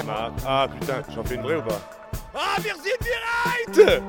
Na, 0.06 0.32
ah, 0.44 0.66
putain, 0.68 1.04
j'en 1.14 1.24
fais 1.24 1.34
une 1.36 1.42
vraie 1.42 1.58
ou 1.58 1.62
pas? 1.62 1.80
Ah, 2.34 2.56
wir 2.62 2.74
sind 2.74 2.98
bereit! 3.76 4.02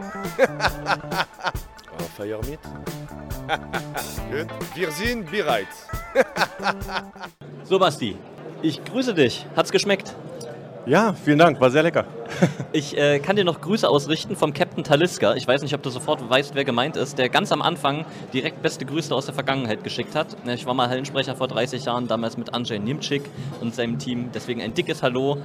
Ah, 2.00 2.04
feiert 2.18 2.47
mit? 2.50 2.60
gut. 4.32 4.47
Wir 4.76 4.91
sind 4.91 5.30
bereit. 5.32 5.68
So, 7.66 7.78
Basti, 7.78 8.18
ich 8.64 8.84
grüße 8.84 9.14
dich. 9.14 9.45
Hat's 9.56 9.72
geschmeckt? 9.72 10.16
Ja, 10.88 11.14
vielen 11.14 11.38
Dank, 11.38 11.62
war 11.62 11.70
sehr 11.70 11.84
lecker. 11.84 12.06
Ich 12.72 12.97
äh, 12.97 13.20
kann 13.20 13.36
dir 13.36 13.43
noch 13.43 13.62
Grüße 13.62 13.88
ausrichten 13.88 14.36
vom 14.36 14.54
Captain 14.54 14.84
Taliska. 14.84 15.34
Ich 15.34 15.47
weiß 15.47 15.64
nicht, 15.64 15.74
ob 15.74 15.82
du 15.82 15.89
sofort 15.89 16.28
weißt, 16.28 16.54
wer 16.54 16.64
gemeint 16.66 16.95
ist, 16.95 17.18
der 17.18 17.30
ganz 17.30 17.52
am 17.52 17.64
Anfang 17.64 18.06
direkt 18.32 18.62
beste 18.62 18.86
Grüße 18.86 19.14
aus 19.14 19.26
der 19.26 19.34
Vergangenheit 19.34 19.84
geschickt 19.84 20.16
hat. 20.16 20.38
Ich 20.47 20.68
war 20.68 20.76
mal 20.76 20.88
Hallensprecher 20.88 21.36
vor 21.36 21.47
30 21.47 21.86
Jahren, 21.86 22.08
damals 22.08 22.38
mit 22.38 22.54
Andrzej 22.54 22.80
Nimczyk 22.80 23.24
und 23.60 23.74
seinem 23.74 23.97
Team. 23.97 24.30
Deswegen 24.34 24.62
ein 24.62 24.76
dickes 24.76 25.02
Hallo. 25.02 25.38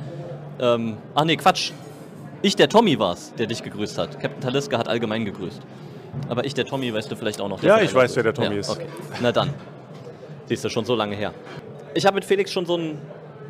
Ähm, 0.61 0.99
ach 1.15 1.25
nee, 1.25 1.37
Quatsch. 1.37 1.73
Ich, 2.43 2.57
der 2.57 2.69
Tommy, 2.69 2.99
war's, 2.99 3.33
der 3.39 3.47
dich 3.47 3.63
gegrüßt 3.63 3.97
hat. 3.97 4.21
Captain 4.21 4.43
Taliska 4.43 4.77
hat 4.77 4.89
allgemein 4.89 5.25
gegrüßt. 5.25 5.63
Aber 6.29 6.45
ich, 6.45 6.55
der 6.55 6.65
Tommy, 6.65 6.93
weißt 6.93 7.11
du 7.11 7.17
vielleicht 7.17 7.41
auch 7.41 7.49
noch. 7.49 7.61
der 7.61 7.69
Ja, 7.69 7.81
ich 7.81 7.95
weiß, 7.95 8.17
wer 8.17 8.23
der. 8.23 8.35
Tommy 8.35 8.57
ist. 8.57 8.71
Okay. 8.71 8.87
Na 9.21 9.33
dann. 9.33 9.51
Siehst 10.47 10.65
du, 10.65 10.69
schon 10.69 10.85
so 10.85 10.95
lange 10.95 11.17
her. 11.17 11.33
Ich 11.95 12.07
habe 12.07 12.17
mit 12.17 12.25
Felix 12.25 12.53
schon 12.53 12.67
so 12.67 12.75
einen 12.75 12.99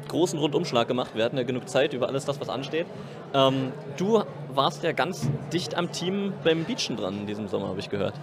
großen 0.08 0.38
Rundumschlag 0.38 0.86
gemacht. 0.86 1.12
Wir 1.14 1.24
hatten 1.24 1.36
ja 1.36 1.42
genug 1.42 1.68
Zeit 1.68 1.92
über 1.92 2.08
alles 2.08 2.24
das, 2.24 2.40
was 2.40 2.48
ansteht. 2.48 2.86
Ähm, 3.32 3.72
du 3.96 4.22
warst 4.52 4.82
ja 4.82 4.92
ganz 4.92 5.28
dicht 5.52 5.74
am 5.74 5.90
Team 5.92 6.32
beim 6.44 6.64
Beachen 6.64 6.96
dran 6.96 7.20
in 7.20 7.26
diesem 7.26 7.48
Sommer, 7.48 7.68
habe 7.68 7.80
ich 7.80 7.90
gehört. 7.90 8.14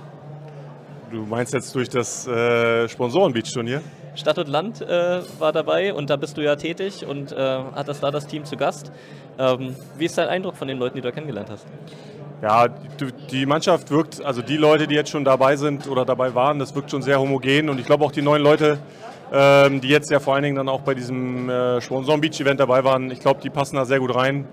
Du 1.12 1.26
meinst 1.26 1.54
jetzt 1.54 1.76
durch 1.76 1.90
das 1.90 2.26
äh, 2.26 2.88
Sponsoren-Beach-Turnier? 2.88 3.82
Stadt 4.16 4.38
und 4.38 4.48
Land 4.48 4.82
äh, 4.82 5.22
war 5.40 5.52
dabei 5.52 5.94
und 5.94 6.10
da 6.10 6.16
bist 6.16 6.38
du 6.38 6.42
ja 6.42 6.56
tätig 6.56 7.06
und 7.06 7.32
äh, 7.32 7.36
hattest 7.76 8.04
da 8.04 8.12
das 8.12 8.28
Team 8.28 8.46
zu 8.46 8.56
Gast. 8.56 8.92
Ähm, 9.38 9.76
wie 9.98 10.06
ist 10.06 10.18
dein 10.18 10.30
Eindruck 10.30 10.56
von 10.56 10.68
den 10.68 10.78
Leuten, 10.78 10.96
die 10.96 11.02
du 11.02 11.12
kennengelernt 11.12 11.50
hast? 11.50 11.66
Ja, 12.42 12.68
die, 13.32 13.46
Mannschaft 13.46 13.92
wirkt, 13.92 14.24
also 14.24 14.42
die 14.42 14.58
Leute, 14.58 14.88
die 14.88 14.96
jetzt 14.96 15.12
schon 15.12 15.24
dabei 15.24 15.56
sind 15.58 15.88
oder 15.88 16.06
dabei 16.06 16.34
waren, 16.34 16.58
das 16.58 16.74
wirkt 16.74 16.90
schon 16.90 17.04
sehr 17.04 17.20
homogen 17.20 17.70
und 17.70 17.80
ich 17.80 17.86
glaube 17.86 18.04
auch 18.04 18.12
die 18.12 18.24
neuen 18.24 18.42
Leute, 18.42 18.80
ähm, 19.32 19.80
die 19.80 19.90
jetzt 19.90 20.10
ja 20.10 20.20
vor 20.20 20.34
allen 20.34 20.44
Dingen 20.44 20.56
dann 20.56 20.68
auch 20.68 20.82
bei 20.82 20.96
diesem 20.96 21.50
äh, 21.50 21.80
Sponsoren-Beach-Event 21.82 22.60
dabei 22.60 22.84
waren, 22.84 23.12
ich 23.12 23.20
glaube, 23.20 23.42
die 23.42 23.52
passen 23.52 23.76
da 23.76 23.86
sehr 23.86 24.00
gut 24.00 24.16
rein. 24.16 24.48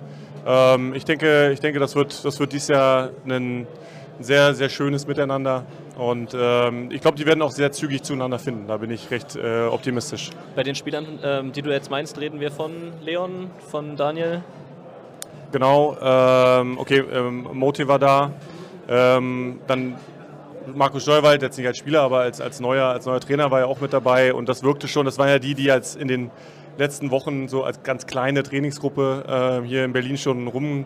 Ähm, 0.46 0.92
ich 0.94 1.06
denke, 1.06 1.50
ich 1.52 1.60
denke 1.60 1.78
das, 1.78 1.94
wird, 1.94 2.24
das 2.26 2.38
wird 2.38 2.52
dieses 2.52 2.68
Jahr 2.68 3.08
ein 3.26 3.66
sehr, 4.20 4.54
sehr 4.54 4.68
schönes 4.68 5.06
Miteinander 5.06 5.64
und 5.96 6.36
ähm, 6.38 6.90
ich 6.92 7.00
glaube, 7.00 7.16
die 7.16 7.24
werden 7.24 7.40
auch 7.40 7.52
sehr 7.52 7.72
zügig 7.72 8.02
zueinander 8.02 8.38
finden. 8.38 8.66
Da 8.68 8.76
bin 8.76 8.90
ich 8.90 9.10
recht 9.10 9.34
äh, 9.34 9.62
optimistisch. 9.64 10.28
Bei 10.54 10.62
den 10.62 10.74
Spielern, 10.74 11.18
ähm, 11.24 11.52
die 11.52 11.62
du 11.62 11.70
jetzt 11.70 11.90
meinst, 11.90 12.20
reden 12.20 12.38
wir 12.38 12.50
von 12.50 12.72
Leon, 13.02 13.50
von 13.70 13.96
Daniel. 13.96 14.42
Genau, 15.50 15.96
ähm, 16.00 16.78
okay, 16.78 16.98
ähm, 17.10 17.48
Moti 17.54 17.88
war 17.88 17.98
da. 17.98 18.32
Ähm, 18.88 19.60
dann 19.66 19.96
Markus 20.74 21.02
Steuerwald, 21.02 21.40
jetzt 21.42 21.56
nicht 21.56 21.66
als 21.66 21.78
Spieler, 21.78 22.02
aber 22.02 22.20
als, 22.20 22.40
als, 22.40 22.60
neuer, 22.60 22.86
als 22.86 23.06
neuer 23.06 23.20
Trainer 23.20 23.50
war 23.50 23.60
er 23.60 23.68
auch 23.68 23.80
mit 23.80 23.92
dabei. 23.92 24.34
Und 24.34 24.48
das 24.48 24.62
wirkte 24.62 24.88
schon, 24.88 25.06
das 25.06 25.18
waren 25.18 25.28
ja 25.28 25.38
die, 25.38 25.54
die 25.54 25.64
jetzt 25.64 25.96
in 25.96 26.08
den 26.08 26.30
letzten 26.76 27.10
Wochen 27.10 27.48
so 27.48 27.64
als 27.64 27.82
ganz 27.82 28.06
kleine 28.06 28.42
Trainingsgruppe 28.42 29.62
äh, 29.62 29.66
hier 29.66 29.84
in 29.84 29.92
Berlin 29.92 30.18
schon 30.18 30.46
rum, 30.48 30.84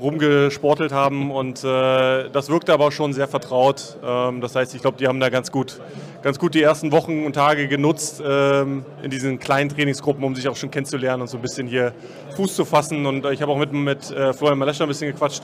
rumgesportelt 0.00 0.92
haben. 0.92 1.30
Und 1.30 1.64
äh, 1.64 2.28
das 2.30 2.48
wirkte 2.48 2.72
aber 2.72 2.92
schon 2.92 3.12
sehr 3.12 3.28
vertraut. 3.28 3.96
Ähm, 4.04 4.40
das 4.40 4.54
heißt, 4.54 4.74
ich 4.74 4.82
glaube, 4.82 4.98
die 4.98 5.08
haben 5.08 5.20
da 5.20 5.30
ganz 5.30 5.50
gut, 5.50 5.80
ganz 6.22 6.38
gut 6.38 6.54
die 6.54 6.62
ersten 6.62 6.92
Wochen 6.92 7.24
und 7.24 7.32
Tage 7.32 7.68
genutzt 7.68 8.22
ähm, 8.24 8.84
in 9.02 9.10
diesen 9.10 9.38
kleinen 9.38 9.70
Trainingsgruppen, 9.70 10.22
um 10.22 10.34
sich 10.34 10.48
auch 10.48 10.56
schon 10.56 10.70
kennenzulernen 10.70 11.22
und 11.22 11.28
so 11.28 11.38
ein 11.38 11.42
bisschen 11.42 11.66
hier 11.66 11.92
Fuß 12.36 12.54
zu 12.56 12.64
fassen. 12.64 13.06
Und 13.06 13.24
ich 13.26 13.42
habe 13.42 13.52
auch 13.52 13.58
mit, 13.58 13.72
mit 13.72 14.10
äh, 14.10 14.32
Florian 14.32 14.58
Malescher 14.58 14.84
ein 14.84 14.88
bisschen 14.88 15.12
gequatscht. 15.12 15.42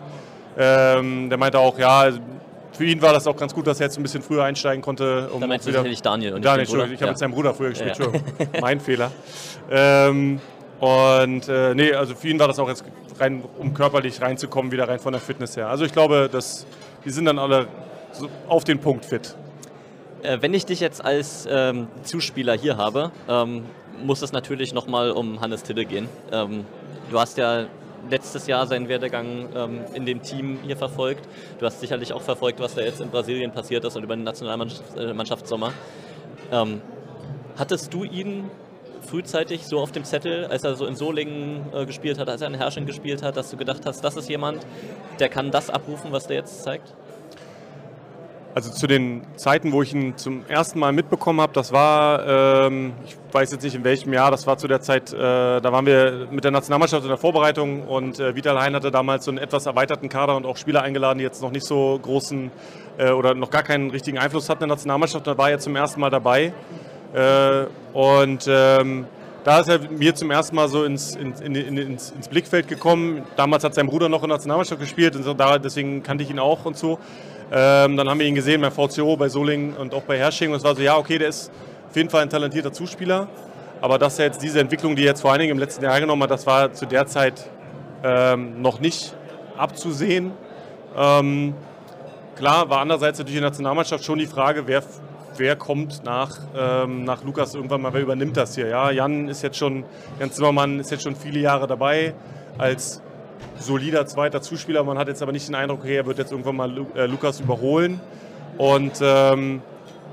Ähm, 0.58 1.28
der 1.30 1.38
meinte 1.38 1.58
auch, 1.58 1.78
ja, 1.78 2.10
für 2.72 2.84
ihn 2.84 3.00
war 3.02 3.12
das 3.12 3.26
auch 3.26 3.36
ganz 3.36 3.54
gut, 3.54 3.66
dass 3.66 3.80
er 3.80 3.86
jetzt 3.86 3.98
ein 3.98 4.02
bisschen 4.02 4.22
früher 4.22 4.44
einsteigen 4.44 4.82
konnte. 4.82 5.28
Um 5.32 5.40
Da 5.40 5.46
meinst 5.46 5.66
du 5.66 5.70
sicherlich 5.72 6.00
Daniel 6.02 6.34
und 6.34 6.40
nicht 6.40 6.46
Daniel, 6.46 6.66
ich 6.66 6.74
habe 6.74 6.94
Ja. 7.04 7.06
mit 7.08 7.18
seinem 7.18 7.32
Bruder 7.32 7.54
früher 7.54 7.70
gespielt, 7.70 7.98
Ja. 7.98 8.06
Mein 8.60 8.80
Fehler. 8.80 9.10
Ähm, 9.70 10.40
und 10.80 11.48
äh, 11.48 11.74
nee, 11.74 11.92
also 11.92 12.14
für 12.14 12.28
ihn 12.28 12.38
war 12.38 12.48
das 12.48 12.58
auch 12.58 12.68
jetzt 12.68 12.84
rein, 13.20 13.42
um 13.58 13.72
körperlich 13.74 14.20
reinzukommen, 14.20 14.72
wieder 14.72 14.88
rein 14.88 14.98
von 14.98 15.12
der 15.12 15.20
Fitness 15.20 15.56
her. 15.56 15.68
Also 15.68 15.84
ich 15.84 15.92
glaube, 15.92 16.28
dass 16.32 16.66
die 17.04 17.10
sind 17.10 17.26
dann 17.26 17.38
alle 17.38 17.66
so 18.12 18.28
auf 18.48 18.64
den 18.64 18.78
Punkt 18.78 19.04
fit. 19.04 19.34
Äh, 20.22 20.38
wenn 20.40 20.54
ich 20.54 20.66
dich 20.66 20.80
jetzt 20.80 21.04
als 21.04 21.46
ähm, 21.50 21.88
Zuspieler 22.04 22.54
hier 22.54 22.76
habe, 22.76 23.10
ähm, 23.28 23.64
muss 24.04 24.22
es 24.22 24.32
natürlich 24.32 24.72
nochmal 24.74 25.10
um 25.12 25.40
Hannes 25.40 25.62
Tille 25.62 25.84
gehen. 25.84 26.08
Ähm, 26.32 26.64
du 27.10 27.18
hast 27.18 27.38
ja 27.38 27.66
letztes 28.10 28.46
Jahr 28.46 28.66
seinen 28.66 28.88
Werdegang 28.88 29.48
ähm, 29.54 29.80
in 29.94 30.06
dem 30.06 30.22
Team 30.22 30.58
hier 30.64 30.76
verfolgt. 30.76 31.28
Du 31.58 31.66
hast 31.66 31.80
sicherlich 31.80 32.12
auch 32.12 32.22
verfolgt, 32.22 32.60
was 32.60 32.74
da 32.74 32.82
jetzt 32.82 33.00
in 33.00 33.10
Brasilien 33.10 33.52
passiert 33.52 33.84
ist 33.84 33.96
und 33.96 34.02
über 34.02 34.16
den 34.16 34.24
Nationalmannschaftssommer. 34.24 35.72
Ähm, 36.50 36.80
hattest 37.56 37.94
du 37.94 38.04
ihn 38.04 38.50
frühzeitig 39.02 39.66
so 39.66 39.80
auf 39.80 39.92
dem 39.92 40.04
Zettel, 40.04 40.46
als 40.46 40.64
er 40.64 40.74
so 40.74 40.86
in 40.86 40.94
Solingen 40.94 41.66
äh, 41.74 41.86
gespielt 41.86 42.18
hat, 42.18 42.28
als 42.28 42.40
er 42.40 42.48
in 42.48 42.54
Herrsching 42.54 42.86
gespielt 42.86 43.22
hat, 43.22 43.36
dass 43.36 43.50
du 43.50 43.56
gedacht 43.56 43.84
hast, 43.84 44.02
das 44.02 44.16
ist 44.16 44.28
jemand, 44.28 44.64
der 45.18 45.28
kann 45.28 45.50
das 45.50 45.70
abrufen, 45.70 46.12
was 46.12 46.26
der 46.26 46.36
jetzt 46.36 46.62
zeigt? 46.62 46.94
Also 48.54 48.70
zu 48.70 48.86
den 48.86 49.22
Zeiten, 49.36 49.72
wo 49.72 49.82
ich 49.82 49.94
ihn 49.94 50.16
zum 50.18 50.44
ersten 50.46 50.78
Mal 50.78 50.92
mitbekommen 50.92 51.40
habe, 51.40 51.52
das 51.54 51.72
war, 51.72 52.66
ähm, 52.66 52.92
ich 53.06 53.16
weiß 53.32 53.50
jetzt 53.52 53.62
nicht 53.62 53.74
in 53.74 53.84
welchem 53.84 54.12
Jahr, 54.12 54.30
das 54.30 54.46
war 54.46 54.58
zu 54.58 54.68
der 54.68 54.82
Zeit, 54.82 55.12
äh, 55.12 55.16
da 55.16 55.72
waren 55.72 55.86
wir 55.86 56.28
mit 56.30 56.44
der 56.44 56.50
Nationalmannschaft 56.50 57.02
in 57.02 57.08
der 57.08 57.16
Vorbereitung 57.16 57.86
und 57.86 58.20
äh, 58.20 58.36
Vital 58.36 58.60
Hein 58.60 58.74
hatte 58.74 58.90
damals 58.90 59.24
so 59.24 59.30
einen 59.30 59.38
etwas 59.38 59.64
erweiterten 59.64 60.08
Kader 60.08 60.36
und 60.36 60.44
auch 60.44 60.58
Spieler 60.58 60.82
eingeladen, 60.82 61.18
die 61.18 61.24
jetzt 61.24 61.40
noch 61.40 61.50
nicht 61.50 61.64
so 61.64 61.98
großen 62.02 62.50
äh, 62.98 63.10
oder 63.10 63.34
noch 63.34 63.50
gar 63.50 63.62
keinen 63.62 63.90
richtigen 63.90 64.18
Einfluss 64.18 64.50
hatten 64.50 64.64
in 64.64 64.68
der 64.68 64.76
Nationalmannschaft. 64.76 65.26
Da 65.26 65.38
war 65.38 65.50
er 65.50 65.58
zum 65.58 65.74
ersten 65.74 66.00
Mal 66.00 66.10
dabei 66.10 66.52
äh, 67.14 67.64
und 67.94 68.46
ähm, 68.48 69.06
da 69.44 69.60
ist 69.60 69.68
er 69.68 69.80
mir 69.90 70.14
zum 70.14 70.30
ersten 70.30 70.54
Mal 70.54 70.68
so 70.68 70.84
ins, 70.84 71.16
in, 71.16 71.32
in, 71.40 71.76
ins, 71.76 72.10
ins 72.10 72.28
Blickfeld 72.28 72.68
gekommen. 72.68 73.22
Damals 73.36 73.64
hat 73.64 73.74
sein 73.74 73.86
Bruder 73.86 74.08
noch 74.08 74.22
in 74.22 74.28
der 74.28 74.36
Nationalmannschaft 74.36 74.80
gespielt 74.80 75.16
und 75.16 75.24
so, 75.24 75.34
deswegen 75.34 76.02
kannte 76.02 76.22
ich 76.22 76.30
ihn 76.30 76.38
auch 76.38 76.64
und 76.64 76.76
so. 76.76 76.98
Ähm, 77.54 77.98
dann 77.98 78.08
haben 78.08 78.18
wir 78.18 78.26
ihn 78.26 78.34
gesehen 78.34 78.62
bei 78.62 78.70
VCO, 78.70 79.14
bei 79.14 79.28
Solingen 79.28 79.76
und 79.76 79.92
auch 79.92 80.04
bei 80.04 80.16
Hersching. 80.16 80.50
Und 80.50 80.56
es 80.56 80.64
war 80.64 80.74
so, 80.74 80.80
ja, 80.80 80.96
okay, 80.96 81.18
der 81.18 81.28
ist 81.28 81.52
auf 81.86 81.94
jeden 81.94 82.08
Fall 82.08 82.22
ein 82.22 82.30
talentierter 82.30 82.72
Zuspieler. 82.72 83.28
Aber 83.82 83.98
dass 83.98 84.18
er 84.18 84.26
jetzt 84.26 84.40
diese 84.42 84.58
Entwicklung, 84.58 84.96
die 84.96 85.02
er 85.02 85.08
jetzt 85.08 85.20
vor 85.20 85.32
allen 85.32 85.40
Dingen 85.40 85.52
im 85.52 85.58
letzten 85.58 85.84
Jahr 85.84 86.00
genommen 86.00 86.22
hat, 86.22 86.30
das 86.30 86.46
war 86.46 86.72
zu 86.72 86.86
der 86.86 87.06
Zeit 87.06 87.50
ähm, 88.02 88.62
noch 88.62 88.80
nicht 88.80 89.14
abzusehen. 89.58 90.32
Ähm, 90.96 91.52
klar, 92.36 92.70
war 92.70 92.80
andererseits 92.80 93.18
natürlich 93.18 93.36
in 93.36 93.42
der 93.42 93.50
Nationalmannschaft 93.50 94.02
schon 94.02 94.18
die 94.18 94.26
Frage, 94.26 94.66
wer, 94.66 94.82
wer 95.36 95.54
kommt 95.56 96.04
nach, 96.04 96.38
ähm, 96.56 97.04
nach 97.04 97.22
Lukas 97.22 97.54
irgendwann 97.54 97.82
mal, 97.82 97.92
wer 97.92 98.00
übernimmt 98.00 98.36
das 98.36 98.54
hier. 98.54 98.68
Ja, 98.68 98.90
Jan 98.90 99.28
ist 99.28 99.42
jetzt 99.42 99.58
schon, 99.58 99.84
Jan 100.18 100.30
Zimmermann 100.32 100.80
ist 100.80 100.90
jetzt 100.90 101.02
schon 101.02 101.16
viele 101.16 101.40
Jahre 101.40 101.66
dabei 101.66 102.14
als 102.56 103.02
solider 103.58 104.06
zweiter 104.06 104.42
Zuspieler. 104.42 104.84
Man 104.84 104.98
hat 104.98 105.08
jetzt 105.08 105.22
aber 105.22 105.32
nicht 105.32 105.48
den 105.48 105.54
Eindruck, 105.54 105.80
okay, 105.80 105.96
er 105.96 106.06
wird 106.06 106.18
jetzt 106.18 106.32
irgendwann 106.32 106.56
mal 106.56 106.70
Lu 106.70 106.86
äh, 106.94 107.06
Lukas 107.06 107.40
überholen. 107.40 108.00
Und 108.58 108.92
ähm, 109.00 109.62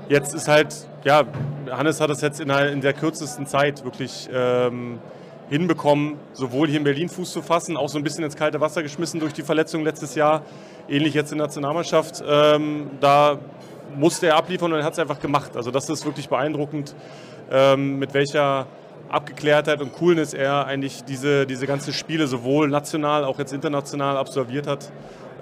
jetzt 0.08 0.34
ist 0.34 0.48
halt, 0.48 0.74
ja, 1.04 1.24
Hannes 1.70 2.00
hat 2.00 2.10
es 2.10 2.20
jetzt 2.20 2.40
in 2.40 2.48
der, 2.48 2.72
in 2.72 2.80
der 2.80 2.92
kürzesten 2.92 3.46
Zeit 3.46 3.84
wirklich 3.84 4.28
ähm, 4.32 4.98
hinbekommen, 5.48 6.16
sowohl 6.32 6.68
hier 6.68 6.78
in 6.78 6.84
Berlin 6.84 7.08
Fuß 7.08 7.32
zu 7.32 7.42
fassen, 7.42 7.76
auch 7.76 7.88
so 7.88 7.98
ein 7.98 8.04
bisschen 8.04 8.24
ins 8.24 8.36
kalte 8.36 8.60
Wasser 8.60 8.82
geschmissen 8.82 9.20
durch 9.20 9.32
die 9.32 9.42
Verletzung 9.42 9.84
letztes 9.84 10.14
Jahr, 10.14 10.42
ähnlich 10.88 11.14
jetzt 11.14 11.32
in 11.32 11.38
der 11.38 11.48
Nationalmannschaft. 11.48 12.22
Ähm, 12.26 12.90
da 13.00 13.38
musste 13.96 14.28
er 14.28 14.36
abliefern 14.36 14.72
und 14.72 14.78
er 14.78 14.84
hat 14.84 14.92
es 14.92 14.98
einfach 14.98 15.20
gemacht. 15.20 15.56
Also 15.56 15.70
das 15.70 15.88
ist 15.88 16.06
wirklich 16.06 16.28
beeindruckend, 16.28 16.94
ähm, 17.50 17.98
mit 17.98 18.14
welcher 18.14 18.66
Abgeklärtheit 19.10 19.80
und 19.80 19.92
Coolness 19.92 20.34
er 20.34 20.66
eigentlich 20.66 21.04
diese, 21.04 21.46
diese 21.46 21.66
ganzen 21.66 21.92
Spiele 21.92 22.26
sowohl 22.26 22.68
national, 22.68 23.24
auch 23.24 23.38
jetzt 23.38 23.52
international 23.52 24.16
absolviert 24.16 24.66
hat. 24.66 24.90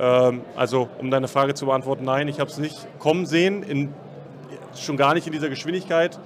Ähm, 0.01 0.43
also 0.57 0.89
um 0.99 1.11
deine 1.11 1.29
Frage 1.29 1.55
zu 1.55 1.66
beantworten, 1.66 2.05
nein, 2.05 2.29
ich 2.29 2.41
habe 2.41 2.51
es 2.51 2.59
nicht 2.59 2.87
kommen 2.99 3.27
sehen, 3.27 3.62
in, 3.62 3.93
schon 4.77 4.97
gar 4.97 5.14
nicht 5.14 5.27
in 5.27 5.33
dieser 5.33 5.49
Geschwindigkeit. 5.49 6.19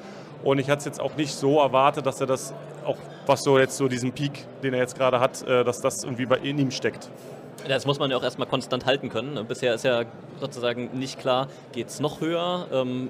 Und 0.45 0.59
ich 0.59 0.68
hatte 0.68 0.80
es 0.80 0.84
jetzt 0.84 1.01
auch 1.01 1.16
nicht 1.16 1.34
so 1.34 1.61
erwartet, 1.61 2.07
dass 2.07 2.20
er 2.20 2.26
das 2.26 2.53
auch, 2.84 2.97
was 3.26 3.43
so 3.43 3.59
jetzt 3.59 3.76
so 3.76 3.88
diesen 3.88 4.12
Peak, 4.12 4.45
den 4.62 4.74
er 4.74 4.80
jetzt 4.80 4.97
gerade 4.97 5.20
hat, 5.20 5.43
äh, 5.47 5.64
dass 5.64 5.80
das 5.80 6.05
irgendwie 6.05 6.26
bei 6.26 6.38
in 6.38 6.59
ihm 6.59 6.70
steckt. 6.70 7.11
Das 7.68 7.86
muss 7.86 8.01
man 8.01 8.11
ja 8.11 8.16
auch 8.16 8.24
erstmal 8.24 8.49
konstant 8.49 8.86
halten 8.86 9.09
können. 9.09 9.47
Bisher 9.47 9.74
ist 9.74 9.84
ja 9.84 10.03
sozusagen 10.40 10.90
nicht 10.99 11.20
klar, 11.20 11.47
geht 11.72 11.88
es 11.88 12.01
noch 12.01 12.20
höher? 12.20 12.66
Ähm, 12.72 13.09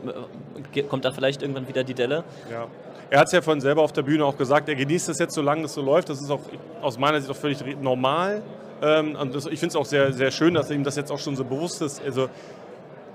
kommt 0.91 1.07
da 1.07 1.13
vielleicht 1.13 1.41
irgendwann 1.41 1.69
wieder 1.69 1.85
die 1.85 1.95
Delle? 1.95 2.25
Ja. 2.51 2.67
Er 3.13 3.21
hat 3.21 3.27
es 3.27 3.33
ja 3.33 3.43
von 3.43 3.61
selber 3.61 3.83
auf 3.83 3.93
der 3.93 4.01
Bühne 4.01 4.25
auch 4.25 4.39
gesagt, 4.39 4.71
er 4.71 4.75
genießt 4.75 5.11
es 5.11 5.19
jetzt, 5.19 5.35
solange 5.35 5.67
es 5.67 5.75
so 5.75 5.83
läuft. 5.83 6.09
Das 6.09 6.19
ist 6.19 6.31
auch 6.31 6.41
aus 6.81 6.99
meiner 6.99 7.21
Sicht 7.21 7.31
auch 7.31 7.37
völlig 7.37 7.59
normal. 7.83 8.41
Ähm, 8.81 9.17
und 9.17 9.37
ich 9.37 9.61
finde 9.61 9.67
es 9.67 9.77
auch 9.77 9.85
sehr, 9.85 10.15
sehr 10.15 10.31
schön, 10.31 10.55
dass 10.55 10.71
ihm 10.71 10.83
das 10.83 10.97
jetzt 10.97 11.13
auch 11.13 11.19
schon 11.19 11.37
so 11.37 11.45
bewusst 11.45 11.83
ist. 11.83 12.03
Also, 12.03 12.31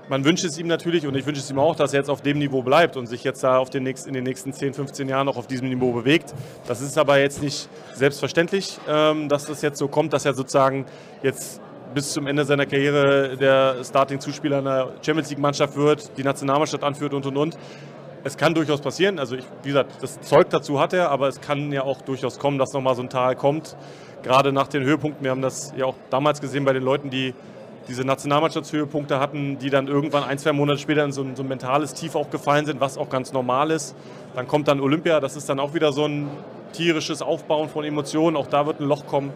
man 0.08 0.24
wünscht 0.24 0.44
es 0.44 0.56
ihm 0.56 0.68
natürlich 0.68 1.04
und 1.04 1.16
ich 1.16 1.26
wünsche 1.26 1.40
es 1.40 1.50
ihm 1.50 1.58
auch, 1.58 1.74
dass 1.74 1.94
er 1.94 1.98
jetzt 1.98 2.10
auf 2.10 2.22
dem 2.22 2.38
Niveau 2.38 2.62
bleibt 2.62 2.96
und 2.96 3.08
sich 3.08 3.24
jetzt 3.24 3.42
da 3.42 3.58
auf 3.58 3.70
den 3.70 3.82
nächsten, 3.82 4.10
in 4.10 4.14
den 4.14 4.22
nächsten 4.22 4.52
10, 4.52 4.72
15 4.72 5.08
Jahren 5.08 5.26
noch 5.26 5.36
auf 5.36 5.48
diesem 5.48 5.68
Niveau 5.68 5.90
bewegt. 5.90 6.32
Das 6.68 6.80
ist 6.80 6.96
aber 6.96 7.18
jetzt 7.18 7.42
nicht 7.42 7.68
selbstverständlich, 7.92 8.78
ähm, 8.88 9.28
dass 9.28 9.46
das 9.46 9.62
jetzt 9.62 9.78
so 9.80 9.88
kommt, 9.88 10.12
dass 10.12 10.24
er 10.24 10.34
sozusagen 10.34 10.86
jetzt 11.24 11.60
bis 11.92 12.12
zum 12.12 12.28
Ende 12.28 12.44
seiner 12.44 12.66
Karriere 12.66 13.36
der 13.36 13.82
Starting-Zuspieler 13.82 14.58
einer 14.58 14.90
Champions 15.04 15.30
League-Mannschaft 15.30 15.76
wird, 15.76 16.16
die 16.16 16.22
Nationalmannschaft 16.22 16.84
anführt 16.84 17.14
und 17.14 17.26
und 17.26 17.36
und. 17.36 17.58
Es 18.24 18.36
kann 18.36 18.54
durchaus 18.54 18.80
passieren, 18.80 19.18
also 19.18 19.36
ich, 19.36 19.44
wie 19.62 19.68
gesagt, 19.68 20.02
das 20.02 20.20
Zeug 20.20 20.50
dazu 20.50 20.80
hat 20.80 20.92
er, 20.92 21.10
aber 21.10 21.28
es 21.28 21.40
kann 21.40 21.72
ja 21.72 21.82
auch 21.82 22.02
durchaus 22.02 22.38
kommen, 22.38 22.58
dass 22.58 22.72
nochmal 22.72 22.94
so 22.94 23.02
ein 23.02 23.08
Tal 23.08 23.36
kommt. 23.36 23.76
Gerade 24.22 24.52
nach 24.52 24.66
den 24.66 24.82
Höhepunkten, 24.82 25.22
wir 25.22 25.30
haben 25.30 25.42
das 25.42 25.72
ja 25.76 25.86
auch 25.86 25.94
damals 26.10 26.40
gesehen 26.40 26.64
bei 26.64 26.72
den 26.72 26.82
Leuten, 26.82 27.10
die 27.10 27.34
diese 27.86 28.04
Nationalmannschaftshöhepunkte 28.04 29.18
hatten, 29.18 29.58
die 29.58 29.70
dann 29.70 29.88
irgendwann 29.88 30.24
ein, 30.24 30.36
zwei 30.38 30.52
Monate 30.52 30.78
später 30.78 31.04
in 31.04 31.12
so 31.12 31.22
ein, 31.22 31.36
so 31.36 31.42
ein 31.42 31.48
mentales 31.48 31.94
Tief 31.94 32.16
auch 32.16 32.28
gefallen 32.28 32.66
sind, 32.66 32.80
was 32.80 32.98
auch 32.98 33.08
ganz 33.08 33.32
normal 33.32 33.70
ist. 33.70 33.94
Dann 34.34 34.46
kommt 34.46 34.68
dann 34.68 34.80
Olympia, 34.80 35.20
das 35.20 35.36
ist 35.36 35.48
dann 35.48 35.58
auch 35.58 35.72
wieder 35.72 35.92
so 35.92 36.04
ein 36.04 36.28
tierisches 36.72 37.22
Aufbauen 37.22 37.68
von 37.68 37.84
Emotionen, 37.84 38.36
auch 38.36 38.46
da 38.46 38.66
wird 38.66 38.80
ein 38.80 38.86
Loch 38.86 39.06
kommen. 39.06 39.32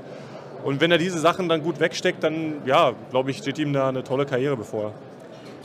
Und 0.64 0.80
wenn 0.80 0.92
er 0.92 0.98
diese 0.98 1.18
Sachen 1.18 1.48
dann 1.48 1.62
gut 1.62 1.80
wegsteckt, 1.80 2.22
dann, 2.22 2.56
ja, 2.66 2.92
glaube 3.10 3.30
ich, 3.30 3.38
steht 3.38 3.58
ihm 3.58 3.72
da 3.72 3.88
eine 3.88 4.04
tolle 4.04 4.26
Karriere 4.26 4.56
bevor. 4.56 4.92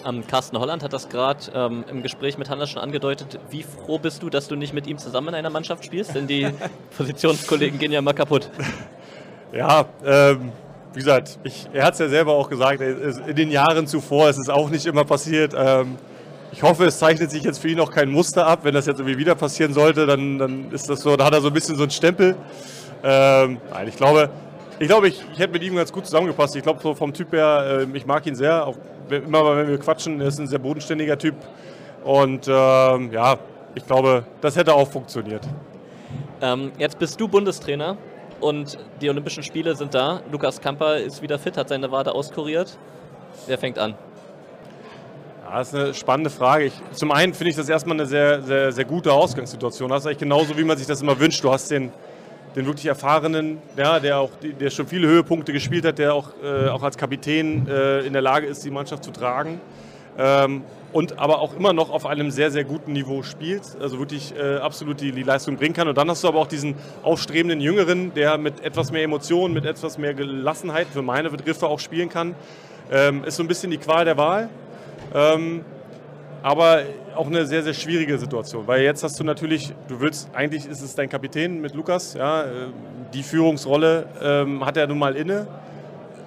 Ähm, 0.08 0.26
Carsten 0.26 0.58
Holland 0.58 0.84
hat 0.84 0.94
das 0.94 1.10
gerade 1.10 1.40
ähm, 1.54 1.84
im 1.90 2.02
Gespräch 2.02 2.38
mit 2.38 2.50
Hannes 2.50 2.70
schon 2.70 2.82
angedeutet. 2.82 3.40
Wie 3.50 3.64
froh 3.64 4.00
bist 4.00 4.24
du, 4.24 4.30
dass 4.30 4.48
du 4.48 4.56
nicht 4.56 4.74
mit 4.74 4.88
ihm 4.88 4.98
zusammen 4.98 5.30
in 5.30 5.36
einer 5.36 5.50
Mannschaft 5.50 5.86
spielst? 5.86 6.16
Denn 6.16 6.28
die 6.28 6.48
Positionskollegen 6.98 7.80
gehen 7.80 7.92
ja 7.92 8.02
mal 8.02 8.14
kaputt. 8.14 8.50
Ja, 9.52 9.86
ähm, 10.06 10.52
wie 10.94 11.00
gesagt, 11.00 11.40
ich, 11.44 11.68
er 11.74 11.86
hat 11.86 11.94
es 11.94 12.00
ja 12.00 12.10
selber 12.10 12.34
auch 12.34 12.50
gesagt, 12.50 12.82
in 12.82 13.36
den 13.36 13.52
Jahren 13.52 13.88
zuvor 13.88 14.30
ist 14.30 14.38
es 14.38 14.50
auch 14.50 14.70
nicht 14.70 14.86
immer 14.86 15.04
passiert. 15.04 15.54
Ähm, 15.56 15.98
ich 16.52 16.64
hoffe, 16.64 16.86
es 16.86 17.00
zeichnet 17.00 17.30
sich 17.30 17.44
jetzt 17.44 17.60
für 17.60 17.68
ihn 17.68 17.80
auch 17.80 17.92
kein 17.92 18.10
Muster 18.10 18.48
ab. 18.48 18.60
Wenn 18.64 18.74
das 18.74 18.86
jetzt 18.86 19.00
irgendwie 19.00 19.18
wieder 19.18 19.36
passieren 19.36 19.74
sollte, 19.74 20.06
dann, 20.06 20.38
dann 20.40 20.72
ist 20.72 20.90
das 20.90 21.02
so, 21.02 21.16
da 21.18 21.26
hat 21.26 21.34
er 21.34 21.42
so 21.42 21.48
ein 21.48 21.54
bisschen 21.54 21.76
so 21.76 21.84
einen 21.84 21.92
Stempel. 21.92 22.36
Ähm, 23.04 23.60
nein, 23.72 23.88
ich 23.88 23.96
glaube, 23.96 24.30
ich, 24.80 24.88
glaube 24.88 25.08
ich, 25.10 25.24
ich 25.34 25.40
hätte 25.40 25.54
mit 25.54 25.64
ihm 25.64 25.76
ganz 25.76 25.92
gut 25.92 26.06
zusammengepasst. 26.06 26.56
Ich 26.56 26.64
glaube, 26.64 26.80
so 26.82 26.96
vom 26.96 27.14
Typ 27.14 27.34
her, 27.34 27.86
äh, 27.94 27.98
ich 27.98 28.06
mag 28.06 28.26
ihn 28.26 28.36
sehr. 28.36 28.66
Auch 28.66 28.76
immer 29.10 29.58
wenn 29.58 29.68
wir 29.68 29.78
quatschen, 29.78 30.22
er 30.22 30.28
ist 30.28 30.40
ein 30.40 30.48
sehr 30.48 30.60
bodenständiger 30.60 31.18
Typ. 31.18 31.36
Und 32.04 32.48
ähm, 32.48 33.12
ja, 33.12 33.38
ich 33.76 33.86
glaube, 33.86 34.26
das 34.42 34.56
hätte 34.56 34.74
auch 34.74 34.88
funktioniert. 34.88 35.48
Ähm, 36.42 36.72
jetzt 36.78 37.00
bist 37.00 37.20
du 37.20 37.28
Bundestrainer 37.28 37.98
und 38.40 38.78
die 39.02 39.10
Olympischen 39.10 39.44
Spiele 39.44 39.76
sind 39.76 39.94
da. 39.94 40.22
Lukas 40.32 40.62
Kamper 40.62 40.98
ist 40.98 41.22
wieder 41.22 41.40
fit, 41.40 41.58
hat 41.58 41.70
seine 41.70 41.92
Wade 41.92 42.14
auskuriert. 42.14 42.78
Wer 43.48 43.58
fängt 43.58 43.80
an? 43.80 43.96
Ja, 45.44 45.60
das 45.60 45.70
ist 45.70 45.76
eine 45.76 45.94
spannende 45.94 46.30
Frage. 46.30 46.66
Ich, 46.66 46.74
zum 46.92 47.12
einen 47.12 47.34
finde 47.34 47.52
ich 47.52 47.56
das 47.56 47.70
erstmal 47.70 47.98
eine 47.98 48.06
sehr, 48.06 48.42
sehr, 48.42 48.72
sehr 48.72 48.86
gute 48.86 49.12
Ausgangssituation. 49.14 49.90
Das 49.90 50.02
ist 50.04 50.08
eigentlich 50.08 50.18
genauso, 50.20 50.58
wie 50.58 50.64
man 50.64 50.78
sich 50.78 50.88
das 50.88 51.02
immer 51.02 51.18
wünscht. 51.20 51.44
Du 51.44 51.52
hast 51.52 51.72
den, 51.72 51.92
den 52.58 52.66
wirklich 52.66 52.88
erfahrenen, 52.88 53.60
ja, 53.78 54.00
der 54.00 54.18
auch 54.18 54.32
der 54.42 54.72
schon 54.72 54.88
viele 54.88 55.08
Höhepunkte 55.08 55.54
gespielt 55.54 55.86
hat, 55.86 56.00
der 56.00 56.16
auch, 56.16 56.32
äh, 56.44 56.70
auch 56.70 56.82
als 56.82 56.98
Kapitän 56.98 57.68
äh, 57.68 58.00
in 58.00 58.14
der 58.14 58.24
Lage 58.24 58.48
ist, 58.48 58.66
die 58.66 58.72
Mannschaft 58.72 59.04
zu 59.04 59.12
tragen. 59.12 59.62
Ähm, 60.18 60.64
und 60.92 61.20
aber 61.20 61.40
auch 61.40 61.56
immer 61.56 61.72
noch 61.72 61.92
auf 61.92 62.08
einem 62.08 62.32
sehr, 62.32 62.50
sehr 62.50 62.64
guten 62.64 62.94
Niveau 62.94 63.22
spielt, 63.22 63.62
also 63.80 64.00
wirklich 64.00 64.34
äh, 64.36 64.56
absolut 64.56 65.00
die, 65.02 65.12
die 65.12 65.22
Leistung 65.22 65.56
bringen 65.56 65.76
kann. 65.76 65.88
Und 65.88 66.00
dann 66.00 66.10
hast 66.10 66.24
du 66.24 66.28
aber 66.28 66.40
auch 66.40 66.48
diesen 66.48 66.74
aufstrebenden 67.04 67.62
Jüngeren, 67.62 68.12
der 68.16 68.40
mit 68.40 68.66
etwas 68.66 68.92
mehr 68.92 69.04
Emotionen, 69.04 69.54
mit 69.54 69.66
etwas 69.66 70.00
mehr 70.00 70.16
Gelassenheit 70.16 70.88
für 70.92 71.04
meine 71.04 71.30
Begriffe 71.30 71.68
auch 71.68 71.80
spielen 71.80 72.10
kann. 72.10 72.34
Ähm, 72.92 73.24
ist 73.24 73.36
so 73.36 73.44
ein 73.44 73.48
bisschen 73.48 73.70
die 73.70 73.78
Qual 73.78 74.04
der 74.04 74.18
Wahl. 74.18 74.50
Ähm, 75.14 75.64
aber 76.42 76.82
auch 77.18 77.28
eine 77.28 77.46
sehr, 77.46 77.64
sehr 77.64 77.74
schwierige 77.74 78.18
Situation, 78.18 78.68
weil 78.68 78.82
jetzt 78.82 79.04
hast 79.04 79.20
du 79.20 79.24
natürlich, 79.24 79.74
du 79.88 80.00
willst, 80.00 80.30
eigentlich 80.34 80.66
ist 80.68 80.82
es 80.82 80.96
dein 80.96 81.10
Kapitän 81.10 81.60
mit 81.60 81.74
Lukas, 81.74 82.14
ja, 82.14 82.44
äh, 82.44 82.48
die 83.14 83.24
Führungsrolle 83.24 84.06
ähm, 84.22 84.66
hat 84.66 84.78
er 84.78 84.88
nun 84.88 85.00
mal 85.00 85.16
inne, 85.16 85.48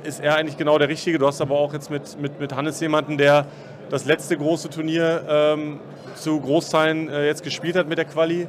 ist 0.03 0.21
er 0.21 0.37
eigentlich 0.37 0.57
genau 0.57 0.79
der 0.79 0.89
Richtige. 0.89 1.19
Du 1.19 1.27
hast 1.27 1.41
aber 1.41 1.59
auch 1.59 1.73
jetzt 1.73 1.91
mit, 1.91 2.21
mit, 2.21 2.41
mit 2.41 2.55
Hannes 2.55 2.81
jemanden, 2.81 3.19
der 3.19 3.47
das 3.91 4.05
letzte 4.05 4.37
große 4.37 4.71
Turnier 4.71 5.25
ähm, 5.29 5.81
zu 6.15 6.41
Großteilen 6.41 7.09
äh, 7.09 7.27
jetzt 7.27 7.43
gespielt 7.43 7.77
hat 7.77 7.89
mit 7.89 7.99
der 7.99 8.05
Quali. 8.05 8.47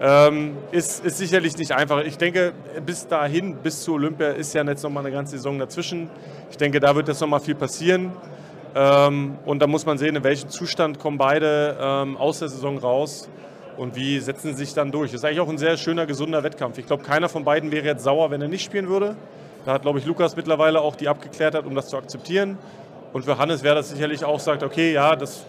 Ähm, 0.00 0.56
ist, 0.72 1.04
ist 1.04 1.18
sicherlich 1.18 1.56
nicht 1.56 1.72
einfach. 1.72 2.02
Ich 2.04 2.18
denke, 2.18 2.52
bis 2.84 3.06
dahin, 3.06 3.56
bis 3.56 3.82
zu 3.82 3.94
Olympia, 3.94 4.30
ist 4.30 4.52
ja 4.52 4.64
jetzt 4.64 4.82
nochmal 4.82 5.04
eine 5.04 5.14
ganze 5.14 5.36
Saison 5.36 5.58
dazwischen. 5.58 6.10
Ich 6.50 6.56
denke, 6.56 6.80
da 6.80 6.96
wird 6.96 7.08
jetzt 7.08 7.20
nochmal 7.20 7.40
viel 7.40 7.54
passieren. 7.54 8.10
Ähm, 8.74 9.38
und 9.44 9.60
da 9.60 9.66
muss 9.66 9.84
man 9.86 9.98
sehen, 9.98 10.16
in 10.16 10.24
welchem 10.24 10.48
Zustand 10.48 10.98
kommen 10.98 11.18
beide 11.18 11.76
ähm, 11.80 12.16
aus 12.16 12.38
der 12.38 12.48
Saison 12.48 12.78
raus 12.78 13.28
und 13.76 13.96
wie 13.96 14.18
setzen 14.18 14.54
sie 14.54 14.64
sich 14.64 14.74
dann 14.74 14.90
durch. 14.90 15.10
Das 15.10 15.20
ist 15.20 15.24
eigentlich 15.24 15.40
auch 15.40 15.48
ein 15.48 15.58
sehr 15.58 15.76
schöner, 15.76 16.06
gesunder 16.06 16.42
Wettkampf. 16.42 16.78
Ich 16.78 16.86
glaube, 16.86 17.02
keiner 17.02 17.28
von 17.28 17.44
beiden 17.44 17.70
wäre 17.70 17.86
jetzt 17.86 18.04
sauer, 18.04 18.30
wenn 18.30 18.40
er 18.40 18.48
nicht 18.48 18.64
spielen 18.64 18.88
würde. 18.88 19.16
Da 19.64 19.74
hat, 19.74 19.82
glaube 19.82 19.98
ich, 19.98 20.06
Lukas 20.06 20.36
mittlerweile 20.36 20.80
auch 20.80 20.96
die 20.96 21.08
abgeklärt 21.08 21.54
hat, 21.54 21.66
um 21.66 21.74
das 21.74 21.88
zu 21.88 21.96
akzeptieren. 21.96 22.58
Und 23.12 23.24
für 23.24 23.38
Hannes 23.38 23.62
wäre 23.62 23.74
das 23.74 23.90
sicherlich 23.90 24.24
auch, 24.24 24.40
sagt, 24.40 24.62
okay, 24.62 24.92
ja, 24.92 25.14
das 25.16 25.44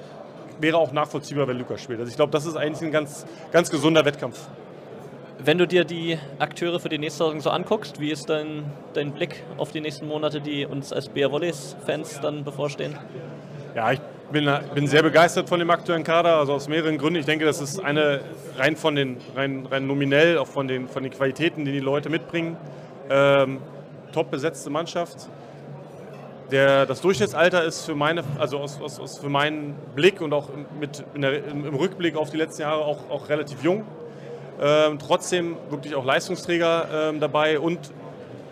wäre 0.59 0.77
auch 0.77 0.91
nachvollziehbar, 0.91 1.47
wenn 1.47 1.57
Lukas 1.57 1.81
spielt. 1.81 1.99
Also 1.99 2.09
ich 2.09 2.15
glaube, 2.15 2.31
das 2.31 2.45
ist 2.45 2.55
eigentlich 2.55 2.81
ein 2.81 2.91
ganz, 2.91 3.25
ganz 3.51 3.69
gesunder 3.69 4.05
Wettkampf. 4.05 4.39
Wenn 5.45 5.57
du 5.57 5.67
dir 5.67 5.83
die 5.83 6.17
Akteure 6.39 6.79
für 6.79 6.87
die 6.87 6.97
nächste 6.97 7.25
Saison 7.25 7.41
so 7.41 7.49
anguckst, 7.49 7.99
wie 7.99 8.11
ist 8.11 8.29
dein, 8.29 8.63
dein 8.93 9.11
Blick 9.11 9.43
auf 9.57 9.73
die 9.73 9.81
nächsten 9.81 10.07
Monate, 10.07 10.39
die 10.39 10.65
uns 10.65 10.93
als 10.93 11.09
BR 11.09 11.33
Volleys-Fans 11.33 12.21
dann 12.21 12.45
bevorstehen? 12.45 12.97
Ja, 13.75 13.91
ich 13.91 13.99
bin, 14.31 14.49
bin 14.73 14.87
sehr 14.87 15.03
begeistert 15.03 15.49
von 15.49 15.59
dem 15.59 15.69
aktuellen 15.69 16.05
Kader, 16.05 16.37
also 16.37 16.53
aus 16.53 16.69
mehreren 16.69 16.97
Gründen. 16.97 17.19
Ich 17.19 17.25
denke, 17.25 17.43
das 17.43 17.59
ist 17.59 17.83
eine 17.83 18.21
rein 18.57 18.77
von 18.77 18.95
den, 18.95 19.17
rein, 19.35 19.65
rein 19.65 19.85
nominell, 19.85 20.37
auch 20.37 20.47
von 20.47 20.69
den, 20.69 20.87
von 20.87 21.03
den 21.03 21.11
Qualitäten, 21.11 21.65
die 21.65 21.73
die 21.73 21.79
Leute 21.81 22.09
mitbringen, 22.09 22.55
ähm, 23.09 23.59
top 24.13 24.31
besetzte 24.31 24.69
Mannschaft. 24.69 25.27
Der, 26.51 26.85
das 26.85 27.01
Durchschnittsalter 27.01 27.65
ist 27.65 27.85
für, 27.85 27.95
meine, 27.95 28.23
also 28.39 28.59
aus, 28.59 28.79
aus, 28.79 28.97
aus 28.97 29.17
für 29.17 29.29
meinen 29.29 29.75
Blick 29.93 30.21
und 30.21 30.31
auch 30.31 30.47
mit, 30.79 31.03
der, 31.17 31.45
im 31.45 31.75
Rückblick 31.75 32.15
auf 32.15 32.29
die 32.29 32.37
letzten 32.37 32.61
Jahre 32.61 32.85
auch, 32.85 33.09
auch 33.09 33.27
relativ 33.27 33.61
jung. 33.61 33.83
Ähm, 34.65 34.97
trotzdem 34.97 35.57
wirklich 35.69 35.93
auch 35.93 36.05
Leistungsträger 36.05 37.09
ähm, 37.09 37.19
dabei 37.19 37.59
und 37.59 37.79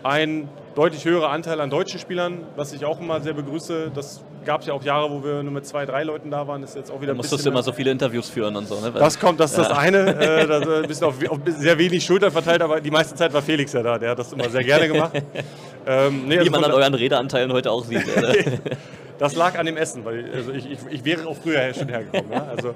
ein 0.02 0.46
deutlich 0.74 1.06
höherer 1.06 1.30
Anteil 1.30 1.58
an 1.58 1.70
deutschen 1.70 1.98
Spielern, 1.98 2.46
was 2.54 2.74
ich 2.74 2.84
auch 2.84 3.00
immer 3.00 3.22
sehr 3.22 3.32
begrüße. 3.32 3.90
Das 3.94 4.22
gab 4.44 4.60
es 4.60 4.66
ja 4.66 4.74
auch 4.74 4.82
Jahre, 4.82 5.10
wo 5.10 5.24
wir 5.24 5.42
nur 5.42 5.52
mit 5.52 5.66
zwei, 5.66 5.86
drei 5.86 6.02
Leuten 6.02 6.30
da 6.30 6.46
waren. 6.46 6.60
Das 6.60 6.70
ist 6.70 6.76
jetzt 6.76 6.90
auch 6.90 7.00
wieder 7.00 7.12
da 7.12 7.16
musstest 7.16 7.46
du 7.46 7.50
immer 7.50 7.62
so 7.62 7.72
viele 7.72 7.90
Interviews 7.90 8.28
führen 8.28 8.54
und 8.56 8.68
so. 8.68 8.78
Ne? 8.80 8.92
Das 8.92 9.18
kommt, 9.18 9.40
das 9.40 9.52
ist 9.52 9.56
ja. 9.56 9.68
das 9.68 9.78
eine. 9.78 10.02
Äh, 10.22 10.46
das 10.46 10.68
ein 10.68 10.86
bisschen 10.86 11.06
auf, 11.06 11.14
auf, 11.30 11.38
sehr 11.46 11.78
wenig 11.78 12.04
Schultern 12.04 12.30
verteilt, 12.30 12.60
aber 12.60 12.80
die 12.80 12.90
meiste 12.90 13.14
Zeit 13.14 13.32
war 13.32 13.40
Felix 13.40 13.72
ja 13.72 13.82
da. 13.82 13.98
Der 13.98 14.10
hat 14.10 14.18
das 14.18 14.32
immer 14.32 14.48
sehr 14.50 14.62
gerne 14.62 14.88
gemacht. 14.88 15.12
ähm, 15.86 16.26
nee, 16.26 16.34
Wie 16.34 16.38
also 16.40 16.50
man 16.50 16.64
an 16.64 16.72
euren 16.72 16.94
Redeanteilen 16.94 17.52
heute 17.52 17.70
auch 17.70 17.84
sieht. 17.84 18.04
das 19.22 19.36
lag 19.36 19.56
an 19.56 19.66
dem 19.66 19.76
Essen, 19.76 20.04
weil 20.04 20.28
also 20.34 20.50
ich, 20.50 20.68
ich, 20.68 20.78
ich 20.90 21.04
wäre 21.04 21.28
auch 21.28 21.36
früher 21.36 21.72
schon 21.74 21.88
hergekommen. 21.88 22.32
Ja? 22.32 22.44
Also, 22.44 22.74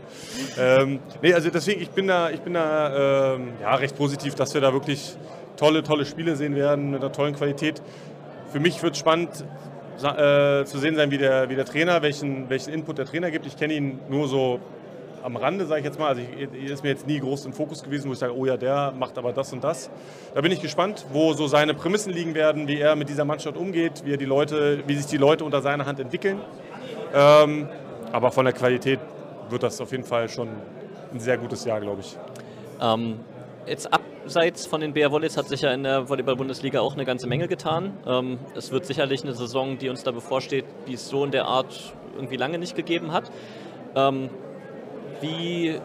ähm, 0.57 1.01
nee, 1.21 1.35
also 1.35 1.51
deswegen, 1.51 1.83
ich 1.83 1.91
bin 1.91 2.07
da, 2.07 2.31
ich 2.31 2.41
bin 2.41 2.55
da 2.55 3.35
ähm, 3.35 3.55
ja, 3.61 3.75
recht 3.75 3.97
positiv, 3.97 4.37
dass 4.37 4.55
wir 4.55 4.61
da 4.61 4.73
wirklich 4.73 5.17
tolle, 5.57 5.83
tolle 5.83 6.07
Spiele 6.07 6.37
sehen 6.37 6.55
werden 6.55 6.93
mit 6.93 7.01
einer 7.01 7.11
tollen 7.11 7.35
Qualität. 7.35 7.83
Für 8.53 8.61
mich 8.61 8.81
wird 8.81 8.93
es 8.95 9.01
spannend 9.01 9.45
äh, 10.05 10.65
zu 10.67 10.79
sehen 10.79 10.95
sein, 10.95 11.11
wie 11.11 11.19
der, 11.19 11.51
wie 11.51 11.57
der 11.57 11.65
Trainer, 11.65 12.01
welchen, 12.03 12.49
welchen 12.49 12.73
Input 12.73 12.99
der 12.99 13.07
Trainer 13.07 13.33
gibt. 13.33 13.45
Ich 13.47 13.57
kenne 13.57 13.75
ihn 13.75 13.99
nur 14.09 14.29
so 14.29 14.61
am 15.27 15.35
Rande, 15.35 15.67
sage 15.67 15.81
ich 15.81 15.85
jetzt 15.85 15.99
mal. 15.99 16.07
Also 16.07 16.23
er 16.23 16.73
ist 16.73 16.85
mir 16.85 16.91
jetzt 16.91 17.07
nie 17.07 17.19
groß 17.19 17.47
im 17.47 17.53
Fokus 17.53 17.83
gewesen, 17.83 18.09
wo 18.09 18.13
ich 18.13 18.19
sage, 18.21 18.35
oh 18.35 18.47
ja, 18.47 18.57
der 18.57 18.93
macht 18.97 19.19
aber 19.19 19.33
das 19.33 19.53
und 19.53 19.65
das. 19.65 19.91
Da 20.35 20.41
bin 20.41 20.53
ich 20.53 20.63
gespannt, 20.63 21.05
wo 21.13 21.33
so 21.33 21.49
seine 21.49 21.75
Prämissen 21.75 22.13
liegen 22.13 22.35
werden, 22.37 22.69
wie 22.69 22.79
er 22.79 22.95
mit 22.95 23.09
dieser 23.09 23.25
Mannschaft 23.25 23.57
umgeht, 23.57 24.05
wie 24.05 24.17
die 24.17 24.25
Leute, 24.25 24.85
wie 24.87 24.95
sich 24.95 25.07
die 25.07 25.17
Leute 25.17 25.45
unter 25.45 25.63
seiner 25.63 25.85
Hand 25.85 25.99
entwickeln. 25.99 26.41
Ähm, 27.13 27.69
aber 28.13 28.31
von 28.31 28.45
der 28.45 28.55
Qualität 28.55 29.01
wird 29.51 29.65
das 29.65 29.81
auf 29.81 29.91
jeden 29.91 30.05
Fall 30.05 30.29
schon 30.29 30.49
ein 31.13 31.19
sehr 31.19 31.39
gutes 31.39 31.65
Jahr, 31.65 31.81
glaube 31.81 32.03
ich. 32.03 32.17
Ähm, 32.81 33.19
jetzt 33.67 33.93
abseits 33.93 34.69
von 34.69 34.81
den 34.81 34.93
BR 34.93 35.11
Volleys 35.11 35.37
hat 35.37 35.49
sich 35.49 35.63
ja 35.63 35.73
in 35.73 35.83
der 35.83 36.09
Volleyball-Bundesliga 36.09 36.79
auch 36.79 36.95
eine 36.95 37.05
ganze 37.05 37.27
Menge 37.27 37.49
getan. 37.49 37.99
Ähm, 38.07 38.39
es 38.55 38.71
wird 38.71 38.87
sicherlich 38.87 39.25
eine 39.25 39.35
Saison, 39.35 39.77
die 39.77 39.89
uns 39.89 40.05
da 40.05 40.13
bevorsteht, 40.13 40.67
die 40.87 40.95
es 40.95 41.09
so 41.09 41.25
in 41.25 41.33
der 41.33 41.47
Art 41.47 41.95
irgendwie 42.15 42.37
lange 42.37 42.59
nicht 42.59 42.77
gegeben 42.77 43.11
hat. 43.11 43.33
Ähm, 43.97 44.31
wie 45.21 45.81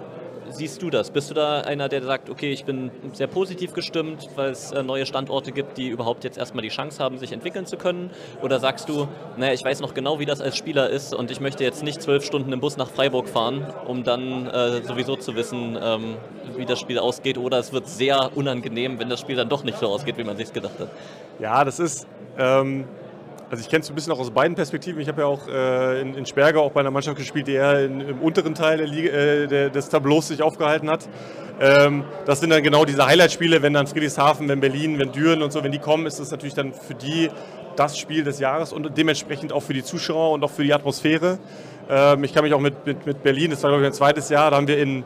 siehst 0.49 0.81
du 0.81 0.89
das? 0.89 1.11
Bist 1.11 1.29
du 1.29 1.33
da 1.33 1.61
einer, 1.61 1.89
der 1.89 2.03
sagt, 2.03 2.29
okay, 2.29 2.51
ich 2.51 2.65
bin 2.65 2.91
sehr 3.13 3.27
positiv 3.27 3.73
gestimmt, 3.73 4.29
weil 4.35 4.51
es 4.51 4.71
äh, 4.71 4.83
neue 4.83 5.05
Standorte 5.05 5.51
gibt, 5.51 5.77
die 5.77 5.87
überhaupt 5.87 6.23
jetzt 6.23 6.37
erstmal 6.37 6.61
die 6.61 6.69
Chance 6.69 7.03
haben, 7.03 7.17
sich 7.17 7.31
entwickeln 7.31 7.65
zu 7.65 7.77
können? 7.77 8.11
Oder 8.41 8.59
sagst 8.59 8.89
du, 8.89 9.07
naja, 9.37 9.53
ich 9.53 9.63
weiß 9.63 9.81
noch 9.81 9.93
genau, 9.93 10.19
wie 10.19 10.25
das 10.25 10.41
als 10.41 10.57
Spieler 10.57 10.89
ist 10.89 11.13
und 11.13 11.31
ich 11.31 11.39
möchte 11.39 11.63
jetzt 11.63 11.83
nicht 11.83 12.01
zwölf 12.01 12.23
Stunden 12.23 12.51
im 12.51 12.59
Bus 12.59 12.77
nach 12.77 12.89
Freiburg 12.89 13.29
fahren, 13.29 13.65
um 13.87 14.03
dann 14.03 14.47
äh, 14.47 14.83
sowieso 14.83 15.15
zu 15.15 15.35
wissen, 15.35 15.77
ähm, 15.81 16.17
wie 16.57 16.65
das 16.65 16.79
Spiel 16.79 16.99
ausgeht? 16.99 17.37
Oder 17.37 17.59
es 17.59 17.73
wird 17.73 17.87
sehr 17.87 18.31
unangenehm, 18.35 18.99
wenn 18.99 19.09
das 19.09 19.19
Spiel 19.19 19.35
dann 19.35 19.49
doch 19.49 19.63
nicht 19.63 19.79
so 19.79 19.87
ausgeht, 19.87 20.17
wie 20.17 20.23
man 20.23 20.37
sich 20.37 20.51
gedacht 20.53 20.79
hat? 20.79 20.89
Ja, 21.39 21.63
das 21.63 21.79
ist. 21.79 22.07
Ähm 22.37 22.85
also 23.51 23.61
ich 23.61 23.69
kenne 23.69 23.81
es 23.81 23.89
ein 23.89 23.95
bisschen 23.95 24.13
auch 24.13 24.19
aus 24.19 24.31
beiden 24.31 24.55
Perspektiven. 24.55 25.01
Ich 25.01 25.09
habe 25.09 25.23
ja 25.23 25.27
auch 25.27 25.45
äh, 25.49 25.99
in, 25.99 26.15
in 26.15 26.25
Sperger 26.25 26.61
auch 26.61 26.71
bei 26.71 26.79
einer 26.79 26.89
Mannschaft 26.89 27.17
gespielt, 27.17 27.47
die 27.47 27.53
eher 27.53 27.83
in, 27.83 27.99
im 27.99 28.19
unteren 28.19 28.55
Teil 28.55 28.77
der 28.77 28.87
Liga, 28.87 29.11
äh, 29.11 29.47
der, 29.47 29.69
des 29.69 29.89
Tableaus 29.89 30.29
sich 30.29 30.41
aufgehalten 30.41 30.89
hat. 30.89 31.09
Ähm, 31.59 32.05
das 32.25 32.39
sind 32.39 32.49
dann 32.49 32.63
genau 32.63 32.85
diese 32.85 33.05
Highlight-Spiele, 33.05 33.61
wenn 33.61 33.73
dann 33.73 33.87
Friedrichshafen, 33.87 34.47
wenn 34.47 34.61
Berlin, 34.61 34.99
wenn 34.99 35.11
Düren 35.11 35.43
und 35.43 35.51
so, 35.51 35.65
wenn 35.65 35.73
die 35.73 35.79
kommen, 35.79 36.05
ist 36.05 36.21
das 36.21 36.31
natürlich 36.31 36.53
dann 36.53 36.73
für 36.73 36.95
die 36.95 37.29
das 37.75 37.97
Spiel 37.97 38.23
des 38.23 38.39
Jahres 38.39 38.71
und 38.71 38.97
dementsprechend 38.97 39.51
auch 39.51 39.63
für 39.63 39.73
die 39.73 39.83
Zuschauer 39.83 40.31
und 40.31 40.43
auch 40.45 40.51
für 40.51 40.63
die 40.63 40.73
Atmosphäre. 40.73 41.37
Ähm, 41.89 42.23
ich 42.23 42.33
kann 42.33 42.45
mich 42.45 42.53
auch 42.53 42.61
mit, 42.61 42.85
mit, 42.85 43.05
mit 43.05 43.21
Berlin, 43.21 43.51
das 43.51 43.61
war 43.63 43.71
glaube 43.71 43.83
ich 43.83 43.87
ein 43.87 43.93
zweites 43.93 44.29
Jahr, 44.29 44.51
da 44.51 44.57
haben 44.57 44.67
wir 44.69 44.77
in 44.77 45.03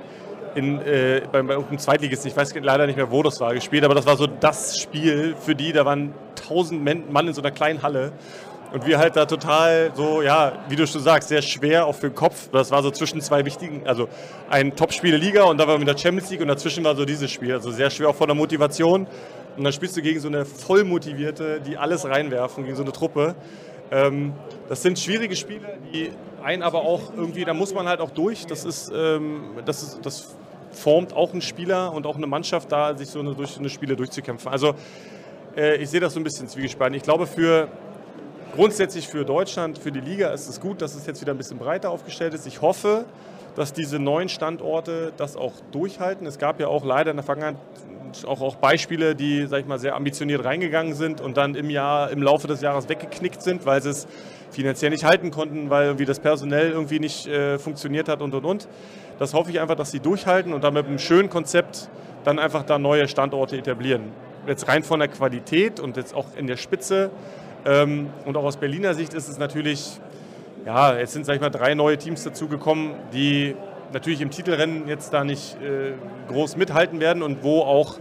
in, 0.55 0.79
äh, 0.81 1.21
bei, 1.31 1.41
bei 1.41 1.53
irgendeinem 1.53 1.79
Zweitligisten, 1.79 2.31
ich 2.31 2.37
weiß 2.37 2.53
leider 2.61 2.87
nicht 2.87 2.95
mehr, 2.95 3.11
wo 3.11 3.21
das 3.21 3.39
war, 3.39 3.53
gespielt, 3.53 3.83
aber 3.83 3.93
das 3.93 4.05
war 4.05 4.17
so 4.17 4.25
das 4.27 4.79
Spiel 4.79 5.35
für 5.39 5.55
die, 5.55 5.73
da 5.73 5.85
waren 5.85 6.13
tausend 6.35 6.83
Mann 6.83 7.27
in 7.27 7.33
so 7.33 7.41
einer 7.41 7.51
kleinen 7.51 7.81
Halle 7.81 8.13
und 8.75 8.85
wir 8.85 8.97
halt 8.97 9.15
da 9.15 9.25
total 9.25 9.91
so, 9.95 10.21
ja, 10.21 10.51
wie 10.67 10.75
du 10.75 10.85
schon 10.85 11.01
sagst, 11.01 11.29
sehr 11.29 11.41
schwer 11.41 11.85
auch 11.85 11.95
für 11.95 12.09
den 12.09 12.15
Kopf. 12.15 12.49
Das 12.51 12.71
war 12.71 12.83
so 12.83 12.91
zwischen 12.91 13.21
zwei 13.21 13.45
wichtigen, 13.45 13.87
also 13.87 14.09
ein 14.49 14.75
Top-Spiel 14.75 15.11
der 15.11 15.19
Liga 15.19 15.43
und 15.43 15.57
da 15.57 15.67
war 15.67 15.77
mit 15.77 15.87
der 15.87 15.97
Champions 15.97 16.29
League 16.29 16.41
und 16.41 16.47
dazwischen 16.47 16.83
war 16.83 16.95
so 16.95 17.05
dieses 17.05 17.31
Spiel. 17.31 17.53
Also 17.53 17.71
sehr 17.71 17.89
schwer 17.89 18.09
auch 18.09 18.15
von 18.15 18.27
der 18.27 18.35
Motivation. 18.35 19.07
Und 19.55 19.63
dann 19.63 19.71
spielst 19.71 19.95
du 19.95 20.01
gegen 20.01 20.19
so 20.19 20.27
eine 20.27 20.43
vollmotivierte, 20.43 21.61
die 21.61 21.77
alles 21.77 22.03
reinwerfen, 22.05 22.65
gegen 22.65 22.75
so 22.75 22.83
eine 22.83 22.91
Truppe. 22.91 23.35
Ähm, 23.91 24.33
das 24.67 24.81
sind 24.81 24.99
schwierige 24.99 25.35
Spiele, 25.35 25.77
die 25.93 26.11
einen 26.43 26.61
aber 26.61 26.81
auch 26.81 27.13
irgendwie, 27.15 27.45
da 27.45 27.53
muss 27.53 27.73
man 27.73 27.87
halt 27.87 28.01
auch 28.01 28.11
durch. 28.11 28.45
Das 28.45 28.65
ist, 28.65 28.91
ähm, 28.93 29.43
das 29.65 29.83
ist, 29.83 29.99
das 30.05 30.35
formt 30.75 31.13
auch 31.13 31.31
einen 31.31 31.41
Spieler 31.41 31.93
und 31.93 32.05
auch 32.05 32.15
eine 32.15 32.27
Mannschaft 32.27 32.71
da, 32.71 32.95
sich 32.97 33.09
so 33.09 33.19
eine, 33.19 33.33
durch 33.33 33.57
eine 33.57 33.69
Spiele 33.69 33.95
durchzukämpfen. 33.95 34.51
Also 34.51 34.75
äh, 35.55 35.77
ich 35.77 35.89
sehe 35.89 35.99
das 35.99 36.13
so 36.13 36.19
ein 36.19 36.23
bisschen 36.23 36.47
zwiegespannt. 36.47 36.95
Ich 36.95 37.03
glaube, 37.03 37.25
für 37.27 37.67
grundsätzlich 38.55 39.07
für 39.07 39.25
Deutschland, 39.25 39.77
für 39.77 39.91
die 39.91 39.99
Liga 39.99 40.29
ist 40.29 40.47
es 40.47 40.59
gut, 40.59 40.81
dass 40.81 40.95
es 40.95 41.05
jetzt 41.05 41.21
wieder 41.21 41.33
ein 41.33 41.37
bisschen 41.37 41.57
breiter 41.57 41.89
aufgestellt 41.89 42.33
ist. 42.33 42.45
Ich 42.45 42.61
hoffe, 42.61 43.05
dass 43.55 43.73
diese 43.73 43.99
neuen 43.99 44.29
Standorte 44.29 45.13
das 45.17 45.35
auch 45.37 45.53
durchhalten. 45.71 46.27
Es 46.27 46.37
gab 46.37 46.59
ja 46.59 46.67
auch 46.67 46.85
leider 46.85 47.11
in 47.11 47.17
der 47.17 47.23
Vergangenheit 47.23 47.57
auch, 48.25 48.41
auch 48.41 48.55
Beispiele, 48.55 49.15
die, 49.15 49.45
sag 49.47 49.61
ich 49.61 49.65
mal, 49.65 49.79
sehr 49.79 49.95
ambitioniert 49.95 50.45
reingegangen 50.45 50.93
sind 50.93 51.19
und 51.19 51.35
dann 51.35 51.55
im 51.55 51.69
Jahr, 51.69 52.11
im 52.11 52.21
Laufe 52.21 52.47
des 52.47 52.61
Jahres 52.61 52.87
weggeknickt 52.87 53.41
sind, 53.41 53.65
weil 53.65 53.81
sie 53.81 53.89
es 53.89 54.07
finanziell 54.51 54.91
nicht 54.91 55.03
halten 55.03 55.31
konnten, 55.31 55.69
weil 55.69 55.87
irgendwie 55.87 56.05
das 56.05 56.19
personell 56.19 56.71
irgendwie 56.71 56.99
nicht 56.99 57.27
äh, 57.27 57.59
funktioniert 57.59 58.07
hat 58.07 58.21
und 58.21 58.33
und 58.33 58.45
und. 58.45 58.67
Das 59.19 59.33
hoffe 59.33 59.51
ich 59.51 59.59
einfach, 59.59 59.75
dass 59.75 59.91
sie 59.91 59.99
durchhalten 59.99 60.53
und 60.53 60.63
dann 60.63 60.73
mit 60.73 60.85
einem 60.85 60.99
schönen 60.99 61.29
Konzept 61.29 61.89
dann 62.23 62.39
einfach 62.39 62.63
da 62.63 62.79
neue 62.79 63.07
Standorte 63.07 63.57
etablieren. 63.57 64.11
Jetzt 64.47 64.67
rein 64.67 64.83
von 64.83 64.99
der 64.99 65.07
Qualität 65.07 65.79
und 65.79 65.97
jetzt 65.97 66.13
auch 66.13 66.25
in 66.35 66.47
der 66.47 66.57
Spitze 66.57 67.09
ähm, 67.65 68.09
und 68.25 68.37
auch 68.37 68.43
aus 68.43 68.57
Berliner 68.57 68.93
Sicht 68.93 69.13
ist 69.13 69.27
es 69.27 69.37
natürlich, 69.37 69.99
ja, 70.65 70.97
jetzt 70.97 71.13
sind, 71.13 71.25
sag 71.25 71.35
ich 71.35 71.41
mal, 71.41 71.49
drei 71.49 71.73
neue 71.73 71.97
Teams 71.97 72.23
dazugekommen, 72.23 72.91
die 73.13 73.55
natürlich 73.93 74.21
im 74.21 74.29
Titelrennen 74.29 74.87
jetzt 74.87 75.13
da 75.13 75.23
nicht 75.23 75.55
äh, 75.61 75.93
groß 76.27 76.57
mithalten 76.57 76.99
werden 76.99 77.23
und 77.23 77.43
wo 77.43 77.61
auch 77.61 77.95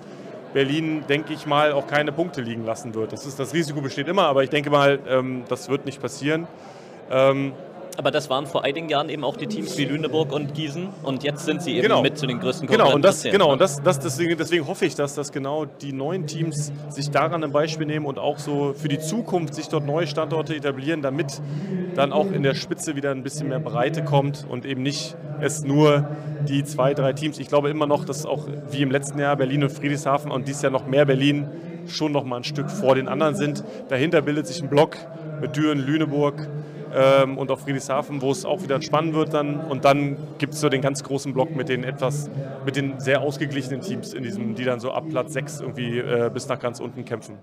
Berlin, 0.52 1.04
denke 1.08 1.32
ich 1.32 1.46
mal, 1.46 1.72
auch 1.72 1.86
keine 1.86 2.12
Punkte 2.12 2.40
liegen 2.40 2.64
lassen 2.64 2.94
wird. 2.94 3.12
Das, 3.12 3.26
ist, 3.26 3.38
das 3.40 3.54
Risiko 3.54 3.80
besteht 3.80 4.08
immer, 4.08 4.24
aber 4.24 4.44
ich 4.44 4.50
denke 4.50 4.70
mal, 4.70 4.98
ähm, 5.08 5.44
das 5.48 5.68
wird 5.68 5.84
nicht 5.86 6.00
passieren. 6.00 6.46
Ähm, 7.10 7.52
aber 7.96 8.10
das 8.10 8.30
waren 8.30 8.46
vor 8.46 8.64
einigen 8.64 8.88
Jahren 8.88 9.08
eben 9.08 9.24
auch 9.24 9.36
die 9.36 9.46
Teams 9.46 9.76
wie 9.78 9.84
Lüneburg 9.84 10.32
und 10.32 10.54
Gießen 10.54 10.88
und 11.02 11.22
jetzt 11.22 11.44
sind 11.44 11.62
sie 11.62 11.72
eben 11.72 11.82
genau. 11.82 12.02
mit 12.02 12.18
zu 12.18 12.26
den 12.26 12.40
größten 12.40 12.68
Genau, 12.68 12.94
und 12.94 13.04
das, 13.04 13.22
genau, 13.22 13.52
und 13.52 13.60
das, 13.60 13.82
das 13.82 13.98
deswegen, 14.00 14.36
deswegen 14.36 14.66
hoffe 14.66 14.86
ich, 14.86 14.94
dass 14.94 15.14
das 15.14 15.32
genau 15.32 15.64
die 15.64 15.92
neuen 15.92 16.26
Teams 16.26 16.72
sich 16.88 17.10
daran 17.10 17.44
ein 17.44 17.52
Beispiel 17.52 17.86
nehmen 17.86 18.06
und 18.06 18.18
auch 18.18 18.38
so 18.38 18.74
für 18.74 18.88
die 18.88 18.98
Zukunft 18.98 19.54
sich 19.54 19.68
dort 19.68 19.86
neue 19.86 20.06
Standorte 20.06 20.54
etablieren, 20.54 21.02
damit 21.02 21.40
dann 21.94 22.12
auch 22.12 22.30
in 22.30 22.42
der 22.42 22.54
Spitze 22.54 22.96
wieder 22.96 23.10
ein 23.10 23.22
bisschen 23.22 23.48
mehr 23.48 23.60
Breite 23.60 24.04
kommt 24.04 24.46
und 24.48 24.64
eben 24.64 24.82
nicht 24.82 25.16
es 25.40 25.64
nur 25.64 26.08
die 26.48 26.64
zwei, 26.64 26.94
drei 26.94 27.12
Teams. 27.12 27.38
Ich 27.38 27.48
glaube 27.48 27.70
immer 27.70 27.86
noch, 27.86 28.04
dass 28.04 28.26
auch 28.26 28.46
wie 28.70 28.82
im 28.82 28.90
letzten 28.90 29.18
Jahr 29.18 29.36
Berlin 29.36 29.62
und 29.64 29.70
Friedrichshafen 29.70 30.30
und 30.30 30.48
dieses 30.48 30.62
Jahr 30.62 30.72
noch 30.72 30.86
mehr 30.86 31.04
Berlin 31.04 31.48
schon 31.86 32.12
noch 32.12 32.24
mal 32.24 32.38
ein 32.38 32.44
Stück 32.44 32.70
vor 32.70 32.94
den 32.94 33.08
anderen 33.08 33.34
sind. 33.34 33.64
Dahinter 33.88 34.22
bildet 34.22 34.46
sich 34.46 34.62
ein 34.62 34.68
Block 34.68 34.96
mit 35.40 35.56
Düren, 35.56 35.78
Lüneburg, 35.78 36.48
ähm, 36.94 37.38
und 37.38 37.50
auch 37.50 37.60
Friedrichshafen, 37.60 38.22
wo 38.22 38.30
es 38.30 38.44
auch 38.44 38.62
wieder 38.62 38.80
spannend 38.80 39.14
wird 39.14 39.34
dann. 39.34 39.60
Und 39.60 39.84
dann 39.84 40.16
gibt 40.38 40.54
es 40.54 40.60
so 40.60 40.68
den 40.68 40.80
ganz 40.80 41.02
großen 41.02 41.32
Block 41.32 41.54
mit 41.54 41.68
den 41.68 41.84
etwas, 41.84 42.30
mit 42.64 42.76
den 42.76 43.00
sehr 43.00 43.22
ausgeglichenen 43.22 43.80
Teams 43.80 44.14
in 44.14 44.22
diesem, 44.22 44.54
die 44.54 44.64
dann 44.64 44.80
so 44.80 44.92
ab 44.92 45.04
Platz 45.08 45.32
6 45.32 45.60
irgendwie 45.60 45.98
äh, 45.98 46.30
bis 46.32 46.48
nach 46.48 46.58
ganz 46.58 46.80
unten 46.80 47.04
kämpfen. 47.04 47.38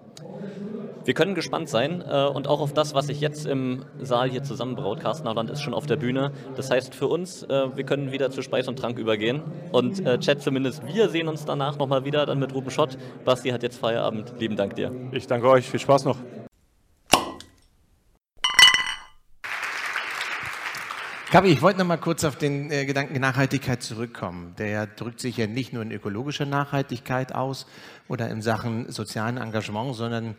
Wir 1.04 1.16
können 1.16 1.34
gespannt 1.34 1.68
sein 1.68 2.04
äh, 2.08 2.26
und 2.28 2.48
auch 2.48 2.62
auf 2.62 2.74
das, 2.74 2.94
was 2.94 3.08
sich 3.08 3.22
jetzt 3.22 3.48
im 3.48 3.84
Saal 4.00 4.30
hier 4.30 4.44
zusammenbraut. 4.44 5.00
Carsten 5.00 5.28
Hauland 5.28 5.50
ist 5.50 5.62
schon 5.62 5.74
auf 5.74 5.88
der 5.88 5.96
Bühne. 5.96 6.32
Das 6.56 6.70
heißt 6.70 6.94
für 6.94 7.08
uns, 7.08 7.44
äh, 7.44 7.76
wir 7.76 7.84
können 7.86 8.12
wieder 8.12 8.30
zu 8.30 8.42
Speis 8.44 8.68
und 8.68 8.78
Trank 8.78 9.00
übergehen. 9.00 9.42
Und 9.72 10.06
äh, 10.06 10.20
Chat 10.20 10.42
zumindest, 10.42 10.86
wir 10.86 11.10
sehen 11.10 11.28
uns 11.28 11.46
danach 11.46 11.80
nochmal 11.80 12.06
wieder, 12.06 12.26
dann 12.26 12.40
mit 12.40 12.54
Ruben 12.54 12.70
Schott. 12.70 12.98
Basti 13.26 13.50
hat 13.50 13.64
jetzt 13.64 13.80
Feierabend. 13.80 14.34
Lieben 14.40 14.56
Dank 14.56 14.76
dir. 14.76 14.92
Ich 15.12 15.26
danke 15.26 15.50
euch. 15.50 15.68
Viel 15.68 15.80
Spaß 15.80 16.06
noch. 16.06 16.18
Gabi, 21.32 21.48
ich 21.48 21.62
wollte 21.62 21.80
noch 21.80 21.86
mal 21.86 21.96
kurz 21.96 22.26
auf 22.26 22.36
den 22.36 22.70
äh, 22.72 22.86
Gedanken 22.86 23.18
Nachhaltigkeit 23.22 23.82
zurückkommen. 23.82 24.54
Der 24.58 24.86
drückt 24.86 25.22
sich 25.22 25.38
ja 25.38 25.48
nicht 25.48 25.72
nur 25.72 25.82
in 25.82 25.90
ökologischer 25.90 26.46
Nachhaltigkeit 26.46 27.34
aus 27.34 27.68
oder 28.10 28.30
in 28.30 28.42
Sachen 28.42 28.92
sozialen 28.92 29.38
Engagement, 29.38 29.96
sondern 29.96 30.36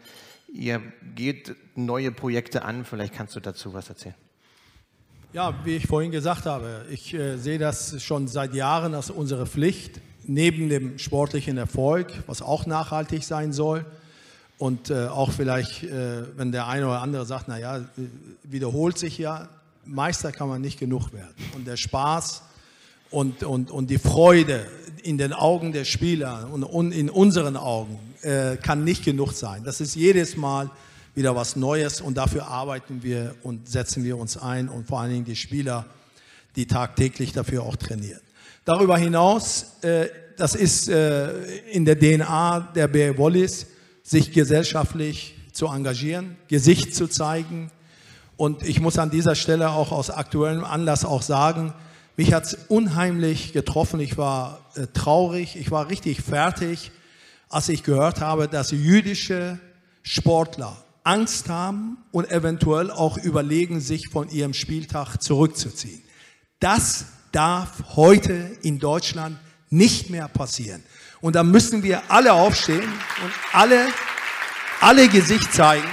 ihr 0.52 0.82
geht 1.14 1.56
neue 1.76 2.12
Projekte 2.12 2.66
an. 2.66 2.84
Vielleicht 2.84 3.14
kannst 3.14 3.34
du 3.34 3.40
dazu 3.40 3.72
was 3.72 3.88
erzählen. 3.88 4.14
Ja, 5.32 5.54
wie 5.64 5.76
ich 5.76 5.86
vorhin 5.86 6.10
gesagt 6.10 6.44
habe, 6.44 6.84
ich 6.90 7.14
äh, 7.14 7.38
sehe 7.38 7.58
das 7.58 8.02
schon 8.02 8.28
seit 8.28 8.52
Jahren 8.52 8.94
als 8.94 9.08
unsere 9.08 9.46
Pflicht, 9.46 9.98
neben 10.26 10.68
dem 10.68 10.98
sportlichen 10.98 11.56
Erfolg, 11.56 12.12
was 12.26 12.42
auch 12.42 12.66
nachhaltig 12.66 13.24
sein 13.24 13.54
soll. 13.54 13.86
Und 14.58 14.90
äh, 14.90 15.06
auch 15.06 15.30
vielleicht, 15.32 15.84
äh, 15.84 16.36
wenn 16.36 16.52
der 16.52 16.68
eine 16.68 16.84
oder 16.86 17.00
andere 17.00 17.24
sagt, 17.24 17.48
naja, 17.48 17.78
äh, 17.78 17.82
wiederholt 18.42 18.98
sich 18.98 19.16
ja, 19.16 19.48
Meister 19.84 20.32
kann 20.32 20.48
man 20.48 20.60
nicht 20.60 20.78
genug 20.78 21.12
werden. 21.12 21.34
Und 21.54 21.66
der 21.66 21.76
Spaß 21.76 22.42
und, 23.10 23.42
und, 23.42 23.70
und 23.70 23.90
die 23.90 23.98
Freude 23.98 24.66
in 25.02 25.18
den 25.18 25.32
Augen 25.32 25.72
der 25.72 25.84
Spieler 25.84 26.48
und, 26.52 26.92
in 26.92 27.10
unseren 27.10 27.56
Augen 27.56 27.98
äh, 28.22 28.56
kann 28.56 28.84
nicht 28.84 29.04
genug 29.04 29.32
sein. 29.32 29.64
Das 29.64 29.80
ist 29.80 29.94
jedes 29.94 30.36
Mal 30.36 30.70
wieder 31.14 31.36
was 31.36 31.56
Neues 31.56 32.00
und 32.00 32.16
dafür 32.16 32.46
arbeiten 32.46 33.02
wir 33.02 33.34
und 33.42 33.68
setzen 33.68 34.04
wir 34.04 34.16
uns 34.16 34.36
ein 34.36 34.68
und 34.68 34.86
vor 34.86 35.00
allen 35.00 35.12
Dingen 35.12 35.24
die 35.24 35.36
Spieler, 35.36 35.86
die 36.56 36.66
tagtäglich 36.66 37.32
dafür 37.32 37.64
auch 37.64 37.76
trainieren. 37.76 38.20
Darüber 38.64 38.96
hinaus, 38.96 39.66
äh, 39.82 40.08
das 40.36 40.54
ist 40.54 40.88
äh, 40.88 41.58
in 41.70 41.84
der 41.84 41.98
DNA 41.98 42.72
der 42.74 42.88
BR 42.88 43.18
Wallis, 43.18 43.66
sich 44.02 44.32
gesellschaftlich 44.32 45.36
zu 45.52 45.66
engagieren, 45.66 46.36
Gesicht 46.48 46.94
zu 46.94 47.08
zeigen. 47.08 47.70
Und 48.36 48.62
ich 48.62 48.80
muss 48.80 48.98
an 48.98 49.10
dieser 49.10 49.34
Stelle 49.34 49.70
auch 49.70 49.92
aus 49.92 50.10
aktuellem 50.10 50.64
Anlass 50.64 51.04
auch 51.04 51.22
sagen, 51.22 51.72
mich 52.16 52.32
hat 52.32 52.44
es 52.44 52.54
unheimlich 52.68 53.52
getroffen. 53.52 54.00
Ich 54.00 54.18
war 54.18 54.60
äh, 54.74 54.86
traurig, 54.92 55.56
ich 55.56 55.70
war 55.70 55.88
richtig 55.88 56.20
fertig, 56.20 56.90
als 57.48 57.68
ich 57.68 57.82
gehört 57.82 58.20
habe, 58.20 58.48
dass 58.48 58.70
jüdische 58.70 59.58
Sportler 60.02 60.76
Angst 61.04 61.48
haben 61.48 61.98
und 62.12 62.30
eventuell 62.30 62.90
auch 62.90 63.18
überlegen, 63.18 63.80
sich 63.80 64.08
von 64.08 64.28
ihrem 64.28 64.54
Spieltag 64.54 65.18
zurückzuziehen. 65.18 66.02
Das 66.60 67.06
darf 67.32 67.96
heute 67.96 68.32
in 68.62 68.78
Deutschland 68.78 69.36
nicht 69.70 70.10
mehr 70.10 70.28
passieren. 70.28 70.82
Und 71.20 71.34
da 71.34 71.42
müssen 71.42 71.82
wir 71.82 72.02
alle 72.10 72.34
aufstehen 72.34 72.82
und 72.82 73.32
alle, 73.52 73.88
alle 74.80 75.08
Gesicht 75.08 75.52
zeigen. 75.52 75.88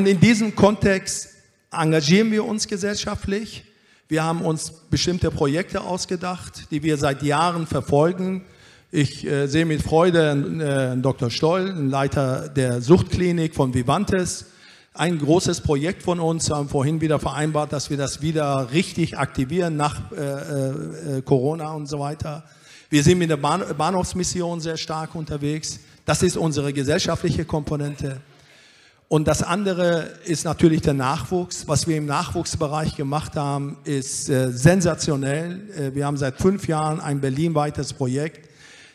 Und 0.00 0.06
in 0.06 0.18
diesem 0.18 0.56
Kontext 0.56 1.28
engagieren 1.70 2.32
wir 2.32 2.46
uns 2.46 2.66
gesellschaftlich. 2.66 3.64
Wir 4.08 4.24
haben 4.24 4.40
uns 4.40 4.72
bestimmte 4.88 5.30
Projekte 5.30 5.82
ausgedacht, 5.82 6.68
die 6.70 6.82
wir 6.82 6.96
seit 6.96 7.22
Jahren 7.22 7.66
verfolgen. 7.66 8.46
Ich 8.90 9.26
äh, 9.26 9.46
sehe 9.46 9.66
mit 9.66 9.82
Freude 9.82 10.94
äh, 10.96 11.02
Dr. 11.02 11.28
Stoll, 11.28 11.74
Leiter 11.76 12.48
der 12.48 12.80
Suchtklinik 12.80 13.54
von 13.54 13.74
Vivantes. 13.74 14.46
Ein 14.94 15.18
großes 15.18 15.60
Projekt 15.60 16.02
von 16.02 16.18
uns, 16.18 16.48
haben 16.48 16.70
vorhin 16.70 17.02
wieder 17.02 17.18
vereinbart, 17.18 17.70
dass 17.70 17.90
wir 17.90 17.98
das 17.98 18.22
wieder 18.22 18.72
richtig 18.72 19.18
aktivieren 19.18 19.76
nach 19.76 20.10
äh, 20.12 21.18
äh, 21.18 21.22
Corona 21.26 21.72
und 21.74 21.88
so 21.88 21.98
weiter. 21.98 22.44
Wir 22.88 23.02
sind 23.02 23.18
mit 23.18 23.28
der 23.28 23.36
Bahn 23.36 23.64
Bahnhofsmission 23.76 24.62
sehr 24.62 24.78
stark 24.78 25.14
unterwegs. 25.14 25.78
Das 26.06 26.22
ist 26.22 26.38
unsere 26.38 26.72
gesellschaftliche 26.72 27.44
Komponente. 27.44 28.22
Und 29.10 29.26
das 29.28 29.42
andere 29.42 30.08
ist 30.24 30.44
natürlich 30.44 30.80
der 30.80 30.94
Nachwuchs. 30.94 31.68
Was 31.68 31.86
wir 31.86 31.98
im 31.98 32.06
Nachwuchsbereich 32.06 32.96
gemacht 32.96 33.36
haben, 33.36 33.76
ist 33.84 34.30
äh, 34.30 34.50
sensationell. 34.50 35.68
Äh, 35.76 35.94
wir 35.94 36.06
haben 36.06 36.16
seit 36.16 36.38
fünf 36.38 36.66
Jahren 36.68 37.00
ein 37.00 37.20
berlinweites 37.20 37.92
Projekt 37.92 38.50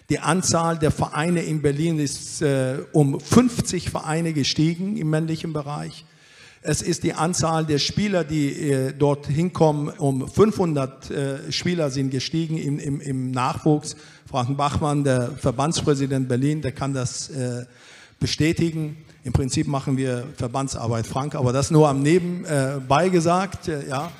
die 0.10 0.20
Anzahl 0.20 0.78
der 0.78 0.92
Vereine 0.92 1.42
in 1.42 1.62
Berlin 1.62 2.00
ist 2.00 2.42
äh, 2.42 2.78
um 2.92 3.20
50 3.20 3.90
Vereine 3.90 4.34
gestiegen 4.34 4.98
im 4.98 5.10
männlichen 5.10 5.52
Bereich. 5.52 6.06
Es 6.62 6.82
ist 6.82 7.04
die 7.04 7.14
Anzahl 7.14 7.66
der 7.66 7.80
Spieler, 7.80 8.24
die 8.24 8.70
äh, 8.72 8.94
dort 8.94 9.28
hinkommen, 9.28 9.90
um 9.90 10.28
500 10.28 11.10
äh, 11.10 11.52
Spieler 11.52 11.90
sind 11.90 12.12
gestiegen 12.12 12.58
im, 12.58 12.80
im, 12.80 13.02
im 13.02 13.32
Nachwuchs. 13.32 13.96
Frank 14.30 14.56
Bachmann, 14.58 15.04
der 15.04 15.32
Verbandspräsident 15.32 16.28
Berlin, 16.28 16.62
der 16.62 16.72
kann 16.72 16.94
das 16.94 17.30
äh, 17.30 17.66
bestätigen. 18.20 18.98
Im 19.26 19.34
Prinzip 19.34 19.66
machen 19.68 19.98
wir 19.98 20.24
Verbandsarbeit, 20.38 21.08
Frank, 21.08 21.34
aber 21.34 21.52
das 21.52 21.72
nur 21.72 21.90
am 21.90 22.04
Nebenbei 22.04 23.10
gesagt. 23.10 23.68
Äh, 23.68 23.90
ja. 23.90 24.12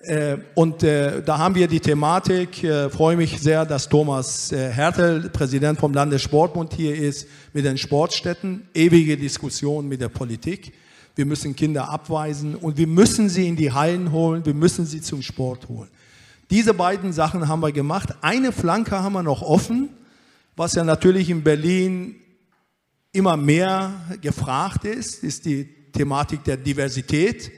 Äh, 0.00 0.36
und 0.54 0.84
äh, 0.84 1.24
da 1.24 1.38
haben 1.38 1.56
wir 1.56 1.66
die 1.66 1.80
Thematik, 1.80 2.62
äh, 2.62 2.88
freue 2.88 3.16
mich 3.16 3.40
sehr, 3.40 3.66
dass 3.66 3.88
Thomas 3.88 4.52
Hertel, 4.52 5.28
Präsident 5.30 5.80
vom 5.80 5.92
Landessportbund 5.92 6.72
hier 6.72 6.94
ist, 6.94 7.26
mit 7.52 7.64
den 7.64 7.76
Sportstätten, 7.76 8.68
ewige 8.72 9.16
Diskussion 9.16 9.88
mit 9.88 10.00
der 10.00 10.08
Politik. 10.08 10.72
Wir 11.16 11.26
müssen 11.26 11.56
Kinder 11.56 11.88
abweisen 11.88 12.54
und 12.54 12.76
wir 12.76 12.86
müssen 12.86 13.28
sie 13.28 13.48
in 13.48 13.56
die 13.56 13.72
Hallen 13.72 14.12
holen, 14.12 14.46
wir 14.46 14.54
müssen 14.54 14.86
sie 14.86 15.00
zum 15.00 15.20
Sport 15.22 15.68
holen. 15.68 15.88
Diese 16.48 16.74
beiden 16.74 17.12
Sachen 17.12 17.48
haben 17.48 17.58
wir 17.58 17.72
gemacht. 17.72 18.10
Eine 18.20 18.52
Flanke 18.52 19.02
haben 19.02 19.14
wir 19.14 19.24
noch 19.24 19.42
offen, 19.42 19.88
was 20.54 20.74
ja 20.76 20.84
natürlich 20.84 21.28
in 21.28 21.42
Berlin 21.42 22.14
immer 23.14 23.36
mehr 23.36 23.92
gefragt 24.20 24.84
ist, 24.84 25.22
ist 25.22 25.46
die 25.46 25.64
Thematik 25.92 26.44
der 26.44 26.56
Diversität. 26.56 27.50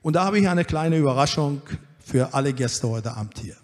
Und 0.00 0.16
da 0.16 0.24
habe 0.24 0.38
ich 0.38 0.48
eine 0.48 0.64
kleine 0.64 0.96
Überraschung 0.96 1.60
für 2.04 2.34
alle 2.34 2.52
Gäste 2.52 2.88
heute 2.88 3.12
Abend 3.12 3.38
hier. 3.38 3.54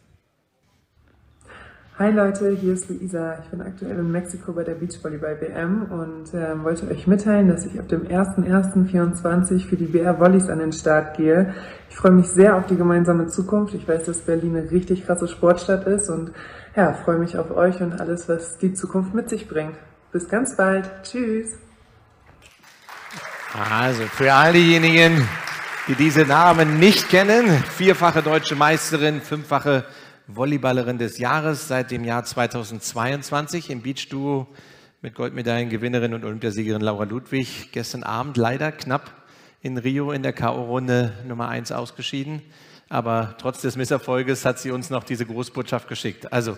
Hi 1.99 2.13
Leute, 2.13 2.51
hier 2.51 2.75
ist 2.75 2.89
Luisa. 2.89 3.41
Ich 3.43 3.51
bin 3.51 3.61
aktuell 3.61 3.99
in 3.99 4.13
Mexiko 4.13 4.53
bei 4.53 4.63
der 4.63 4.75
Beachvolleyball 4.75 5.41
WM 5.41 5.87
und 5.91 6.33
äh, 6.33 6.63
wollte 6.63 6.87
euch 6.89 7.09
mitteilen, 7.09 7.49
dass 7.49 7.67
ich 7.67 7.81
ab 7.81 7.89
dem 7.89 8.07
01.01.24 8.07 9.67
für 9.67 9.77
die 9.77 9.87
BR 9.87 10.21
Volleys 10.21 10.49
an 10.49 10.61
den 10.61 10.73
Start 10.73 11.17
gehe. 11.17 11.55
Ich 11.91 11.97
freue 11.97 12.13
mich 12.13 12.29
sehr 12.29 12.57
auf 12.57 12.67
die 12.67 12.77
gemeinsame 12.77 13.27
Zukunft. 13.27 13.75
Ich 13.75 13.89
weiß, 13.89 14.05
dass 14.05 14.21
Berlin 14.21 14.57
eine 14.57 14.71
richtig 14.71 15.07
krasse 15.07 15.27
Sportstadt 15.27 15.89
ist 15.89 16.09
und 16.09 16.31
ja, 16.77 16.93
freue 16.93 17.19
mich 17.19 17.37
auf 17.37 17.51
euch 17.51 17.81
und 17.81 18.01
alles, 18.01 18.29
was 18.29 18.59
die 18.59 18.75
Zukunft 18.75 19.13
mit 19.13 19.29
sich 19.29 19.49
bringt. 19.49 19.75
Bis 20.11 20.29
ganz 20.29 20.57
bald. 20.57 20.89
Tschüss. 21.03 21.59
Also 23.53 24.05
für 24.05 24.33
all 24.33 24.55
diejenigen, 24.55 25.29
die 25.87 25.95
diese 25.95 26.23
Namen 26.23 26.79
nicht 26.79 27.11
kennen. 27.11 27.47
Vierfache 27.77 28.23
deutsche 28.23 28.55
Meisterin, 28.55 29.21
fünffache 29.21 29.85
Volleyballerin 30.27 30.99
des 30.99 31.19
Jahres 31.19 31.69
seit 31.69 31.91
dem 31.91 32.05
Jahr 32.05 32.25
2022 32.25 33.69
im 33.69 33.83
Beachduo 33.83 34.47
mit 35.03 35.15
Goldmedaillengewinnerin 35.15 36.15
und 36.15 36.25
Olympiasiegerin 36.25 36.81
Laura 36.81 37.05
Ludwig. 37.05 37.71
Gestern 37.73 38.03
Abend 38.03 38.37
leider 38.39 38.73
knapp 38.73 39.11
in 39.61 39.77
Rio 39.77 40.13
in 40.13 40.23
der 40.23 40.33
K.O.-Runde 40.33 41.13
Nummer 41.27 41.49
1 41.49 41.71
ausgeschieden. 41.73 42.43
Aber 42.89 43.35
trotz 43.39 43.61
des 43.61 43.77
Misserfolges 43.77 44.47
hat 44.47 44.59
sie 44.59 44.71
uns 44.71 44.89
noch 44.89 45.05
diese 45.05 45.27
Großbotschaft 45.27 45.89
geschickt. 45.89 46.33
Also, 46.33 46.57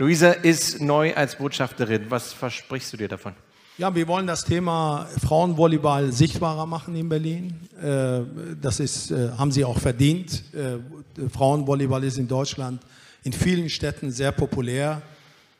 Luisa 0.00 0.30
ist 0.30 0.80
neu 0.80 1.14
als 1.14 1.36
Botschafterin. 1.36 2.06
Was 2.08 2.32
versprichst 2.32 2.90
du 2.90 2.96
dir 2.96 3.08
davon? 3.08 3.34
Ja, 3.76 3.94
wir 3.94 4.08
wollen 4.08 4.26
das 4.26 4.46
Thema 4.46 5.06
Frauenvolleyball 5.22 6.10
sichtbarer 6.10 6.64
machen 6.64 6.96
in 6.96 7.10
Berlin. 7.10 7.68
Äh, 7.78 8.22
das 8.62 8.80
ist, 8.80 9.10
äh, 9.10 9.28
haben 9.36 9.52
sie 9.52 9.62
auch 9.62 9.78
verdient. 9.78 10.42
Äh, 10.54 11.28
Frauenvolleyball 11.28 12.02
ist 12.02 12.16
in 12.16 12.26
Deutschland 12.28 12.80
in 13.24 13.34
vielen 13.34 13.68
Städten 13.68 14.10
sehr 14.10 14.32
populär. 14.32 15.02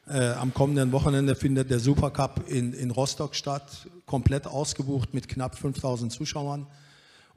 Am 0.07 0.55
kommenden 0.55 0.91
Wochenende 0.91 1.35
findet 1.35 1.71
der 1.71 1.79
Supercup 1.79 2.49
in, 2.49 2.73
in 2.73 2.91
Rostock 2.91 3.35
statt, 3.35 3.87
komplett 4.07 4.47
ausgebucht 4.47 5.13
mit 5.13 5.29
knapp 5.29 5.59
5000 5.59 6.11
Zuschauern. 6.11 6.67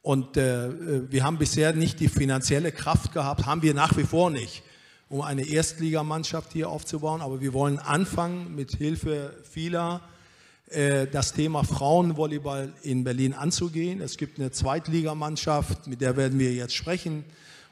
Und 0.01 0.37
wir 0.37 1.23
haben 1.23 1.37
bisher 1.37 1.73
nicht 1.73 1.99
die 1.99 2.07
finanzielle 2.07 2.71
Kraft 2.71 3.13
gehabt, 3.13 3.45
haben 3.45 3.61
wir 3.61 3.73
nach 3.73 3.95
wie 3.97 4.05
vor 4.05 4.31
nicht, 4.31 4.63
um 5.13 5.21
eine 5.21 5.47
Erstligamannschaft 5.47 6.53
hier 6.53 6.69
aufzubauen. 6.69 7.21
Aber 7.21 7.39
wir 7.39 7.53
wollen 7.53 7.77
anfangen 7.77 8.55
mit 8.55 8.71
Hilfe 8.71 9.31
vieler 9.47 10.01
äh, 10.71 11.05
das 11.05 11.33
Thema 11.33 11.63
Frauenvolleyball 11.63 12.73
in 12.81 13.03
Berlin 13.03 13.33
anzugehen. 13.33 14.01
Es 14.01 14.17
gibt 14.17 14.39
eine 14.39 14.49
Zweitligamannschaft, 14.49 15.85
mit 15.85 16.01
der 16.01 16.17
werden 16.17 16.39
wir 16.39 16.51
jetzt 16.51 16.73
sprechen, 16.73 17.25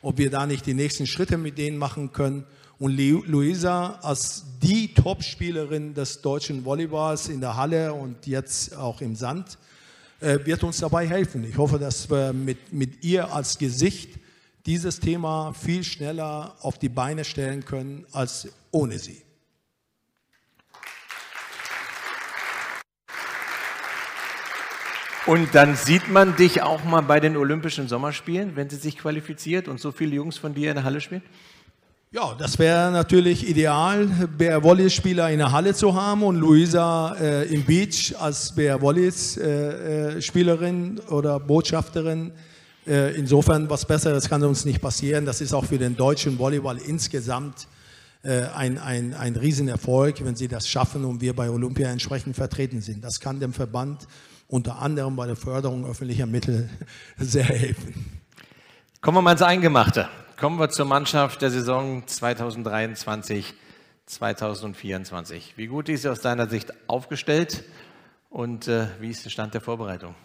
ob 0.03 0.19
wir 0.19 0.29
da 0.29 0.45
nicht 0.45 0.67
die 0.67 0.75
nächsten 0.75 1.07
Schritte 1.07 1.39
mit 1.39 1.57
denen 1.57 1.79
machen 1.79 2.13
können. 2.13 2.43
Und 2.77 2.95
Luisa 2.95 3.97
als 4.03 4.43
die 4.61 4.93
Topspielerin 4.93 5.95
des 5.95 6.21
deutschen 6.21 6.63
Volleyballs 6.63 7.27
in 7.27 7.41
der 7.41 7.57
Halle 7.57 7.95
und 7.95 8.27
jetzt 8.27 8.77
auch 8.77 9.01
im 9.01 9.15
Sand 9.15 9.57
äh, 10.19 10.37
wird 10.45 10.63
uns 10.63 10.77
dabei 10.77 11.07
helfen. 11.07 11.43
Ich 11.49 11.57
hoffe, 11.57 11.79
dass 11.79 12.07
wir 12.07 12.33
mit, 12.33 12.71
mit 12.71 13.03
ihr 13.03 13.33
als 13.33 13.57
Gesicht 13.57 14.20
dieses 14.65 14.99
Thema 14.99 15.53
viel 15.53 15.83
schneller 15.83 16.55
auf 16.61 16.77
die 16.77 16.89
Beine 16.89 17.25
stellen 17.25 17.65
können 17.65 18.05
als 18.11 18.47
ohne 18.71 18.99
sie. 18.99 19.23
Und 25.27 25.53
dann 25.53 25.75
sieht 25.75 26.09
man 26.09 26.35
dich 26.35 26.63
auch 26.63 26.83
mal 26.83 27.01
bei 27.01 27.19
den 27.19 27.37
Olympischen 27.37 27.87
Sommerspielen, 27.87 28.55
wenn 28.55 28.69
sie 28.69 28.77
sich 28.77 28.97
qualifiziert 28.97 29.67
und 29.67 29.79
so 29.79 29.91
viele 29.91 30.15
Jungs 30.15 30.37
von 30.37 30.55
dir 30.55 30.69
in 30.69 30.75
der 30.75 30.83
Halle 30.83 30.99
spielen? 30.99 31.21
Ja, 32.13 32.35
das 32.37 32.59
wäre 32.59 32.91
natürlich 32.91 33.47
ideal, 33.47 34.07
Bär 34.37 34.63
Wallis 34.63 34.93
Spieler 34.93 35.29
in 35.29 35.37
der 35.37 35.51
Halle 35.51 35.73
zu 35.73 35.95
haben 35.95 36.23
und 36.23 36.37
Luisa 36.37 37.15
äh, 37.21 37.53
im 37.53 37.63
Beach 37.63 38.13
als 38.19 38.53
Bär 38.53 38.81
Wallis 38.81 39.37
äh, 39.37 40.17
äh, 40.17 40.21
Spielerin 40.21 40.99
oder 41.09 41.39
Botschafterin. 41.39 42.33
Äh, 42.87 43.15
insofern, 43.15 43.69
was 43.69 43.85
Besseres 43.85 44.27
kann 44.27 44.43
uns 44.43 44.65
nicht 44.65 44.81
passieren. 44.81 45.25
Das 45.25 45.41
ist 45.41 45.53
auch 45.53 45.65
für 45.65 45.77
den 45.77 45.95
deutschen 45.95 46.39
Volleyball 46.39 46.77
insgesamt 46.77 47.67
äh, 48.23 48.43
ein, 48.55 48.77
ein, 48.77 49.13
ein 49.13 49.35
Riesenerfolg, 49.35 50.23
wenn 50.25 50.35
sie 50.35 50.47
das 50.47 50.67
schaffen 50.67 51.05
und 51.05 51.21
wir 51.21 51.35
bei 51.35 51.49
Olympia 51.49 51.89
entsprechend 51.89 52.35
vertreten 52.35 52.81
sind. 52.81 53.03
Das 53.03 53.19
kann 53.19 53.39
dem 53.39 53.53
Verband 53.53 54.07
unter 54.47 54.79
anderem 54.79 55.15
bei 55.15 55.27
der 55.27 55.35
Förderung 55.35 55.85
öffentlicher 55.85 56.25
Mittel 56.25 56.69
sehr 57.17 57.45
helfen. 57.45 58.21
Kommen 58.99 59.17
wir 59.17 59.21
mal 59.21 59.31
ins 59.31 59.41
Eingemachte. 59.41 60.07
Kommen 60.39 60.59
wir 60.59 60.69
zur 60.69 60.85
Mannschaft 60.85 61.41
der 61.41 61.51
Saison 61.51 62.03
2023, 62.05 63.53
2024. 64.07 65.53
Wie 65.55 65.67
gut 65.67 65.87
ist 65.87 66.01
sie 66.01 66.09
aus 66.09 66.21
deiner 66.21 66.49
Sicht 66.49 66.73
aufgestellt 66.87 67.63
und 68.29 68.67
äh, 68.67 68.87
wie 68.99 69.09
ist 69.09 69.23
der 69.23 69.29
Stand 69.29 69.53
der 69.53 69.61
Vorbereitung? 69.61 70.15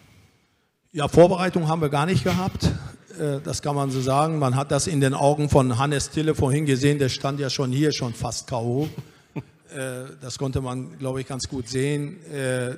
Ja, 0.97 1.07
Vorbereitung 1.07 1.67
haben 1.67 1.79
wir 1.79 1.89
gar 1.89 2.07
nicht 2.07 2.23
gehabt. 2.23 2.71
Äh, 3.19 3.39
das 3.43 3.61
kann 3.61 3.75
man 3.75 3.91
so 3.91 4.01
sagen. 4.01 4.39
Man 4.39 4.55
hat 4.55 4.71
das 4.71 4.87
in 4.87 4.99
den 4.99 5.13
Augen 5.13 5.47
von 5.47 5.77
Hannes 5.77 6.09
Tille 6.09 6.33
vorhin 6.33 6.65
gesehen. 6.65 6.97
Der 6.97 7.09
stand 7.09 7.39
ja 7.39 7.51
schon 7.51 7.71
hier, 7.71 7.91
schon 7.91 8.15
fast 8.15 8.47
K.O. 8.47 8.89
Äh, 9.35 10.05
das 10.21 10.39
konnte 10.39 10.59
man, 10.59 10.97
glaube 10.97 11.21
ich, 11.21 11.27
ganz 11.27 11.47
gut 11.49 11.67
sehen. 11.67 12.17
Äh, 12.33 12.77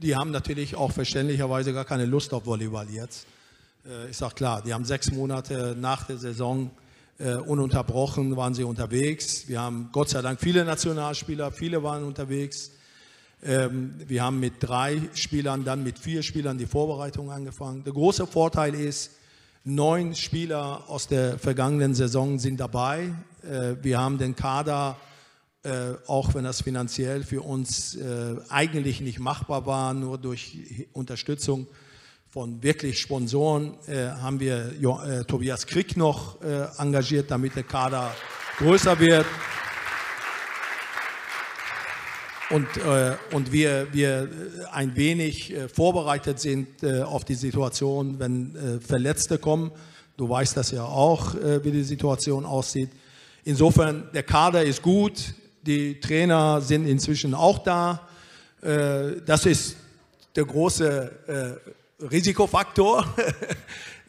die 0.00 0.14
haben 0.14 0.30
natürlich 0.30 0.76
auch 0.76 0.92
verständlicherweise 0.92 1.72
gar 1.72 1.84
keine 1.84 2.04
Lust 2.04 2.32
auf 2.32 2.46
Volleyball 2.46 2.86
jetzt. 2.90 3.26
Ist 4.08 4.22
auch 4.22 4.36
klar, 4.36 4.62
die 4.62 4.72
haben 4.72 4.84
sechs 4.84 5.10
Monate 5.10 5.74
nach 5.80 6.06
der 6.06 6.18
Saison 6.18 6.70
ununterbrochen 7.46 8.36
waren 8.36 8.54
sie 8.54 8.62
unterwegs. 8.62 9.48
Wir 9.48 9.62
haben 9.62 9.88
Gott 9.90 10.10
sei 10.10 10.20
Dank 10.20 10.38
viele 10.38 10.64
Nationalspieler, 10.64 11.50
viele 11.50 11.82
waren 11.82 12.04
unterwegs. 12.04 12.70
Ähm, 13.42 13.94
wir 14.06 14.24
haben 14.24 14.40
mit 14.40 14.54
drei 14.60 15.00
Spielern, 15.14 15.64
dann 15.64 15.84
mit 15.84 15.98
vier 15.98 16.22
Spielern 16.22 16.58
die 16.58 16.66
Vorbereitung 16.66 17.30
angefangen. 17.30 17.84
Der 17.84 17.92
große 17.92 18.26
Vorteil 18.26 18.74
ist, 18.74 19.12
neun 19.64 20.14
Spieler 20.14 20.84
aus 20.88 21.06
der 21.06 21.38
vergangenen 21.38 21.94
Saison 21.94 22.38
sind 22.38 22.58
dabei. 22.58 23.14
Äh, 23.42 23.76
wir 23.82 23.98
haben 23.98 24.18
den 24.18 24.34
Kader, 24.34 24.96
äh, 25.62 25.92
auch 26.06 26.34
wenn 26.34 26.44
das 26.44 26.62
finanziell 26.62 27.22
für 27.22 27.42
uns 27.42 27.94
äh, 27.94 28.36
eigentlich 28.48 29.00
nicht 29.00 29.20
machbar 29.20 29.66
war, 29.66 29.94
nur 29.94 30.18
durch 30.18 30.88
Unterstützung 30.92 31.66
von 32.30 32.62
wirklich 32.62 32.98
Sponsoren, 32.98 33.72
haben 33.88 34.38
wir 34.38 35.26
Tobias 35.26 35.66
Krieg 35.66 35.96
noch 35.96 36.38
engagiert, 36.76 37.30
damit 37.30 37.56
der 37.56 37.62
Kader 37.62 38.14
größer 38.58 39.00
wird. 39.00 39.24
Und, 42.50 42.66
äh, 42.78 43.14
und 43.32 43.52
wir, 43.52 43.88
wir 43.92 44.28
ein 44.72 44.96
wenig 44.96 45.52
äh, 45.52 45.68
vorbereitet 45.68 46.40
sind 46.40 46.82
äh, 46.82 47.02
auf 47.02 47.24
die 47.24 47.34
Situation, 47.34 48.18
wenn 48.18 48.56
äh, 48.56 48.80
Verletzte 48.80 49.38
kommen. 49.38 49.70
Du 50.16 50.28
weißt 50.28 50.56
das 50.56 50.70
ja 50.70 50.84
auch, 50.84 51.34
äh, 51.34 51.62
wie 51.62 51.72
die 51.72 51.82
Situation 51.82 52.46
aussieht. 52.46 52.90
Insofern, 53.44 54.08
der 54.14 54.22
Kader 54.22 54.62
ist 54.64 54.82
gut, 54.82 55.34
die 55.62 56.00
Trainer 56.00 56.62
sind 56.62 56.86
inzwischen 56.86 57.34
auch 57.34 57.58
da. 57.58 58.08
Äh, 58.62 59.20
das 59.26 59.44
ist 59.44 59.76
der 60.34 60.44
große 60.44 61.10
Risikofaktor, 62.12 63.04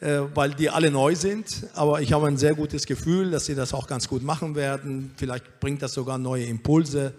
weil 0.34 0.54
die 0.54 0.70
alle 0.70 0.92
neu 0.92 1.16
sind. 1.16 1.66
Aber 1.74 2.00
ich 2.00 2.12
habe 2.12 2.28
ein 2.28 2.36
sehr 2.36 2.54
gutes 2.54 2.86
Gefühl, 2.86 3.32
dass 3.32 3.46
sie 3.46 3.56
das 3.56 3.74
auch 3.74 3.88
ganz 3.88 4.06
gut 4.06 4.22
machen 4.22 4.54
werden. 4.54 5.10
Vielleicht 5.16 5.58
bringt 5.58 5.82
das 5.82 5.92
sogar 5.94 6.18
neue 6.18 6.44
Impulse. 6.44 7.14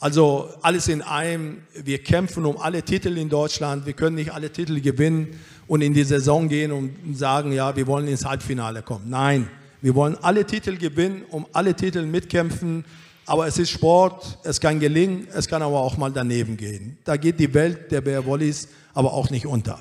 Also 0.00 0.48
alles 0.62 0.86
in 0.86 1.02
einem, 1.02 1.62
wir 1.74 1.98
kämpfen 1.98 2.46
um 2.46 2.56
alle 2.56 2.82
Titel 2.82 3.18
in 3.18 3.28
Deutschland, 3.28 3.84
wir 3.84 3.94
können 3.94 4.14
nicht 4.14 4.32
alle 4.32 4.50
Titel 4.50 4.80
gewinnen 4.80 5.40
und 5.66 5.82
in 5.82 5.92
die 5.92 6.04
Saison 6.04 6.48
gehen 6.48 6.70
und 6.70 7.16
sagen, 7.16 7.50
ja, 7.50 7.74
wir 7.74 7.86
wollen 7.88 8.06
ins 8.06 8.24
Halbfinale 8.24 8.82
kommen. 8.82 9.10
Nein, 9.10 9.48
wir 9.82 9.96
wollen 9.96 10.16
alle 10.22 10.44
Titel 10.44 10.76
gewinnen, 10.76 11.22
um 11.30 11.46
alle 11.52 11.74
Titel 11.74 12.02
mitkämpfen, 12.02 12.84
aber 13.26 13.48
es 13.48 13.58
ist 13.58 13.70
Sport, 13.70 14.38
es 14.44 14.60
kann 14.60 14.78
gelingen, 14.78 15.26
es 15.34 15.48
kann 15.48 15.62
aber 15.62 15.80
auch 15.80 15.96
mal 15.96 16.12
daneben 16.12 16.56
gehen. 16.56 16.96
Da 17.04 17.16
geht 17.16 17.40
die 17.40 17.52
Welt 17.52 17.90
der 17.90 18.00
Bear 18.00 18.24
Wollies 18.24 18.68
aber 18.94 19.12
auch 19.12 19.30
nicht 19.30 19.46
unter. 19.46 19.80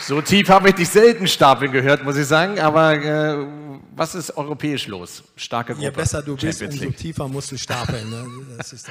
So 0.00 0.20
tief 0.22 0.48
habe 0.48 0.70
ich 0.70 0.74
dich 0.74 0.88
selten 0.88 1.26
stapeln 1.26 1.72
gehört, 1.72 2.04
muss 2.04 2.16
ich 2.16 2.26
sagen. 2.26 2.58
Aber 2.58 2.94
äh, 2.94 3.46
was 3.94 4.14
ist 4.14 4.36
europäisch 4.36 4.86
los? 4.86 5.22
Starke 5.36 5.74
Gruppe. 5.74 5.86
Je 5.86 5.90
besser 5.90 6.22
du 6.22 6.36
bist, 6.36 6.62
umso 6.62 6.90
tiefer 6.90 7.28
musst 7.28 7.52
du 7.52 7.58
stapeln. 7.58 8.08
Ne? 8.08 8.26
Das 8.56 8.72
ist 8.72 8.88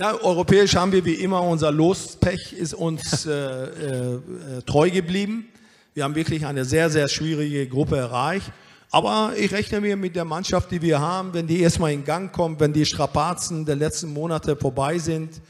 ja, 0.00 0.14
europäisch 0.22 0.76
haben 0.76 0.92
wir 0.92 1.04
wie 1.04 1.14
immer 1.14 1.42
unser 1.42 1.72
Lospech 1.72 2.52
ist 2.52 2.72
uns 2.72 3.26
äh, 3.26 3.32
äh, 3.32 4.20
treu 4.64 4.90
geblieben. 4.90 5.48
Wir 5.92 6.04
haben 6.04 6.14
wirklich 6.14 6.46
eine 6.46 6.64
sehr, 6.64 6.88
sehr 6.88 7.08
schwierige 7.08 7.66
Gruppe 7.66 7.96
erreicht. 7.96 8.52
Aber 8.92 9.32
ich 9.36 9.52
rechne 9.52 9.80
mir 9.80 9.96
mit 9.96 10.14
der 10.14 10.24
Mannschaft, 10.24 10.70
die 10.70 10.80
wir 10.80 11.00
haben, 11.00 11.34
wenn 11.34 11.48
die 11.48 11.60
erstmal 11.60 11.92
in 11.92 12.04
Gang 12.04 12.32
kommt, 12.32 12.60
wenn 12.60 12.72
die 12.72 12.86
Strapazen 12.86 13.66
der 13.66 13.74
letzten 13.74 14.12
Monate 14.12 14.54
vorbei 14.54 14.98
sind, 14.98 15.40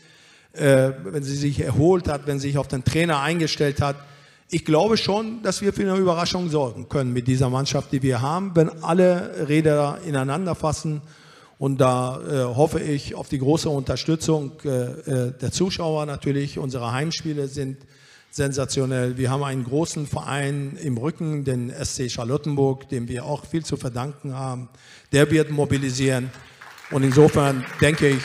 äh, 0.54 0.92
wenn 1.04 1.22
sie 1.22 1.36
sich 1.36 1.60
erholt 1.60 2.08
hat, 2.08 2.26
wenn 2.26 2.38
sie 2.38 2.48
sich 2.48 2.58
auf 2.58 2.68
den 2.68 2.82
Trainer 2.82 3.20
eingestellt 3.20 3.82
hat, 3.82 3.96
ich 4.50 4.64
glaube 4.64 4.96
schon, 4.96 5.42
dass 5.42 5.60
wir 5.60 5.72
für 5.72 5.82
eine 5.82 5.96
Überraschung 5.96 6.48
sorgen 6.48 6.88
können 6.88 7.12
mit 7.12 7.28
dieser 7.28 7.50
Mannschaft, 7.50 7.92
die 7.92 8.02
wir 8.02 8.22
haben, 8.22 8.56
wenn 8.56 8.82
alle 8.82 9.48
Räder 9.48 9.98
ineinander 10.06 10.54
fassen. 10.54 11.02
Und 11.58 11.80
da 11.80 12.20
äh, 12.20 12.54
hoffe 12.54 12.80
ich 12.80 13.14
auf 13.14 13.28
die 13.28 13.40
große 13.40 13.68
Unterstützung 13.68 14.52
äh, 14.64 14.68
äh 14.68 15.32
der 15.32 15.52
Zuschauer 15.52 16.06
natürlich. 16.06 16.58
Unsere 16.58 16.92
Heimspiele 16.92 17.48
sind 17.48 17.78
sensationell. 18.30 19.18
Wir 19.18 19.30
haben 19.30 19.42
einen 19.42 19.64
großen 19.64 20.06
Verein 20.06 20.78
im 20.82 20.96
Rücken, 20.96 21.44
den 21.44 21.70
SC 21.70 22.10
Charlottenburg, 22.10 22.88
dem 22.88 23.08
wir 23.08 23.24
auch 23.24 23.44
viel 23.44 23.64
zu 23.64 23.76
verdanken 23.76 24.34
haben. 24.34 24.68
Der 25.12 25.30
wird 25.30 25.50
mobilisieren. 25.50 26.30
Und 26.90 27.02
insofern 27.02 27.66
denke 27.80 28.08
ich, 28.08 28.22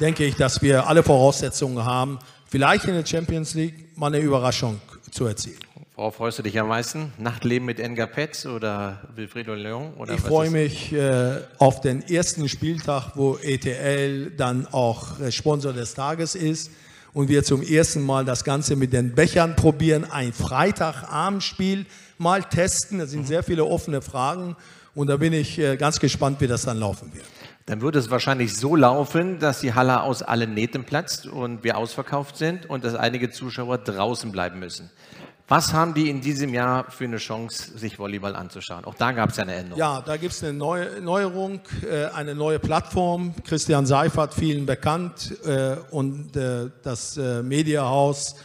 denke 0.00 0.24
ich, 0.24 0.34
dass 0.34 0.60
wir 0.60 0.88
alle 0.88 1.02
Voraussetzungen 1.02 1.84
haben, 1.84 2.18
vielleicht 2.46 2.84
in 2.86 2.94
der 2.94 3.06
Champions 3.06 3.54
League 3.54 3.96
mal 3.96 4.08
eine 4.08 4.18
Überraschung 4.18 4.80
zu 5.10 5.26
erzielen. 5.26 5.58
Worauf 5.96 6.16
freust 6.16 6.40
du 6.40 6.42
dich 6.42 6.58
am 6.58 6.66
meisten? 6.66 7.12
Nachtleben 7.18 7.66
mit 7.66 7.78
Engar 7.78 8.08
Petz 8.08 8.46
oder 8.46 9.00
Wilfredo 9.14 9.54
Leon? 9.54 9.94
Oder 9.94 10.14
ich 10.14 10.20
freue 10.20 10.50
mich 10.50 10.92
äh, 10.92 11.36
auf 11.58 11.80
den 11.80 12.02
ersten 12.02 12.48
Spieltag, 12.48 13.12
wo 13.14 13.36
ETL 13.36 14.32
dann 14.32 14.66
auch 14.66 15.20
äh, 15.20 15.30
Sponsor 15.30 15.72
des 15.72 15.94
Tages 15.94 16.34
ist 16.34 16.72
und 17.12 17.28
wir 17.28 17.44
zum 17.44 17.62
ersten 17.62 18.02
Mal 18.02 18.24
das 18.24 18.42
Ganze 18.42 18.74
mit 18.74 18.92
den 18.92 19.14
Bechern 19.14 19.54
probieren. 19.54 20.04
Ein 20.10 20.32
Freitagabendspiel 20.32 21.86
mal 22.18 22.42
testen. 22.42 22.98
Da 22.98 23.06
sind 23.06 23.20
mhm. 23.20 23.26
sehr 23.26 23.44
viele 23.44 23.64
offene 23.64 24.02
Fragen 24.02 24.56
und 24.96 25.06
da 25.06 25.16
bin 25.16 25.32
ich 25.32 25.60
äh, 25.60 25.76
ganz 25.76 26.00
gespannt, 26.00 26.40
wie 26.40 26.48
das 26.48 26.62
dann 26.62 26.80
laufen 26.80 27.14
wird 27.14 27.24
dann 27.66 27.80
würde 27.80 27.98
es 27.98 28.10
wahrscheinlich 28.10 28.56
so 28.56 28.76
laufen, 28.76 29.38
dass 29.38 29.60
die 29.60 29.72
Halle 29.72 30.02
aus 30.02 30.22
allen 30.22 30.52
Nähten 30.52 30.84
platzt 30.84 31.26
und 31.26 31.64
wir 31.64 31.78
ausverkauft 31.78 32.36
sind 32.36 32.68
und 32.68 32.84
dass 32.84 32.94
einige 32.94 33.30
Zuschauer 33.30 33.78
draußen 33.78 34.30
bleiben 34.32 34.58
müssen. 34.58 34.90
Was 35.46 35.74
haben 35.74 35.92
die 35.92 36.08
in 36.08 36.22
diesem 36.22 36.54
Jahr 36.54 36.90
für 36.90 37.04
eine 37.04 37.18
Chance, 37.18 37.76
sich 37.76 37.98
Volleyball 37.98 38.34
anzuschauen? 38.34 38.86
Auch 38.86 38.94
da 38.94 39.12
gab 39.12 39.30
es 39.30 39.36
ja 39.36 39.42
eine 39.42 39.54
Änderung. 39.54 39.78
Ja, 39.78 40.00
da 40.00 40.16
gibt 40.16 40.32
es 40.32 40.42
eine 40.42 40.54
Neu 40.54 41.00
Neuerung, 41.02 41.60
äh, 41.82 42.06
eine 42.06 42.34
neue 42.34 42.58
Plattform. 42.58 43.34
Christian 43.44 43.84
Seifert, 43.84 44.32
vielen 44.32 44.64
bekannt, 44.64 45.36
äh, 45.44 45.76
und 45.90 46.36
äh, 46.36 46.70
das 46.82 47.16
Mediahaus 47.16 48.36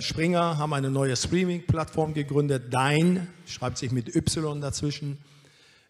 Springer 0.00 0.58
haben 0.58 0.74
eine 0.74 0.90
neue 0.90 1.16
Streaming-Plattform 1.16 2.12
gegründet. 2.12 2.64
Dein, 2.70 3.28
schreibt 3.46 3.78
sich 3.78 3.92
mit 3.92 4.14
Y 4.14 4.60
dazwischen. 4.60 5.16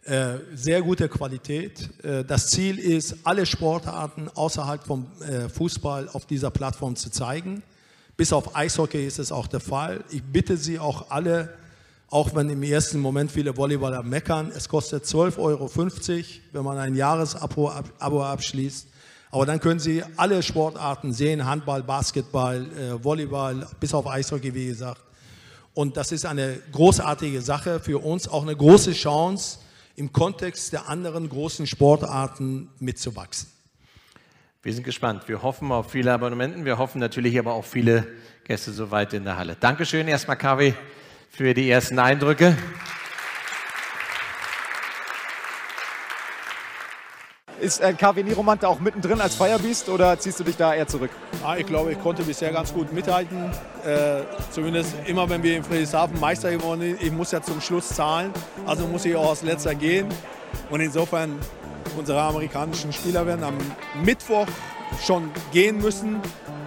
Äh, 0.07 0.41
sehr 0.55 0.83
gute 0.83 1.09
Qualität. 1.09 1.89
Äh, 2.05 2.25
das 2.25 2.49
Ziel 2.49 2.79
ist, 2.79 3.17
alle 3.25 3.47
Sportarten 3.47 4.29
außerhalb 4.35 4.85
vom 4.85 5.07
äh, 5.23 5.49
Fußball 5.49 6.11
auf 6.13 6.27
dieser 6.27 6.51
Plattform 6.51 6.95
zu 6.95 7.11
zeigen. 7.11 7.63
Bis 8.15 8.31
auf 8.31 8.55
Eishockey 8.55 9.07
ist 9.07 9.19
es 9.19 9.33
auch 9.33 9.47
der 9.47 9.61
Fall. 9.61 10.05
Ich 10.11 10.23
bitte 10.23 10.59
Sie 10.59 10.79
auch 10.79 11.11
alle, 11.11 11.55
auch 12.11 12.35
wenn 12.35 12.51
im 12.51 12.63
ersten 12.63 12.99
Moment 12.99 13.33
viele 13.33 13.57
Volleyballer 13.57 14.03
meckern, 14.03 14.53
es 14.55 14.69
kostet 14.69 15.05
12,50 15.05 15.39
Euro, 15.39 15.71
wenn 16.53 16.65
man 16.65 16.77
ein 16.77 16.95
Jahresabo 16.95 17.71
abschließt. 18.21 18.87
Aber 19.31 19.47
dann 19.47 19.59
können 19.59 19.81
Sie 19.81 20.03
alle 20.19 20.43
Sportarten 20.43 21.15
sehen, 21.15 21.47
Handball, 21.47 21.83
Basketball, 21.83 22.67
Volleyball, 23.03 23.67
bis 23.81 23.95
auf 23.95 24.07
Eishockey, 24.07 24.55
wie 24.55 24.67
gesagt. 24.67 25.01
Und 25.73 25.97
das 25.97 26.13
ist 26.13 26.27
eine 26.27 26.59
großartige 26.71 27.41
Sache 27.41 27.81
für 27.81 27.99
uns, 28.05 28.29
auch 28.29 28.43
eine 28.43 28.55
große 28.55 28.93
Chance, 28.93 29.59
im 29.97 30.13
Kontext 30.13 30.73
der 30.73 30.89
anderen 30.89 31.29
großen 31.29 31.67
Sportarten 31.67 32.71
mitzuwachsen. 32.81 33.49
Wir 34.63 34.73
sind 34.73 34.85
gespannt. 34.85 35.29
Wir 35.29 35.43
hoffen 35.43 35.71
auf 35.73 35.91
viele 35.91 36.13
Abonnementen. 36.13 36.65
Wir 36.65 36.79
hoffen 36.79 36.99
natürlich 36.99 37.39
aber 37.39 37.53
auch 37.53 37.65
viele 37.65 38.07
Gäste 38.45 38.73
soweit 38.73 39.13
in 39.13 39.25
der 39.25 39.37
Halle. 39.37 39.57
Dankeschön 39.61 40.09
erstmal, 40.09 40.39
Kavi, 40.39 40.75
für 41.31 41.55
die 41.55 41.69
ersten 41.69 41.99
Eindrücke. 41.99 42.57
Ist 47.61 47.81
äh, 47.81 47.93
KW 47.93 48.23
Niromant 48.23 48.63
da 48.63 48.69
auch 48.69 48.81
mittendrin 48.81 49.21
als 49.21 49.37
Firebeast 49.37 49.89
oder 49.89 50.19
ziehst 50.19 50.41
du 50.41 50.45
dich 50.45 50.57
da 50.57 50.75
eher 50.75 50.89
zurück? 50.89 51.11
Ah, 51.45 51.57
ich 51.57 51.67
glaube, 51.67 51.93
ich 51.93 52.01
konnte 52.01 52.23
bisher 52.25 52.53
ganz 52.53 52.73
gut 52.75 52.93
mithalten. 52.93 53.51
Äh, 53.85 54.23
zumindest 54.51 54.95
immer, 55.07 55.29
wenn 55.31 55.43
wir 55.43 55.57
in 55.57 55.65
Friedrichshafen 55.65 56.19
Meister 56.19 56.51
geworden 56.51 56.81
sind. 56.81 57.03
Ich 57.03 57.13
muss 57.13 57.31
ja 57.31 57.41
zum 57.41 57.61
Schluss 57.61 57.89
zahlen, 57.89 58.33
also 58.67 58.87
muss 58.87 59.05
ich 59.05 59.15
auch 59.15 59.31
als 59.31 59.43
letzter 59.43 59.75
gehen. 59.75 60.09
Und 60.71 60.81
insofern, 60.81 61.39
unsere 61.97 62.21
amerikanischen 62.21 62.93
Spieler 62.93 63.27
werden 63.27 63.45
am 63.45 63.57
Mittwoch 64.03 64.47
schon 65.05 65.31
gehen 65.53 65.79
müssen. 65.79 66.21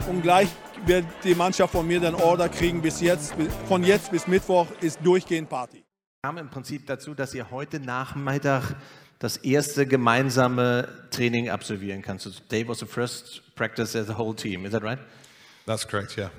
Und 0.08 0.22
gleich 0.22 0.48
wird 0.86 1.06
die 1.24 1.36
Mannschaft 1.36 1.74
von 1.74 1.86
mir 1.86 2.00
dann 2.00 2.16
Order 2.16 2.48
kriegen. 2.48 2.82
Bis 2.82 3.02
jetzt, 3.02 3.34
von 3.68 3.84
jetzt 3.84 4.12
bis 4.12 4.28
Mittwoch 4.28 4.68
ist 4.80 5.00
durchgehend 5.04 5.50
Party. 5.50 5.84
kam 6.24 6.38
im 6.38 6.50
Prinzip 6.50 6.88
dazu, 6.88 7.14
dass 7.14 7.34
ihr 7.34 7.52
heute 7.52 7.80
Nachmittag 7.80 8.76
das 9.20 9.38
erste 9.38 9.86
gemeinsame 9.86 10.88
Training 11.12 11.50
absolvieren 11.50 12.02
kannst. 12.02 12.26
So 12.26 12.32
today 12.32 12.68
was 12.68 12.80
the 12.80 12.86
first 12.86 13.42
practice 13.56 13.96
as 13.96 14.10
a 14.10 14.18
whole 14.18 14.36
team. 14.36 14.66
Is 14.66 14.72
that 14.72 14.84
right? 14.84 15.00
That's 15.66 15.86
correct, 15.86 16.18
yeah. 16.18 16.30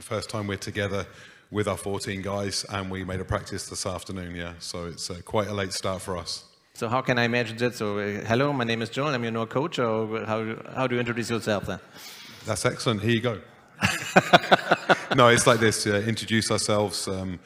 First 0.00 0.30
time 0.30 0.48
we're 0.48 0.58
together 0.58 1.06
with 1.50 1.68
our 1.68 1.76
14 1.76 2.22
guys, 2.22 2.64
and 2.70 2.90
we 2.90 3.04
made 3.04 3.20
a 3.20 3.24
practice 3.24 3.68
this 3.68 3.86
afternoon, 3.86 4.34
yeah. 4.34 4.54
So 4.58 4.86
it's 4.86 5.10
uh, 5.10 5.20
quite 5.24 5.48
a 5.48 5.54
late 5.54 5.72
start 5.72 6.02
for 6.02 6.16
us. 6.16 6.44
So 6.74 6.88
how 6.88 7.00
can 7.00 7.18
I 7.18 7.24
imagine 7.24 7.56
that? 7.58 7.74
So 7.74 7.98
uh, 7.98 8.24
hello, 8.26 8.52
my 8.52 8.64
name 8.64 8.82
is 8.82 8.90
Joel. 8.90 9.14
I'm 9.14 9.22
your 9.22 9.32
new 9.32 9.46
coach. 9.46 9.78
Or 9.78 10.24
how, 10.26 10.56
how 10.74 10.86
do 10.86 10.94
you 10.94 11.00
introduce 11.00 11.30
yourself 11.30 11.66
then? 11.66 11.80
That's 12.46 12.64
excellent. 12.64 13.00
Here 13.02 13.10
you 13.10 13.20
go. 13.20 13.40
no, 15.16 15.28
it's 15.28 15.46
like 15.46 15.60
this. 15.60 15.86
Uh, 15.86 16.04
introduce 16.06 16.50
ourselves. 16.50 17.08
Um, 17.08 17.40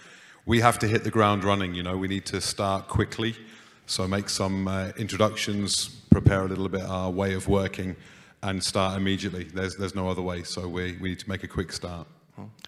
we 0.44 0.60
have 0.60 0.78
to 0.80 0.88
hit 0.88 1.04
the 1.04 1.10
ground 1.10 1.44
running. 1.44 1.74
You 1.74 1.82
know, 1.82 1.96
we 1.96 2.08
need 2.08 2.26
to 2.26 2.40
start 2.40 2.88
quickly. 2.88 3.36
So 3.86 4.06
make 4.06 4.28
some 4.28 4.68
uh, 4.68 4.92
introductions, 4.96 5.88
prepare 6.10 6.44
a 6.44 6.48
little 6.48 6.68
bit 6.68 6.82
our 6.82 7.10
way 7.10 7.34
of 7.34 7.48
working, 7.48 7.96
and 8.42 8.62
start 8.62 8.96
immediately. 8.96 9.44
There's 9.44 9.76
there's 9.76 9.94
no 9.94 10.08
other 10.08 10.22
way. 10.22 10.44
So 10.44 10.68
we, 10.68 10.96
we 11.00 11.10
need 11.10 11.20
to 11.20 11.28
make 11.28 11.44
a 11.44 11.48
quick 11.48 11.72
start. 11.72 12.06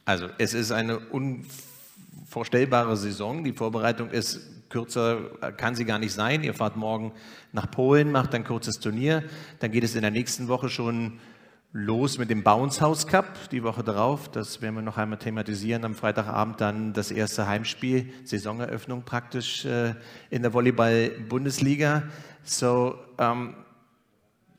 Also 0.05 0.28
es 0.39 0.55
ist 0.55 0.70
eine 0.70 0.99
unvorstellbare 0.99 2.97
Saison. 2.97 3.43
Die 3.45 3.53
Vorbereitung 3.53 4.11
ist 4.11 4.41
kürzer, 4.69 5.31
kann 5.57 5.74
sie 5.74 5.85
gar 5.85 5.99
nicht 5.99 6.12
sein. 6.12 6.43
Ihr 6.43 6.53
fahrt 6.53 6.77
morgen 6.77 7.12
nach 7.53 7.70
Polen, 7.70 8.11
macht 8.12 8.35
ein 8.35 8.45
kurzes 8.45 8.81
Turnier. 8.81 9.23
Dann 9.61 9.70
geht 9.70 9.85
es 9.85 9.95
in 9.95 10.03
der 10.03 10.11
nächsten 10.11 10.49
Woche 10.49 10.69
schon 10.69 11.19
los 11.76 12.18
mit 12.18 12.30
dem 12.30 12.44
Bounce 12.44 12.80
House 12.80 13.05
Cup, 13.05 13.51
die 13.51 13.64
Woche 13.64 13.82
darauf. 13.82 14.30
Das 14.30 14.62
werden 14.62 14.76
wir 14.76 14.82
noch 14.82 14.96
einmal 14.96 15.18
thematisieren. 15.18 15.84
Am 15.84 15.96
Freitagabend 15.96 16.60
dann 16.60 16.92
das 16.92 17.10
erste 17.10 17.48
Heimspiel, 17.48 18.12
Saisoneröffnung 18.22 19.02
praktisch 19.02 19.64
äh, 19.64 19.94
in 20.30 20.42
der 20.42 20.55
Volleyball-Bundesliga. 20.55 22.05
So, 22.44 22.96
ähm, 23.18 23.56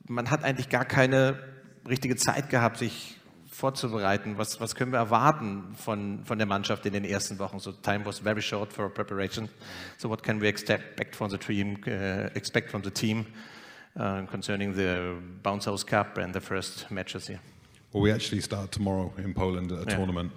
man 0.09 0.29
hat 0.29 0.43
eigentlich 0.43 0.67
gar 0.67 0.83
keine 0.83 1.39
richtige 1.87 2.17
Zeit 2.17 2.49
gehabt, 2.49 2.79
sich 2.79 3.15
vorzubereiten. 3.49 4.37
Was, 4.37 4.59
was 4.59 4.75
können 4.75 4.91
wir 4.91 4.99
erwarten 4.99 5.73
von, 5.77 6.25
von 6.25 6.37
der 6.37 6.47
Mannschaft 6.47 6.85
in 6.85 6.91
den 6.91 7.05
ersten 7.05 7.39
Wochen? 7.39 7.59
So 7.59 7.71
time 7.71 8.05
was 8.05 8.19
very 8.19 8.41
short 8.41 8.73
for 8.73 8.89
preparation. 8.93 9.47
So 9.97 10.09
what 10.09 10.21
can 10.21 10.41
we 10.41 10.49
expect 10.49 11.15
from 11.15 11.29
the 11.29 11.37
team? 11.37 11.77
Uh, 11.87 12.27
expect 12.35 12.71
from 12.71 12.83
the 12.83 12.91
team 12.91 13.21
uh, 13.21 13.54
Uh, 13.97 14.25
concerning 14.25 14.73
the 14.73 15.15
Bounce 15.41 15.63
House 15.63 15.81
Cup 15.81 16.17
and 16.17 16.33
the 16.33 16.41
first 16.41 16.91
matches 16.91 17.27
here? 17.27 17.39
Well, 17.93 18.03
we 18.03 18.11
actually 18.11 18.41
start 18.41 18.73
tomorrow 18.73 19.13
in 19.17 19.33
Poland 19.33 19.71
at 19.71 19.77
a 19.77 19.89
Yeah. 19.89 19.95
tournament. 19.95 20.33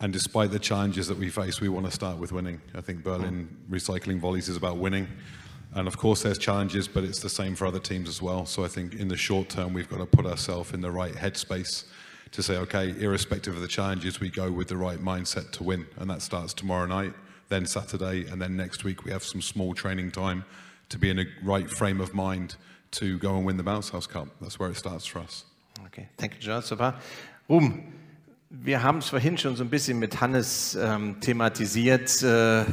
And 0.00 0.10
despite 0.10 0.50
the 0.52 0.58
challenges 0.58 1.06
that 1.08 1.18
we 1.18 1.28
face, 1.28 1.60
we 1.60 1.68
want 1.68 1.84
to 1.84 1.92
start 1.92 2.16
with 2.16 2.32
winning. 2.32 2.62
I 2.74 2.80
think 2.80 3.04
Berlin 3.04 3.46
mm. 3.46 3.70
recycling 3.70 4.20
volleys 4.20 4.48
is 4.48 4.56
about 4.56 4.78
winning. 4.78 5.06
And 5.74 5.86
of 5.86 5.98
course, 5.98 6.22
there's 6.22 6.38
challenges, 6.38 6.88
but 6.88 7.04
it's 7.04 7.20
the 7.20 7.28
same 7.28 7.54
for 7.54 7.66
other 7.66 7.78
teams 7.78 8.08
as 8.08 8.22
well. 8.22 8.46
So 8.46 8.64
I 8.64 8.68
think 8.68 8.94
in 8.94 9.08
the 9.08 9.18
short 9.18 9.50
term, 9.50 9.74
we've 9.74 9.88
got 9.88 9.98
to 9.98 10.06
put 10.06 10.24
ourselves 10.24 10.72
in 10.72 10.80
the 10.80 10.90
right 10.90 11.14
headspace 11.14 11.84
to 12.32 12.42
say, 12.42 12.56
okay, 12.56 12.94
irrespective 12.98 13.54
of 13.54 13.60
the 13.60 13.68
challenges, 13.68 14.18
we 14.18 14.30
go 14.30 14.50
with 14.50 14.68
the 14.68 14.78
right 14.78 14.98
mindset 14.98 15.50
to 15.52 15.62
win. 15.62 15.86
And 15.98 16.08
that 16.08 16.22
starts 16.22 16.54
tomorrow 16.54 16.86
night, 16.86 17.12
then 17.50 17.66
Saturday, 17.66 18.26
and 18.28 18.40
then 18.40 18.56
next 18.56 18.82
week 18.82 19.04
we 19.04 19.10
have 19.10 19.24
some 19.24 19.42
small 19.42 19.74
training 19.74 20.10
time 20.10 20.46
to 20.88 20.98
be 20.98 21.10
in 21.10 21.18
a 21.18 21.26
right 21.42 21.68
frame 21.70 22.00
of 22.00 22.14
mind 22.14 22.56
to 22.98 23.18
go 23.18 23.36
and 23.36 23.46
win 23.46 23.56
the 23.56 23.62
Bounce 23.62 23.92
House 23.92 24.08
Cup. 24.08 24.28
That's 24.40 24.58
where 24.58 24.70
it 24.70 24.76
starts 24.76 25.06
for 25.06 25.20
us. 25.20 25.44
Okay, 25.86 26.08
thank 26.16 26.34
you, 26.34 26.40
John. 26.40 26.62
Super. 26.62 26.94
Ruhm, 27.48 27.82
wir 28.50 28.82
haben 28.82 28.98
es 28.98 29.08
vorhin 29.08 29.36
schon 29.36 29.56
so 29.56 29.64
ein 29.64 29.70
bisschen 29.70 29.98
mit 29.98 30.20
Hannes 30.20 30.76
ähm, 30.80 31.20
thematisiert. 31.20 32.22
Äh, 32.22 32.64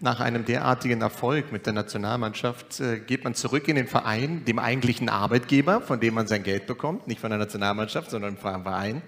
nach 0.00 0.20
einem 0.20 0.44
derartigen 0.44 1.00
Erfolg 1.00 1.52
mit 1.52 1.66
der 1.66 1.72
Nationalmannschaft 1.72 2.80
äh, 2.80 2.98
geht 2.98 3.24
man 3.24 3.34
zurück 3.34 3.68
in 3.68 3.76
den 3.76 3.86
Verein, 3.86 4.44
dem 4.44 4.58
eigentlichen 4.58 5.08
Arbeitgeber, 5.08 5.80
von 5.80 6.00
dem 6.00 6.14
man 6.14 6.26
sein 6.26 6.42
Geld 6.42 6.66
bekommt, 6.66 7.06
nicht 7.06 7.20
von 7.20 7.30
der 7.30 7.38
Nationalmannschaft, 7.38 8.10
sondern 8.10 8.36
vom 8.36 8.64
Verein. 8.64 9.02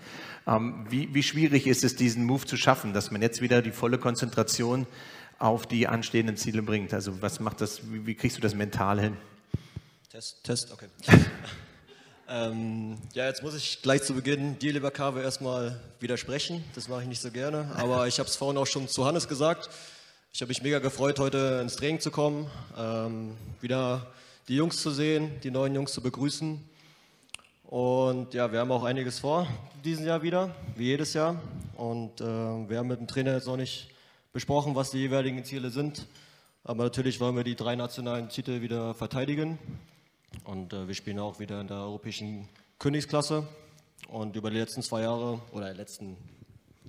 Ähm, 0.46 0.86
wie, 0.88 1.12
wie 1.12 1.22
schwierig 1.22 1.66
ist 1.66 1.84
es, 1.84 1.96
diesen 1.96 2.24
Move 2.24 2.46
zu 2.46 2.56
schaffen, 2.56 2.92
dass 2.92 3.10
man 3.10 3.20
jetzt 3.20 3.42
wieder 3.42 3.60
die 3.60 3.72
volle 3.72 3.98
Konzentration 3.98 4.86
auf 5.38 5.66
die 5.66 5.86
anstehenden 5.88 6.36
Ziele 6.36 6.62
bringt? 6.62 6.94
Also 6.94 7.20
was 7.20 7.40
macht 7.40 7.60
das, 7.60 7.92
wie, 7.92 8.06
wie 8.06 8.14
kriegst 8.14 8.38
du 8.38 8.40
das 8.40 8.54
mental 8.54 9.00
hin? 9.00 9.16
Test, 10.16 10.44
Test, 10.44 10.72
okay. 10.72 10.86
ähm, 12.30 12.96
ja, 13.12 13.26
jetzt 13.26 13.42
muss 13.42 13.54
ich 13.54 13.82
gleich 13.82 14.02
zu 14.02 14.14
Beginn 14.14 14.58
dir, 14.58 14.72
lieber 14.72 14.90
Kave, 14.90 15.20
erstmal 15.20 15.78
widersprechen. 16.00 16.64
Das 16.74 16.88
mache 16.88 17.02
ich 17.02 17.08
nicht 17.08 17.20
so 17.20 17.30
gerne. 17.30 17.70
Aber 17.76 18.06
ich 18.06 18.18
habe 18.18 18.26
es 18.26 18.34
vorhin 18.34 18.56
auch 18.56 18.66
schon 18.66 18.88
zu 18.88 19.04
Hannes 19.04 19.28
gesagt. 19.28 19.68
Ich 20.32 20.40
habe 20.40 20.48
mich 20.48 20.62
mega 20.62 20.78
gefreut, 20.78 21.18
heute 21.18 21.58
ins 21.60 21.76
Training 21.76 22.00
zu 22.00 22.10
kommen, 22.10 22.50
ähm, 22.78 23.36
wieder 23.60 24.06
die 24.48 24.56
Jungs 24.56 24.80
zu 24.80 24.90
sehen, 24.90 25.38
die 25.42 25.50
neuen 25.50 25.74
Jungs 25.74 25.92
zu 25.92 26.00
begrüßen. 26.00 26.66
Und 27.64 28.32
ja, 28.32 28.50
wir 28.50 28.60
haben 28.60 28.72
auch 28.72 28.84
einiges 28.84 29.18
vor 29.18 29.46
diesen 29.84 30.06
Jahr 30.06 30.22
wieder, 30.22 30.56
wie 30.76 30.84
jedes 30.84 31.12
Jahr. 31.12 31.42
Und 31.76 32.22
äh, 32.22 32.24
wir 32.24 32.78
haben 32.78 32.88
mit 32.88 33.00
dem 33.00 33.06
Trainer 33.06 33.34
jetzt 33.34 33.48
noch 33.48 33.58
nicht 33.58 33.90
besprochen, 34.32 34.74
was 34.74 34.90
die 34.90 34.98
jeweiligen 34.98 35.44
Ziele 35.44 35.68
sind. 35.68 36.06
Aber 36.64 36.84
natürlich 36.84 37.20
wollen 37.20 37.36
wir 37.36 37.44
die 37.44 37.54
drei 37.54 37.76
nationalen 37.76 38.30
Titel 38.30 38.62
wieder 38.62 38.94
verteidigen. 38.94 39.58
Und 40.44 40.72
äh, 40.72 40.86
wir 40.86 40.94
spielen 40.94 41.18
auch 41.18 41.38
wieder 41.38 41.60
in 41.60 41.68
der 41.68 41.78
europäischen 41.78 42.48
Königsklasse. 42.78 43.46
Und 44.08 44.36
über 44.36 44.50
die 44.50 44.58
letzten 44.58 44.82
zwei 44.82 45.02
Jahre 45.02 45.40
oder 45.52 45.70
die 45.72 45.76
letzten 45.76 46.16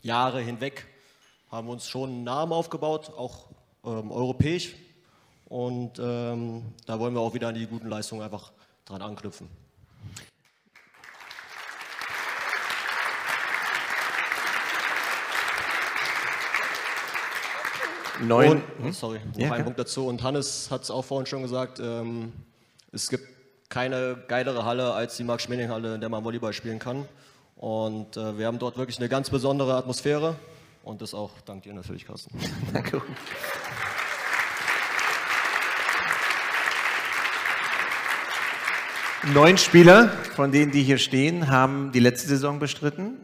Jahre 0.03 0.41
hinweg 0.41 0.85
haben 1.51 1.67
wir 1.67 1.73
uns 1.73 1.87
schon 1.87 2.09
einen 2.09 2.23
Namen 2.23 2.51
aufgebaut, 2.53 3.11
auch 3.17 3.47
ähm, 3.83 4.11
europäisch. 4.11 4.75
Und 5.45 5.97
ähm, 5.99 6.63
da 6.85 6.99
wollen 6.99 7.13
wir 7.13 7.21
auch 7.21 7.33
wieder 7.33 7.47
an 7.47 7.55
die 7.55 7.65
guten 7.65 7.87
Leistungen 7.87 8.21
einfach 8.21 8.51
dran 8.85 9.01
anknüpfen. 9.01 9.47
Neun. 18.19 18.51
Und, 18.51 18.63
Hm? 18.85 18.91
sorry, 18.93 19.19
noch 19.33 19.39
Ja, 19.39 19.51
ein. 19.53 19.63
Punkt 19.63 19.79
dazu. 19.79 20.07
Und 20.07 20.23
Hannes 20.23 20.71
hat 20.71 20.83
es 20.83 20.91
auch 20.91 21.05
vorhin 21.05 21.25
schon 21.27 21.43
gesagt, 21.43 21.79
ähm, 21.79 22.33
es 22.91 23.09
gibt 23.09 23.36
keine 23.69 24.17
geilere 24.27 24.65
Halle 24.65 24.93
als 24.93 25.17
die 25.17 25.23
Max-Schmeling-Halle, 25.23 25.95
in 25.95 26.01
der 26.01 26.09
man 26.09 26.23
Volleyball 26.23 26.53
spielen 26.53 26.79
kann. 26.79 27.05
Und 27.55 28.17
äh, 28.17 28.37
wir 28.37 28.45
haben 28.47 28.59
dort 28.59 28.77
wirklich 28.77 28.97
eine 28.99 29.09
ganz 29.09 29.29
besondere 29.29 29.75
Atmosphäre. 29.75 30.35
Und 30.83 31.01
das 31.01 31.13
auch 31.13 31.31
dank 31.45 31.63
dir 31.63 31.73
natürlich, 31.73 32.05
Carsten. 32.05 32.37
Danke. 32.73 33.01
Neun 39.33 39.57
Spieler 39.57 40.09
von 40.35 40.51
denen, 40.51 40.71
die 40.71 40.83
hier 40.83 40.99
stehen, 40.99 41.49
haben 41.49 41.91
die 41.91 41.99
letzte 41.99 42.29
Saison 42.29 42.59
bestritten. 42.59 43.17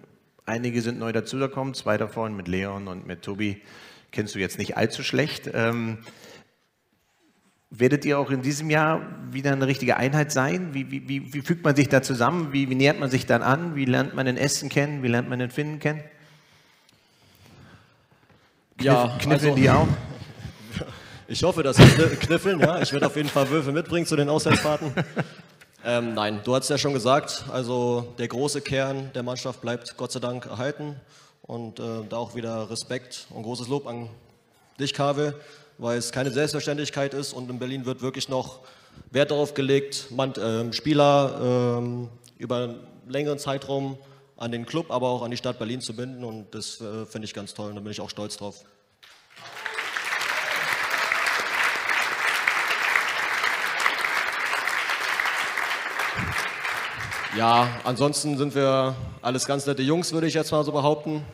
Einige 0.46 0.82
sind 0.82 1.00
neu 1.00 1.14
dazugekommen, 1.14 1.74
zwei 1.74 1.98
davon 1.98 2.36
mit 2.36 2.50
Leon 2.50 2.90
und 2.90 3.08
mit 3.08 3.22
Tobi 3.22 3.62
kennst 4.12 4.36
du 4.36 4.40
jetzt 4.40 4.58
nicht 4.58 4.76
allzu 4.76 5.04
schlecht. 5.04 5.50
Ähm, 5.54 6.00
werdet 7.76 8.06
ihr 8.06 8.20
auch 8.20 8.30
in 8.30 8.42
diesem 8.42 8.70
Jahr 8.70 9.02
wieder 9.32 9.52
eine 9.52 9.66
richtige 9.68 9.98
Einheit 9.98 10.32
sein? 10.32 10.74
Wie, 10.74 10.92
wie, 10.92 11.08
wie, 11.10 11.34
wie 11.34 11.42
fügt 11.42 11.64
man 11.64 11.76
sich 11.76 11.90
da 11.90 12.02
zusammen? 12.04 12.54
Wie, 12.54 12.68
nähert 12.68 13.00
man 13.00 13.10
sich 13.10 13.26
dann 13.26 13.42
an? 13.42 13.76
Wie 13.76 13.86
lernt 13.86 14.14
man 14.14 14.26
den 14.28 14.38
Essen 14.38 14.70
kennen? 14.70 15.02
Wie 15.02 15.08
lernt 15.08 15.28
man 15.30 15.40
den 15.40 15.50
Finnen 15.50 15.80
kennen? 15.80 16.04
Ja, 18.82 19.18
kniffeln 19.20 19.52
also- 19.52 19.56
die 19.56 19.70
auch? 19.70 19.88
Ich 21.26 21.42
hoffe, 21.42 21.64
dass 21.64 21.78
sie 21.78 21.84
kni- 21.84 22.16
kniffeln. 22.18 22.60
Ja. 22.60 22.82
Ich 22.82 22.92
werde 22.92 23.08
auf 23.08 23.16
jeden 23.16 23.30
Fall 23.30 23.50
Würfel 23.50 23.72
mitbringen 23.74 24.06
zu 24.06 24.16
den 24.18 24.28
Auswärtsfahrten. 24.30 24.92
Ähm, 25.84 26.14
nein, 26.14 26.42
du 26.44 26.54
hast 26.54 26.70
ja 26.70 26.78
schon 26.78 26.94
gesagt, 26.94 27.46
also 27.52 28.14
der 28.20 28.28
große 28.28 28.62
Kern 28.62 29.10
der 29.16 29.24
Mannschaft 29.24 29.62
bleibt 29.62 29.96
Gott 29.98 30.12
sei 30.12 30.20
Dank 30.20 30.46
erhalten. 30.46 30.98
Und 31.42 31.80
äh, 31.80 31.84
da 32.10 32.18
auch 32.18 32.36
wieder 32.36 32.70
Respekt 32.70 33.26
und 33.32 33.44
großes 33.44 33.68
Lob 33.70 33.88
an 33.88 34.10
dich, 34.80 34.94
Kave, 34.94 35.34
weil 35.78 35.98
es 35.98 36.12
keine 36.12 36.32
Selbstverständlichkeit 36.32 37.14
ist 37.14 37.34
und 37.34 37.50
in 37.50 37.60
Berlin 37.60 37.86
wird 37.86 38.02
wirklich 38.02 38.30
noch 38.30 38.60
Wert 39.12 39.32
darauf 39.32 39.54
gelegt, 39.54 40.08
man, 40.12 40.34
ähm, 40.40 40.74
Spieler 40.74 41.80
ähm, 41.80 42.10
über 42.38 42.58
einen 42.58 42.80
längeren 43.08 43.40
Zeitraum 43.40 43.98
an 44.38 44.52
den 44.52 44.66
Club, 44.66 44.92
aber 44.92 45.10
auch 45.10 45.22
an 45.22 45.32
die 45.32 45.38
Stadt 45.38 45.58
Berlin 45.58 45.82
zu 45.82 45.96
binden. 45.96 46.24
Und 46.24 46.54
das 46.54 46.82
äh, 46.82 47.06
finde 47.06 47.26
ich 47.26 47.34
ganz 47.34 47.54
toll 47.54 47.70
und 47.70 47.76
da 47.76 47.82
bin 47.82 47.92
ich 47.92 48.02
auch 48.02 48.10
stolz 48.10 48.38
drauf. 48.38 48.64
Ja, 57.38 57.68
ansonsten 57.84 58.38
sind 58.38 58.54
wir 58.54 58.96
alles 59.24 59.46
ganz 59.48 59.66
nette 59.66 59.82
Jungs, 59.82 60.14
würde 60.14 60.28
ich 60.28 60.36
jetzt 60.36 60.52
mal 60.52 60.64
so 60.64 60.72
behaupten. 60.72 61.26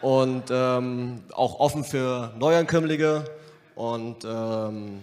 Und 0.00 0.44
ähm, 0.50 1.22
auch 1.32 1.58
offen 1.58 1.82
für 1.82 2.32
Neuankömmlinge. 2.38 3.24
Und 3.74 4.24
ähm, 4.24 5.00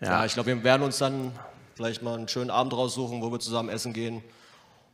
ja. 0.00 0.08
Ja. 0.08 0.24
ich 0.24 0.34
glaube, 0.34 0.48
wir 0.48 0.64
werden 0.64 0.82
uns 0.82 0.98
dann 0.98 1.32
vielleicht 1.74 2.02
mal 2.02 2.16
einen 2.16 2.28
schönen 2.28 2.50
Abend 2.50 2.72
raussuchen, 2.72 3.22
wo 3.22 3.32
wir 3.32 3.40
zusammen 3.40 3.68
essen 3.68 3.92
gehen, 3.92 4.22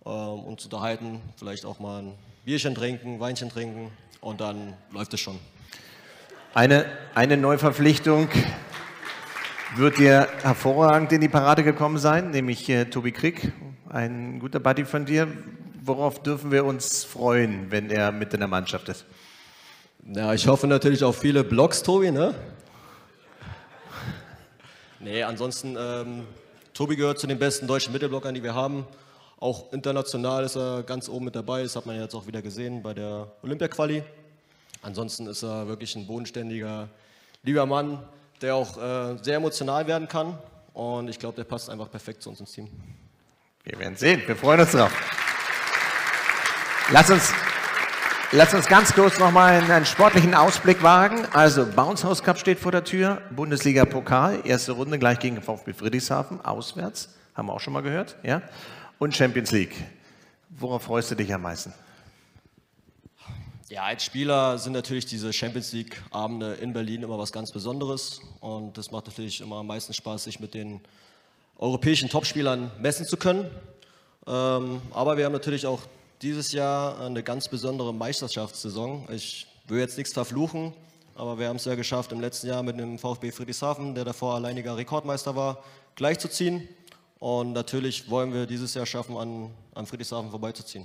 ähm, 0.06 0.12
uns 0.12 0.64
unterhalten, 0.64 1.20
vielleicht 1.36 1.64
auch 1.66 1.78
mal 1.78 2.02
ein 2.02 2.12
Bierchen 2.44 2.74
trinken, 2.74 3.20
Weinchen 3.20 3.50
trinken 3.50 3.90
und 4.20 4.40
dann 4.40 4.74
läuft 4.92 5.12
es 5.14 5.20
schon. 5.20 5.38
Eine, 6.54 6.86
eine 7.14 7.36
Neuverpflichtung 7.36 8.28
wird 9.76 9.98
dir 9.98 10.26
hervorragend 10.42 11.12
in 11.12 11.20
die 11.20 11.28
Parade 11.28 11.62
gekommen 11.62 11.98
sein, 11.98 12.30
nämlich 12.30 12.68
äh, 12.68 12.86
Tobi 12.86 13.12
Krieg, 13.12 13.52
ein 13.88 14.40
guter 14.40 14.58
Buddy 14.58 14.84
von 14.84 15.04
dir. 15.04 15.28
Worauf 15.82 16.22
dürfen 16.22 16.50
wir 16.50 16.64
uns 16.64 17.04
freuen, 17.04 17.70
wenn 17.70 17.90
er 17.90 18.10
mit 18.12 18.34
in 18.34 18.40
der 18.40 18.48
Mannschaft 18.48 18.88
ist? 18.88 19.04
Ja, 20.04 20.34
ich 20.34 20.46
hoffe 20.46 20.66
natürlich 20.66 21.04
auf 21.04 21.18
viele 21.18 21.44
Blogs, 21.44 21.82
Tobi, 21.82 22.10
ne? 22.10 22.34
Nee, 25.02 25.22
ansonsten, 25.22 25.78
ähm, 25.78 26.26
Tobi 26.74 26.94
gehört 26.94 27.18
zu 27.18 27.26
den 27.26 27.38
besten 27.38 27.66
deutschen 27.66 27.90
Mittelblockern, 27.94 28.34
die 28.34 28.42
wir 28.42 28.54
haben. 28.54 28.86
Auch 29.38 29.72
international 29.72 30.44
ist 30.44 30.56
er 30.56 30.82
ganz 30.82 31.08
oben 31.08 31.24
mit 31.24 31.34
dabei, 31.34 31.62
das 31.62 31.74
hat 31.74 31.86
man 31.86 31.98
jetzt 31.98 32.14
auch 32.14 32.26
wieder 32.26 32.42
gesehen 32.42 32.82
bei 32.82 32.92
der 32.92 33.32
Olympia-Quali. 33.42 34.02
Ansonsten 34.82 35.26
ist 35.26 35.42
er 35.42 35.66
wirklich 35.68 35.96
ein 35.96 36.06
bodenständiger, 36.06 36.90
lieber 37.42 37.64
Mann, 37.64 38.06
der 38.42 38.54
auch 38.54 38.76
äh, 38.76 39.16
sehr 39.22 39.36
emotional 39.36 39.86
werden 39.86 40.06
kann. 40.06 40.36
Und 40.74 41.08
ich 41.08 41.18
glaube, 41.18 41.36
der 41.36 41.44
passt 41.44 41.70
einfach 41.70 41.90
perfekt 41.90 42.22
zu 42.22 42.28
uns 42.28 42.40
ins 42.40 42.52
Team. 42.52 42.68
Wir 43.64 43.78
werden 43.78 43.96
sehen, 43.96 44.22
wir 44.26 44.36
freuen 44.36 44.60
uns 44.60 44.72
drauf. 44.72 44.92
Lass 46.92 47.08
uns, 47.08 47.32
lass 48.32 48.54
uns 48.54 48.66
ganz 48.66 48.92
kurz 48.92 49.18
nochmal 49.18 49.54
einen, 49.54 49.70
einen 49.70 49.86
sportlichen 49.86 50.34
Ausblick 50.34 50.82
wagen. 50.82 51.26
Also, 51.32 51.66
Bounce 51.66 52.06
House 52.06 52.22
Cup 52.22 52.38
steht 52.38 52.58
vor 52.58 52.72
der 52.72 52.84
Tür, 52.84 53.20
Bundesliga-Pokal, 53.30 54.42
erste 54.44 54.72
Runde 54.72 54.98
gleich 54.98 55.18
gegen 55.18 55.40
VfB 55.42 55.72
Friedrichshafen, 55.72 56.44
auswärts, 56.44 57.10
haben 57.34 57.48
wir 57.48 57.54
auch 57.54 57.60
schon 57.60 57.72
mal 57.72 57.82
gehört, 57.82 58.16
ja? 58.22 58.42
Und 58.98 59.16
Champions 59.16 59.50
League. 59.50 59.74
Worauf 60.50 60.82
freust 60.82 61.10
du 61.10 61.14
dich 61.14 61.32
am 61.32 61.42
meisten? 61.42 61.72
Ja, 63.68 63.84
als 63.84 64.04
Spieler 64.04 64.58
sind 64.58 64.72
natürlich 64.72 65.06
diese 65.06 65.32
Champions 65.32 65.72
League-Abende 65.72 66.54
in 66.54 66.72
Berlin 66.72 67.04
immer 67.04 67.18
was 67.18 67.30
ganz 67.30 67.52
Besonderes. 67.52 68.20
Und 68.40 68.76
das 68.76 68.90
macht 68.90 69.06
natürlich 69.06 69.40
immer 69.40 69.56
am 69.56 69.68
meisten 69.68 69.94
Spaß, 69.94 70.24
sich 70.24 70.40
mit 70.40 70.54
den 70.54 70.80
europäischen 71.56 72.08
Topspielern 72.08 72.72
messen 72.80 73.06
zu 73.06 73.16
können. 73.16 73.48
Ähm, 74.26 74.82
aber 74.92 75.16
wir 75.16 75.24
haben 75.24 75.32
natürlich 75.32 75.66
auch 75.66 75.82
dieses 76.22 76.52
Jahr 76.52 77.00
eine 77.00 77.22
ganz 77.22 77.48
besondere 77.48 77.94
Meisterschaftssaison. 77.94 79.08
Ich 79.10 79.46
will 79.68 79.78
jetzt 79.78 79.96
nichts 79.96 80.12
verfluchen, 80.12 80.74
aber 81.14 81.38
wir 81.38 81.48
haben 81.48 81.56
es 81.56 81.64
ja 81.64 81.74
geschafft, 81.74 82.12
im 82.12 82.20
letzten 82.20 82.48
Jahr 82.48 82.62
mit 82.62 82.78
dem 82.78 82.98
VfB 82.98 83.32
Friedrichshafen, 83.32 83.94
der 83.94 84.04
davor 84.04 84.34
alleiniger 84.34 84.76
Rekordmeister 84.76 85.34
war, 85.34 85.62
gleichzuziehen. 85.96 86.68
Und 87.18 87.52
natürlich 87.52 88.10
wollen 88.10 88.34
wir 88.34 88.46
dieses 88.46 88.74
Jahr 88.74 88.84
schaffen, 88.84 89.16
an, 89.16 89.50
an 89.74 89.86
Friedrichshafen 89.86 90.30
vorbeizuziehen. 90.30 90.84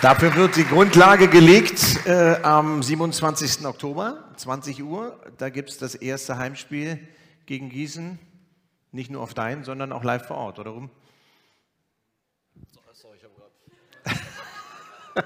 Dafür 0.00 0.34
wird 0.36 0.56
die 0.56 0.64
Grundlage 0.64 1.28
gelegt 1.28 2.06
äh, 2.06 2.36
am 2.42 2.82
27. 2.82 3.66
Oktober, 3.66 4.24
20 4.36 4.82
Uhr. 4.82 5.18
Da 5.36 5.50
gibt 5.50 5.70
es 5.70 5.78
das 5.78 5.96
erste 5.96 6.38
Heimspiel 6.38 7.00
gegen 7.46 7.68
Gießen. 7.68 8.18
Nicht 8.92 9.10
nur 9.10 9.22
auf 9.22 9.34
dein, 9.34 9.64
sondern 9.64 9.92
auch 9.92 10.02
live 10.04 10.26
vor 10.26 10.36
Ort, 10.36 10.58
oder 10.58 10.70
rum? 10.70 10.90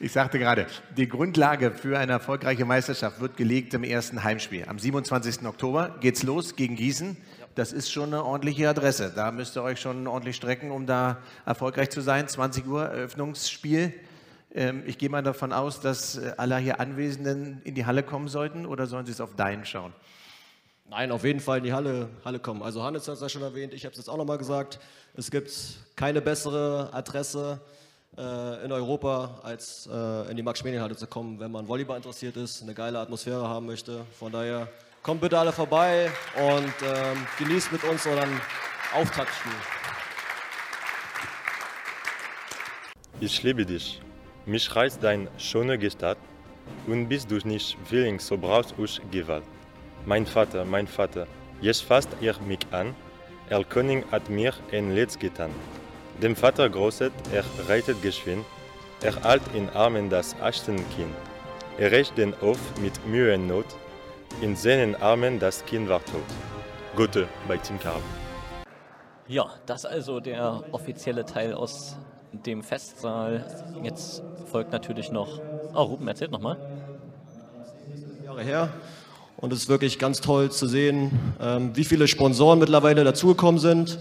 Ich 0.00 0.12
sagte 0.12 0.38
gerade, 0.38 0.68
die 0.96 1.08
Grundlage 1.08 1.72
für 1.72 1.98
eine 1.98 2.12
erfolgreiche 2.12 2.64
Meisterschaft 2.64 3.20
wird 3.20 3.36
gelegt 3.36 3.74
im 3.74 3.82
ersten 3.82 4.22
Heimspiel. 4.22 4.64
Am 4.68 4.78
27. 4.78 5.44
Oktober 5.44 5.96
geht's 6.00 6.22
los 6.22 6.54
gegen 6.54 6.76
Gießen. 6.76 7.16
Das 7.56 7.72
ist 7.72 7.90
schon 7.90 8.14
eine 8.14 8.24
ordentliche 8.24 8.68
Adresse. 8.68 9.12
Da 9.12 9.32
müsst 9.32 9.56
ihr 9.56 9.64
euch 9.64 9.80
schon 9.80 10.06
ordentlich 10.06 10.36
strecken, 10.36 10.70
um 10.70 10.86
da 10.86 11.18
erfolgreich 11.44 11.90
zu 11.90 12.00
sein. 12.00 12.28
20 12.28 12.64
Uhr 12.68 12.84
Eröffnungsspiel. 12.84 13.92
Ähm, 14.54 14.84
Ich 14.86 14.98
gehe 14.98 15.08
mal 15.08 15.24
davon 15.24 15.52
aus, 15.52 15.80
dass 15.80 16.16
äh, 16.16 16.32
alle 16.36 16.58
hier 16.58 16.78
Anwesenden 16.78 17.60
in 17.64 17.74
die 17.74 17.84
Halle 17.84 18.04
kommen 18.04 18.28
sollten 18.28 18.66
oder 18.66 18.86
sollen 18.86 19.04
sie 19.04 19.12
es 19.12 19.20
auf 19.20 19.34
deinen 19.34 19.64
schauen? 19.64 19.92
Nein, 20.90 21.12
auf 21.12 21.22
jeden 21.22 21.40
Fall 21.40 21.58
in 21.58 21.64
die 21.64 21.72
Halle, 21.74 22.08
Halle 22.24 22.38
kommen. 22.38 22.62
Also 22.62 22.82
Hannes 22.82 23.06
hat 23.06 23.16
es 23.16 23.20
ja 23.20 23.28
schon 23.28 23.42
erwähnt, 23.42 23.74
ich 23.74 23.84
habe 23.84 23.92
es 23.92 23.98
jetzt 23.98 24.08
auch 24.08 24.16
nochmal 24.16 24.38
gesagt. 24.38 24.80
Es 25.14 25.30
gibt 25.30 25.52
keine 25.96 26.22
bessere 26.22 26.88
Adresse 26.94 27.60
äh, 28.16 28.64
in 28.64 28.72
Europa, 28.72 29.38
als 29.42 29.86
äh, 29.92 30.30
in 30.30 30.36
die 30.38 30.42
Max-Schmeling-Halle 30.42 30.96
zu 30.96 31.06
kommen, 31.06 31.38
wenn 31.40 31.52
man 31.52 31.68
Volleyball 31.68 31.98
interessiert 31.98 32.38
ist, 32.38 32.62
eine 32.62 32.72
geile 32.72 32.98
Atmosphäre 33.00 33.46
haben 33.46 33.66
möchte. 33.66 34.06
Von 34.18 34.32
daher 34.32 34.66
kommt 35.02 35.20
bitte 35.20 35.38
alle 35.38 35.52
vorbei 35.52 36.10
und 36.36 36.74
ähm, 36.82 37.26
genießt 37.38 37.70
mit 37.70 37.84
uns 37.84 38.06
unseren 38.06 38.40
Auftaktspiel. 38.94 39.52
Ich 43.20 43.42
liebe 43.42 43.66
dich. 43.66 44.00
Mich 44.46 44.74
reißt 44.74 45.02
dein 45.02 45.28
schöne 45.36 45.76
Gestalt 45.76 46.16
und 46.86 47.08
bist 47.08 47.30
du 47.30 47.36
nicht 47.46 47.76
willing, 47.90 48.18
so 48.18 48.38
brauchst 48.38 48.72
ich 48.78 49.02
Gewalt. 49.10 49.44
Mein 50.08 50.24
Vater, 50.24 50.64
mein 50.64 50.86
Vater, 50.86 51.26
jetzt 51.60 51.82
fasst 51.82 52.08
er 52.22 52.34
mich 52.40 52.60
an. 52.70 52.96
Er 53.50 53.62
König 53.62 54.06
hat 54.10 54.30
mir 54.30 54.54
ein 54.72 54.94
Letz 54.94 55.18
getan. 55.18 55.50
Dem 56.22 56.34
Vater 56.34 56.66
großet, 56.70 57.12
er 57.30 57.44
reitet 57.68 58.00
geschwind. 58.00 58.46
Er 59.02 59.22
halt 59.22 59.42
in 59.52 59.68
Armen 59.68 60.08
das 60.08 60.34
Achtenkind. 60.40 61.14
Er 61.76 61.92
rächt 61.92 62.16
den 62.16 62.32
Hof 62.40 62.58
mit 62.80 63.06
Mühe 63.06 63.34
und 63.34 63.48
Not. 63.48 63.66
In 64.40 64.56
seinen 64.56 64.94
Armen 64.94 65.38
das 65.38 65.62
Kind 65.66 65.90
war 65.90 66.02
tot. 66.06 66.24
Gute 66.96 67.28
bei 67.46 67.58
Team 67.58 67.78
Karl. 67.78 68.00
Ja, 69.26 69.50
das 69.66 69.84
also 69.84 70.20
der 70.20 70.64
offizielle 70.72 71.26
Teil 71.26 71.52
aus 71.52 71.98
dem 72.32 72.62
Festsaal. 72.62 73.44
Jetzt 73.82 74.22
folgt 74.46 74.72
natürlich 74.72 75.12
noch. 75.12 75.38
Oh, 75.74 75.82
Ruben, 75.82 76.08
erzählt 76.08 76.30
nochmal. 76.30 76.56
Jahre 78.24 78.42
her. 78.42 78.70
Und 79.40 79.52
es 79.52 79.60
ist 79.60 79.68
wirklich 79.68 80.00
ganz 80.00 80.20
toll 80.20 80.50
zu 80.50 80.66
sehen, 80.66 81.12
ähm, 81.40 81.70
wie 81.74 81.84
viele 81.84 82.08
Sponsoren 82.08 82.58
mittlerweile 82.58 83.04
dazugekommen 83.04 83.60
sind, 83.60 83.96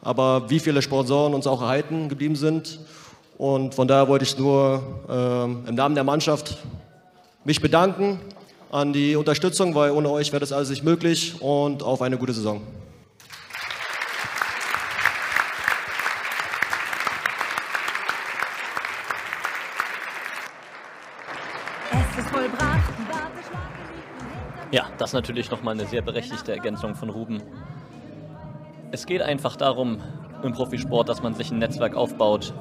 aber 0.00 0.48
wie 0.48 0.58
viele 0.58 0.80
Sponsoren 0.80 1.34
uns 1.34 1.46
auch 1.46 1.60
erhalten 1.60 2.08
geblieben 2.08 2.34
sind. 2.34 2.80
Und 3.36 3.74
von 3.74 3.86
daher 3.86 4.08
wollte 4.08 4.24
ich 4.24 4.38
nur 4.38 4.82
ähm, 5.06 5.64
im 5.66 5.74
Namen 5.74 5.94
der 5.94 6.04
Mannschaft 6.04 6.56
mich 7.44 7.60
bedanken 7.60 8.20
an 8.72 8.94
die 8.94 9.16
Unterstützung, 9.16 9.74
weil 9.74 9.90
ohne 9.90 10.08
euch 10.10 10.32
wäre 10.32 10.40
das 10.40 10.50
alles 10.50 10.70
nicht 10.70 10.82
möglich 10.82 11.34
und 11.42 11.82
auf 11.82 12.00
eine 12.00 12.16
gute 12.16 12.32
Saison. 12.32 12.62
Das 25.00 25.12
natürlich 25.12 25.50
nochmal 25.50 25.74
eine 25.74 25.86
sehr 25.86 26.02
berechtigte 26.02 26.52
Ergänzung 26.52 26.94
von 26.94 27.08
Ruben. 27.08 27.42
Es 28.90 29.06
geht 29.06 29.22
einfach 29.22 29.56
darum, 29.56 30.00
im 30.42 30.52
Profisport, 30.52 31.08
dass 31.08 31.22
man 31.22 31.34
sich 31.34 31.50
ein 31.50 31.58
Netzwerk 31.58 31.94
aufbaut, 31.94 32.52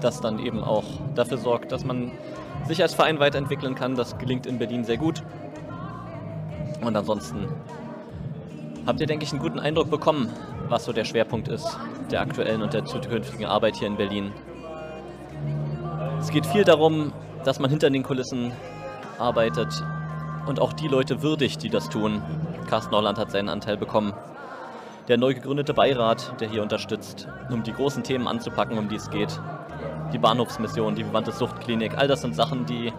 das 0.00 0.20
dann 0.20 0.38
eben 0.38 0.62
auch 0.62 0.84
dafür 1.14 1.38
sorgt, 1.38 1.72
dass 1.72 1.84
man 1.84 2.12
sich 2.66 2.82
als 2.82 2.94
Verein 2.94 3.18
weiterentwickeln 3.18 3.74
kann. 3.74 3.94
Das 3.94 4.18
gelingt 4.18 4.46
in 4.46 4.58
Berlin 4.58 4.84
sehr 4.84 4.96
gut. 4.96 5.22
Und 6.82 6.96
ansonsten 6.96 7.48
habt 8.86 9.00
ihr, 9.00 9.06
denke 9.06 9.24
ich, 9.24 9.32
einen 9.32 9.40
guten 9.40 9.58
Eindruck 9.58 9.90
bekommen, 9.90 10.30
was 10.68 10.84
so 10.84 10.92
der 10.92 11.04
Schwerpunkt 11.04 11.48
ist 11.48 11.78
der 12.10 12.20
aktuellen 12.20 12.62
und 12.62 12.72
der 12.72 12.84
zukünftigen 12.84 13.46
Arbeit 13.46 13.76
hier 13.76 13.88
in 13.88 13.96
Berlin. 13.96 14.32
Es 16.20 16.30
geht 16.30 16.46
viel 16.46 16.64
darum, 16.64 17.12
dass 17.44 17.58
man 17.58 17.70
hinter 17.70 17.90
den 17.90 18.02
Kulissen 18.02 18.52
arbeitet 19.18 19.68
und 20.46 20.60
auch 20.60 20.72
die 20.72 20.88
Leute 20.88 21.22
würdigt, 21.22 21.62
die 21.62 21.70
das 21.70 21.88
tun. 21.88 22.22
Carsten 22.68 22.94
Holland 22.94 23.18
hat 23.18 23.30
seinen 23.30 23.48
Anteil 23.48 23.76
bekommen. 23.76 24.12
Der 25.08 25.18
neu 25.18 25.34
gegründete 25.34 25.74
Beirat, 25.74 26.40
der 26.40 26.48
hier 26.48 26.62
unterstützt, 26.62 27.28
um 27.50 27.62
die 27.62 27.72
großen 27.72 28.02
Themen 28.02 28.26
anzupacken, 28.26 28.78
um 28.78 28.88
die 28.88 28.96
es 28.96 29.10
geht. 29.10 29.40
Die 30.12 30.18
Bahnhofsmission, 30.18 30.94
die 30.94 31.04
bewandte 31.04 31.32
Suchtklinik, 31.32 31.96
all 31.96 32.08
das 32.08 32.22
sind 32.22 32.34
Sachen, 32.34 32.66
die 32.66 32.92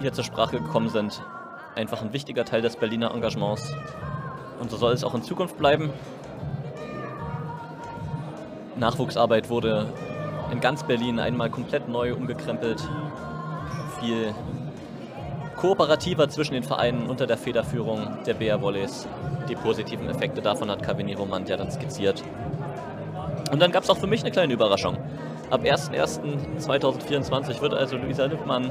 hier 0.00 0.12
zur 0.12 0.24
Sprache 0.24 0.60
gekommen 0.60 0.90
sind. 0.90 1.22
Einfach 1.74 2.02
ein 2.02 2.12
wichtiger 2.12 2.44
Teil 2.44 2.62
des 2.62 2.76
Berliner 2.76 3.12
Engagements. 3.12 3.74
Und 4.60 4.70
so 4.70 4.76
soll 4.76 4.92
es 4.92 5.02
auch 5.02 5.14
in 5.14 5.22
Zukunft 5.22 5.58
bleiben. 5.58 5.90
Nachwuchsarbeit 8.76 9.50
wurde 9.50 9.92
in 10.52 10.60
ganz 10.60 10.84
Berlin 10.84 11.18
einmal 11.18 11.50
komplett 11.50 11.88
neu 11.88 12.14
umgekrempelt. 12.14 12.88
Viel 14.00 14.34
kooperativer 15.56 16.28
zwischen 16.28 16.54
den 16.54 16.62
Vereinen 16.62 17.08
unter 17.08 17.26
der 17.26 17.36
Federführung 17.36 18.18
der 18.26 18.34
BR 18.34 18.60
Volleys. 18.60 19.06
Die 19.48 19.54
positiven 19.54 20.08
Effekte 20.08 20.40
davon 20.42 20.70
hat 20.70 20.82
Kavini 20.82 21.14
Romant 21.14 21.48
ja 21.48 21.56
dann 21.56 21.70
skizziert. 21.70 22.22
Und 23.50 23.60
dann 23.60 23.72
gab 23.72 23.84
es 23.84 23.90
auch 23.90 23.96
für 23.96 24.06
mich 24.06 24.22
eine 24.22 24.30
kleine 24.30 24.52
Überraschung. 24.52 24.96
Ab 25.50 25.62
01.01.2024 25.62 27.60
wird 27.60 27.74
also 27.74 27.96
Luisa 27.96 28.24
Lippmann 28.24 28.70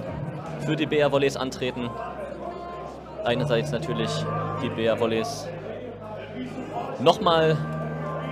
für 0.66 0.76
die 0.76 0.86
BR 0.86 1.12
Volleys 1.12 1.38
antreten. 1.38 1.90
Einerseits 3.24 3.72
natürlich 3.72 4.12
die 4.62 4.70
BR 4.70 5.00
Volleys 5.00 5.48
nochmal 7.00 7.58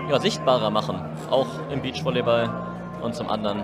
ja, 0.10 0.20
sichtbarer 0.20 0.70
machen, 0.70 1.00
auch 1.30 1.48
im 1.72 1.82
Beachvolleyball. 1.82 2.50
Und 3.02 3.16
zum 3.16 3.30
anderen 3.30 3.64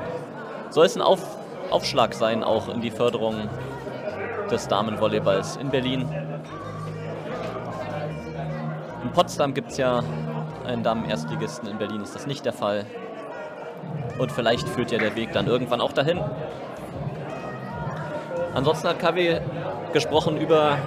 soll 0.69 0.85
es 0.85 0.95
ein 0.95 1.01
Auf 1.01 1.37
Aufschlag 1.69 2.13
sein, 2.13 2.43
auch 2.43 2.69
in 2.69 2.79
die 2.79 2.91
Förderung 2.91 3.49
des 4.47 4.67
Damenvolleyballs 4.67 5.57
in 5.57 5.69
Berlin. 5.69 6.07
In 9.03 9.11
Potsdam 9.11 9.53
gibt 9.53 9.71
es 9.71 9.77
ja 9.77 10.03
einen 10.65 10.83
Damen-Erstligisten, 10.83 11.69
in 11.69 11.77
Berlin 11.77 12.01
ist 12.01 12.15
das 12.15 12.27
nicht 12.27 12.45
der 12.45 12.53
Fall. 12.53 12.85
Und 14.17 14.31
vielleicht 14.31 14.67
führt 14.67 14.91
ja 14.91 14.97
der 14.97 15.15
Weg 15.15 15.31
dann 15.31 15.47
irgendwann 15.47 15.81
auch 15.81 15.93
dahin. 15.93 16.19
Ansonsten 18.53 18.87
hat 18.87 18.99
KW 18.99 19.39
gesprochen 19.93 20.37
über 20.37 20.77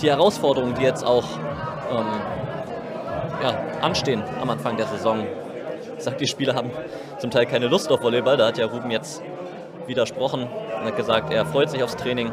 die 0.00 0.10
Herausforderungen, 0.10 0.74
die 0.74 0.82
jetzt 0.82 1.04
auch 1.04 1.24
ähm, 1.90 2.06
ja, 3.42 3.54
anstehen 3.80 4.22
am 4.40 4.50
Anfang 4.50 4.76
der 4.76 4.86
Saison. 4.86 5.24
Ich 5.96 6.02
sag, 6.02 6.18
die 6.18 6.26
Spieler 6.26 6.54
haben 6.54 6.70
zum 7.18 7.30
Teil 7.30 7.46
keine 7.46 7.68
Lust 7.68 7.90
auf 7.92 8.02
Volleyball. 8.02 8.36
Da 8.36 8.48
hat 8.48 8.58
ja 8.58 8.66
Ruben 8.66 8.90
jetzt 8.90 9.22
widersprochen 9.86 10.48
und 10.78 10.86
hat 10.86 10.96
gesagt, 10.96 11.32
er 11.32 11.46
freut 11.46 11.70
sich 11.70 11.82
aufs 11.82 11.96
Training. 11.96 12.30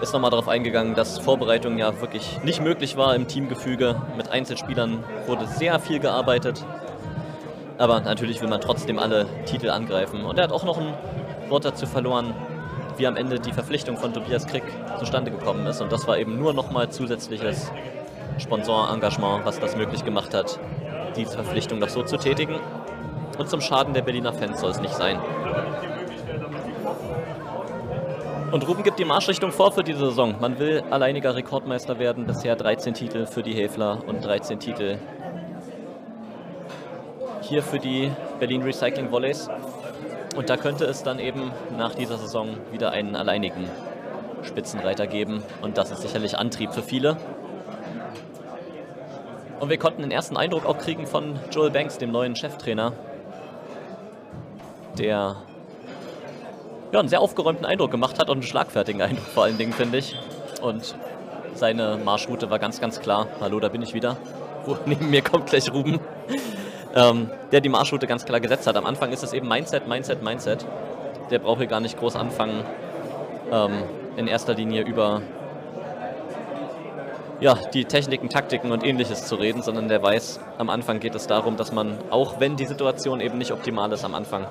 Ist 0.00 0.12
nochmal 0.12 0.30
darauf 0.30 0.48
eingegangen, 0.48 0.94
dass 0.94 1.18
Vorbereitung 1.18 1.78
ja 1.78 2.00
wirklich 2.00 2.42
nicht 2.42 2.62
möglich 2.62 2.96
war 2.96 3.14
im 3.14 3.28
Teamgefüge. 3.28 3.96
Mit 4.16 4.30
Einzelspielern 4.30 5.04
wurde 5.26 5.46
sehr 5.46 5.78
viel 5.78 5.98
gearbeitet. 5.98 6.64
Aber 7.76 8.00
natürlich 8.00 8.40
will 8.40 8.48
man 8.48 8.60
trotzdem 8.60 8.98
alle 8.98 9.26
Titel 9.44 9.70
angreifen. 9.70 10.24
Und 10.24 10.38
er 10.38 10.44
hat 10.44 10.52
auch 10.52 10.64
noch 10.64 10.78
ein 10.78 10.94
Wort 11.48 11.64
dazu 11.64 11.86
verloren, 11.86 12.34
wie 12.96 13.06
am 13.06 13.16
Ende 13.16 13.38
die 13.38 13.52
Verpflichtung 13.52 13.96
von 13.96 14.12
Tobias 14.12 14.46
Krick 14.46 14.64
zustande 14.98 15.30
gekommen 15.30 15.66
ist. 15.66 15.80
Und 15.80 15.92
das 15.92 16.06
war 16.08 16.18
eben 16.18 16.38
nur 16.38 16.52
nochmal 16.54 16.88
zusätzliches 16.90 17.70
Sponsorengagement, 18.38 19.44
was 19.44 19.60
das 19.60 19.76
möglich 19.76 20.04
gemacht 20.04 20.34
hat, 20.34 20.58
diese 21.16 21.32
Verpflichtung 21.32 21.78
noch 21.78 21.88
so 21.88 22.02
zu 22.02 22.16
tätigen. 22.16 22.56
Und 23.38 23.48
zum 23.48 23.60
Schaden 23.60 23.94
der 23.94 24.02
Berliner 24.02 24.32
Fans 24.32 24.60
soll 24.60 24.70
es 24.70 24.80
nicht 24.80 24.94
sein. 24.94 25.18
Und 28.50 28.66
Ruben 28.66 28.82
gibt 28.82 28.98
die 28.98 29.04
Marschrichtung 29.04 29.52
vor 29.52 29.72
für 29.72 29.84
diese 29.84 30.06
Saison. 30.06 30.36
Man 30.40 30.58
will 30.58 30.82
alleiniger 30.88 31.34
Rekordmeister 31.34 31.98
werden. 31.98 32.26
Bisher 32.26 32.56
13 32.56 32.94
Titel 32.94 33.26
für 33.26 33.42
die 33.42 33.52
Häfler 33.52 34.02
und 34.06 34.24
13 34.24 34.58
Titel 34.58 34.98
hier 37.42 37.62
für 37.62 37.78
die 37.78 38.10
Berlin 38.38 38.62
Recycling 38.62 39.10
Volleys. 39.10 39.50
Und 40.34 40.48
da 40.48 40.56
könnte 40.56 40.86
es 40.86 41.02
dann 41.02 41.18
eben 41.18 41.50
nach 41.76 41.94
dieser 41.94 42.16
Saison 42.16 42.56
wieder 42.72 42.90
einen 42.90 43.16
alleinigen 43.16 43.68
Spitzenreiter 44.42 45.06
geben. 45.06 45.42
Und 45.60 45.76
das 45.76 45.90
ist 45.90 46.00
sicherlich 46.00 46.38
Antrieb 46.38 46.72
für 46.72 46.82
viele. 46.82 47.18
Und 49.60 49.68
wir 49.68 49.78
konnten 49.78 50.00
den 50.00 50.10
ersten 50.10 50.38
Eindruck 50.38 50.64
auch 50.64 50.78
kriegen 50.78 51.06
von 51.06 51.38
Joel 51.50 51.70
Banks, 51.70 51.98
dem 51.98 52.12
neuen 52.12 52.34
Cheftrainer, 52.34 52.92
der 54.96 55.36
ja, 56.92 57.00
einen 57.00 57.08
sehr 57.08 57.20
aufgeräumten 57.20 57.66
Eindruck 57.66 57.90
gemacht 57.90 58.18
hat 58.18 58.28
und 58.30 58.38
einen 58.38 58.42
schlagfertigen 58.42 59.02
Eindruck 59.02 59.26
vor 59.26 59.44
allen 59.44 59.58
Dingen, 59.58 59.72
finde 59.72 59.98
ich. 59.98 60.16
Und 60.62 60.94
seine 61.54 61.98
Marschroute 62.02 62.50
war 62.50 62.58
ganz, 62.58 62.80
ganz 62.80 63.00
klar. 63.00 63.26
Hallo, 63.40 63.60
da 63.60 63.68
bin 63.68 63.82
ich 63.82 63.94
wieder. 63.94 64.16
Wo, 64.64 64.76
neben 64.86 65.10
mir 65.10 65.22
kommt 65.22 65.46
gleich 65.46 65.72
Ruben. 65.72 66.00
Ähm, 66.94 67.30
der 67.52 67.60
die 67.60 67.68
Marschroute 67.68 68.06
ganz 68.06 68.24
klar 68.24 68.40
gesetzt 68.40 68.66
hat. 68.66 68.76
Am 68.76 68.86
Anfang 68.86 69.12
ist 69.12 69.22
es 69.22 69.32
eben 69.32 69.46
Mindset, 69.46 69.86
Mindset, 69.86 70.22
Mindset. 70.22 70.64
Der 71.30 71.38
braucht 71.38 71.58
hier 71.58 71.66
gar 71.66 71.80
nicht 71.80 71.98
groß 71.98 72.16
anfangen, 72.16 72.64
ähm, 73.52 73.82
in 74.16 74.26
erster 74.26 74.54
Linie 74.54 74.82
über 74.82 75.20
ja, 77.40 77.54
die 77.72 77.84
Techniken, 77.84 78.30
Taktiken 78.30 78.72
und 78.72 78.84
ähnliches 78.84 79.26
zu 79.26 79.36
reden, 79.36 79.62
sondern 79.62 79.88
der 79.88 80.02
weiß, 80.02 80.40
am 80.56 80.70
Anfang 80.70 80.98
geht 80.98 81.14
es 81.14 81.26
darum, 81.26 81.56
dass 81.56 81.70
man, 81.70 81.98
auch 82.10 82.40
wenn 82.40 82.56
die 82.56 82.64
Situation 82.64 83.20
eben 83.20 83.38
nicht 83.38 83.52
optimal 83.52 83.92
ist 83.92 84.04
am 84.04 84.14
Anfang, 84.14 84.46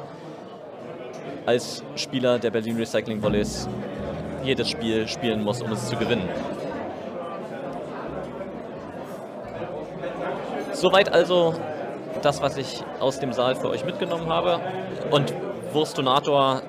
als 1.48 1.82
Spieler 1.96 2.38
der 2.40 2.52
Berlin 2.52 2.76
Recycling 2.76 3.24
Volleys 3.24 3.70
jedes 4.44 4.70
Spiel 4.70 5.08
spielen 5.08 5.44
muss, 5.44 5.62
um 5.62 5.72
es 5.72 5.88
zu 5.88 5.96
gewinnen. 5.96 6.28
Soweit 10.74 11.12
also 11.12 11.56
das, 12.22 12.42
was 12.42 12.58
ich 12.58 12.84
aus 13.00 13.20
dem 13.20 13.32
Saal 13.32 13.56
für 13.56 13.70
euch 13.70 13.86
mitgenommen 13.86 14.28
habe. 14.28 14.60
Und 15.10 15.34
Wurstonator, 15.72 16.62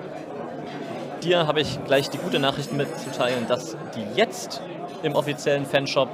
dir 1.23 1.45
habe 1.45 1.59
ich 1.59 1.83
gleich 1.83 2.09
die 2.09 2.17
gute 2.17 2.39
Nachricht 2.39 2.71
mitzuteilen, 2.71 3.47
dass 3.47 3.75
die 3.95 4.05
jetzt 4.15 4.61
im 5.03 5.13
offiziellen 5.13 5.65
Fanshop 5.65 6.09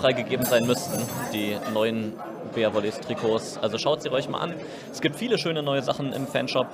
freigegeben 0.00 0.44
sein 0.44 0.66
müssten, 0.66 1.00
die 1.32 1.56
neuen 1.72 2.14
Bea 2.54 2.74
Volleys 2.74 2.98
Trikots. 2.98 3.56
Also 3.62 3.78
schaut 3.78 4.02
sie 4.02 4.10
euch 4.10 4.28
mal 4.28 4.40
an. 4.40 4.54
Es 4.90 5.00
gibt 5.00 5.14
viele 5.14 5.38
schöne 5.38 5.62
neue 5.62 5.82
Sachen 5.82 6.12
im 6.12 6.26
Fanshop. 6.26 6.66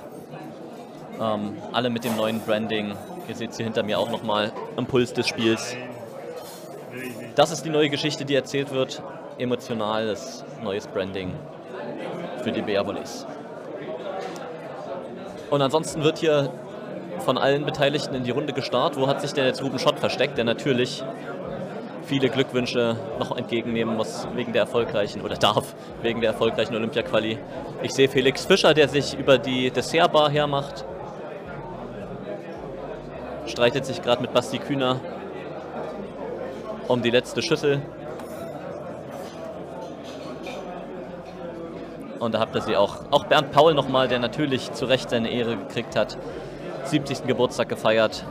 Ähm, 1.21 1.57
alle 1.71 1.89
mit 1.89 2.03
dem 2.03 2.15
neuen 2.15 2.39
Branding. 2.41 2.95
Ihr 3.27 3.35
seht 3.35 3.53
sie 3.53 3.63
hinter 3.63 3.83
mir 3.83 3.99
auch 3.99 4.09
nochmal 4.09 4.51
am 4.75 4.87
Puls 4.87 5.13
des 5.13 5.27
Spiels. 5.27 5.75
Das 7.35 7.51
ist 7.51 7.63
die 7.63 7.69
neue 7.69 7.89
Geschichte, 7.89 8.25
die 8.25 8.33
erzählt 8.33 8.71
wird. 8.71 9.03
Emotionales 9.37 10.43
neues 10.63 10.87
Branding 10.87 11.33
für 12.43 12.51
die 12.51 12.61
Bea 12.61 12.85
Volleys. 12.85 13.25
Und 15.51 15.61
ansonsten 15.61 16.03
wird 16.03 16.17
hier 16.17 16.51
von 17.19 17.37
allen 17.37 17.65
Beteiligten 17.65 18.15
in 18.15 18.23
die 18.23 18.31
Runde 18.31 18.53
gestarrt. 18.53 18.97
Wo 18.97 19.07
hat 19.07 19.21
sich 19.21 19.33
denn 19.33 19.45
jetzt 19.45 19.61
Ruben 19.61 19.77
Schott 19.77 19.99
versteckt, 19.99 20.37
der 20.37 20.45
natürlich 20.45 21.03
viele 22.05 22.29
Glückwünsche 22.29 22.97
noch 23.19 23.37
entgegennehmen 23.37 23.95
muss 23.95 24.27
wegen 24.33 24.53
der 24.53 24.63
erfolgreichen 24.63 25.21
oder 25.21 25.35
darf 25.35 25.75
wegen 26.01 26.19
der 26.19 26.31
erfolgreichen 26.31 26.75
Olympia-Quali. 26.75 27.37
Ich 27.83 27.93
sehe 27.93 28.09
Felix 28.09 28.45
Fischer, 28.45 28.73
der 28.73 28.89
sich 28.89 29.17
über 29.17 29.37
die 29.37 29.69
Dessertbar 29.69 30.29
hermacht. 30.29 30.83
Streitet 33.51 33.85
sich 33.85 34.01
gerade 34.01 34.21
mit 34.21 34.33
Basti 34.33 34.59
Kühner 34.59 35.01
um 36.87 37.01
die 37.01 37.09
letzte 37.09 37.41
Schüssel. 37.41 37.81
Und 42.19 42.33
da 42.33 42.39
habt 42.39 42.55
ihr 42.55 42.61
sie 42.61 42.77
auch. 42.77 42.99
Auch 43.11 43.25
Bernd 43.25 43.51
Paul 43.51 43.73
nochmal, 43.73 44.07
der 44.07 44.19
natürlich 44.19 44.71
zu 44.71 44.85
Recht 44.85 45.09
seine 45.09 45.29
Ehre 45.29 45.57
gekriegt 45.57 45.97
hat. 45.97 46.17
70. 46.85 47.27
Geburtstag 47.27 47.67
gefeiert, 47.67 48.23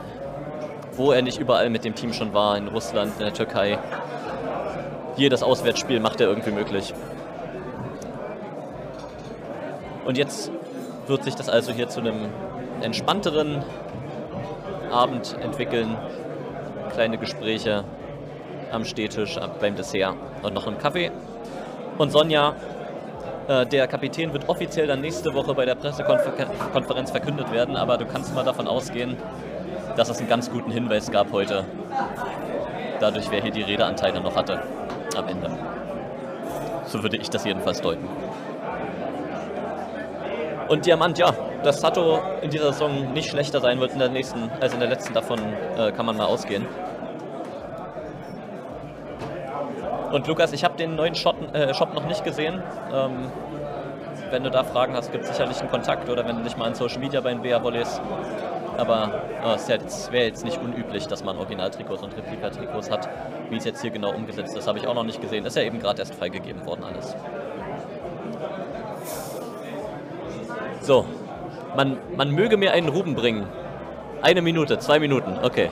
wo 0.93 1.11
er 1.11 1.21
nicht 1.21 1.39
überall 1.39 1.69
mit 1.69 1.85
dem 1.85 1.93
Team 1.93 2.13
schon 2.13 2.33
war, 2.33 2.57
in 2.57 2.67
Russland, 2.67 3.13
in 3.19 3.25
der 3.25 3.33
Türkei. 3.33 3.77
Jedes 5.17 5.43
Auswärtsspiel 5.43 5.99
macht 5.99 6.19
er 6.19 6.29
irgendwie 6.29 6.51
möglich. 6.51 6.95
Und 10.03 10.17
jetzt 10.17 10.51
wird 11.05 11.23
sich 11.25 11.35
das 11.35 11.47
also 11.47 11.71
hier 11.71 11.89
zu 11.89 11.99
einem 11.99 12.29
entspannteren 12.81 13.63
Abend 14.91 15.35
entwickeln. 15.41 15.97
Kleine 16.93 17.17
Gespräche 17.17 17.83
am 18.71 18.85
Stehtisch, 18.85 19.39
beim 19.59 19.75
Dessert 19.75 20.15
und 20.43 20.53
noch 20.53 20.67
im 20.67 20.77
Kaffee. 20.77 21.11
Und 21.97 22.11
Sonja 22.11 22.55
äh, 23.47 23.65
der 23.65 23.87
Kapitän 23.87 24.33
wird 24.33 24.47
offiziell 24.49 24.87
dann 24.87 25.01
nächste 25.01 25.33
Woche 25.33 25.53
bei 25.53 25.65
der 25.65 25.75
Pressekonferenz 25.75 27.11
verkündet 27.11 27.51
werden, 27.51 27.75
aber 27.75 27.97
du 27.97 28.05
kannst 28.05 28.33
mal 28.35 28.43
davon 28.43 28.67
ausgehen, 28.67 29.17
dass 29.95 30.09
es 30.09 30.19
einen 30.19 30.29
ganz 30.29 30.49
guten 30.49 30.71
Hinweis 30.71 31.11
gab 31.11 31.31
heute. 31.31 31.65
Dadurch, 32.99 33.29
wer 33.31 33.41
hier 33.41 33.51
die 33.51 33.63
Redeanteile 33.63 34.21
noch 34.21 34.35
hatte 34.35 34.61
am 35.17 35.27
Ende. 35.27 35.49
So 36.85 37.01
würde 37.03 37.17
ich 37.17 37.29
das 37.29 37.43
jedenfalls 37.45 37.81
deuten. 37.81 38.07
Und 40.71 40.85
Diamant, 40.85 41.17
ja, 41.17 41.33
dass 41.65 41.81
Sato 41.81 42.21
in 42.41 42.49
dieser 42.49 42.71
Saison 42.71 43.11
nicht 43.11 43.29
schlechter 43.29 43.59
sein 43.59 43.81
wird 43.81 43.91
in 43.91 43.99
der 43.99 44.07
nächsten, 44.07 44.49
als 44.61 44.73
in 44.73 44.79
der 44.79 44.87
letzten, 44.87 45.13
davon 45.13 45.37
äh, 45.77 45.91
kann 45.91 46.05
man 46.05 46.15
mal 46.15 46.27
ausgehen. 46.27 46.65
Und 50.13 50.25
Lukas, 50.27 50.53
ich 50.53 50.63
habe 50.63 50.77
den 50.77 50.95
neuen 50.95 51.13
Shop, 51.13 51.35
äh, 51.53 51.73
Shop, 51.73 51.93
noch 51.93 52.07
nicht 52.07 52.23
gesehen. 52.23 52.63
Ähm, 52.93 53.29
wenn 54.29 54.45
du 54.45 54.49
da 54.49 54.63
Fragen 54.63 54.95
hast, 54.95 55.11
gibt 55.11 55.25
es 55.25 55.31
sicherlich 55.31 55.59
einen 55.59 55.69
Kontakt 55.69 56.07
oder 56.07 56.25
wenn 56.25 56.37
du 56.37 56.43
dich 56.43 56.55
mal 56.55 56.69
in 56.69 56.73
Social 56.73 56.99
Media 56.99 57.19
bei 57.19 57.33
den 57.33 57.41
BA 57.41 57.61
Volleys. 57.61 57.99
Aber 58.77 59.23
äh, 59.43 59.55
es 59.55 59.67
ja 59.67 59.75
wäre 60.13 60.27
jetzt 60.27 60.45
nicht 60.45 60.57
unüblich, 60.57 61.05
dass 61.05 61.21
man 61.21 61.37
Originaltrikots 61.37 62.01
und 62.01 62.15
Replika-Trikots 62.15 62.89
hat. 62.89 63.09
Wie 63.49 63.57
es 63.57 63.65
jetzt 63.65 63.81
hier 63.81 63.91
genau 63.91 64.13
umgesetzt 64.13 64.55
ist, 64.55 64.69
habe 64.69 64.79
ich 64.79 64.87
auch 64.87 64.95
noch 64.95 65.03
nicht 65.03 65.19
gesehen. 65.19 65.45
Ist 65.45 65.57
ja 65.57 65.63
eben 65.63 65.79
gerade 65.79 65.99
erst 65.99 66.15
freigegeben 66.15 66.65
worden 66.65 66.85
alles. 66.85 67.13
So, 70.81 71.05
man, 71.75 71.97
man 72.17 72.31
möge 72.31 72.57
mir 72.57 72.73
einen 72.73 72.89
Ruben 72.89 73.15
bringen. 73.15 73.47
Eine 74.21 74.41
Minute, 74.41 74.79
zwei 74.79 74.99
Minuten, 74.99 75.37
okay. 75.43 75.69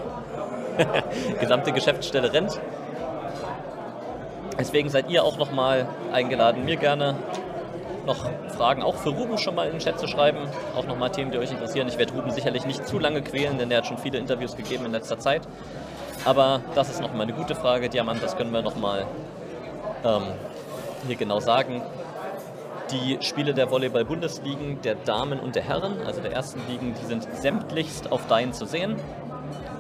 Gesamte 1.40 1.72
Geschäftsstelle 1.72 2.32
rennt. 2.32 2.60
Deswegen 4.58 4.90
seid 4.90 5.10
ihr 5.10 5.24
auch 5.24 5.38
nochmal 5.38 5.88
eingeladen, 6.12 6.66
mir 6.66 6.76
gerne 6.76 7.16
noch 8.06 8.26
Fragen 8.56 8.82
auch 8.82 8.96
für 8.96 9.10
Ruben 9.10 9.38
schon 9.38 9.56
mal 9.56 9.66
in 9.66 9.74
den 9.74 9.80
Chat 9.80 10.00
zu 10.00 10.08
schreiben. 10.08 10.40
Auch 10.76 10.86
nochmal 10.86 11.12
Themen, 11.12 11.32
die 11.32 11.38
euch 11.38 11.52
interessieren. 11.52 11.88
Ich 11.88 11.98
werde 11.98 12.14
Ruben 12.14 12.32
sicherlich 12.32 12.66
nicht 12.66 12.88
zu 12.88 13.00
lange 13.00 13.22
quälen, 13.22 13.58
denn 13.58 13.72
er 13.72 13.80
hat 13.80 13.88
schon 13.88 13.98
viele 13.98 14.18
Interviews 14.18 14.56
gegeben 14.56 14.86
in 14.86 14.92
letzter 14.92 15.20
Zeit. 15.20 15.42
Aber 16.26 16.62
das 16.76 16.90
ist 16.90 17.02
nochmal 17.02 17.24
eine 17.24 17.34
gute 17.34 17.56
Frage, 17.56 17.90
Diamant, 17.90 18.22
das 18.22 18.36
können 18.36 18.52
wir 18.52 18.62
nochmal 18.62 19.06
ähm, 20.04 20.24
hier 21.08 21.16
genau 21.16 21.40
sagen. 21.40 21.82
Die 22.92 23.20
Spiele 23.22 23.54
der 23.54 23.70
Volleyball-Bundesligen, 23.70 24.82
der 24.82 24.96
Damen 24.96 25.40
und 25.40 25.56
der 25.56 25.62
Herren, 25.62 26.02
also 26.08 26.22
der 26.22 26.32
ersten 26.32 26.60
Ligen, 26.68 26.96
die 27.00 27.06
sind 27.06 27.24
sämtlichst 27.36 28.12
auf 28.12 28.26
Dein 28.28 28.52
zu 28.52 28.66
sehen. 28.66 28.96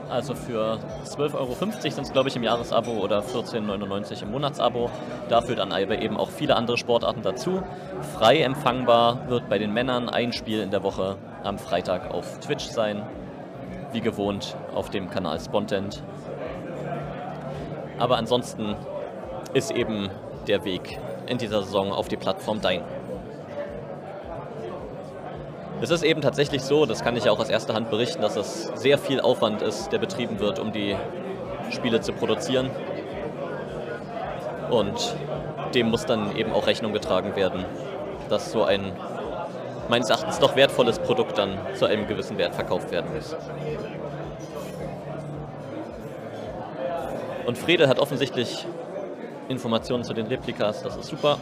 Also 0.09 0.35
für 0.35 0.77
12,50 1.05 1.33
Euro 1.35 1.55
sind 1.55 2.03
es, 2.03 2.13
glaube 2.13 2.29
ich, 2.29 2.35
im 2.35 2.43
Jahresabo 2.43 2.91
oder 2.91 3.21
14,99 3.21 3.61
Euro 3.67 4.21
im 4.21 4.31
Monatsabo. 4.31 4.91
Dafür 5.27 5.55
dann 5.55 5.71
aber 5.71 5.99
eben 5.99 6.17
auch 6.17 6.29
viele 6.29 6.55
andere 6.55 6.77
Sportarten 6.77 7.23
dazu. 7.23 7.63
Frei 8.15 8.41
empfangbar 8.41 9.27
wird 9.27 9.49
bei 9.49 9.57
den 9.57 9.73
Männern 9.73 10.07
ein 10.09 10.31
Spiel 10.31 10.61
in 10.61 10.69
der 10.69 10.83
Woche 10.83 11.17
am 11.43 11.57
Freitag 11.57 12.11
auf 12.11 12.39
Twitch 12.39 12.65
sein. 12.65 13.01
Wie 13.91 14.01
gewohnt 14.01 14.55
auf 14.75 14.91
dem 14.91 15.09
Kanal 15.09 15.39
Spontent. 15.39 16.03
Aber 17.97 18.17
ansonsten 18.17 18.75
ist 19.53 19.71
eben 19.71 20.09
der 20.47 20.63
Weg 20.63 20.99
in 21.27 21.37
dieser 21.37 21.63
Saison 21.63 21.91
auf 21.91 22.07
die 22.07 22.17
Plattform 22.17 22.61
Dein. 22.61 22.83
Es 25.81 25.91
ist 25.91 26.03
eben 26.03 26.21
tatsächlich 26.21 26.61
so, 26.61 26.85
das 26.85 27.03
kann 27.03 27.15
ich 27.15 27.29
auch 27.29 27.39
aus 27.39 27.49
erster 27.49 27.73
Hand 27.73 27.89
berichten, 27.89 28.21
dass 28.21 28.35
es 28.35 28.71
sehr 28.75 28.97
viel 28.97 29.21
Aufwand 29.21 29.61
ist, 29.61 29.91
der 29.91 29.97
betrieben 29.97 30.39
wird, 30.39 30.59
um 30.59 30.73
die 30.73 30.95
Spiele 31.71 32.01
zu 32.01 32.11
produzieren. 32.11 32.69
Und 34.69 35.15
dem 35.73 35.89
muss 35.89 36.05
dann 36.05 36.35
eben 36.35 36.51
auch 36.51 36.67
Rechnung 36.67 36.91
getragen 36.91 37.35
werden, 37.35 37.65
dass 38.29 38.51
so 38.51 38.63
ein 38.63 38.91
meines 39.87 40.09
Erachtens 40.09 40.37
doch 40.39 40.55
wertvolles 40.55 40.99
Produkt 40.99 41.37
dann 41.37 41.57
zu 41.73 41.85
einem 41.85 42.07
gewissen 42.07 42.37
Wert 42.37 42.53
verkauft 42.53 42.91
werden 42.91 43.07
muss. 43.15 43.35
Und 47.45 47.57
Fredel 47.57 47.87
hat 47.87 47.99
offensichtlich 47.99 48.67
Informationen 49.47 50.03
zu 50.03 50.13
den 50.13 50.27
Replikas, 50.27 50.83
das 50.83 50.95
ist 50.97 51.07
super. 51.07 51.39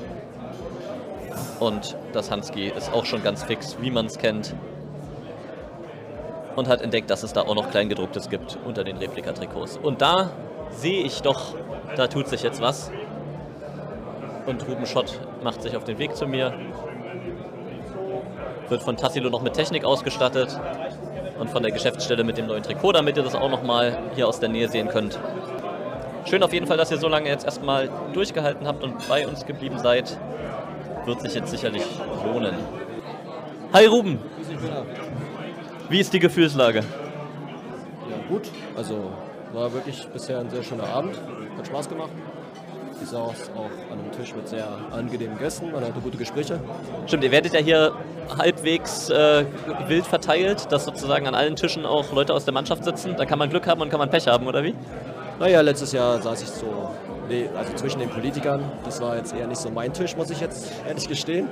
Und 1.59 1.97
das 2.13 2.29
Hanski 2.29 2.67
ist 2.67 2.93
auch 2.93 3.05
schon 3.05 3.23
ganz 3.23 3.43
fix, 3.43 3.77
wie 3.81 3.91
man 3.91 4.05
es 4.05 4.17
kennt. 4.17 4.55
Und 6.55 6.67
hat 6.67 6.81
entdeckt, 6.81 7.09
dass 7.09 7.23
es 7.23 7.33
da 7.33 7.41
auch 7.41 7.55
noch 7.55 7.69
Kleingedrucktes 7.69 8.29
gibt 8.29 8.57
unter 8.65 8.83
den 8.83 8.97
Replikatrikots. 8.97 9.77
Und 9.77 10.01
da 10.01 10.31
sehe 10.71 11.03
ich 11.03 11.21
doch, 11.21 11.55
da 11.95 12.07
tut 12.07 12.27
sich 12.27 12.43
jetzt 12.43 12.61
was. 12.61 12.91
Und 14.45 14.67
Ruben 14.67 14.85
Schott 14.85 15.19
macht 15.43 15.61
sich 15.61 15.75
auf 15.75 15.83
den 15.83 15.97
Weg 15.99 16.15
zu 16.15 16.27
mir. 16.27 16.53
Wird 18.69 18.81
von 18.81 18.97
Tassilo 18.97 19.29
noch 19.29 19.41
mit 19.41 19.53
Technik 19.53 19.83
ausgestattet. 19.83 20.59
Und 21.39 21.49
von 21.51 21.61
der 21.61 21.71
Geschäftsstelle 21.71 22.23
mit 22.23 22.37
dem 22.37 22.47
neuen 22.47 22.63
Trikot, 22.63 22.93
damit 22.93 23.17
ihr 23.17 23.23
das 23.23 23.35
auch 23.35 23.49
nochmal 23.49 23.99
hier 24.15 24.27
aus 24.27 24.39
der 24.39 24.49
Nähe 24.49 24.67
sehen 24.67 24.87
könnt. 24.87 25.19
Schön 26.25 26.41
auf 26.41 26.51
jeden 26.51 26.65
Fall, 26.65 26.77
dass 26.77 26.89
ihr 26.89 26.97
so 26.97 27.07
lange 27.07 27.29
jetzt 27.29 27.45
erstmal 27.45 27.89
durchgehalten 28.13 28.67
habt 28.67 28.83
und 28.83 29.07
bei 29.07 29.27
uns 29.27 29.45
geblieben 29.45 29.77
seid 29.77 30.17
wird 31.07 31.21
sich 31.21 31.33
jetzt 31.35 31.49
sicherlich 31.49 31.83
lohnen. 32.25 32.53
Hi 33.73 33.85
Ruben! 33.85 34.19
Wie 35.89 35.99
ist 35.99 36.11
die 36.11 36.19
Gefühlslage? 36.19 36.79
Ja, 36.79 38.17
gut. 38.27 38.49
Also 38.75 39.11
war 39.53 39.71
wirklich 39.73 40.05
bisher 40.09 40.39
ein 40.39 40.49
sehr 40.49 40.63
schöner 40.63 40.83
Abend. 40.83 41.15
Hat 41.57 41.65
Spaß 41.65 41.87
gemacht. 41.87 42.09
Ich 43.01 43.07
saß 43.07 43.51
auch 43.55 43.71
an 43.91 43.99
einem 43.99 44.11
Tisch 44.11 44.35
mit 44.35 44.49
sehr 44.49 44.67
angenehmen 44.91 45.37
Gästen. 45.37 45.71
Man 45.71 45.81
hatte 45.81 46.01
gute 46.01 46.17
Gespräche. 46.17 46.59
Stimmt, 47.05 47.23
ihr 47.23 47.31
werdet 47.31 47.53
ja 47.53 47.59
hier 47.61 47.93
halbwegs 48.37 49.09
äh, 49.09 49.45
wild 49.87 50.05
verteilt, 50.05 50.69
dass 50.71 50.83
sozusagen 50.85 51.25
an 51.25 51.35
allen 51.35 51.55
Tischen 51.55 51.85
auch 51.85 52.11
Leute 52.11 52.33
aus 52.33 52.43
der 52.43 52.53
Mannschaft 52.53 52.83
sitzen. 52.83 53.15
Da 53.15 53.25
kann 53.25 53.39
man 53.39 53.49
Glück 53.49 53.65
haben 53.67 53.81
und 53.81 53.89
kann 53.89 53.99
man 53.99 54.09
Pech 54.09 54.27
haben, 54.27 54.45
oder 54.45 54.61
wie? 54.63 54.75
Naja, 55.39 55.61
letztes 55.61 55.93
Jahr 55.93 56.21
saß 56.21 56.41
ich 56.41 56.49
so 56.49 56.89
Nee, 57.29 57.49
also 57.57 57.73
zwischen 57.73 57.99
den 57.99 58.09
Politikern, 58.09 58.61
das 58.85 59.01
war 59.01 59.17
jetzt 59.17 59.35
eher 59.35 59.47
nicht 59.47 59.59
so 59.59 59.69
mein 59.69 59.91
Tisch, 59.93 60.15
muss 60.15 60.29
ich 60.29 60.39
jetzt 60.39 60.71
ehrlich 60.87 61.07
gestehen. 61.07 61.49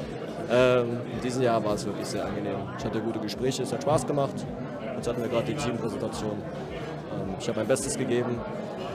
ähm, 0.50 1.00
in 1.12 1.20
diesem 1.20 1.42
Jahr 1.42 1.64
war 1.64 1.74
es 1.74 1.84
wirklich 1.84 2.06
sehr 2.06 2.24
angenehm. 2.24 2.56
Ich 2.78 2.84
hatte 2.84 3.00
gute 3.00 3.18
Gespräche, 3.18 3.62
es 3.62 3.72
hat 3.72 3.82
Spaß 3.82 4.06
gemacht. 4.06 4.34
Jetzt 4.94 5.08
hatten 5.08 5.20
wir 5.20 5.28
gerade 5.28 5.46
die 5.46 5.54
Teampräsentation. 5.54 6.32
Ähm, 6.32 7.34
ich 7.40 7.48
habe 7.48 7.58
mein 7.58 7.66
Bestes 7.66 7.98
gegeben 7.98 8.40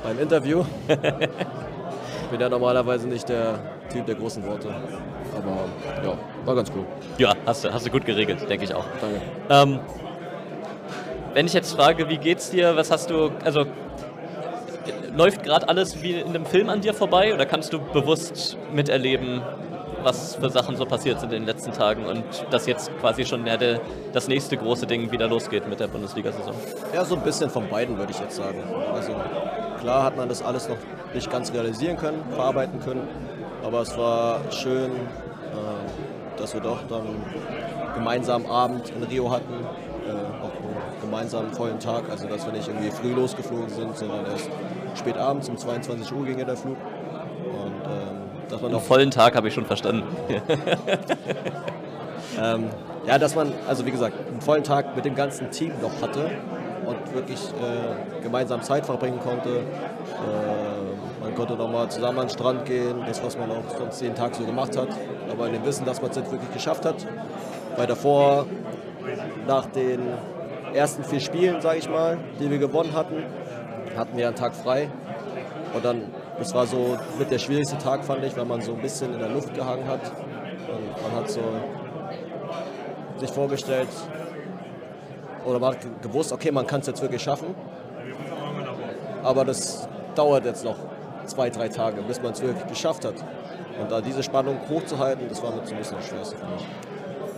beim 0.03 0.17
Interview. 0.19 0.63
ich 0.87 0.97
bin 2.31 2.39
ja 2.39 2.47
normalerweise 2.47 3.07
nicht 3.07 3.27
der 3.27 3.59
Typ 3.91 4.05
der 4.05 4.15
großen 4.15 4.45
Worte. 4.45 4.69
Aber 5.35 6.05
ja, 6.05 6.17
war 6.45 6.55
ganz 6.55 6.71
cool. 6.75 6.85
Ja, 7.17 7.33
hast 7.45 7.65
du, 7.65 7.73
hast 7.73 7.85
du 7.85 7.89
gut 7.89 8.05
geregelt, 8.05 8.49
denke 8.49 8.63
ich 8.63 8.73
auch. 8.73 8.85
Danke. 9.01 9.21
Ähm, 9.49 9.79
wenn 11.33 11.47
ich 11.47 11.53
jetzt 11.53 11.73
frage, 11.73 12.07
wie 12.09 12.17
geht's 12.17 12.51
dir, 12.51 12.75
was 12.75 12.91
hast 12.91 13.09
du, 13.09 13.31
also 13.43 13.65
läuft 15.15 15.43
gerade 15.43 15.67
alles 15.69 16.01
wie 16.01 16.13
in 16.13 16.27
einem 16.27 16.45
Film 16.45 16.69
an 16.69 16.81
dir 16.81 16.93
vorbei 16.93 17.33
oder 17.33 17.45
kannst 17.45 17.73
du 17.73 17.79
bewusst 17.79 18.57
miterleben, 18.73 19.41
was 20.03 20.35
für 20.35 20.49
Sachen 20.49 20.75
so 20.75 20.85
passiert 20.85 21.19
sind 21.19 21.31
in 21.31 21.41
den 21.41 21.45
letzten 21.45 21.71
Tagen 21.71 22.05
und 22.05 22.23
dass 22.49 22.65
jetzt 22.65 22.91
quasi 22.99 23.25
schon 23.25 23.45
der, 23.45 23.79
das 24.11 24.27
nächste 24.27 24.57
große 24.57 24.85
Ding 24.85 25.11
wieder 25.11 25.27
losgeht 25.27 25.67
mit 25.67 25.79
der 25.79 25.87
Bundesliga-Saison? 25.87 26.53
Ja, 26.93 27.05
so 27.05 27.15
ein 27.15 27.21
bisschen 27.21 27.49
von 27.49 27.69
beiden 27.69 27.97
würde 27.97 28.11
ich 28.11 28.19
jetzt 28.19 28.35
sagen. 28.35 28.61
Also 28.93 29.15
klar 29.79 30.03
hat 30.03 30.17
man 30.17 30.27
das 30.27 30.41
alles 30.41 30.67
noch 30.67 30.77
nicht 31.13 31.31
ganz 31.31 31.53
realisieren 31.53 31.97
können, 31.97 32.23
verarbeiten 32.31 32.79
können, 32.81 33.07
aber 33.63 33.81
es 33.81 33.97
war 33.97 34.41
schön, 34.51 34.91
äh, 34.91 36.37
dass 36.37 36.53
wir 36.53 36.61
doch 36.61 36.79
dann 36.89 37.05
gemeinsam 37.93 38.45
Abend 38.45 38.89
in 38.89 39.03
Rio 39.03 39.31
hatten, 39.31 39.53
äh, 39.53 40.11
auch 40.11 40.51
einen 40.51 41.01
gemeinsamen 41.01 41.53
vollen 41.53 41.79
Tag, 41.79 42.09
also 42.09 42.27
dass 42.27 42.45
wir 42.45 42.53
nicht 42.53 42.67
irgendwie 42.67 42.91
früh 42.91 43.13
losgeflogen 43.13 43.69
sind, 43.69 43.95
sondern 43.95 44.25
erst 44.25 44.49
spät 44.97 45.17
abends 45.17 45.49
um 45.49 45.57
22 45.57 46.13
Uhr 46.13 46.25
ging 46.25 46.39
ja 46.39 46.45
der 46.45 46.57
Flug. 46.57 46.77
Und, 46.77 47.85
ähm, 47.85 48.49
dass 48.49 48.61
man 48.61 48.71
Einen 48.71 48.81
vollen 48.81 49.11
Tag 49.11 49.35
habe 49.35 49.47
ich 49.47 49.53
schon 49.53 49.65
verstanden. 49.65 50.03
ähm, 52.41 52.69
ja, 53.05 53.17
dass 53.17 53.35
man, 53.35 53.51
also 53.67 53.85
wie 53.85 53.91
gesagt, 53.91 54.15
einen 54.29 54.41
vollen 54.41 54.63
Tag 54.63 54.95
mit 54.95 55.05
dem 55.05 55.15
ganzen 55.15 55.51
Team 55.51 55.73
noch 55.81 56.01
hatte 56.01 56.31
und 56.85 57.13
wirklich 57.13 57.39
äh, 57.39 58.21
gemeinsam 58.21 58.61
Zeit 58.61 58.85
verbringen 58.85 59.19
konnte. 59.19 59.49
Äh, 59.49 61.23
man 61.23 61.35
konnte 61.35 61.55
nochmal 61.55 61.89
zusammen 61.89 62.19
an 62.19 62.27
den 62.27 62.33
Strand 62.33 62.65
gehen, 62.65 63.03
das, 63.07 63.23
was 63.23 63.37
man 63.37 63.49
auch 63.51 63.77
sonst 63.77 64.01
jeden 64.01 64.15
Tag 64.15 64.35
so 64.35 64.43
gemacht 64.45 64.77
hat. 64.77 64.89
Aber 65.31 65.47
in 65.47 65.53
dem 65.53 65.65
Wissen, 65.65 65.85
dass 65.85 66.01
man 66.01 66.11
es 66.11 66.17
jetzt 66.17 66.31
wirklich 66.31 66.51
geschafft 66.51 66.85
hat. 66.85 66.95
Weil 67.75 67.87
davor, 67.87 68.45
nach 69.47 69.65
den 69.67 70.01
ersten 70.73 71.03
vier 71.03 71.19
Spielen, 71.19 71.61
sage 71.61 71.79
ich 71.79 71.89
mal, 71.89 72.17
die 72.39 72.49
wir 72.49 72.57
gewonnen 72.57 72.93
hatten, 72.93 73.23
hatten 73.97 74.17
wir 74.17 74.27
einen 74.27 74.35
Tag 74.35 74.55
frei. 74.55 74.89
Und 75.73 75.83
dann, 75.83 76.03
das 76.37 76.53
war 76.53 76.67
so 76.67 76.97
mit 77.17 77.31
der 77.31 77.39
schwierigste 77.39 77.77
Tag, 77.77 78.03
fand 78.03 78.23
ich, 78.23 78.35
weil 78.37 78.45
man 78.45 78.61
so 78.61 78.73
ein 78.73 78.81
bisschen 78.81 79.13
in 79.13 79.19
der 79.19 79.29
Luft 79.29 79.53
gehangen 79.53 79.87
hat. 79.87 80.01
Und 80.01 81.03
man 81.03 81.21
hat 81.21 81.29
so 81.29 81.41
sich 83.17 83.31
vorgestellt, 83.31 83.89
oder 85.45 85.59
man 85.59 85.73
hat 85.73 86.01
gewusst, 86.01 86.31
okay, 86.31 86.51
man 86.51 86.65
kann 86.65 86.81
es 86.81 86.87
jetzt 86.87 87.01
wirklich 87.01 87.21
schaffen. 87.21 87.55
Aber 89.23 89.45
das 89.45 89.87
dauert 90.15 90.45
jetzt 90.45 90.63
noch 90.63 90.77
zwei, 91.25 91.49
drei 91.49 91.69
Tage, 91.69 92.01
bis 92.01 92.21
man 92.21 92.33
es 92.33 92.41
wirklich 92.41 92.67
geschafft 92.67 93.05
hat. 93.05 93.15
Und 93.79 93.91
da 93.91 94.01
diese 94.01 94.21
Spannung 94.21 94.57
hochzuhalten, 94.69 95.27
das 95.27 95.41
war 95.41 95.55
mit 95.55 95.65
so 95.65 95.73
ein 95.73 95.79
bisschen 95.79 95.97
das 95.97 96.07
Schwerste 96.07 96.37
für 96.37 96.45
mich. 96.45 96.65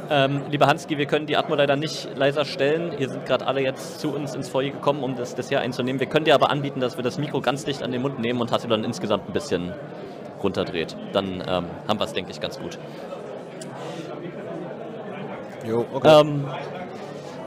Ähm, 0.09 0.43
lieber 0.49 0.67
Hanski, 0.67 0.97
wir 0.97 1.05
können 1.05 1.25
die 1.25 1.35
Atmo 1.35 1.55
leider 1.55 1.75
nicht 1.75 2.09
leiser 2.15 2.45
stellen. 2.45 2.93
Ihr 2.97 3.09
sind 3.09 3.25
gerade 3.25 3.47
alle 3.47 3.61
jetzt 3.61 3.99
zu 3.99 4.13
uns 4.13 4.35
ins 4.35 4.49
Foyer 4.49 4.69
gekommen, 4.69 5.03
um 5.03 5.15
das, 5.15 5.35
das 5.35 5.49
hier 5.49 5.61
einzunehmen. 5.61 5.99
Wir 5.99 6.07
können 6.07 6.25
dir 6.25 6.35
aber 6.35 6.51
anbieten, 6.51 6.79
dass 6.79 6.97
wir 6.97 7.03
das 7.03 7.17
Mikro 7.17 7.41
ganz 7.41 7.65
dicht 7.65 7.81
an 7.81 7.91
den 7.91 8.01
Mund 8.01 8.19
nehmen 8.19 8.41
und 8.41 8.51
Hasse 8.51 8.67
dann 8.67 8.83
insgesamt 8.83 9.27
ein 9.27 9.33
bisschen 9.33 9.73
runterdreht. 10.43 10.95
Dann 11.13 11.43
ähm, 11.47 11.65
haben 11.87 11.99
wir 11.99 12.05
es, 12.05 12.13
denke 12.13 12.31
ich, 12.31 12.39
ganz 12.39 12.59
gut. 12.59 12.77
Jo, 15.67 15.85
okay. 15.93 16.21
Ähm, 16.21 16.45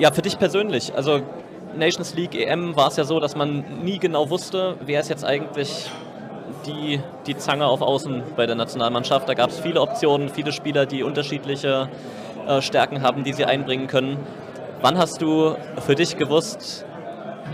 ja, 0.01 0.11
für 0.11 0.23
dich 0.23 0.39
persönlich, 0.39 0.95
also 0.95 1.21
Nations 1.77 2.15
League 2.15 2.35
EM 2.35 2.77
war 2.77 2.89
es 2.89 2.97
ja 2.97 3.05
so, 3.05 3.21
dass 3.21 3.37
man 3.37 3.83
nie 3.85 3.99
genau 3.99 4.31
wusste, 4.31 4.77
wer 4.81 5.01
ist 5.01 5.09
jetzt 5.09 5.25
eigentlich 5.25 5.89
die, 6.67 7.01
die 7.27 7.37
Zange 7.37 7.67
auf 7.67 7.83
Außen 7.83 8.23
bei 8.37 8.47
der 8.47 8.57
Nationalmannschaft. 8.57 9.29
Da 9.29 9.35
gab 9.35 9.51
es 9.51 9.61
viele 9.61 9.81
Optionen, 9.81 10.29
viele 10.29 10.53
Spieler, 10.53 10.87
die 10.87 11.03
unterschiedliche 11.03 11.89
äh, 12.49 12.63
Stärken 12.63 13.03
haben, 13.03 13.25
die 13.25 13.33
sie 13.33 13.45
einbringen 13.45 13.87
können. 13.87 14.19
Wann 14.81 14.97
hast 14.97 15.21
du 15.23 15.57
für 15.87 15.95
dich 15.95 16.17
gewusst, 16.17 16.85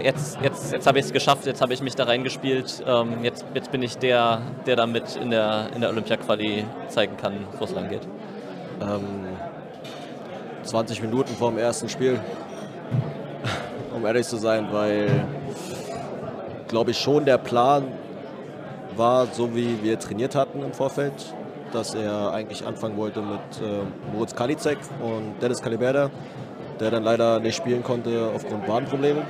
jetzt, 0.03 0.39
jetzt, 0.43 0.73
jetzt 0.73 0.87
habe 0.87 0.99
ich 0.99 1.07
es 1.07 1.13
geschafft, 1.13 1.47
jetzt 1.47 1.61
habe 1.61 1.73
ich 1.73 1.83
mich 1.83 1.95
da 1.95 2.05
reingespielt, 2.05 2.83
ähm, 2.87 3.25
jetzt, 3.25 3.45
jetzt 3.55 3.71
bin 3.73 3.83
ich 3.83 3.99
der, 3.99 4.43
der 4.67 4.77
damit 4.77 5.17
in 5.17 5.31
der, 5.31 5.67
in 5.75 5.81
der 5.81 5.91
Olympia-Quali 5.91 6.65
zeigen 6.89 7.17
kann, 7.17 7.47
wo 7.59 7.65
es 7.65 7.73
lang 7.73 7.89
geht? 7.89 8.07
Ähm, 8.81 9.37
20 10.63 11.03
Minuten 11.03 11.35
vor 11.35 11.51
dem 11.51 11.59
ersten 11.59 11.89
Spiel. 11.89 12.21
um 13.95 14.05
ehrlich 14.05 14.27
zu 14.27 14.37
sein, 14.37 14.69
weil, 14.71 15.09
glaube 16.69 16.91
ich, 16.91 16.99
schon 16.99 17.25
der 17.25 17.39
Plan 17.39 17.85
war, 18.97 19.27
so 19.27 19.55
wie 19.55 19.83
wir 19.83 19.99
trainiert 19.99 20.35
hatten 20.35 20.63
im 20.63 20.73
Vorfeld, 20.73 21.13
dass 21.75 21.95
er 21.95 22.33
eigentlich 22.33 22.67
anfangen 22.67 22.97
wollte 22.97 23.21
mit 23.21 23.41
äh, 23.61 24.13
Moritz 24.13 24.35
Kalicek 24.35 24.79
und 25.03 25.35
Dennis 25.43 25.61
Kaliberda, 25.61 26.11
der 26.81 26.91
dann 26.91 27.03
leider 27.03 27.41
nicht 27.41 27.57
spielen 27.57 27.83
konnte 27.83 28.31
aufgrund 28.35 28.67
Bahnproblemen. 28.67 29.25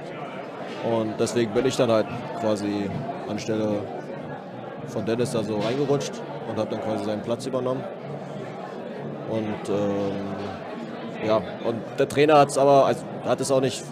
Und 0.85 1.15
deswegen 1.19 1.53
bin 1.53 1.65
ich 1.66 1.77
dann 1.77 1.91
halt 1.91 2.07
quasi 2.41 2.91
anstelle 3.29 3.79
von 4.89 5.07
Dennis 5.07 5.33
da 5.33 5.43
so 5.43 5.59
reingerutscht 5.59 6.12
und 6.49 6.59
habe 6.59 6.71
dann 6.71 6.83
quasi 6.83 7.05
seinen 7.05 7.23
Platz 7.23 7.47
übernommen. 7.47 7.83
Und 9.31 9.69
ähm, 9.71 11.27
ja, 11.27 11.37
und 11.65 11.81
der 11.99 12.09
Trainer 12.09 12.39
hat 12.39 12.51
es 12.51 12.59
aber, 12.59 12.85
also, 12.87 13.03
hat 13.25 13.41
es 13.41 13.51
auch 13.51 13.62
nicht 13.62 13.83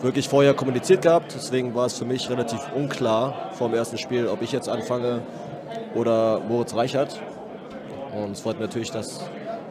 wirklich 0.00 0.28
vorher 0.28 0.54
kommuniziert 0.54 1.02
gehabt. 1.02 1.34
Deswegen 1.34 1.74
war 1.74 1.86
es 1.86 1.98
für 1.98 2.06
mich 2.06 2.30
relativ 2.30 2.60
unklar 2.74 3.50
vom 3.52 3.74
ersten 3.74 3.98
Spiel, 3.98 4.28
ob 4.28 4.40
ich 4.40 4.52
jetzt 4.52 4.68
anfange 4.68 5.20
oder 5.94 6.40
Moritz 6.48 6.74
Reichert. 6.74 7.20
Und 8.16 8.32
es 8.32 8.40
freut 8.40 8.58
mich 8.58 8.68
natürlich, 8.68 8.90
dass 8.90 9.20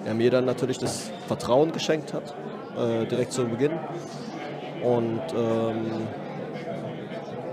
er 0.06 0.14
mir 0.14 0.32
dann 0.32 0.46
natürlich 0.46 0.78
das 0.78 1.12
Vertrauen 1.28 1.72
geschenkt 1.72 2.14
hat, 2.14 2.36
äh, 2.78 3.06
direkt 3.06 3.32
zu 3.32 3.46
Beginn. 3.46 3.72
Und 4.84 5.22
ähm, 5.36 6.08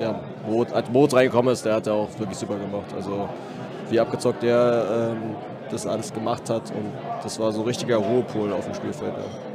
ja, 0.00 0.20
Moritz, 0.46 0.72
als 0.72 0.90
Moritz 0.90 1.14
reingekommen 1.14 1.52
ist, 1.52 1.64
der 1.64 1.74
hat 1.74 1.86
ja 1.86 1.92
auch 1.92 2.08
wirklich 2.18 2.38
super 2.38 2.56
gemacht. 2.56 2.92
Also 2.96 3.28
wie 3.90 4.00
abgezockt 4.00 4.42
der 4.42 5.12
ähm, 5.12 5.36
das 5.70 5.86
alles 5.86 6.12
gemacht 6.12 6.50
hat 6.50 6.70
und 6.70 6.92
das 7.22 7.38
war 7.38 7.52
so 7.52 7.60
ein 7.60 7.66
richtiger 7.66 7.96
Ruhepol 7.96 8.52
auf 8.52 8.64
dem 8.64 8.74
Spielfeld. 8.74 9.12
Ja. 9.16 9.49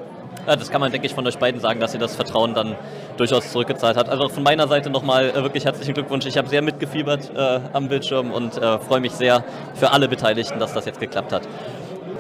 Das 0.46 0.70
kann 0.70 0.80
man, 0.82 0.92
denke 0.92 1.08
ich, 1.08 1.16
von 1.16 1.26
euch 1.26 1.38
beiden 1.38 1.60
sagen, 1.60 1.80
dass 1.80 1.94
ihr 1.94 2.00
das 2.00 2.16
Vertrauen 2.16 2.54
dann 2.54 2.76
durchaus 3.18 3.52
zurückgezahlt 3.52 3.98
habt. 3.98 4.10
Also 4.10 4.30
von 4.30 4.44
meiner 4.44 4.68
Seite 4.68 4.90
nochmal 4.90 5.30
äh, 5.30 5.36
wirklich 5.44 5.66
herzlichen 5.66 5.94
Glückwunsch. 5.94 6.26
Ich 6.26 6.38
habe 6.38 6.48
sehr 6.48 6.62
mitgefiebert 6.62 7.32
äh, 7.36 7.60
am 7.74 7.88
Bildschirm 7.88 8.32
und 8.32 8.58
äh, 8.58 8.80
freue 8.80 9.00
mich 9.00 9.14
sehr 9.14 9.44
für 9.74 9.92
alle 9.92 10.08
Beteiligten, 10.08 10.60
dass 10.60 10.74
das 10.74 10.86
jetzt 10.86 11.00
geklappt 11.00 11.34
hat. 11.34 11.44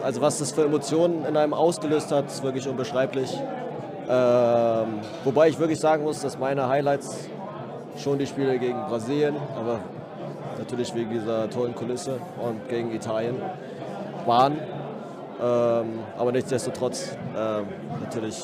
Also 0.03 0.21
was 0.21 0.39
das 0.39 0.51
für 0.51 0.63
Emotionen 0.63 1.25
in 1.25 1.37
einem 1.37 1.53
ausgelöst 1.53 2.11
hat, 2.11 2.27
ist 2.27 2.43
wirklich 2.43 2.67
unbeschreiblich. 2.67 3.31
Ähm, 4.07 4.99
wobei 5.23 5.49
ich 5.49 5.57
wirklich 5.57 5.79
sagen 5.79 6.03
muss, 6.03 6.21
dass 6.21 6.37
meine 6.37 6.67
Highlights 6.67 7.27
schon 7.97 8.19
die 8.19 8.27
Spiele 8.27 8.59
gegen 8.59 8.79
Brasilien, 8.87 9.35
aber 9.57 9.79
natürlich 10.59 10.93
wegen 10.93 11.09
dieser 11.09 11.49
tollen 11.49 11.73
Kulisse 11.73 12.19
und 12.41 12.69
gegen 12.69 12.93
Italien 12.93 13.35
waren. 14.25 14.59
Ähm, 15.41 15.99
aber 16.17 16.31
nichtsdestotrotz 16.31 17.17
ähm, 17.37 17.65
natürlich 18.01 18.43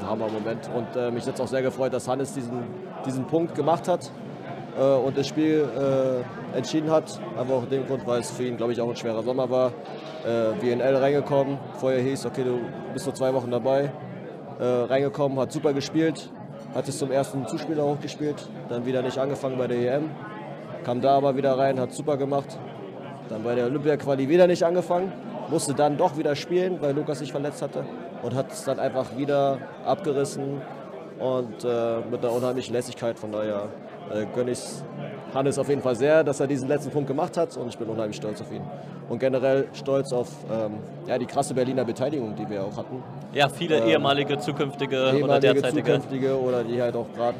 ein 0.00 0.08
Hammer-Moment. 0.08 0.70
Und 0.74 0.96
äh, 0.96 1.10
mich 1.10 1.26
jetzt 1.26 1.40
auch 1.40 1.48
sehr 1.48 1.62
gefreut, 1.62 1.92
dass 1.92 2.08
Hannes 2.08 2.32
diesen, 2.32 2.64
diesen 3.04 3.26
Punkt 3.26 3.54
gemacht 3.54 3.88
hat 3.88 4.10
äh, 4.78 4.82
und 4.82 5.16
das 5.16 5.26
Spiel 5.26 5.68
äh, 5.76 6.56
entschieden 6.56 6.90
hat. 6.90 7.20
Aber 7.36 7.54
auch 7.54 7.62
aus 7.62 7.68
dem 7.68 7.86
Grund, 7.86 8.06
weil 8.06 8.20
es 8.20 8.30
für 8.30 8.44
ihn, 8.44 8.56
glaube 8.56 8.72
ich, 8.72 8.80
auch 8.80 8.88
ein 8.88 8.96
schwerer 8.96 9.22
Sommer 9.22 9.50
war. 9.50 9.72
Äh, 10.24 10.62
WNL 10.62 10.96
reingekommen, 10.96 11.58
vorher 11.74 12.00
hieß, 12.00 12.26
okay, 12.26 12.44
du 12.44 12.60
bist 12.92 13.06
nur 13.06 13.14
zwei 13.14 13.32
Wochen 13.34 13.50
dabei. 13.50 13.92
Äh, 14.58 14.64
reingekommen, 14.64 15.38
hat 15.38 15.52
super 15.52 15.74
gespielt, 15.74 16.30
hat 16.74 16.88
es 16.88 16.98
zum 16.98 17.10
ersten 17.10 17.46
Zuspieler 17.46 17.84
hochgespielt, 17.84 18.48
dann 18.70 18.86
wieder 18.86 19.02
nicht 19.02 19.18
angefangen 19.18 19.58
bei 19.58 19.66
der 19.66 19.96
EM. 19.96 20.10
Kam 20.82 21.02
da 21.02 21.16
aber 21.16 21.36
wieder 21.36 21.58
rein, 21.58 21.78
hat 21.78 21.92
super 21.92 22.16
gemacht. 22.16 22.58
Dann 23.28 23.42
bei 23.42 23.54
der 23.54 23.66
Olympia-Quali 23.66 24.28
wieder 24.28 24.46
nicht 24.46 24.62
angefangen, 24.62 25.12
musste 25.50 25.74
dann 25.74 25.96
doch 25.96 26.16
wieder 26.16 26.36
spielen, 26.36 26.78
weil 26.80 26.94
Lukas 26.94 27.18
sich 27.18 27.32
verletzt 27.32 27.62
hatte 27.62 27.84
und 28.22 28.34
hat 28.34 28.52
es 28.52 28.64
dann 28.64 28.78
einfach 28.78 29.16
wieder 29.16 29.58
abgerissen 29.84 30.60
und 31.18 31.64
äh, 31.64 32.00
mit 32.10 32.24
einer 32.24 32.32
unheimlichen 32.32 32.74
Lässigkeit. 32.74 33.18
Von 33.18 33.32
daher 33.32 33.68
äh, 34.12 34.26
gönne 34.34 34.52
ich 34.52 34.60
Hannes 35.34 35.58
auf 35.58 35.68
jeden 35.68 35.82
Fall 35.82 35.96
sehr, 35.96 36.24
dass 36.24 36.40
er 36.40 36.46
diesen 36.46 36.68
letzten 36.68 36.90
Punkt 36.90 37.08
gemacht 37.08 37.36
hat 37.36 37.56
und 37.56 37.68
ich 37.68 37.78
bin 37.78 37.88
unheimlich 37.88 38.16
stolz 38.16 38.40
auf 38.40 38.52
ihn. 38.52 38.62
Und 39.08 39.18
generell 39.20 39.68
stolz 39.72 40.12
auf 40.12 40.28
ähm, 40.50 40.78
ja, 41.06 41.16
die 41.18 41.26
krasse 41.26 41.54
Berliner 41.54 41.84
Beteiligung, 41.84 42.34
die 42.34 42.48
wir 42.48 42.64
auch 42.64 42.76
hatten. 42.76 43.02
Ja, 43.32 43.48
viele 43.48 43.76
Ähm, 43.78 43.88
ehemalige, 43.88 44.38
zukünftige 44.38 44.96
oder 44.96 45.14
ehemalige, 45.14 45.54
derzeitige. 45.54 45.84
zukünftige 45.84 46.40
oder 46.40 46.64
die 46.64 46.80
halt 46.82 46.96
auch 46.96 47.06
gerade 47.14 47.36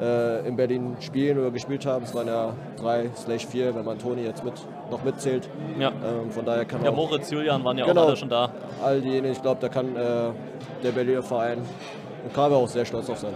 äh, 0.00 0.48
in 0.48 0.56
Berlin 0.56 0.96
spielen 1.00 1.38
oder 1.38 1.50
gespielt 1.50 1.86
haben. 1.86 2.04
Es 2.04 2.14
waren 2.14 2.26
ja 2.26 2.54
drei 2.76 3.08
slash 3.16 3.46
vier, 3.46 3.74
wenn 3.74 3.84
man 3.84 3.98
Toni 3.98 4.22
jetzt 4.22 4.44
mit, 4.44 4.54
noch 4.90 5.02
mitzählt. 5.04 5.48
Ja. 5.78 5.88
Ähm, 5.88 6.30
von 6.30 6.44
daher 6.44 6.64
kann 6.64 6.82
Ja, 6.84 6.90
auch- 6.90 6.96
Moritz, 6.96 7.30
Julian 7.30 7.64
waren 7.64 7.78
ja 7.78 7.86
Genau. 7.86 8.02
auch 8.02 8.06
alle 8.08 8.16
schon 8.16 8.28
da. 8.28 8.50
All 8.82 9.00
diejenigen, 9.00 9.32
ich 9.32 9.42
glaube, 9.42 9.60
da 9.60 9.68
kann 9.68 9.96
äh, 9.96 10.30
der 10.82 10.90
Berliner 10.92 11.22
Verein 11.22 11.58
und 12.24 12.34
Kabe 12.34 12.56
auch 12.56 12.68
sehr 12.68 12.84
stolz 12.84 13.08
auf 13.10 13.18
sein. 13.18 13.32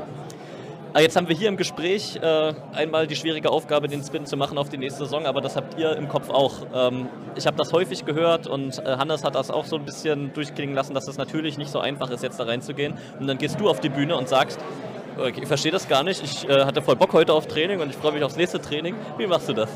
Ah, 0.96 1.00
Jetzt 1.00 1.16
haben 1.16 1.28
wir 1.28 1.34
hier 1.34 1.48
im 1.48 1.56
Gespräch 1.56 2.20
äh, 2.22 2.52
einmal 2.72 3.08
die 3.08 3.16
schwierige 3.16 3.50
Aufgabe, 3.50 3.88
den 3.88 4.00
Spin 4.04 4.26
zu 4.26 4.36
machen 4.36 4.56
auf 4.58 4.68
die 4.68 4.78
nächste 4.78 5.00
Saison, 5.04 5.26
aber 5.26 5.40
das 5.40 5.56
habt 5.56 5.76
ihr 5.76 5.96
im 5.96 6.06
Kopf 6.08 6.30
auch. 6.30 6.52
Ähm, 6.72 7.08
ich 7.34 7.48
habe 7.48 7.56
das 7.56 7.72
häufig 7.72 8.04
gehört 8.04 8.46
und 8.46 8.78
äh, 8.78 8.96
Hannes 8.96 9.24
hat 9.24 9.34
das 9.34 9.50
auch 9.50 9.64
so 9.64 9.74
ein 9.74 9.84
bisschen 9.84 10.32
durchklingen 10.34 10.72
lassen, 10.76 10.94
dass 10.94 11.08
es 11.08 11.16
natürlich 11.18 11.58
nicht 11.58 11.70
so 11.72 11.80
einfach 11.80 12.10
ist, 12.10 12.22
jetzt 12.22 12.38
da 12.38 12.44
reinzugehen. 12.44 12.94
Und 13.18 13.26
dann 13.26 13.38
gehst 13.38 13.58
du 13.60 13.68
auf 13.68 13.80
die 13.80 13.88
Bühne 13.88 14.16
und 14.16 14.28
sagst, 14.28 14.60
okay, 15.18 15.40
ich 15.42 15.48
verstehe 15.48 15.72
das 15.72 15.88
gar 15.88 16.04
nicht, 16.04 16.22
ich 16.22 16.48
äh, 16.48 16.64
hatte 16.64 16.80
voll 16.80 16.94
Bock 16.94 17.12
heute 17.12 17.32
auf 17.32 17.48
Training 17.48 17.80
und 17.80 17.90
ich 17.90 17.96
freue 17.96 18.12
mich 18.12 18.22
aufs 18.22 18.36
nächste 18.36 18.60
Training. 18.60 18.94
Wie 19.18 19.26
machst 19.26 19.48
du 19.48 19.52
das? 19.52 19.70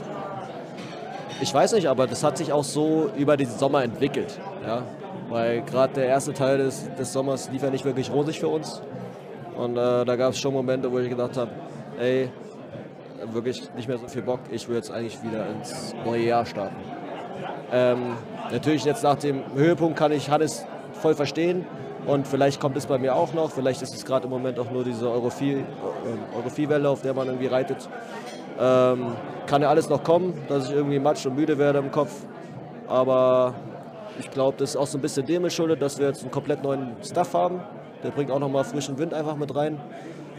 Ich 1.41 1.55
weiß 1.55 1.73
nicht, 1.75 1.87
aber 1.87 2.07
das 2.07 2.25
hat 2.25 2.37
sich 2.37 2.53
auch 2.53 2.65
so 2.65 3.11
über 3.17 3.37
den 3.37 3.49
Sommer 3.49 3.85
entwickelt. 3.85 4.39
Ja? 4.67 4.83
Weil 5.29 5.63
gerade 5.63 5.95
der 5.95 6.07
erste 6.07 6.33
Teil 6.33 6.59
des, 6.59 6.89
des 6.99 7.13
Sommers 7.13 7.51
lief 7.51 7.63
ja 7.63 7.71
nicht 7.71 7.85
wirklich 7.85 8.11
rosig 8.11 8.41
für 8.41 8.49
uns. 8.49 8.83
Und 9.57 9.77
äh, 9.77 10.05
da 10.05 10.17
gab 10.17 10.33
es 10.33 10.39
schon 10.39 10.53
Momente, 10.53 10.91
wo 10.91 10.99
ich 10.99 11.09
gedacht 11.09 11.37
habe, 11.37 11.51
ey, 11.99 12.31
wirklich 13.33 13.69
nicht 13.75 13.89
mehr 13.89 13.99
so 13.99 14.09
viel 14.09 14.23
Bock, 14.23 14.41
ich 14.51 14.69
will 14.69 14.77
jetzt 14.77 14.91
eigentlich 14.91 15.23
wieder 15.23 15.47
ins 15.49 15.95
neue 16.05 16.23
Jahr 16.25 16.47
starten. 16.47 16.77
Ähm, 17.73 18.17
natürlich 18.51 18.85
jetzt 18.85 19.03
nach 19.03 19.17
dem 19.17 19.43
Höhepunkt 19.55 19.99
kann 19.99 20.13
ich 20.13 20.31
Hannes 20.31 20.65
voll 20.93 21.15
verstehen 21.15 21.67
und 22.07 22.27
vielleicht 22.27 22.61
kommt 22.61 22.77
es 22.77 22.87
bei 22.87 22.99
mir 22.99 23.15
auch 23.15 23.35
noch, 23.35 23.51
vielleicht 23.51 23.83
ist 23.83 23.95
es 23.95 24.05
gerade 24.05 24.25
im 24.25 24.31
Moment 24.31 24.59
auch 24.59 24.71
nur 24.71 24.85
diese 24.85 25.07
Europhi- 25.07 25.59
äh, 25.59 26.37
Europhi-Welle, 26.37 26.89
auf 26.89 27.03
der 27.03 27.15
man 27.15 27.27
irgendwie 27.27 27.49
reitet. 27.49 27.89
Ähm, 28.59 29.13
kann 29.47 29.63
ja 29.63 29.69
alles 29.71 29.89
noch 29.89 30.03
kommen, 30.03 30.35
dass 30.49 30.69
ich 30.69 30.75
irgendwie 30.75 30.99
matsch 30.99 31.25
und 31.27 31.37
müde 31.37 31.59
werde 31.59 31.79
im 31.79 31.91
Kopf. 31.91 32.13
Aber 32.89 33.55
ich 34.19 34.31
glaube, 34.31 34.57
das 34.59 34.71
ist 34.71 34.77
auch 34.77 34.87
so 34.87 34.99
ein 34.99 35.01
bisschen 35.01 35.27
dem 35.27 35.45
geschuldet, 35.45 35.81
dass 35.81 35.99
wir 35.99 36.09
jetzt 36.09 36.23
einen 36.23 36.31
komplett 36.31 36.63
neuen 36.63 36.97
Staff 37.03 37.35
haben. 37.35 37.61
Der 38.03 38.11
bringt 38.11 38.31
auch 38.31 38.39
nochmal 38.39 38.65
frischen 38.65 38.99
Wind 38.99 39.15
einfach 39.15 39.37
mit 39.37 39.55
rein. 39.55 39.81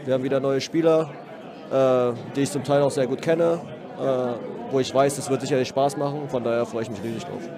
Wir 0.04 0.14
haben 0.14 0.22
wieder 0.22 0.40
neue 0.40 0.60
Spieler, 0.60 1.10
äh, 1.70 2.12
die 2.34 2.42
ich 2.42 2.50
zum 2.50 2.64
Teil 2.64 2.82
auch 2.82 2.90
sehr 2.90 3.06
gut 3.06 3.22
kenne, 3.22 3.60
äh, 3.98 4.72
wo 4.72 4.80
ich 4.80 4.94
weiß, 4.94 5.16
das 5.16 5.30
wird 5.30 5.40
sicherlich 5.40 5.68
Spaß 5.68 5.96
machen. 5.96 6.28
Von 6.28 6.44
daher 6.44 6.66
freue 6.66 6.82
ich 6.82 6.90
mich 6.90 7.02
riesig 7.02 7.24
drauf. 7.24 7.48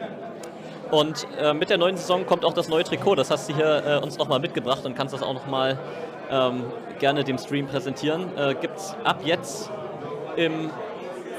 Und 0.90 1.26
äh, 1.40 1.54
mit 1.54 1.70
der 1.70 1.78
neuen 1.78 1.96
Saison 1.96 2.26
kommt 2.26 2.44
auch 2.44 2.52
das 2.52 2.68
neue 2.68 2.84
Trikot. 2.84 3.14
Das 3.14 3.30
hast 3.30 3.48
du 3.48 3.54
hier 3.54 3.82
äh, 3.86 4.04
uns 4.04 4.18
nochmal 4.18 4.40
mitgebracht 4.40 4.84
und 4.84 4.94
kannst 4.94 5.14
das 5.14 5.22
auch 5.22 5.34
nochmal 5.34 5.78
ähm, 6.30 6.64
gerne 6.98 7.24
dem 7.24 7.38
Stream 7.38 7.66
präsentieren. 7.66 8.36
Äh, 8.36 8.54
Gibt 8.54 8.76
es 8.76 8.94
ab 9.04 9.20
jetzt 9.24 9.70
im 10.36 10.70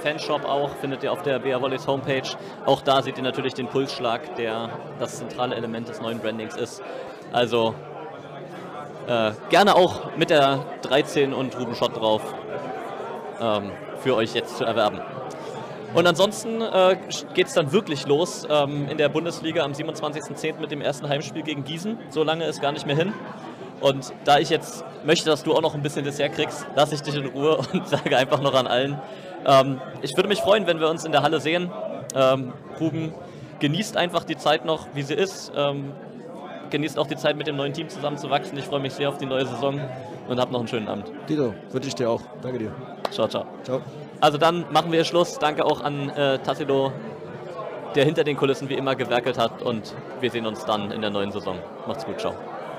Fanshop 0.02 0.44
auch, 0.46 0.76
findet 0.76 1.04
ihr 1.04 1.12
auf 1.12 1.22
der 1.22 1.40
BR 1.40 1.62
Volleys 1.62 1.88
Homepage. 1.88 2.30
Auch 2.66 2.82
da 2.82 3.02
seht 3.02 3.18
ihr 3.18 3.24
natürlich 3.24 3.54
den 3.54 3.68
Pulsschlag, 3.68 4.36
der 4.36 4.70
das 5.00 5.18
zentrale 5.18 5.56
Element 5.56 5.88
des 5.88 6.02
neuen 6.02 6.20
Brandings 6.20 6.56
ist. 6.56 6.82
Also 7.32 7.74
äh, 9.08 9.32
gerne 9.50 9.76
auch 9.76 10.16
mit 10.18 10.30
der 10.30 10.66
13 10.82 11.34
und 11.34 11.58
Ruben 11.58 11.76
Schott 11.76 11.96
drauf 11.96 12.22
ähm, 13.40 13.72
für 14.00 14.16
euch 14.16 14.34
jetzt 14.34 14.58
zu 14.58 14.66
erwerben. 14.66 15.00
Und 15.94 16.08
ansonsten 16.08 16.62
äh, 16.62 16.98
geht 17.34 17.48
es 17.48 17.54
dann 17.54 17.72
wirklich 17.72 18.08
los 18.08 18.48
ähm, 18.50 18.90
in 18.90 18.98
der 18.98 19.10
Bundesliga 19.10 19.64
am 19.64 19.74
27.10. 19.74 20.60
mit 20.60 20.72
dem 20.72 20.82
ersten 20.82 21.08
Heimspiel 21.08 21.44
gegen 21.44 21.64
Gießen. 21.64 21.98
So 22.10 22.24
lange 22.24 22.46
ist 22.46 22.62
gar 22.62 22.72
nicht 22.72 22.88
mehr 22.88 22.96
hin. 22.96 23.14
Und 23.84 24.14
da 24.24 24.40
ich 24.40 24.50
jetzt 24.50 24.86
möchte, 25.04 25.30
dass 25.30 25.44
du 25.44 25.54
auch 25.54 25.62
noch 25.62 25.76
ein 25.76 25.82
bisschen 25.82 26.06
Dessert 26.06 26.34
kriegst, 26.34 26.66
lasse 26.74 26.96
ich 26.96 27.02
dich 27.02 27.16
in 27.16 27.26
Ruhe 27.26 27.58
und 27.74 27.88
sage 27.88 28.18
einfach 28.18 28.42
noch 28.42 28.56
an 28.56 28.66
allen, 28.66 29.00
ähm, 29.46 29.82
ich 30.02 30.16
würde 30.16 30.30
mich 30.30 30.40
freuen, 30.40 30.66
wenn 30.68 30.80
wir 30.80 30.90
uns 30.90 31.04
in 31.04 31.12
der 31.12 31.22
Halle 31.22 31.42
sehen. 31.42 31.70
Ähm, 32.16 32.54
Ruben 32.80 33.14
genießt 33.60 33.98
einfach 33.98 34.24
die 34.24 34.38
Zeit 34.38 34.64
noch, 34.64 34.88
wie 34.94 35.02
sie 35.02 35.16
ist. 35.16 35.52
Ähm, 35.54 35.92
genießt 36.70 36.98
auch 36.98 37.08
die 37.08 37.18
Zeit, 37.18 37.36
mit 37.36 37.46
dem 37.46 37.58
neuen 37.58 37.74
Team 37.74 37.90
zusammenzuwachsen. 37.90 38.58
Ich 38.58 38.64
freue 38.64 38.80
mich 38.80 38.94
sehr 38.94 39.10
auf 39.10 39.18
die 39.18 39.26
neue 39.26 39.46
Saison 39.46 39.82
und 40.30 40.40
hab 40.40 40.50
noch 40.50 40.60
einen 40.60 40.70
schönen 40.70 40.88
Abend. 40.88 41.12
Dito, 41.28 41.54
wünsche 41.72 41.90
ich 41.90 41.96
dir 41.96 42.10
auch. 42.10 42.22
Danke 42.42 42.60
dir. 42.60 42.72
Ciao, 43.12 43.28
ciao. 43.28 43.46
Ciao. 43.64 43.82
Also 44.22 44.38
dann 44.38 44.66
machen 44.72 44.94
wir 44.94 45.04
Schluss. 45.04 45.40
Danke 45.40 45.66
auch 45.66 45.82
an 45.82 46.10
äh, 46.10 46.40
Tassilo, 46.40 46.94
der 47.96 48.06
hinter 48.06 48.24
den 48.24 48.38
Kulissen 48.38 48.70
wie 48.70 48.76
immer 48.76 48.96
gewerkelt 48.96 49.38
hat 49.38 49.62
und 49.62 49.94
wir 50.22 50.32
sehen 50.32 50.46
uns 50.46 50.64
dann 50.64 50.90
in 50.92 51.02
der 51.02 51.10
neuen 51.10 51.34
Saison. 51.34 51.58
Macht's 51.86 52.06
gut, 52.06 52.22
ciao. 52.22 52.34